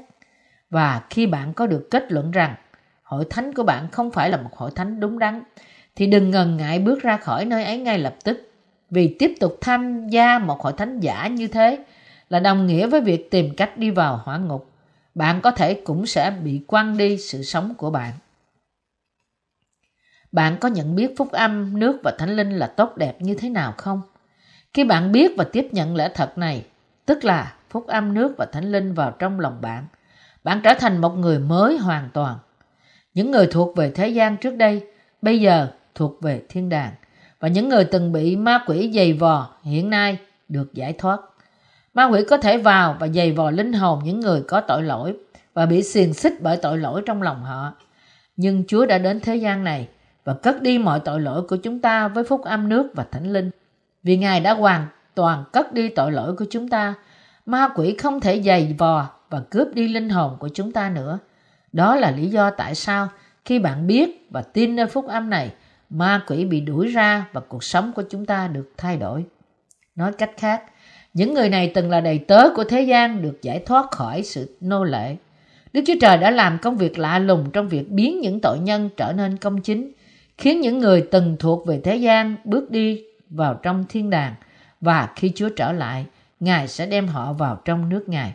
Và 0.69 1.01
khi 1.09 1.25
bạn 1.25 1.53
có 1.53 1.67
được 1.67 1.87
kết 1.91 2.11
luận 2.11 2.31
rằng 2.31 2.55
hội 3.03 3.25
thánh 3.29 3.53
của 3.53 3.63
bạn 3.63 3.87
không 3.91 4.11
phải 4.11 4.29
là 4.29 4.37
một 4.37 4.55
hội 4.55 4.71
thánh 4.75 4.99
đúng 4.99 5.19
đắn, 5.19 5.43
thì 5.95 6.07
đừng 6.07 6.31
ngần 6.31 6.57
ngại 6.57 6.79
bước 6.79 7.01
ra 7.01 7.17
khỏi 7.17 7.45
nơi 7.45 7.63
ấy 7.63 7.77
ngay 7.77 7.99
lập 7.99 8.15
tức. 8.23 8.51
Vì 8.89 9.15
tiếp 9.19 9.33
tục 9.39 9.57
tham 9.61 10.07
gia 10.07 10.39
một 10.39 10.61
hội 10.61 10.73
thánh 10.77 10.99
giả 10.99 11.27
như 11.27 11.47
thế 11.47 11.79
là 12.29 12.39
đồng 12.39 12.67
nghĩa 12.67 12.87
với 12.87 13.01
việc 13.01 13.31
tìm 13.31 13.55
cách 13.55 13.77
đi 13.77 13.89
vào 13.89 14.21
hỏa 14.23 14.37
ngục. 14.37 14.71
Bạn 15.15 15.41
có 15.41 15.51
thể 15.51 15.73
cũng 15.73 16.05
sẽ 16.05 16.31
bị 16.43 16.61
quăng 16.67 16.97
đi 16.97 17.17
sự 17.17 17.43
sống 17.43 17.73
của 17.77 17.89
bạn. 17.89 18.13
Bạn 20.37 20.57
có 20.57 20.69
nhận 20.69 20.95
biết 20.95 21.13
phúc 21.17 21.31
âm, 21.31 21.79
nước 21.79 21.99
và 22.03 22.11
thánh 22.17 22.35
linh 22.35 22.51
là 22.51 22.67
tốt 22.67 22.97
đẹp 22.97 23.21
như 23.21 23.35
thế 23.35 23.49
nào 23.49 23.73
không? 23.77 24.01
Khi 24.73 24.83
bạn 24.83 25.11
biết 25.11 25.31
và 25.37 25.43
tiếp 25.43 25.67
nhận 25.71 25.95
lẽ 25.95 26.09
thật 26.13 26.37
này, 26.37 26.65
tức 27.05 27.25
là 27.25 27.53
phúc 27.69 27.87
âm 27.87 28.13
nước 28.13 28.33
và 28.37 28.45
thánh 28.45 28.71
linh 28.71 28.93
vào 28.93 29.11
trong 29.19 29.39
lòng 29.39 29.57
bạn, 29.61 29.85
bạn 30.43 30.61
trở 30.63 30.73
thành 30.73 30.97
một 30.97 31.09
người 31.09 31.39
mới 31.39 31.77
hoàn 31.77 32.09
toàn. 32.13 32.37
Những 33.13 33.31
người 33.31 33.47
thuộc 33.51 33.75
về 33.75 33.91
thế 33.91 34.07
gian 34.07 34.37
trước 34.37 34.55
đây, 34.55 34.81
bây 35.21 35.39
giờ 35.41 35.67
thuộc 35.95 36.21
về 36.21 36.41
thiên 36.49 36.69
đàng. 36.69 36.91
Và 37.39 37.47
những 37.47 37.69
người 37.69 37.85
từng 37.85 38.11
bị 38.11 38.35
ma 38.35 38.63
quỷ 38.67 38.91
dày 38.95 39.13
vò 39.13 39.49
hiện 39.63 39.89
nay 39.89 40.17
được 40.49 40.73
giải 40.73 40.93
thoát. 40.93 41.19
Ma 41.93 42.05
quỷ 42.05 42.23
có 42.29 42.37
thể 42.37 42.57
vào 42.57 42.97
và 42.99 43.07
dày 43.07 43.31
vò 43.31 43.51
linh 43.51 43.73
hồn 43.73 44.01
những 44.03 44.19
người 44.19 44.41
có 44.47 44.61
tội 44.61 44.83
lỗi 44.83 45.17
và 45.53 45.65
bị 45.65 45.83
xiềng 45.83 46.13
xích 46.13 46.33
bởi 46.41 46.57
tội 46.57 46.77
lỗi 46.77 47.01
trong 47.05 47.21
lòng 47.21 47.43
họ. 47.43 47.73
Nhưng 48.35 48.63
Chúa 48.67 48.85
đã 48.85 48.97
đến 48.97 49.19
thế 49.19 49.35
gian 49.35 49.63
này 49.63 49.87
và 50.27 50.33
cất 50.33 50.61
đi 50.61 50.77
mọi 50.77 50.99
tội 50.99 51.21
lỗi 51.21 51.41
của 51.41 51.55
chúng 51.55 51.79
ta 51.79 52.07
với 52.07 52.23
phúc 52.23 52.41
âm 52.43 52.69
nước 52.69 52.91
và 52.95 53.05
thánh 53.11 53.33
linh. 53.33 53.51
Vì 54.03 54.17
Ngài 54.17 54.39
đã 54.39 54.53
hoàn 54.53 54.87
toàn 55.15 55.43
cất 55.53 55.73
đi 55.73 55.89
tội 55.89 56.11
lỗi 56.11 56.35
của 56.35 56.45
chúng 56.49 56.69
ta, 56.69 56.93
ma 57.45 57.69
quỷ 57.75 57.95
không 57.97 58.19
thể 58.19 58.41
giày 58.41 58.75
vò 58.77 59.09
và 59.29 59.41
cướp 59.49 59.67
đi 59.73 59.87
linh 59.87 60.09
hồn 60.09 60.37
của 60.39 60.49
chúng 60.53 60.71
ta 60.71 60.89
nữa. 60.89 61.19
Đó 61.73 61.95
là 61.95 62.11
lý 62.11 62.27
do 62.27 62.49
tại 62.49 62.75
sao 62.75 63.09
khi 63.45 63.59
bạn 63.59 63.87
biết 63.87 64.27
và 64.29 64.41
tin 64.41 64.75
nơi 64.75 64.85
phúc 64.85 65.07
âm 65.07 65.29
này, 65.29 65.51
ma 65.89 66.21
quỷ 66.27 66.45
bị 66.45 66.61
đuổi 66.61 66.87
ra 66.87 67.25
và 67.33 67.41
cuộc 67.47 67.63
sống 67.63 67.91
của 67.95 68.03
chúng 68.09 68.25
ta 68.25 68.47
được 68.47 68.71
thay 68.77 68.97
đổi. 68.97 69.25
Nói 69.95 70.11
cách 70.13 70.31
khác, 70.37 70.63
những 71.13 71.33
người 71.33 71.49
này 71.49 71.71
từng 71.75 71.89
là 71.89 72.01
đầy 72.01 72.17
tớ 72.19 72.49
của 72.55 72.63
thế 72.63 72.81
gian 72.81 73.21
được 73.21 73.41
giải 73.41 73.59
thoát 73.59 73.91
khỏi 73.91 74.23
sự 74.23 74.57
nô 74.61 74.83
lệ. 74.83 75.15
Đức 75.73 75.81
Chúa 75.87 75.95
Trời 76.01 76.17
đã 76.17 76.31
làm 76.31 76.57
công 76.61 76.77
việc 76.77 76.99
lạ 76.99 77.19
lùng 77.19 77.51
trong 77.53 77.69
việc 77.69 77.91
biến 77.91 78.21
những 78.21 78.39
tội 78.39 78.59
nhân 78.59 78.89
trở 78.97 79.13
nên 79.13 79.37
công 79.37 79.61
chính, 79.61 79.91
khiến 80.37 80.61
những 80.61 80.79
người 80.79 81.07
từng 81.11 81.35
thuộc 81.39 81.67
về 81.67 81.81
thế 81.83 81.95
gian 81.95 82.35
bước 82.43 82.71
đi 82.71 83.03
vào 83.29 83.53
trong 83.53 83.85
thiên 83.89 84.09
đàng 84.09 84.35
và 84.81 85.09
khi 85.15 85.31
Chúa 85.35 85.49
trở 85.49 85.71
lại, 85.71 86.05
Ngài 86.39 86.67
sẽ 86.67 86.85
đem 86.85 87.07
họ 87.07 87.33
vào 87.33 87.61
trong 87.65 87.89
nước 87.89 88.09
Ngài. 88.09 88.33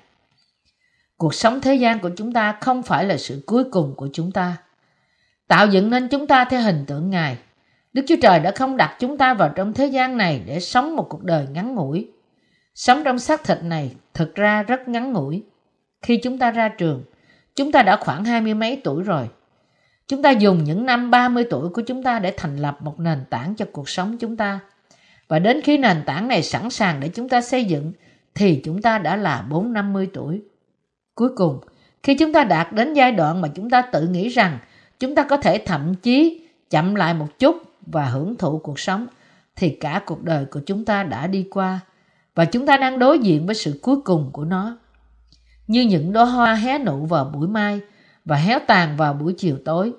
Cuộc 1.16 1.34
sống 1.34 1.61
thế 1.61 1.74
gian 1.74 1.98
của 1.98 2.11
chúng 2.16 2.32
ta 2.32 2.57
không 2.61 2.82
phải 2.82 3.05
là 3.05 3.16
sự 3.16 3.42
cuối 3.46 3.64
cùng 3.64 3.94
của 3.96 4.09
chúng 4.12 4.32
ta 4.32 4.57
tạo 5.48 5.66
dựng 5.66 5.90
nên 5.90 6.09
chúng 6.09 6.26
ta 6.26 6.44
theo 6.44 6.61
hình 6.61 6.84
tượng 6.86 7.11
Ngài. 7.11 7.36
Đức 7.92 8.03
Chúa 8.09 8.16
Trời 8.22 8.40
đã 8.40 8.53
không 8.57 8.76
đặt 8.76 8.96
chúng 8.98 9.18
ta 9.18 9.34
vào 9.34 9.48
trong 9.48 9.72
thế 9.72 9.86
gian 9.86 10.16
này 10.16 10.42
để 10.46 10.61
sống 10.61 10.96
một 10.96 11.07
cuộc 11.09 11.24
đời 11.24 11.46
ngắn 11.53 11.74
ngủi. 11.74 12.09
Sống 12.74 13.05
trong 13.05 13.18
xác 13.18 13.44
thịt 13.44 13.59
này 13.62 13.94
thực 14.14 14.34
ra 14.34 14.62
rất 14.62 14.88
ngắn 14.88 15.12
ngủi. 15.12 15.42
Khi 16.03 16.20
chúng 16.22 16.38
ta 16.38 16.50
ra 16.50 16.68
trường, 16.68 17.05
chúng 17.57 17.72
ta 17.72 17.82
đã 17.82 17.96
khoảng 17.96 18.24
hai 18.24 18.40
mươi 18.40 18.55
mấy 18.55 18.80
tuổi 18.84 19.03
rồi. 19.03 19.28
Chúng 20.09 20.22
ta 20.22 20.30
dùng 20.30 20.64
những 20.64 20.86
năm 20.86 21.11
30 21.11 21.44
tuổi 21.50 21.68
của 21.68 21.82
chúng 21.82 22.03
ta 22.03 22.18
để 22.18 22.34
thành 22.36 22.57
lập 22.57 22.78
một 22.82 23.00
nền 23.00 23.24
tảng 23.30 23.55
cho 23.55 23.66
cuộc 23.72 23.88
sống 23.88 24.18
chúng 24.18 24.36
ta. 24.36 24.61
Và 25.28 25.38
đến 25.38 25.61
khi 25.62 25.78
nền 25.78 26.03
tảng 26.07 26.28
này 26.28 26.42
sẵn 26.42 26.70
sàng 26.70 27.00
để 27.00 27.09
chúng 27.09 27.28
ta 27.28 27.40
xây 27.40 27.64
dựng, 27.64 27.92
thì 28.34 28.61
chúng 28.64 28.82
ta 28.82 28.98
đã 28.98 29.16
là 29.16 29.46
4-50 29.50 30.07
tuổi. 30.12 30.42
Cuối 31.14 31.28
cùng, 31.36 31.61
khi 32.03 32.14
chúng 32.14 32.32
ta 32.32 32.44
đạt 32.44 32.72
đến 32.72 32.94
giai 32.94 33.12
đoạn 33.12 33.40
mà 33.40 33.48
chúng 33.48 33.70
ta 33.70 33.82
tự 33.82 34.09
nghĩ 34.09 34.28
rằng 34.28 34.59
chúng 35.00 35.14
ta 35.14 35.22
có 35.22 35.36
thể 35.36 35.59
thậm 35.66 35.94
chí 35.94 36.48
chậm 36.70 36.94
lại 36.94 37.14
một 37.14 37.38
chút 37.38 37.62
và 37.86 38.05
hưởng 38.05 38.36
thụ 38.36 38.59
cuộc 38.59 38.78
sống 38.78 39.07
thì 39.57 39.68
cả 39.68 40.03
cuộc 40.07 40.22
đời 40.22 40.44
của 40.44 40.61
chúng 40.66 40.84
ta 40.84 41.03
đã 41.03 41.26
đi 41.26 41.46
qua 41.50 41.80
và 42.34 42.44
chúng 42.44 42.66
ta 42.66 42.76
đang 42.76 42.98
đối 42.98 43.18
diện 43.18 43.46
với 43.46 43.55
sự 43.55 43.78
cuối 43.82 43.96
cùng 44.05 44.30
của 44.32 44.44
nó. 44.44 44.78
Như 45.66 45.82
những 45.82 46.12
đóa 46.12 46.24
hoa 46.24 46.55
hé 46.55 46.78
nụ 46.78 47.07
vào 47.07 47.24
buổi 47.24 47.48
mai 47.48 47.80
và 48.25 48.37
héo 48.37 48.59
tàn 48.66 48.97
vào 48.97 49.14
buổi 49.14 49.35
chiều 49.39 49.59
tối. 49.64 49.93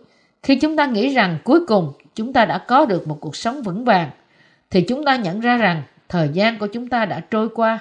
Khi 0.44 0.56
chúng 0.56 0.76
ta 0.76 0.86
nghĩ 0.86 1.10
rằng 1.10 1.38
cuối 1.44 1.66
cùng 1.66 1.94
chúng 2.16 2.34
ta 2.34 2.46
đã 2.46 2.58
có 2.58 2.86
được 2.86 3.08
một 3.08 3.18
cuộc 3.22 3.36
sống 3.36 3.62
vững 3.62 3.86
vàng 3.86 4.10
thì 4.70 4.82
chúng 4.82 5.06
ta 5.06 5.16
nhận 5.16 5.40
ra 5.40 5.58
rằng 5.58 5.84
thời 6.10 6.30
gian 6.30 6.60
của 6.60 6.68
chúng 6.68 6.90
ta 6.90 7.06
đã 7.06 7.20
trôi 7.20 7.50
qua 7.50 7.80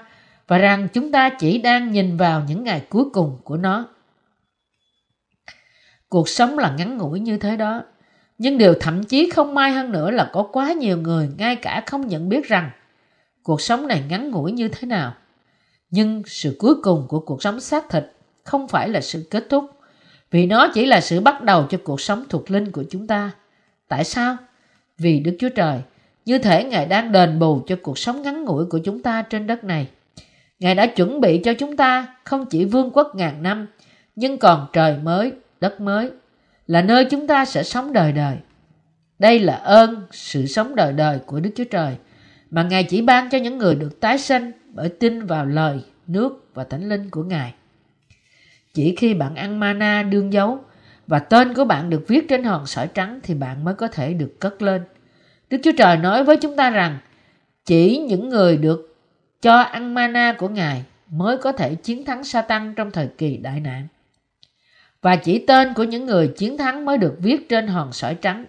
và 0.48 0.58
rằng 0.58 0.88
chúng 0.92 1.12
ta 1.12 1.28
chỉ 1.28 1.58
đang 1.58 1.92
nhìn 1.92 2.16
vào 2.16 2.42
những 2.48 2.64
ngày 2.64 2.86
cuối 2.88 3.04
cùng 3.12 3.38
của 3.44 3.56
nó. 3.56 3.88
Cuộc 6.08 6.28
sống 6.28 6.58
là 6.58 6.74
ngắn 6.78 6.98
ngủi 6.98 7.20
như 7.20 7.36
thế 7.38 7.56
đó. 7.56 7.82
Nhưng 8.38 8.58
điều 8.58 8.74
thậm 8.80 9.04
chí 9.04 9.30
không 9.30 9.54
may 9.54 9.72
hơn 9.72 9.92
nữa 9.92 10.10
là 10.10 10.30
có 10.32 10.48
quá 10.52 10.72
nhiều 10.72 10.98
người 10.98 11.28
ngay 11.38 11.56
cả 11.56 11.82
không 11.86 12.08
nhận 12.08 12.28
biết 12.28 12.48
rằng 12.48 12.70
cuộc 13.42 13.60
sống 13.60 13.86
này 13.86 14.02
ngắn 14.08 14.30
ngủi 14.30 14.52
như 14.52 14.68
thế 14.68 14.86
nào. 14.86 15.14
Nhưng 15.90 16.22
sự 16.26 16.56
cuối 16.58 16.74
cùng 16.82 17.06
của 17.08 17.20
cuộc 17.20 17.42
sống 17.42 17.60
xác 17.60 17.88
thịt 17.90 18.04
không 18.44 18.68
phải 18.68 18.88
là 18.88 19.00
sự 19.00 19.26
kết 19.30 19.44
thúc, 19.50 19.70
vì 20.32 20.46
nó 20.46 20.68
chỉ 20.74 20.86
là 20.86 21.00
sự 21.00 21.20
bắt 21.20 21.42
đầu 21.42 21.66
cho 21.70 21.78
cuộc 21.84 22.00
sống 22.00 22.24
thuộc 22.28 22.50
linh 22.50 22.72
của 22.72 22.84
chúng 22.90 23.06
ta. 23.06 23.30
Tại 23.88 24.04
sao? 24.04 24.36
Vì 24.98 25.20
Đức 25.20 25.36
Chúa 25.38 25.48
Trời, 25.48 25.80
như 26.24 26.38
thể 26.38 26.64
Ngài 26.64 26.86
đang 26.86 27.12
đền 27.12 27.38
bù 27.38 27.62
cho 27.66 27.76
cuộc 27.82 27.98
sống 27.98 28.22
ngắn 28.22 28.44
ngủi 28.44 28.64
của 28.64 28.78
chúng 28.78 29.02
ta 29.02 29.22
trên 29.22 29.46
đất 29.46 29.64
này. 29.64 29.88
Ngài 30.58 30.74
đã 30.74 30.86
chuẩn 30.86 31.20
bị 31.20 31.40
cho 31.44 31.54
chúng 31.54 31.76
ta 31.76 32.06
không 32.24 32.46
chỉ 32.46 32.64
vương 32.64 32.90
quốc 32.90 33.12
ngàn 33.14 33.42
năm, 33.42 33.66
nhưng 34.16 34.38
còn 34.38 34.66
trời 34.72 34.96
mới, 35.02 35.32
đất 35.60 35.80
mới, 35.80 36.10
là 36.66 36.82
nơi 36.82 37.04
chúng 37.04 37.26
ta 37.26 37.44
sẽ 37.44 37.62
sống 37.62 37.92
đời 37.92 38.12
đời. 38.12 38.36
Đây 39.18 39.38
là 39.38 39.54
ơn, 39.54 40.02
sự 40.10 40.46
sống 40.46 40.74
đời 40.74 40.92
đời 40.92 41.18
của 41.26 41.40
Đức 41.40 41.50
Chúa 41.56 41.64
Trời, 41.64 41.94
mà 42.50 42.62
Ngài 42.62 42.84
chỉ 42.84 43.02
ban 43.02 43.30
cho 43.30 43.38
những 43.38 43.58
người 43.58 43.74
được 43.74 44.00
tái 44.00 44.18
sanh 44.18 44.52
bởi 44.68 44.88
tin 44.88 45.26
vào 45.26 45.46
lời, 45.46 45.80
nước 46.06 46.48
và 46.54 46.64
thánh 46.64 46.88
linh 46.88 47.10
của 47.10 47.22
Ngài. 47.22 47.54
Chỉ 48.74 48.94
khi 48.96 49.14
bạn 49.14 49.34
ăn 49.34 49.60
mana 49.60 50.02
đương 50.02 50.32
dấu 50.32 50.58
và 51.06 51.18
tên 51.18 51.54
của 51.54 51.64
bạn 51.64 51.90
được 51.90 52.04
viết 52.08 52.28
trên 52.28 52.44
hòn 52.44 52.66
sỏi 52.66 52.88
trắng 52.94 53.20
thì 53.22 53.34
bạn 53.34 53.64
mới 53.64 53.74
có 53.74 53.88
thể 53.88 54.14
được 54.14 54.40
cất 54.40 54.62
lên. 54.62 54.82
Đức 55.50 55.58
Chúa 55.62 55.72
Trời 55.78 55.96
nói 55.96 56.24
với 56.24 56.36
chúng 56.36 56.56
ta 56.56 56.70
rằng 56.70 56.98
chỉ 57.64 57.98
những 57.98 58.28
người 58.28 58.56
được 58.56 58.96
cho 59.42 59.56
ăn 59.60 59.94
mana 59.94 60.34
của 60.38 60.48
Ngài 60.48 60.84
mới 61.10 61.38
có 61.38 61.52
thể 61.52 61.74
chiến 61.74 62.04
thắng 62.04 62.24
Satan 62.24 62.74
trong 62.74 62.90
thời 62.90 63.08
kỳ 63.18 63.36
đại 63.36 63.60
nạn 63.60 63.88
và 65.02 65.16
chỉ 65.16 65.38
tên 65.38 65.74
của 65.74 65.82
những 65.82 66.06
người 66.06 66.28
chiến 66.36 66.58
thắng 66.58 66.84
mới 66.84 66.98
được 66.98 67.16
viết 67.18 67.48
trên 67.48 67.66
hòn 67.66 67.92
sỏi 67.92 68.14
trắng. 68.14 68.44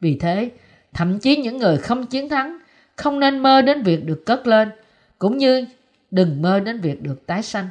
Vì 0.00 0.18
thế, 0.18 0.50
thậm 0.92 1.18
chí 1.18 1.36
những 1.36 1.58
người 1.58 1.76
không 1.76 2.06
chiến 2.06 2.28
thắng 2.28 2.58
không 2.96 3.20
nên 3.20 3.38
mơ 3.38 3.62
đến 3.62 3.82
việc 3.82 4.04
được 4.04 4.26
cất 4.26 4.46
lên, 4.46 4.70
cũng 5.18 5.38
như 5.38 5.64
đừng 6.10 6.42
mơ 6.42 6.60
đến 6.60 6.80
việc 6.80 7.02
được 7.02 7.26
tái 7.26 7.42
sanh. 7.42 7.68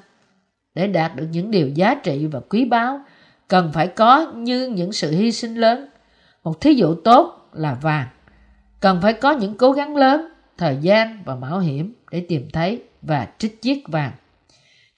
Để 0.75 0.87
đạt 0.87 1.15
được 1.15 1.27
những 1.31 1.51
điều 1.51 1.69
giá 1.69 1.95
trị 1.95 2.27
và 2.27 2.39
quý 2.49 2.65
báu, 2.65 2.99
cần 3.47 3.71
phải 3.73 3.87
có 3.87 4.31
như 4.35 4.67
những 4.67 4.91
sự 4.91 5.11
hy 5.11 5.31
sinh 5.31 5.55
lớn. 5.55 5.89
Một 6.43 6.61
thí 6.61 6.73
dụ 6.73 6.95
tốt 6.95 7.49
là 7.53 7.77
vàng. 7.81 8.07
Cần 8.79 8.99
phải 9.01 9.13
có 9.13 9.31
những 9.31 9.57
cố 9.57 9.71
gắng 9.71 9.95
lớn, 9.95 10.29
thời 10.57 10.77
gian 10.81 11.23
và 11.25 11.35
mạo 11.35 11.59
hiểm 11.59 11.93
để 12.11 12.25
tìm 12.29 12.49
thấy 12.53 12.83
và 13.01 13.27
trích 13.37 13.61
chiếc 13.61 13.83
vàng. 13.87 14.11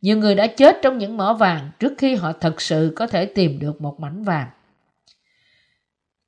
Nhiều 0.01 0.17
người 0.17 0.35
đã 0.35 0.47
chết 0.47 0.77
trong 0.81 0.97
những 0.97 1.17
mỏ 1.17 1.33
vàng 1.33 1.71
trước 1.79 1.93
khi 1.97 2.15
họ 2.15 2.33
thật 2.33 2.61
sự 2.61 2.93
có 2.95 3.07
thể 3.07 3.25
tìm 3.25 3.59
được 3.59 3.81
một 3.81 3.99
mảnh 3.99 4.23
vàng. 4.23 4.47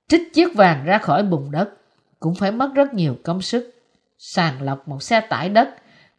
Trích 0.10 0.34
chiếc 0.34 0.56
vàng 0.56 0.86
ra 0.86 0.98
khỏi 0.98 1.24
bùn 1.24 1.52
đất 1.52 1.70
cũng 2.20 2.36
phải 2.36 2.52
mất 2.52 2.72
rất 2.76 2.94
nhiều 2.94 3.18
công 3.24 3.42
sức. 3.42 3.74
Sàng 4.18 4.62
lọc 4.62 4.88
một 4.88 5.04
xe 5.04 5.22
tải 5.22 5.50
đất 5.50 5.70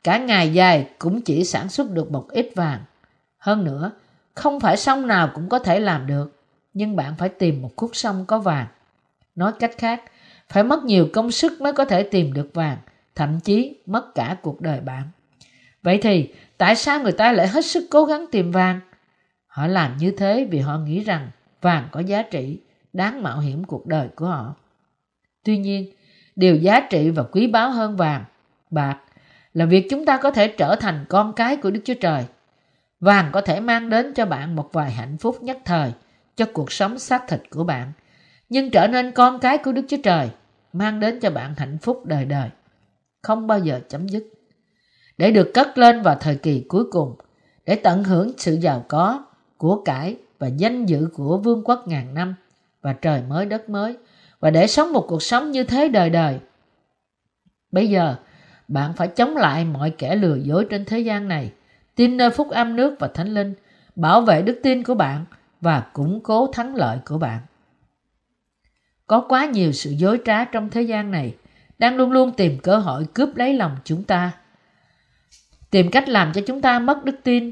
cả 0.05 0.19
ngày 0.19 0.53
dài 0.53 0.91
cũng 0.99 1.23
chỉ 1.23 1.45
sản 1.45 1.69
xuất 1.69 1.91
được 1.91 2.11
một 2.11 2.29
ít 2.31 2.51
vàng. 2.57 2.81
Hơn 3.49 3.65
nữa, 3.65 3.91
Không 4.35 4.61
phải 4.61 4.77
sông 4.77 5.07
nào 5.07 5.31
cũng 5.35 5.49
có 5.49 5.59
thể 5.59 5.81
làm 5.81 6.07
được, 6.07 6.43
nhưng 6.75 6.97
bạn 6.97 7.15
phải 7.19 7.29
tìm 7.29 7.63
một 7.63 7.71
khúc 7.77 7.91
sông 7.93 8.25
có 8.27 8.39
vàng. 8.39 8.67
Nói 9.35 9.53
cách 9.61 9.71
khác, 9.79 10.03
phải 10.49 10.65
mất 10.65 10.85
nhiều 10.85 11.09
công 11.13 11.31
sức 11.31 11.61
mới 11.61 11.73
có 11.73 11.85
thể 11.85 12.03
tìm 12.03 12.33
được 12.33 12.51
vàng, 12.55 12.79
thậm 13.15 13.41
chí 13.41 13.77
mất 13.87 14.15
cả 14.15 14.37
cuộc 14.43 14.61
đời 14.61 14.81
bạn. 14.81 15.03
Vậy 15.83 15.99
thì, 16.03 16.33
tại 16.59 16.77
sao 16.77 17.01
người 17.01 17.13
ta 17.13 17.33
lại 17.33 17.49
hết 17.49 17.65
sức 17.65 17.87
cố 17.91 18.05
gắng 18.05 18.25
tìm 18.31 18.53
vàng? 18.53 18.81
Họ 19.47 19.67
làm 19.67 19.97
như 19.97 20.11
thế 20.11 20.49
vì 20.51 20.59
họ 20.59 20.79
nghĩ 20.79 21.01
rằng 21.01 21.31
vàng 21.61 21.89
có 21.93 22.01
giá 22.01 22.23
trị, 22.23 22.61
đáng 22.93 23.23
mạo 23.23 23.41
hiểm 23.41 23.65
cuộc 23.65 23.87
đời 23.87 24.09
của 24.17 24.27
họ. 24.27 24.55
Tuy 25.45 25.59
nhiên, 25.59 25.93
điều 26.37 26.57
giá 26.57 26.81
trị 26.81 27.11
và 27.11 27.23
quý 27.23 27.47
báu 27.47 27.71
hơn 27.71 27.97
vàng, 27.97 28.25
bạc 28.71 28.99
là 29.55 29.65
việc 29.65 29.87
chúng 29.91 30.05
ta 30.05 30.17
có 30.17 30.31
thể 30.31 30.49
trở 30.49 30.77
thành 30.77 31.05
con 31.09 31.33
cái 31.33 31.57
của 31.57 31.71
Đức 31.71 31.81
Chúa 31.85 31.95
Trời. 32.01 32.25
Vàng 33.01 33.31
có 33.33 33.41
thể 33.41 33.61
mang 33.61 33.91
đến 33.91 34.15
cho 34.15 34.27
bạn 34.27 34.57
một 34.57 34.71
vài 34.73 34.91
hạnh 34.91 35.17
phúc 35.17 35.43
nhất 35.43 35.59
thời 35.65 35.93
cho 36.37 36.47
cuộc 36.53 36.73
sống 36.73 36.99
xác 36.99 37.29
thịt 37.29 37.43
của 37.51 37.65
bạn, 37.65 37.93
nhưng 38.49 38.71
trở 38.71 38.87
nên 38.87 39.13
con 39.13 39.39
cái 39.39 39.59
của 39.59 39.73
Đức 39.73 39.85
Chúa 39.89 39.97
Trời 40.03 40.31
mang 40.73 41.01
đến 41.01 41.21
cho 41.21 41.31
bạn 41.31 41.55
hạnh 41.57 41.79
phúc 41.79 42.07
đời 42.07 42.25
đời, 42.25 42.51
không 43.23 43.47
bao 43.47 43.59
giờ 43.59 43.81
chấm 43.89 44.09
dứt. 44.09 44.25
Để 45.19 45.31
được 45.31 45.51
cất 45.55 45.79
lên 45.79 46.03
vào 46.03 46.15
thời 46.21 46.37
kỳ 46.37 46.65
cuối 46.69 46.85
cùng, 46.91 47.17
để 47.67 47.75
tận 47.75 48.05
hưởng 48.05 48.33
sự 48.39 48.55
giàu 48.55 48.85
có, 48.89 49.25
của 49.57 49.83
cải 49.85 50.17
và 50.39 50.47
danh 50.47 50.87
dự 50.87 51.09
của 51.15 51.39
vương 51.39 51.65
quốc 51.65 51.89
ngàn 51.89 52.15
năm 52.15 52.35
và 52.83 52.93
trời 52.93 53.23
mới 53.29 53.47
đất 53.47 53.69
mới 53.69 53.97
và 54.41 54.51
để 54.51 54.67
sống 54.67 54.93
một 54.93 55.05
cuộc 55.09 55.23
sống 55.23 55.51
như 55.51 55.65
thế 55.65 55.89
đời 55.89 56.11
đời. 56.11 56.39
Bây 57.73 57.89
giờ, 57.89 58.17
bạn 58.69 58.93
phải 58.93 59.09
chống 59.09 59.37
lại 59.37 59.65
mọi 59.65 59.91
kẻ 59.91 60.17
lừa 60.17 60.37
dối 60.37 60.67
trên 60.71 60.85
thế 60.85 60.99
gian 60.99 61.29
này, 61.29 61.53
tin 61.99 62.17
nơi 62.17 62.31
phúc 62.31 62.51
âm 62.51 62.77
nước 62.77 62.97
và 62.99 63.09
thánh 63.09 63.29
linh, 63.29 63.55
bảo 63.97 64.21
vệ 64.21 64.43
đức 64.43 64.61
tin 64.63 64.83
của 64.83 64.95
bạn 64.95 65.25
và 65.61 65.81
củng 65.93 66.21
cố 66.23 66.53
thắng 66.53 66.75
lợi 66.75 66.99
của 67.07 67.19
bạn. 67.19 67.41
Có 69.07 69.21
quá 69.29 69.45
nhiều 69.47 69.73
sự 69.73 69.91
dối 69.91 70.21
trá 70.25 70.45
trong 70.45 70.71
thế 70.71 70.83
gian 70.83 71.11
này, 71.11 71.35
đang 71.79 71.97
luôn 71.97 72.13
luôn 72.13 72.33
tìm 72.33 72.59
cơ 72.63 72.77
hội 72.77 73.07
cướp 73.15 73.37
lấy 73.37 73.55
lòng 73.55 73.77
chúng 73.85 74.05
ta. 74.05 74.33
Tìm 75.71 75.91
cách 75.91 76.09
làm 76.09 76.33
cho 76.33 76.41
chúng 76.47 76.61
ta 76.61 76.79
mất 76.79 77.05
đức 77.05 77.17
tin, 77.23 77.51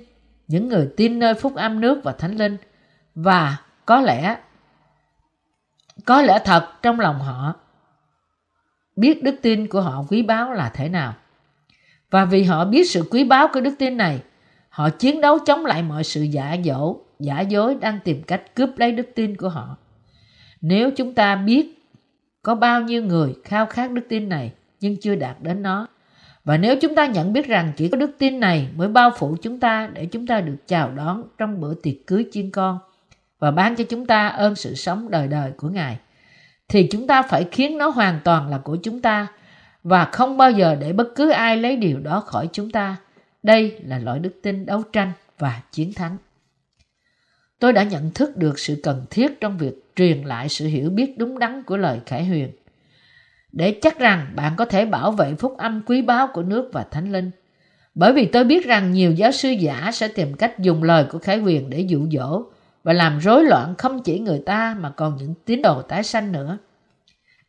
những 0.48 0.68
người 0.68 0.88
tin 0.96 1.18
nơi 1.18 1.34
phúc 1.34 1.54
âm 1.54 1.80
nước 1.80 2.00
và 2.04 2.12
thánh 2.12 2.36
linh, 2.36 2.56
và 3.14 3.56
có 3.86 4.00
lẽ 4.00 4.38
có 6.04 6.22
lẽ 6.22 6.38
thật 6.44 6.68
trong 6.82 7.00
lòng 7.00 7.18
họ 7.18 7.54
biết 8.96 9.22
đức 9.22 9.34
tin 9.42 9.66
của 9.66 9.80
họ 9.80 10.04
quý 10.08 10.22
báu 10.22 10.52
là 10.52 10.68
thế 10.68 10.88
nào. 10.88 11.14
Và 12.10 12.24
vì 12.24 12.44
họ 12.44 12.64
biết 12.64 12.90
sự 12.90 13.08
quý 13.10 13.24
báu 13.24 13.48
của 13.52 13.60
đức 13.60 13.74
tin 13.78 13.96
này, 13.96 14.22
họ 14.76 14.90
chiến 14.90 15.20
đấu 15.20 15.38
chống 15.38 15.66
lại 15.66 15.82
mọi 15.82 16.04
sự 16.04 16.22
giả 16.22 16.56
dỗ, 16.64 16.96
giả 17.18 17.40
dối 17.40 17.74
đang 17.80 17.98
tìm 18.04 18.22
cách 18.22 18.54
cướp 18.54 18.70
lấy 18.76 18.92
đức 18.92 19.06
tin 19.14 19.36
của 19.36 19.48
họ. 19.48 19.76
Nếu 20.60 20.90
chúng 20.90 21.14
ta 21.14 21.36
biết 21.36 21.78
có 22.42 22.54
bao 22.54 22.82
nhiêu 22.82 23.02
người 23.02 23.34
khao 23.44 23.66
khát 23.66 23.92
đức 23.92 24.02
tin 24.08 24.28
này 24.28 24.52
nhưng 24.80 24.96
chưa 25.00 25.14
đạt 25.14 25.36
đến 25.40 25.62
nó, 25.62 25.86
và 26.44 26.56
nếu 26.56 26.76
chúng 26.80 26.94
ta 26.94 27.06
nhận 27.06 27.32
biết 27.32 27.46
rằng 27.46 27.72
chỉ 27.76 27.88
có 27.88 27.96
đức 27.96 28.10
tin 28.18 28.40
này 28.40 28.68
mới 28.76 28.88
bao 28.88 29.10
phủ 29.18 29.36
chúng 29.42 29.60
ta 29.60 29.90
để 29.92 30.06
chúng 30.06 30.26
ta 30.26 30.40
được 30.40 30.56
chào 30.66 30.90
đón 30.90 31.22
trong 31.38 31.60
bữa 31.60 31.74
tiệc 31.74 32.06
cưới 32.06 32.26
chiên 32.32 32.50
con 32.50 32.78
và 33.38 33.50
ban 33.50 33.76
cho 33.76 33.84
chúng 33.84 34.06
ta 34.06 34.28
ơn 34.28 34.54
sự 34.54 34.74
sống 34.74 35.10
đời 35.10 35.28
đời 35.28 35.52
của 35.56 35.68
Ngài, 35.68 35.98
thì 36.68 36.88
chúng 36.90 37.06
ta 37.06 37.22
phải 37.22 37.46
khiến 37.52 37.78
nó 37.78 37.88
hoàn 37.88 38.20
toàn 38.24 38.48
là 38.48 38.58
của 38.58 38.76
chúng 38.76 39.00
ta 39.00 39.26
và 39.82 40.04
không 40.04 40.36
bao 40.36 40.50
giờ 40.50 40.76
để 40.80 40.92
bất 40.92 41.08
cứ 41.16 41.30
ai 41.30 41.56
lấy 41.56 41.76
điều 41.76 42.00
đó 42.00 42.20
khỏi 42.20 42.48
chúng 42.52 42.70
ta. 42.70 42.96
Đây 43.46 43.78
là 43.84 43.98
loại 43.98 44.18
đức 44.18 44.34
tin 44.42 44.66
đấu 44.66 44.82
tranh 44.92 45.12
và 45.38 45.62
chiến 45.72 45.92
thắng. 45.92 46.16
Tôi 47.58 47.72
đã 47.72 47.82
nhận 47.82 48.10
thức 48.10 48.36
được 48.36 48.58
sự 48.58 48.80
cần 48.82 49.06
thiết 49.10 49.40
trong 49.40 49.58
việc 49.58 49.94
truyền 49.96 50.22
lại 50.22 50.48
sự 50.48 50.66
hiểu 50.66 50.90
biết 50.90 51.18
đúng 51.18 51.38
đắn 51.38 51.62
của 51.62 51.76
lời 51.76 52.00
khải 52.06 52.24
huyền 52.24 52.50
để 53.52 53.78
chắc 53.82 53.98
rằng 53.98 54.32
bạn 54.34 54.52
có 54.56 54.64
thể 54.64 54.86
bảo 54.86 55.12
vệ 55.12 55.34
phúc 55.34 55.54
âm 55.58 55.82
quý 55.86 56.02
báu 56.02 56.28
của 56.32 56.42
nước 56.42 56.70
và 56.72 56.86
thánh 56.90 57.12
linh. 57.12 57.30
Bởi 57.94 58.12
vì 58.12 58.26
tôi 58.26 58.44
biết 58.44 58.66
rằng 58.66 58.92
nhiều 58.92 59.12
giáo 59.12 59.32
sư 59.32 59.50
giả 59.50 59.90
sẽ 59.92 60.08
tìm 60.08 60.34
cách 60.34 60.58
dùng 60.58 60.82
lời 60.82 61.04
của 61.10 61.18
Khải 61.18 61.38
Huyền 61.38 61.70
để 61.70 61.80
dụ 61.80 62.06
dỗ 62.12 62.42
và 62.84 62.92
làm 62.92 63.18
rối 63.18 63.44
loạn 63.44 63.74
không 63.78 64.02
chỉ 64.02 64.18
người 64.18 64.42
ta 64.46 64.76
mà 64.80 64.90
còn 64.90 65.16
những 65.16 65.34
tín 65.44 65.62
đồ 65.62 65.82
tái 65.82 66.02
sanh 66.02 66.32
nữa. 66.32 66.58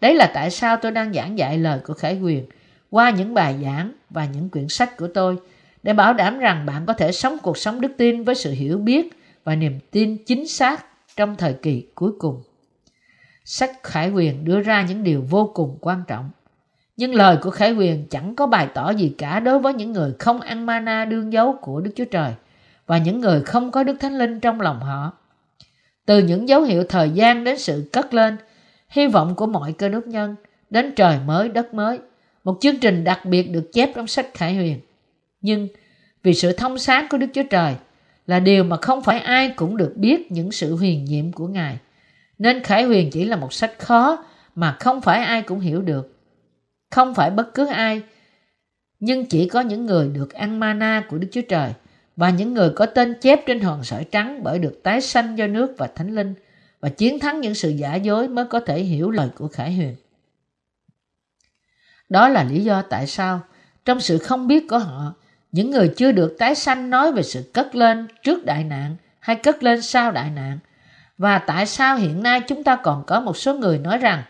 Đấy 0.01 0.15
là 0.15 0.31
tại 0.33 0.51
sao 0.51 0.77
tôi 0.77 0.91
đang 0.91 1.13
giảng 1.13 1.37
dạy 1.37 1.57
lời 1.57 1.79
của 1.79 1.93
Khải 1.93 2.15
Huyền 2.15 2.45
qua 2.89 3.09
những 3.09 3.33
bài 3.33 3.55
giảng 3.63 3.91
và 4.09 4.25
những 4.25 4.49
quyển 4.49 4.67
sách 4.67 4.97
của 4.97 5.07
tôi 5.07 5.37
để 5.83 5.93
bảo 5.93 6.13
đảm 6.13 6.39
rằng 6.39 6.65
bạn 6.65 6.85
có 6.85 6.93
thể 6.93 7.11
sống 7.11 7.37
cuộc 7.43 7.57
sống 7.57 7.81
đức 7.81 7.91
tin 7.97 8.23
với 8.23 8.35
sự 8.35 8.51
hiểu 8.51 8.77
biết 8.77 9.19
và 9.43 9.55
niềm 9.55 9.79
tin 9.91 10.17
chính 10.25 10.47
xác 10.47 10.85
trong 11.15 11.35
thời 11.35 11.53
kỳ 11.53 11.85
cuối 11.95 12.11
cùng. 12.19 12.41
Sách 13.45 13.71
Khải 13.83 14.09
Huyền 14.09 14.45
đưa 14.45 14.59
ra 14.59 14.85
những 14.89 15.03
điều 15.03 15.21
vô 15.29 15.51
cùng 15.53 15.77
quan 15.81 16.03
trọng. 16.07 16.29
Nhưng 16.97 17.15
lời 17.15 17.37
của 17.41 17.49
Khải 17.49 17.71
Huyền 17.71 18.05
chẳng 18.09 18.35
có 18.35 18.47
bài 18.47 18.67
tỏ 18.73 18.89
gì 18.89 19.15
cả 19.17 19.39
đối 19.39 19.59
với 19.59 19.73
những 19.73 19.91
người 19.91 20.13
không 20.19 20.41
ăn 20.41 20.65
mana 20.65 21.05
đương 21.05 21.33
dấu 21.33 21.55
của 21.61 21.81
Đức 21.81 21.91
Chúa 21.95 22.05
Trời 22.05 22.33
và 22.87 22.97
những 22.97 23.19
người 23.19 23.41
không 23.41 23.71
có 23.71 23.83
Đức 23.83 23.97
Thánh 23.99 24.17
Linh 24.17 24.39
trong 24.39 24.61
lòng 24.61 24.79
họ. 24.79 25.11
Từ 26.05 26.19
những 26.19 26.49
dấu 26.49 26.61
hiệu 26.61 26.83
thời 26.83 27.09
gian 27.09 27.43
đến 27.43 27.57
sự 27.57 27.89
cất 27.93 28.13
lên, 28.13 28.37
hy 28.89 29.07
vọng 29.07 29.35
của 29.35 29.45
mọi 29.45 29.73
cơ 29.73 29.89
đốc 29.89 30.07
nhân, 30.07 30.35
đến 30.69 30.93
trời 30.95 31.19
mới 31.25 31.49
đất 31.49 31.73
mới, 31.73 31.99
một 32.43 32.57
chương 32.61 32.79
trình 32.79 33.03
đặc 33.03 33.25
biệt 33.25 33.43
được 33.43 33.69
chép 33.73 33.89
trong 33.95 34.07
sách 34.07 34.27
Khải 34.33 34.55
Huyền. 34.55 34.79
Nhưng 35.47 35.67
vì 36.23 36.33
sự 36.33 36.51
thông 36.51 36.77
sáng 36.77 37.07
của 37.09 37.17
Đức 37.17 37.27
Chúa 37.33 37.43
Trời 37.49 37.75
là 38.25 38.39
điều 38.39 38.63
mà 38.63 38.77
không 38.81 39.03
phải 39.03 39.19
ai 39.19 39.49
cũng 39.49 39.77
được 39.77 39.93
biết 39.95 40.31
những 40.31 40.51
sự 40.51 40.75
huyền 40.75 41.05
nhiệm 41.05 41.31
của 41.31 41.47
Ngài. 41.47 41.77
Nên 42.37 42.63
Khải 42.63 42.83
Huyền 42.83 43.09
chỉ 43.11 43.25
là 43.25 43.35
một 43.35 43.53
sách 43.53 43.79
khó 43.79 44.25
mà 44.55 44.77
không 44.79 45.01
phải 45.01 45.23
ai 45.23 45.41
cũng 45.41 45.59
hiểu 45.59 45.81
được. 45.81 46.13
Không 46.91 47.15
phải 47.15 47.29
bất 47.29 47.53
cứ 47.53 47.65
ai, 47.65 48.01
nhưng 48.99 49.25
chỉ 49.25 49.49
có 49.49 49.61
những 49.61 49.85
người 49.85 50.09
được 50.09 50.33
ăn 50.33 50.59
mana 50.59 51.03
của 51.09 51.17
Đức 51.17 51.27
Chúa 51.31 51.41
Trời 51.49 51.73
và 52.15 52.29
những 52.29 52.53
người 52.53 52.69
có 52.69 52.85
tên 52.85 53.13
chép 53.21 53.39
trên 53.45 53.59
hòn 53.59 53.83
sỏi 53.83 54.03
trắng 54.03 54.43
bởi 54.43 54.59
được 54.59 54.79
tái 54.83 55.01
sanh 55.01 55.37
do 55.37 55.47
nước 55.47 55.75
và 55.77 55.87
thánh 55.87 56.15
linh 56.15 56.33
và 56.79 56.89
chiến 56.89 57.19
thắng 57.19 57.41
những 57.41 57.55
sự 57.55 57.69
giả 57.69 57.95
dối 57.95 58.27
mới 58.27 58.45
có 58.45 58.59
thể 58.59 58.79
hiểu 58.79 59.11
lời 59.11 59.29
của 59.37 59.47
Khải 59.47 59.75
Huyền. 59.75 59.95
Đó 62.09 62.29
là 62.29 62.43
lý 62.43 62.63
do 62.63 62.81
tại 62.81 63.07
sao 63.07 63.41
trong 63.85 63.99
sự 63.99 64.17
không 64.17 64.47
biết 64.47 64.67
của 64.69 64.79
họ, 64.79 65.13
những 65.57 65.71
người 65.71 65.93
chưa 65.97 66.11
được 66.11 66.35
tái 66.39 66.55
sanh 66.55 66.89
nói 66.89 67.11
về 67.11 67.23
sự 67.23 67.51
cất 67.53 67.75
lên 67.75 68.07
trước 68.23 68.45
đại 68.45 68.63
nạn 68.63 68.95
hay 69.19 69.35
cất 69.35 69.63
lên 69.63 69.81
sau 69.81 70.11
đại 70.11 70.29
nạn 70.29 70.59
và 71.17 71.39
tại 71.39 71.65
sao 71.65 71.97
hiện 71.97 72.23
nay 72.23 72.41
chúng 72.47 72.63
ta 72.63 72.75
còn 72.75 73.03
có 73.07 73.19
một 73.19 73.37
số 73.37 73.53
người 73.53 73.77
nói 73.77 73.97
rằng 73.97 74.23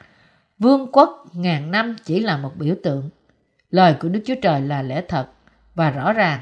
vương 0.60 0.92
quốc 0.92 1.26
ngàn 1.34 1.72
năm 1.72 1.96
chỉ 2.04 2.20
là 2.20 2.38
một 2.38 2.52
biểu 2.56 2.76
tượng? 2.84 3.10
Lời 3.70 3.96
của 4.00 4.10
Đức 4.10 4.20
Chúa 4.26 4.36
Trời 4.42 4.62
là 4.62 4.82
lẽ 4.82 5.02
thật 5.08 5.28
và 5.76 5.90
rõ 5.90 6.14
ràng. 6.14 6.40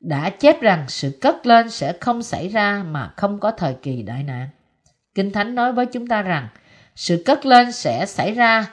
Đã 0.00 0.30
chép 0.30 0.60
rằng 0.60 0.84
sự 0.88 1.18
cất 1.20 1.46
lên 1.46 1.70
sẽ 1.70 1.92
không 2.00 2.22
xảy 2.22 2.48
ra 2.48 2.84
mà 2.90 3.12
không 3.16 3.40
có 3.40 3.50
thời 3.50 3.74
kỳ 3.82 4.02
đại 4.02 4.22
nạn. 4.22 4.48
Kinh 5.14 5.32
Thánh 5.32 5.54
nói 5.54 5.72
với 5.72 5.86
chúng 5.86 6.06
ta 6.06 6.22
rằng 6.22 6.48
sự 6.96 7.22
cất 7.26 7.46
lên 7.46 7.72
sẽ 7.72 8.06
xảy 8.06 8.34
ra 8.34 8.66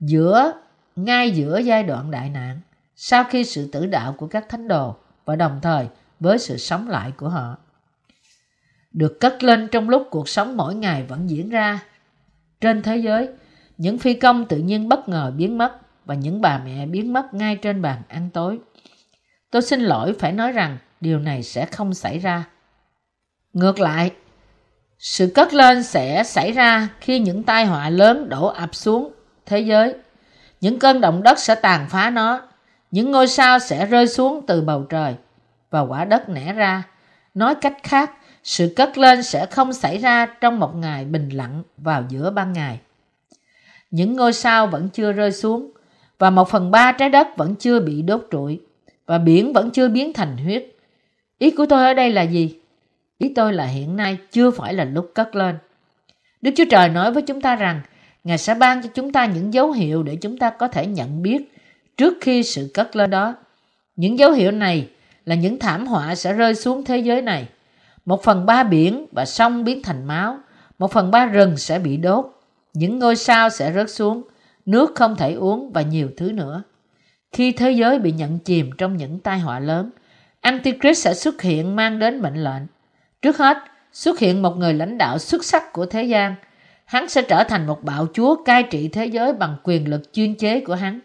giữa, 0.00 0.52
ngay 0.96 1.30
giữa 1.30 1.58
giai 1.58 1.82
đoạn 1.82 2.10
đại 2.10 2.30
nạn 2.30 2.60
sau 3.00 3.24
khi 3.24 3.44
sự 3.44 3.68
tử 3.72 3.86
đạo 3.86 4.14
của 4.18 4.26
các 4.26 4.48
thánh 4.48 4.68
đồ 4.68 4.96
và 5.24 5.36
đồng 5.36 5.58
thời 5.62 5.86
với 6.20 6.38
sự 6.38 6.56
sống 6.56 6.88
lại 6.88 7.12
của 7.16 7.28
họ 7.28 7.56
được 8.92 9.20
cất 9.20 9.42
lên 9.42 9.68
trong 9.68 9.88
lúc 9.88 10.06
cuộc 10.10 10.28
sống 10.28 10.56
mỗi 10.56 10.74
ngày 10.74 11.02
vẫn 11.02 11.30
diễn 11.30 11.48
ra. 11.48 11.80
Trên 12.60 12.82
thế 12.82 12.96
giới, 12.96 13.28
những 13.76 13.98
phi 13.98 14.14
công 14.14 14.44
tự 14.44 14.58
nhiên 14.58 14.88
bất 14.88 15.08
ngờ 15.08 15.32
biến 15.36 15.58
mất 15.58 15.72
và 16.04 16.14
những 16.14 16.40
bà 16.40 16.58
mẹ 16.64 16.86
biến 16.86 17.12
mất 17.12 17.34
ngay 17.34 17.56
trên 17.56 17.82
bàn 17.82 18.02
ăn 18.08 18.30
tối. 18.30 18.58
Tôi 19.50 19.62
xin 19.62 19.80
lỗi 19.80 20.14
phải 20.18 20.32
nói 20.32 20.52
rằng 20.52 20.78
điều 21.00 21.18
này 21.18 21.42
sẽ 21.42 21.66
không 21.66 21.94
xảy 21.94 22.18
ra. 22.18 22.44
Ngược 23.52 23.80
lại, 23.80 24.12
sự 24.98 25.32
cất 25.34 25.54
lên 25.54 25.82
sẽ 25.82 26.24
xảy 26.24 26.52
ra 26.52 26.88
khi 27.00 27.18
những 27.18 27.42
tai 27.42 27.66
họa 27.66 27.90
lớn 27.90 28.28
đổ 28.28 28.46
ập 28.46 28.74
xuống 28.74 29.12
thế 29.46 29.60
giới. 29.60 29.94
Những 30.60 30.78
cơn 30.78 31.00
động 31.00 31.22
đất 31.22 31.38
sẽ 31.38 31.54
tàn 31.54 31.88
phá 31.88 32.10
nó, 32.10 32.47
những 32.90 33.10
ngôi 33.10 33.26
sao 33.26 33.58
sẽ 33.58 33.86
rơi 33.86 34.06
xuống 34.06 34.44
từ 34.46 34.60
bầu 34.60 34.82
trời 34.82 35.14
và 35.70 35.80
quả 35.80 36.04
đất 36.04 36.28
nẻ 36.28 36.52
ra. 36.52 36.82
Nói 37.34 37.54
cách 37.54 37.76
khác, 37.82 38.10
sự 38.42 38.72
cất 38.76 38.98
lên 38.98 39.22
sẽ 39.22 39.46
không 39.46 39.72
xảy 39.72 39.98
ra 39.98 40.26
trong 40.26 40.60
một 40.60 40.76
ngày 40.76 41.04
bình 41.04 41.28
lặng 41.28 41.62
vào 41.76 42.04
giữa 42.08 42.30
ban 42.30 42.52
ngày. 42.52 42.80
Những 43.90 44.16
ngôi 44.16 44.32
sao 44.32 44.66
vẫn 44.66 44.88
chưa 44.88 45.12
rơi 45.12 45.32
xuống 45.32 45.70
và 46.18 46.30
một 46.30 46.50
phần 46.50 46.70
ba 46.70 46.92
trái 46.92 47.08
đất 47.08 47.28
vẫn 47.36 47.54
chưa 47.54 47.80
bị 47.80 48.02
đốt 48.02 48.26
trụi 48.30 48.60
và 49.06 49.18
biển 49.18 49.52
vẫn 49.52 49.70
chưa 49.70 49.88
biến 49.88 50.12
thành 50.12 50.36
huyết. 50.36 50.66
Ý 51.38 51.50
của 51.50 51.66
tôi 51.66 51.86
ở 51.86 51.94
đây 51.94 52.10
là 52.10 52.22
gì? 52.22 52.58
Ý 53.18 53.32
tôi 53.36 53.52
là 53.52 53.64
hiện 53.64 53.96
nay 53.96 54.18
chưa 54.30 54.50
phải 54.50 54.74
là 54.74 54.84
lúc 54.84 55.10
cất 55.14 55.36
lên. 55.36 55.58
Đức 56.42 56.50
Chúa 56.56 56.64
Trời 56.70 56.88
nói 56.88 57.12
với 57.12 57.22
chúng 57.22 57.40
ta 57.40 57.56
rằng 57.56 57.80
Ngài 58.24 58.38
sẽ 58.38 58.54
ban 58.54 58.82
cho 58.82 58.88
chúng 58.94 59.12
ta 59.12 59.26
những 59.26 59.54
dấu 59.54 59.72
hiệu 59.72 60.02
để 60.02 60.16
chúng 60.16 60.38
ta 60.38 60.50
có 60.50 60.68
thể 60.68 60.86
nhận 60.86 61.22
biết 61.22 61.52
trước 61.98 62.14
khi 62.20 62.42
sự 62.42 62.70
cất 62.74 62.96
lên 62.96 63.10
đó. 63.10 63.34
Những 63.96 64.18
dấu 64.18 64.32
hiệu 64.32 64.50
này 64.50 64.88
là 65.24 65.34
những 65.34 65.58
thảm 65.58 65.86
họa 65.86 66.14
sẽ 66.14 66.32
rơi 66.32 66.54
xuống 66.54 66.84
thế 66.84 66.98
giới 66.98 67.22
này 67.22 67.48
Một 68.04 68.22
phần 68.22 68.46
ba 68.46 68.62
biển 68.62 69.06
và 69.12 69.24
sông 69.24 69.64
biến 69.64 69.82
thành 69.82 70.04
máu. 70.04 70.38
Một 70.78 70.92
phần 70.92 71.10
ba 71.10 71.26
rừng 71.26 71.56
sẽ 71.56 71.78
bị 71.78 71.96
đốt. 71.96 72.26
Những 72.74 72.98
ngôi 72.98 73.16
sao 73.16 73.50
sẽ 73.50 73.72
rớt 73.72 73.90
xuống. 73.90 74.22
Nước 74.66 74.94
không 74.94 75.16
thể 75.16 75.32
uống 75.32 75.72
và 75.72 75.82
nhiều 75.82 76.10
thứ 76.16 76.32
nữa. 76.32 76.62
Khi 77.32 77.52
thế 77.52 77.70
giới 77.70 77.98
bị 77.98 78.12
nhận 78.12 78.38
chìm 78.38 78.70
trong 78.78 78.96
những 78.96 79.18
tai 79.18 79.38
họa 79.38 79.60
lớn, 79.60 79.90
Antichrist 80.40 81.04
sẽ 81.04 81.14
xuất 81.14 81.42
hiện 81.42 81.76
mang 81.76 81.98
đến 81.98 82.20
mệnh 82.22 82.44
lệnh. 82.44 82.62
Trước 83.22 83.38
hết, 83.38 83.56
xuất 83.92 84.18
hiện 84.18 84.42
một 84.42 84.56
người 84.56 84.74
lãnh 84.74 84.98
đạo 84.98 85.18
xuất 85.18 85.44
sắc 85.44 85.72
của 85.72 85.86
thế 85.86 86.02
gian. 86.02 86.34
Hắn 86.84 87.08
sẽ 87.08 87.22
trở 87.22 87.44
thành 87.44 87.66
một 87.66 87.84
bạo 87.84 88.06
chúa 88.14 88.44
cai 88.44 88.62
trị 88.62 88.88
thế 88.88 89.06
giới 89.06 89.32
bằng 89.32 89.56
quyền 89.64 89.90
lực 89.90 90.12
chuyên 90.12 90.34
chế 90.34 90.60
của 90.60 90.74
hắn. 90.74 91.00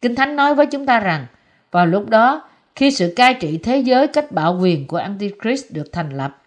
Kinh 0.00 0.14
Thánh 0.14 0.36
nói 0.36 0.54
với 0.54 0.66
chúng 0.66 0.86
ta 0.86 1.00
rằng, 1.00 1.26
vào 1.70 1.86
lúc 1.86 2.08
đó, 2.08 2.48
khi 2.76 2.90
sự 2.90 3.12
cai 3.16 3.34
trị 3.34 3.58
thế 3.62 3.78
giới 3.78 4.06
cách 4.06 4.32
bạo 4.32 4.58
quyền 4.60 4.86
của 4.86 4.96
Antichrist 4.96 5.72
được 5.72 5.92
thành 5.92 6.10
lập, 6.10 6.42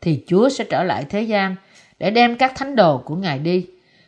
thì 0.00 0.24
Chúa 0.26 0.48
sẽ 0.48 0.64
trở 0.64 0.82
lại 0.82 1.04
thế 1.08 1.22
gian 1.22 1.56
để 1.98 2.10
đem 2.10 2.36
các 2.36 2.52
thánh 2.56 2.76
đồ 2.76 2.98
của 2.98 3.16
Ngài 3.16 3.38
đi. 3.38 3.66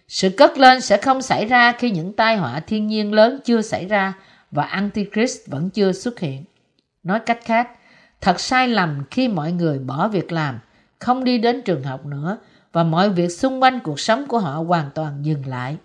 Sự 0.08 0.28
cất 0.30 0.58
lên 0.58 0.80
sẽ 0.80 0.96
không 0.96 1.22
xảy 1.22 1.46
ra 1.46 1.72
khi 1.72 1.90
những 1.90 2.12
tai 2.12 2.36
họa 2.36 2.60
thiên 2.60 2.86
nhiên 2.86 3.12
lớn 3.12 3.38
chưa 3.44 3.62
xảy 3.62 3.86
ra 3.86 4.12
và 4.50 4.62
Antichrist 4.62 5.38
vẫn 5.46 5.70
chưa 5.70 5.92
xuất 5.92 6.20
hiện. 6.20 6.44
Nói 7.02 7.20
cách 7.20 7.38
khác, 7.44 7.68
thật 8.20 8.40
sai 8.40 8.68
lầm 8.68 9.02
khi 9.10 9.28
mọi 9.28 9.52
người 9.52 9.78
bỏ 9.78 10.08
việc 10.08 10.32
làm, 10.32 10.58
không 10.98 11.24
đi 11.24 11.38
đến 11.38 11.62
trường 11.62 11.82
học 11.82 12.06
nữa 12.06 12.38
và 12.72 12.84
mọi 12.84 13.10
việc 13.10 13.28
xung 13.28 13.62
quanh 13.62 13.80
cuộc 13.80 14.00
sống 14.00 14.26
của 14.26 14.38
họ 14.38 14.64
hoàn 14.68 14.90
toàn 14.94 15.18
dừng 15.22 15.46
lại. 15.46 15.76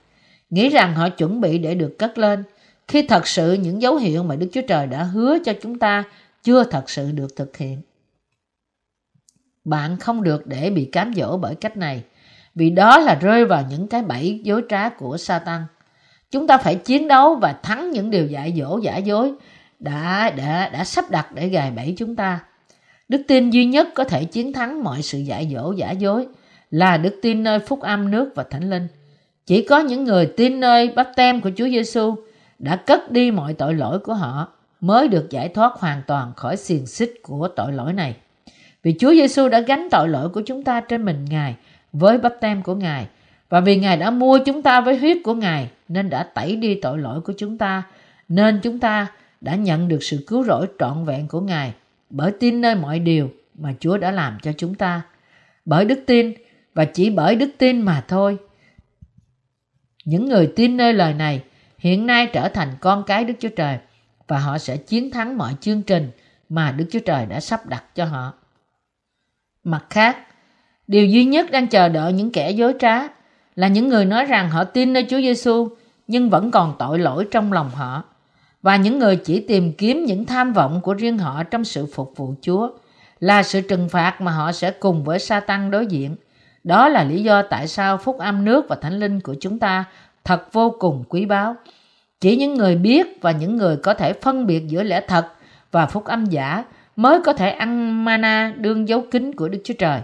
Nghĩ 0.50 0.70
rằng 0.70 0.96
họ 0.96 1.10
chuẩn 1.10 1.42
bị 1.42 1.58
để 1.58 1.76
được 1.76 1.96
cất 2.00 2.18
lên, 2.18 2.44
khi 2.88 3.02
thật 3.02 3.28
sự 3.28 3.54
những 3.54 3.82
dấu 3.82 3.96
hiệu 3.96 4.24
mà 4.24 4.36
Đức 4.36 4.48
Chúa 4.52 4.62
Trời 4.68 4.88
đã 4.88 5.04
hứa 5.04 5.38
cho 5.46 5.54
chúng 5.62 5.80
ta 5.80 6.04
chưa 6.44 6.64
thật 6.64 6.90
sự 6.90 7.12
được 7.12 7.36
thực 7.36 7.58
hiện. 7.58 7.82
Bạn 9.66 9.98
không 9.98 10.24
được 10.24 10.48
để 10.48 10.70
bị 10.70 10.86
cám 10.86 11.14
dỗ 11.16 11.38
bởi 11.38 11.56
cách 11.56 11.78
này, 11.78 12.04
vì 12.56 12.70
đó 12.70 13.00
là 13.00 13.16
rơi 13.16 13.46
vào 13.46 13.66
những 13.70 13.88
cái 13.88 14.02
bẫy 14.02 14.42
dối 14.44 14.64
trá 14.70 14.90
của 14.90 15.18
Satan. 15.18 15.62
Chúng 16.32 16.48
ta 16.48 16.58
phải 16.58 16.76
chiến 16.76 17.08
đấu 17.08 17.36
và 17.36 17.54
thắng 17.54 17.92
những 17.92 18.10
điều 18.10 18.28
dạy 18.28 18.54
dỗ 18.58 18.80
giả 18.84 18.98
dối 18.98 19.34
đã 19.80 20.30
đã 20.30 20.70
đã 20.70 20.84
sắp 20.84 21.12
đặt 21.12 21.34
để 21.34 21.50
gài 21.50 21.72
bẫy 21.72 21.94
chúng 21.98 22.16
ta. 22.16 22.40
Đức 23.10 23.22
tin 23.28 23.50
duy 23.50 23.66
nhất 23.66 23.88
có 23.96 24.04
thể 24.04 24.26
chiến 24.26 24.54
thắng 24.54 24.84
mọi 24.84 25.02
sự 25.02 25.20
dạy 25.20 25.52
dỗ 25.54 25.72
giả 25.72 25.92
dối 25.92 26.28
là 26.72 26.98
đức 26.98 27.20
tin 27.22 27.44
nơi 27.44 27.60
phúc 27.60 27.82
âm 27.82 28.12
nước 28.12 28.32
và 28.36 28.44
thánh 28.44 28.70
linh. 28.70 28.88
Chỉ 29.46 29.62
có 29.62 29.80
những 29.80 30.04
người 30.04 30.26
tin 30.26 30.60
nơi 30.60 30.90
bắp 30.96 31.10
tem 31.16 31.42
của 31.42 31.50
Chúa 31.56 31.68
Giêsu 31.68 32.16
đã 32.64 32.76
cất 32.76 33.12
đi 33.12 33.32
mọi 33.32 33.54
tội 33.54 33.74
lỗi 33.74 34.00
của 34.00 34.14
họ, 34.14 34.48
mới 34.82 35.08
được 35.08 35.30
giải 35.30 35.50
thoát 35.50 35.74
hoàn 35.74 36.02
toàn 36.08 36.34
khỏi 36.36 36.58
xiềng 36.58 36.86
xích 36.86 37.14
của 37.24 37.48
tội 37.56 37.74
lỗi 37.74 37.94
này. 37.94 38.16
Vì 38.84 38.96
Chúa 39.00 39.12
Giêsu 39.12 39.50
đã 39.50 39.60
gánh 39.60 39.88
tội 39.92 40.08
lỗi 40.08 40.30
của 40.30 40.42
chúng 40.46 40.64
ta 40.64 40.82
trên 40.82 41.06
mình 41.06 41.26
Ngài, 41.30 41.56
với 41.94 42.18
bắp 42.18 42.34
tem 42.42 42.62
của 42.62 42.76
Ngài 42.76 43.08
và 43.50 43.60
vì 43.60 43.78
Ngài 43.78 43.98
đã 43.98 44.12
mua 44.12 44.40
chúng 44.46 44.62
ta 44.62 44.82
với 44.82 44.98
huyết 44.98 45.18
của 45.24 45.34
Ngài, 45.34 45.70
nên 45.88 46.10
đã 46.10 46.24
tẩy 46.24 46.56
đi 46.56 46.76
tội 46.76 46.98
lỗi 46.98 47.22
của 47.22 47.34
chúng 47.38 47.58
ta, 47.58 47.84
nên 48.30 48.60
chúng 48.64 48.80
ta 48.80 49.08
đã 49.42 49.56
nhận 49.56 49.88
được 49.88 50.04
sự 50.04 50.24
cứu 50.28 50.44
rỗi 50.44 50.68
trọn 50.80 51.06
vẹn 51.06 51.28
của 51.28 51.42
Ngài 51.42 51.74
bởi 52.10 52.32
tin 52.40 52.62
nơi 52.62 52.76
mọi 52.76 53.00
điều 53.00 53.30
mà 53.56 53.74
Chúa 53.80 53.98
đã 53.98 54.12
làm 54.12 54.38
cho 54.42 54.52
chúng 54.58 54.76
ta. 54.76 55.02
Bởi 55.66 55.86
đức 55.86 56.00
tin, 56.06 56.34
và 56.74 56.86
chỉ 56.86 57.10
bởi 57.10 57.36
đức 57.36 57.50
tin 57.58 57.82
mà 57.82 58.04
thôi. 58.08 58.38
Những 60.06 60.30
người 60.30 60.54
tin 60.56 60.78
nơi 60.78 60.94
lời 60.94 61.14
này 61.14 61.42
hiện 61.84 62.06
nay 62.06 62.30
trở 62.34 62.50
thành 62.50 62.70
con 62.82 63.04
cái 63.04 63.24
Đức 63.24 63.34
Chúa 63.40 63.50
Trời 63.50 63.78
và 64.28 64.40
họ 64.40 64.58
sẽ 64.58 64.78
chiến 64.78 65.12
thắng 65.12 65.38
mọi 65.38 65.54
chương 65.62 65.82
trình 65.82 66.12
mà 66.50 66.72
Đức 66.72 66.86
Chúa 66.92 67.00
Trời 67.00 67.26
đã 67.26 67.40
sắp 67.40 67.66
đặt 67.66 67.84
cho 67.96 68.06
họ. 68.06 68.34
Mặt 69.64 69.86
khác, 69.90 70.18
điều 70.88 71.06
duy 71.06 71.26
nhất 71.26 71.52
đang 71.52 71.68
chờ 71.68 71.90
đợi 71.90 72.14
những 72.14 72.32
kẻ 72.32 72.52
dối 72.52 72.74
trá 72.80 73.00
là 73.56 73.68
những 73.68 73.90
người 73.90 74.06
nói 74.06 74.26
rằng 74.26 74.50
họ 74.50 74.64
tin 74.64 74.94
nơi 74.94 75.06
Chúa 75.10 75.18
Giêsu 75.18 75.68
nhưng 76.08 76.30
vẫn 76.30 76.52
còn 76.52 76.76
tội 76.80 77.00
lỗi 77.00 77.28
trong 77.32 77.54
lòng 77.54 77.70
họ 77.70 78.04
và 78.62 78.76
những 78.76 79.00
người 79.00 79.16
chỉ 79.16 79.40
tìm 79.48 79.74
kiếm 79.74 80.06
những 80.06 80.26
tham 80.26 80.54
vọng 80.54 80.82
của 80.84 80.94
riêng 80.94 81.18
họ 81.18 81.44
trong 81.44 81.64
sự 81.64 81.86
phục 81.94 82.14
vụ 82.16 82.34
Chúa 82.42 82.70
là 83.20 83.44
sự 83.44 83.62
trừng 83.62 83.90
phạt 83.90 84.22
mà 84.22 84.32
họ 84.32 84.52
sẽ 84.52 84.72
cùng 84.72 85.04
với 85.04 85.20
Satan 85.20 85.72
đối 85.72 85.86
diện. 85.86 86.16
Đó 86.64 86.90
là 86.90 87.04
lý 87.04 87.24
do 87.24 87.42
tại 87.42 87.68
sao 87.68 87.98
phúc 87.98 88.18
âm 88.20 88.46
nước 88.46 88.66
và 88.70 88.76
thánh 88.76 89.00
linh 89.00 89.20
của 89.20 89.36
chúng 89.40 89.60
ta 89.60 89.86
thật 90.24 90.54
vô 90.54 90.76
cùng 90.80 91.04
quý 91.10 91.26
báu. 91.26 91.56
Chỉ 92.20 92.36
những 92.36 92.54
người 92.54 92.76
biết 92.76 93.22
và 93.22 93.32
những 93.32 93.58
người 93.58 93.78
có 93.78 93.94
thể 93.94 94.14
phân 94.14 94.46
biệt 94.46 94.68
giữa 94.68 94.84
lẽ 94.84 95.02
thật 95.08 95.28
và 95.72 95.86
phúc 95.86 96.06
âm 96.06 96.26
giả 96.26 96.64
mới 96.96 97.20
có 97.26 97.34
thể 97.34 97.50
ăn 97.50 98.06
mana 98.06 98.54
đương 98.58 98.88
dấu 98.88 99.04
kính 99.12 99.36
của 99.36 99.50
Đức 99.50 99.62
Chúa 99.64 99.74
Trời. 99.74 100.02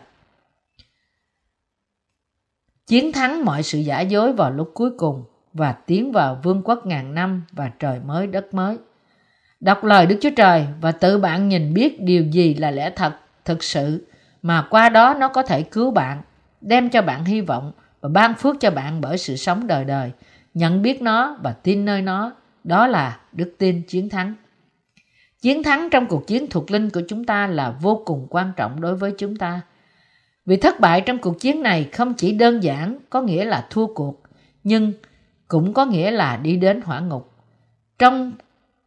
Chiến 2.88 3.12
thắng 3.12 3.46
mọi 3.46 3.64
sự 3.64 3.80
giả 3.80 4.02
dối 4.02 4.34
vào 4.34 4.52
lúc 4.52 4.72
cuối 4.74 4.90
cùng 4.98 5.24
và 5.54 5.72
tiến 5.72 6.12
vào 6.12 6.40
vương 6.44 6.62
quốc 6.64 6.86
ngàn 6.86 7.16
năm 7.16 7.44
và 7.52 7.72
trời 7.80 8.00
mới 8.06 8.28
đất 8.28 8.54
mới. 8.54 8.78
Đọc 9.60 9.84
lời 9.84 10.06
Đức 10.06 10.18
Chúa 10.22 10.30
Trời 10.36 10.68
và 10.82 10.92
tự 10.92 11.18
bạn 11.18 11.50
nhìn 11.50 11.74
biết 11.74 12.02
điều 12.02 12.24
gì 12.24 12.54
là 12.54 12.72
lẽ 12.72 12.90
thật, 12.96 13.14
thực 13.46 13.64
sự 13.64 14.08
mà 14.42 14.68
qua 14.70 14.90
đó 14.90 15.14
nó 15.20 15.28
có 15.28 15.44
thể 15.44 15.62
cứu 15.62 15.92
bạn, 15.92 16.22
đem 16.62 16.90
cho 16.90 17.02
bạn 17.02 17.26
hy 17.26 17.42
vọng 17.42 17.72
và 18.02 18.10
ban 18.10 18.36
phước 18.36 18.60
cho 18.60 18.72
bạn 18.72 19.02
bởi 19.02 19.18
sự 19.18 19.36
sống 19.36 19.68
đời 19.68 19.86
đời. 19.86 20.12
Nhận 20.54 20.82
biết 20.82 21.02
nó 21.02 21.38
và 21.44 21.52
tin 21.52 21.86
nơi 21.86 22.02
nó, 22.02 22.32
đó 22.64 22.88
là 22.88 23.20
đức 23.32 23.56
tin 23.58 23.82
chiến 23.82 24.10
thắng. 24.10 24.36
Chiến 25.42 25.64
thắng 25.64 25.90
trong 25.90 26.06
cuộc 26.06 26.28
chiến 26.28 26.48
thuộc 26.50 26.72
linh 26.72 26.90
của 26.90 27.02
chúng 27.08 27.26
ta 27.26 27.48
là 27.48 27.76
vô 27.82 28.04
cùng 28.06 28.28
quan 28.30 28.52
trọng 28.56 28.82
đối 28.82 28.96
với 28.96 29.14
chúng 29.18 29.36
ta. 29.36 29.62
Vì 30.46 30.58
thất 30.58 30.80
bại 30.80 31.02
trong 31.02 31.18
cuộc 31.18 31.40
chiến 31.40 31.64
này 31.64 31.90
không 31.94 32.14
chỉ 32.14 32.32
đơn 32.32 32.64
giản 32.64 32.98
có 33.10 33.22
nghĩa 33.22 33.46
là 33.46 33.68
thua 33.70 33.94
cuộc, 33.94 34.22
nhưng 34.64 34.94
cũng 35.48 35.74
có 35.74 35.86
nghĩa 35.86 36.12
là 36.12 36.38
đi 36.38 36.56
đến 36.56 36.82
hỏa 36.82 37.00
ngục. 37.00 37.34
Trong 38.00 38.32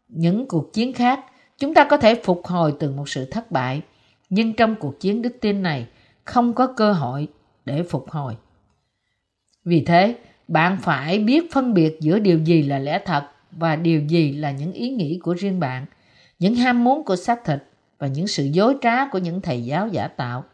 những 0.09 0.49
cuộc 0.49 0.73
chiến 0.73 0.93
khác, 0.93 1.21
chúng 1.59 1.75
ta 1.75 1.85
có 1.85 1.97
thể 1.97 2.15
phục 2.25 2.47
hồi 2.47 2.75
từ 2.81 2.91
một 2.91 3.09
sự 3.09 3.25
thất 3.25 3.51
bại, 3.51 3.83
nhưng 4.31 4.53
trong 4.53 4.75
cuộc 4.75 5.01
chiến 5.01 5.23
đức 5.23 5.37
tin 5.41 5.63
này 5.63 5.87
không 6.25 6.55
có 6.55 6.67
cơ 6.67 6.93
hội 6.93 7.29
để 7.65 7.83
phục 7.83 8.11
hồi. 8.11 8.37
Vì 9.65 9.85
thế, 9.85 10.17
bạn 10.49 10.79
phải 10.83 11.19
biết 11.19 11.53
phân 11.53 11.75
biệt 11.75 11.97
giữa 12.01 12.19
điều 12.19 12.39
gì 12.39 12.63
là 12.63 12.79
lẽ 12.79 12.99
thật 13.05 13.25
và 13.51 13.77
điều 13.77 14.01
gì 14.01 14.33
là 14.33 14.51
những 14.51 14.73
ý 14.73 14.91
nghĩ 14.91 15.19
của 15.23 15.35
riêng 15.35 15.61
bạn, 15.61 15.87
những 16.39 16.55
ham 16.55 16.85
muốn 16.85 17.05
của 17.05 17.17
xác 17.17 17.45
thịt 17.45 17.59
và 17.99 18.07
những 18.07 18.27
sự 18.27 18.45
dối 18.45 18.77
trá 18.81 19.09
của 19.09 19.19
những 19.19 19.41
thầy 19.41 19.65
giáo 19.65 19.89
giả 19.89 20.09
tạo. 20.09 20.45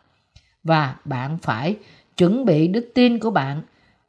Và 0.65 0.97
bạn 1.05 1.39
phải 1.43 1.77
chuẩn 2.17 2.45
bị 2.45 2.69
đức 2.69 2.91
tin 2.95 3.19
của 3.19 3.31
bạn 3.31 3.63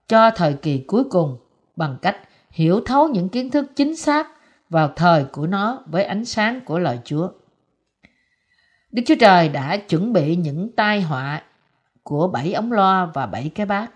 cho 0.08 0.32
thời 0.32 0.54
kỳ 0.54 0.78
cuối 0.78 1.04
cùng 1.04 1.38
bằng 1.76 1.98
cách 2.02 2.18
hiểu 2.52 2.82
thấu 2.86 3.08
những 3.08 3.30
kiến 3.30 3.52
thức 3.52 3.72
chính 3.76 3.96
xác 3.96 4.28
vào 4.70 4.94
thời 4.96 5.24
của 5.24 5.48
nó 5.48 5.84
với 5.86 6.04
ánh 6.04 6.26
sáng 6.26 6.62
của 6.62 6.80
lời 6.80 7.00
Chúa. 7.04 7.30
Đức 8.92 9.04
Chúa 9.06 9.16
Trời 9.20 9.50
đã 9.50 9.78
chuẩn 9.78 10.14
bị 10.14 10.36
những 10.36 10.70
tai 10.76 11.02
họa 11.02 11.42
của 12.04 12.28
bảy 12.28 12.54
ống 12.54 12.72
loa 12.72 13.06
và 13.06 13.26
bảy 13.26 13.52
cái 13.56 13.66
bát 13.66 13.92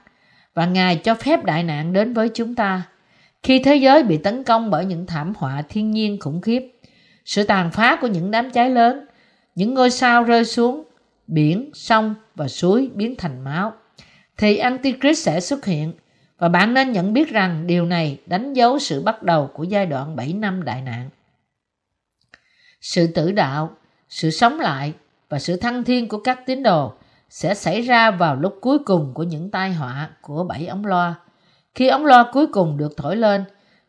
và 0.54 0.66
Ngài 0.66 0.96
cho 0.96 1.16
phép 1.16 1.44
đại 1.44 1.64
nạn 1.64 1.94
đến 1.94 2.14
với 2.14 2.30
chúng 2.34 2.56
ta. 2.56 2.82
Khi 3.44 3.60
thế 3.60 3.76
giới 3.76 4.04
bị 4.04 4.18
tấn 4.18 4.44
công 4.44 4.70
bởi 4.70 4.86
những 4.86 5.06
thảm 5.06 5.34
họa 5.38 5.64
thiên 5.70 5.92
nhiên 5.92 6.20
khủng 6.20 6.42
khiếp, 6.42 6.72
sự 7.26 7.44
tàn 7.44 7.72
phá 7.72 7.98
của 8.02 8.08
những 8.08 8.32
đám 8.32 8.52
cháy 8.52 8.70
lớn, 8.70 9.06
những 9.56 9.74
ngôi 9.74 9.90
sao 9.90 10.24
rơi 10.24 10.46
xuống, 10.46 10.84
biển, 11.28 11.70
sông 11.74 12.16
và 12.36 12.48
suối 12.48 12.90
biến 12.94 13.16
thành 13.18 13.44
máu, 13.44 13.74
thì 14.38 14.58
Antichrist 14.58 15.26
sẽ 15.26 15.40
xuất 15.40 15.66
hiện 15.66 15.94
và 16.38 16.50
bạn 16.50 16.74
nên 16.74 16.92
nhận 16.92 17.14
biết 17.14 17.30
rằng 17.30 17.68
điều 17.68 17.86
này 17.86 18.18
đánh 18.26 18.54
dấu 18.54 18.80
sự 18.80 19.02
bắt 19.02 19.24
đầu 19.24 19.50
của 19.54 19.64
giai 19.64 19.86
đoạn 19.86 20.16
7 20.16 20.34
năm 20.34 20.64
đại 20.64 20.82
nạn. 20.82 21.10
Sự 22.82 23.08
tử 23.08 23.32
đạo, 23.32 23.76
sự 24.10 24.30
sống 24.30 24.60
lại 24.60 24.94
và 25.30 25.40
sự 25.40 25.56
thăng 25.56 25.84
thiên 25.84 26.08
của 26.08 26.18
các 26.20 26.46
tín 26.46 26.64
đồ 26.64 26.94
sẽ 27.34 27.54
xảy 27.54 27.82
ra 27.82 28.12
vào 28.12 28.36
lúc 28.36 28.58
cuối 28.62 28.80
cùng 28.80 29.14
của 29.14 29.24
những 29.24 29.52
tai 29.52 29.74
họa 29.74 30.10
của 30.22 30.44
bảy 30.44 30.68
ống 30.68 30.86
loa. 30.86 31.16
Khi 31.76 31.88
ống 31.88 32.06
loa 32.06 32.26
cuối 32.34 32.48
cùng 32.48 32.78
được 32.78 32.98
thổi 32.98 33.16
lên, 33.16 33.44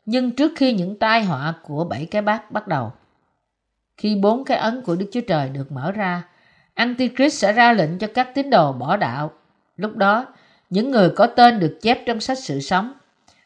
nhưng 0.07 0.31
trước 0.31 0.53
khi 0.57 0.73
những 0.73 0.99
tai 0.99 1.25
họa 1.25 1.55
của 1.63 1.85
bảy 1.85 2.07
cái 2.07 2.23
bát 2.23 2.51
bắt 2.51 2.69
đầu. 2.69 2.93
Khi 3.97 4.17
bốn 4.17 4.45
cái 4.45 4.59
ấn 4.59 4.83
của 4.83 4.97
Đức 4.97 5.07
Chúa 5.13 5.21
Trời 5.21 5.49
được 5.49 5.73
mở 5.73 5.93
ra, 5.93 6.23
Antichrist 6.75 7.39
sẽ 7.39 7.53
ra 7.53 7.73
lệnh 7.73 7.99
cho 7.99 8.07
các 8.15 8.35
tín 8.35 8.51
đồ 8.51 8.73
bỏ 8.73 8.97
đạo. 8.97 9.33
Lúc 9.77 9.97
đó, 9.97 10.27
những 10.71 10.91
người 10.91 11.11
có 11.11 11.27
tên 11.27 11.59
được 11.59 11.79
chép 11.83 11.99
trong 12.07 12.21
sách 12.21 12.39
sự 12.39 12.61
sống. 12.61 12.93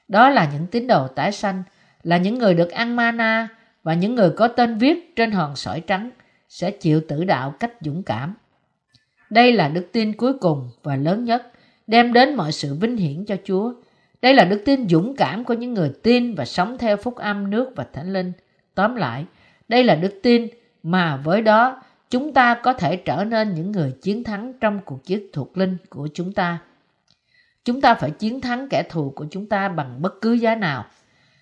Đó 0.09 0.31
là 0.31 0.49
những 0.53 0.67
tín 0.67 0.87
đồ 0.87 1.09
tái 1.09 1.33
sanh, 1.33 1.63
là 2.03 2.17
những 2.17 2.39
người 2.39 2.55
được 2.55 2.71
ăn 2.71 2.97
mana 2.97 3.49
và 3.83 3.95
những 3.95 4.15
người 4.15 4.31
có 4.31 4.49
tên 4.49 4.79
viết 4.79 5.17
trên 5.17 5.31
hòn 5.31 5.57
sỏi 5.57 5.81
trắng 5.81 6.11
sẽ 6.49 6.71
chịu 6.71 7.01
tử 7.09 7.25
đạo 7.25 7.55
cách 7.61 7.73
dũng 7.81 8.03
cảm. 8.03 8.35
Đây 9.31 9.53
là 9.53 9.69
đức 9.69 9.89
tin 9.93 10.13
cuối 10.13 10.33
cùng 10.33 10.71
và 10.83 10.97
lớn 10.97 11.25
nhất, 11.25 11.53
đem 11.87 12.13
đến 12.13 12.35
mọi 12.35 12.53
sự 12.53 12.75
vinh 12.75 12.97
hiển 12.97 13.25
cho 13.25 13.37
Chúa. 13.45 13.73
Đây 14.23 14.35
là 14.35 14.45
đức 14.45 14.63
tin 14.65 14.89
dũng 14.89 15.17
cảm 15.17 15.45
của 15.45 15.55
những 15.55 15.75
người 15.75 15.93
tin 16.03 16.35
và 16.35 16.45
sống 16.45 16.79
theo 16.79 16.97
phúc 16.97 17.17
âm 17.17 17.51
nước 17.51 17.73
và 17.77 17.87
thánh 17.93 18.13
linh. 18.13 18.33
Tóm 18.75 18.97
lại, 18.97 19.25
đây 19.69 19.85
là 19.85 19.95
đức 19.95 20.21
tin 20.23 20.49
mà 20.83 21.17
với 21.17 21.43
đó 21.43 21.83
chúng 22.11 22.33
ta 22.33 22.55
có 22.63 22.73
thể 22.73 22.97
trở 22.97 23.25
nên 23.25 23.55
những 23.55 23.73
người 23.73 23.93
chiến 24.03 24.25
thắng 24.25 24.53
trong 24.61 24.81
cuộc 24.85 25.05
chiến 25.05 25.27
thuộc 25.33 25.59
linh 25.59 25.77
của 25.89 26.09
chúng 26.15 26.33
ta. 26.33 26.59
Chúng 27.65 27.81
ta 27.81 27.95
phải 27.95 28.11
chiến 28.11 28.41
thắng 28.41 28.69
kẻ 28.69 28.83
thù 28.83 29.13
của 29.17 29.27
chúng 29.31 29.47
ta 29.47 29.69
bằng 29.69 30.03
bất 30.03 30.21
cứ 30.21 30.33
giá 30.33 30.55
nào. 30.55 30.85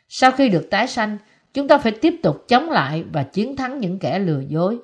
Sau 0.08 0.30
khi 0.30 0.48
được 0.48 0.70
tái 0.70 0.86
sanh, 0.86 1.18
chúng 1.54 1.68
ta 1.68 1.78
phải 1.78 1.92
tiếp 1.92 2.14
tục 2.22 2.44
chống 2.48 2.70
lại 2.70 3.04
và 3.12 3.22
chiến 3.22 3.56
thắng 3.56 3.80
những 3.80 3.98
kẻ 3.98 4.18
lừa 4.18 4.40
dối. 4.48 4.78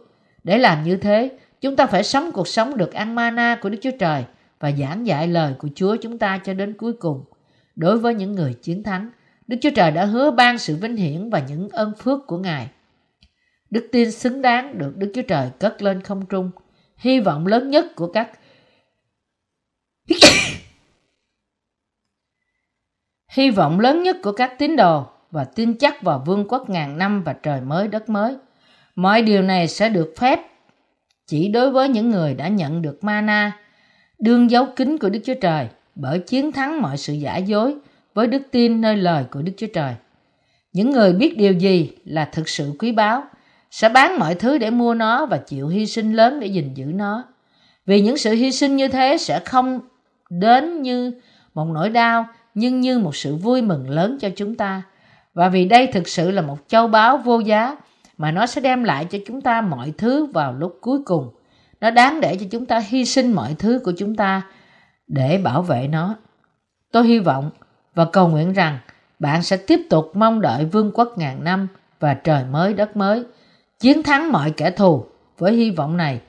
Để 0.45 0.59
làm 0.59 0.85
như 0.85 0.97
thế, 0.97 1.31
chúng 1.63 1.77
ta 1.77 1.87
phải 1.87 2.05
sống 2.05 2.33
cuộc 2.33 2.49
sống 2.49 2.77
được 2.77 2.93
ăn 2.93 3.15
mana 3.15 3.59
của 3.63 3.69
Đức 3.69 3.79
Chúa 3.83 3.97
Trời 3.99 4.25
và 4.61 4.73
giảng 4.73 5.07
dạy 5.07 5.29
lời 5.29 5.55
của 5.59 5.69
Chúa 5.75 5.97
chúng 5.97 6.19
ta 6.19 6.39
cho 6.45 6.55
đến 6.55 6.75
cuối 6.77 6.93
cùng. 6.93 7.25
Đối 7.77 7.99
với 7.99 8.15
những 8.15 8.33
người 8.33 8.55
chiến 8.55 8.83
thắng, 8.83 9.11
Đức 9.47 9.57
Chúa 9.61 9.71
Trời 9.75 9.91
đã 9.91 10.05
hứa 10.05 10.31
ban 10.31 10.59
sự 10.59 10.77
vinh 10.77 10.97
hiển 10.97 11.31
và 11.31 11.43
những 11.49 11.69
ơn 11.69 11.93
phước 11.99 12.27
của 12.27 12.39
Ngài. 12.39 12.69
Đức 13.71 13.89
tin 13.93 14.13
xứng 14.13 14.43
đáng 14.43 14.79
được 14.79 14.97
Đức 14.97 15.13
Chúa 15.15 15.23
Trời 15.23 15.51
cất 15.59 15.83
lên 15.83 16.03
không 16.03 16.27
trung. 16.27 16.51
Hy 16.97 17.21
vọng 17.21 17.47
lớn 17.47 17.71
nhất 17.71 17.87
của 17.97 18.13
các 18.13 18.31
Hy 23.29 23.51
vọng 23.51 23.81
lớn 23.81 24.03
nhất 24.03 24.17
của 24.23 24.33
các 24.33 24.59
tín 24.59 24.77
đồ 24.77 25.07
và 25.31 25.45
tin 25.45 25.79
chắc 25.79 26.03
vào 26.03 26.23
vương 26.27 26.49
quốc 26.49 26.71
ngàn 26.71 26.99
năm 26.99 27.23
và 27.23 27.33
trời 27.33 27.61
mới 27.61 27.89
đất 27.89 28.09
mới. 28.09 28.37
Mọi 28.95 29.23
điều 29.23 29.43
này 29.43 29.69
sẽ 29.69 29.89
được 29.89 30.15
phép 30.19 30.41
chỉ 31.27 31.49
đối 31.49 31.71
với 31.71 31.89
những 31.89 32.11
người 32.11 32.35
đã 32.35 32.49
nhận 32.49 32.83
được 32.83 33.05
mana, 33.05 33.53
đương 34.19 34.51
dấu 34.51 34.67
kính 34.77 34.99
của 34.99 35.09
Đức 35.09 35.21
Chúa 35.25 35.35
Trời 35.41 35.69
bởi 35.95 36.19
chiến 36.19 36.53
thắng 36.53 36.83
mọi 36.83 36.97
sự 36.97 37.13
giả 37.13 37.37
dối 37.37 37.75
với 38.15 38.27
đức 38.27 38.43
tin 38.51 38.81
nơi 38.81 38.97
lời 38.97 39.25
của 39.31 39.43
Đức 39.43 39.53
Chúa 39.57 39.67
Trời. 39.75 39.95
Những 40.73 40.91
người 40.91 41.13
biết 41.13 41.37
điều 41.37 41.53
gì 41.53 41.91
là 42.05 42.25
thực 42.25 42.49
sự 42.49 42.73
quý 42.79 42.93
báu 42.93 43.25
sẽ 43.71 43.89
bán 43.89 44.19
mọi 44.19 44.35
thứ 44.35 44.59
để 44.59 44.71
mua 44.71 44.95
nó 44.95 45.27
và 45.27 45.37
chịu 45.37 45.69
hy 45.69 45.87
sinh 45.87 46.13
lớn 46.13 46.41
để 46.41 46.47
gìn 46.47 46.75
giữ 46.75 46.85
nó. 46.85 47.25
Vì 47.87 48.01
những 48.01 48.17
sự 48.17 48.33
hy 48.33 48.53
sinh 48.53 48.77
như 48.77 48.89
thế 48.89 49.17
sẽ 49.17 49.41
không 49.45 49.81
đến 50.31 50.83
như 50.83 51.13
một 51.55 51.65
nỗi 51.65 51.89
đau 51.89 52.27
nhưng 52.55 52.81
như 52.81 52.99
một 52.99 53.17
sự 53.17 53.35
vui 53.35 53.63
mừng 53.63 53.91
lớn 53.91 54.19
cho 54.21 54.29
chúng 54.37 54.55
ta. 54.55 54.83
Và 55.35 55.49
vì 55.49 55.65
đây 55.65 55.87
thực 55.87 56.09
sự 56.09 56.31
là 56.31 56.43
một 56.43 56.59
châu 56.69 56.89
báu 56.89 57.17
vô 57.19 57.41
giá 57.41 57.77
mà 58.23 58.31
nó 58.31 58.47
sẽ 58.47 58.61
đem 58.61 58.85
lại 58.85 59.05
cho 59.05 59.19
chúng 59.27 59.41
ta 59.41 59.61
mọi 59.61 59.93
thứ 59.99 60.27
vào 60.27 60.53
lúc 60.53 60.79
cuối 60.81 60.99
cùng. 61.05 61.31
Nó 61.81 61.91
đáng 61.91 62.21
để 62.21 62.37
cho 62.37 62.47
chúng 62.51 62.67
ta 62.67 62.79
hy 62.79 63.05
sinh 63.05 63.33
mọi 63.33 63.55
thứ 63.59 63.81
của 63.85 63.93
chúng 63.99 64.17
ta 64.17 64.43
để 65.09 65.39
bảo 65.39 65.63
vệ 65.63 65.89
nó. 65.89 66.17
Tôi 66.93 67.07
hy 67.07 67.19
vọng 67.19 67.51
và 67.95 68.05
cầu 68.05 68.29
nguyện 68.29 68.53
rằng 68.53 68.79
bạn 69.19 69.43
sẽ 69.43 69.57
tiếp 69.57 69.81
tục 69.91 70.11
mong 70.15 70.41
đợi 70.41 70.65
vương 70.65 70.91
quốc 70.95 71.13
ngàn 71.17 71.45
năm 71.45 71.69
và 72.01 72.15
trời 72.15 72.45
mới 72.45 72.75
đất 72.75 72.97
mới, 72.97 73.25
chiến 73.81 74.03
thắng 74.03 74.33
mọi 74.33 74.51
kẻ 74.51 74.71
thù 74.71 75.05
với 75.39 75.53
hy 75.53 75.71
vọng 75.71 75.97
này 75.97 76.21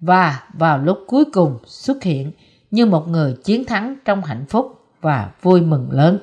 và 0.00 0.42
vào 0.52 0.78
lúc 0.78 0.98
cuối 1.06 1.24
cùng 1.32 1.58
xuất 1.66 2.02
hiện 2.02 2.32
như 2.70 2.86
một 2.86 3.08
người 3.08 3.36
chiến 3.44 3.64
thắng 3.64 3.96
trong 4.04 4.24
hạnh 4.24 4.44
phúc 4.48 4.80
và 5.00 5.30
vui 5.42 5.60
mừng 5.60 5.88
lớn. 5.90 6.18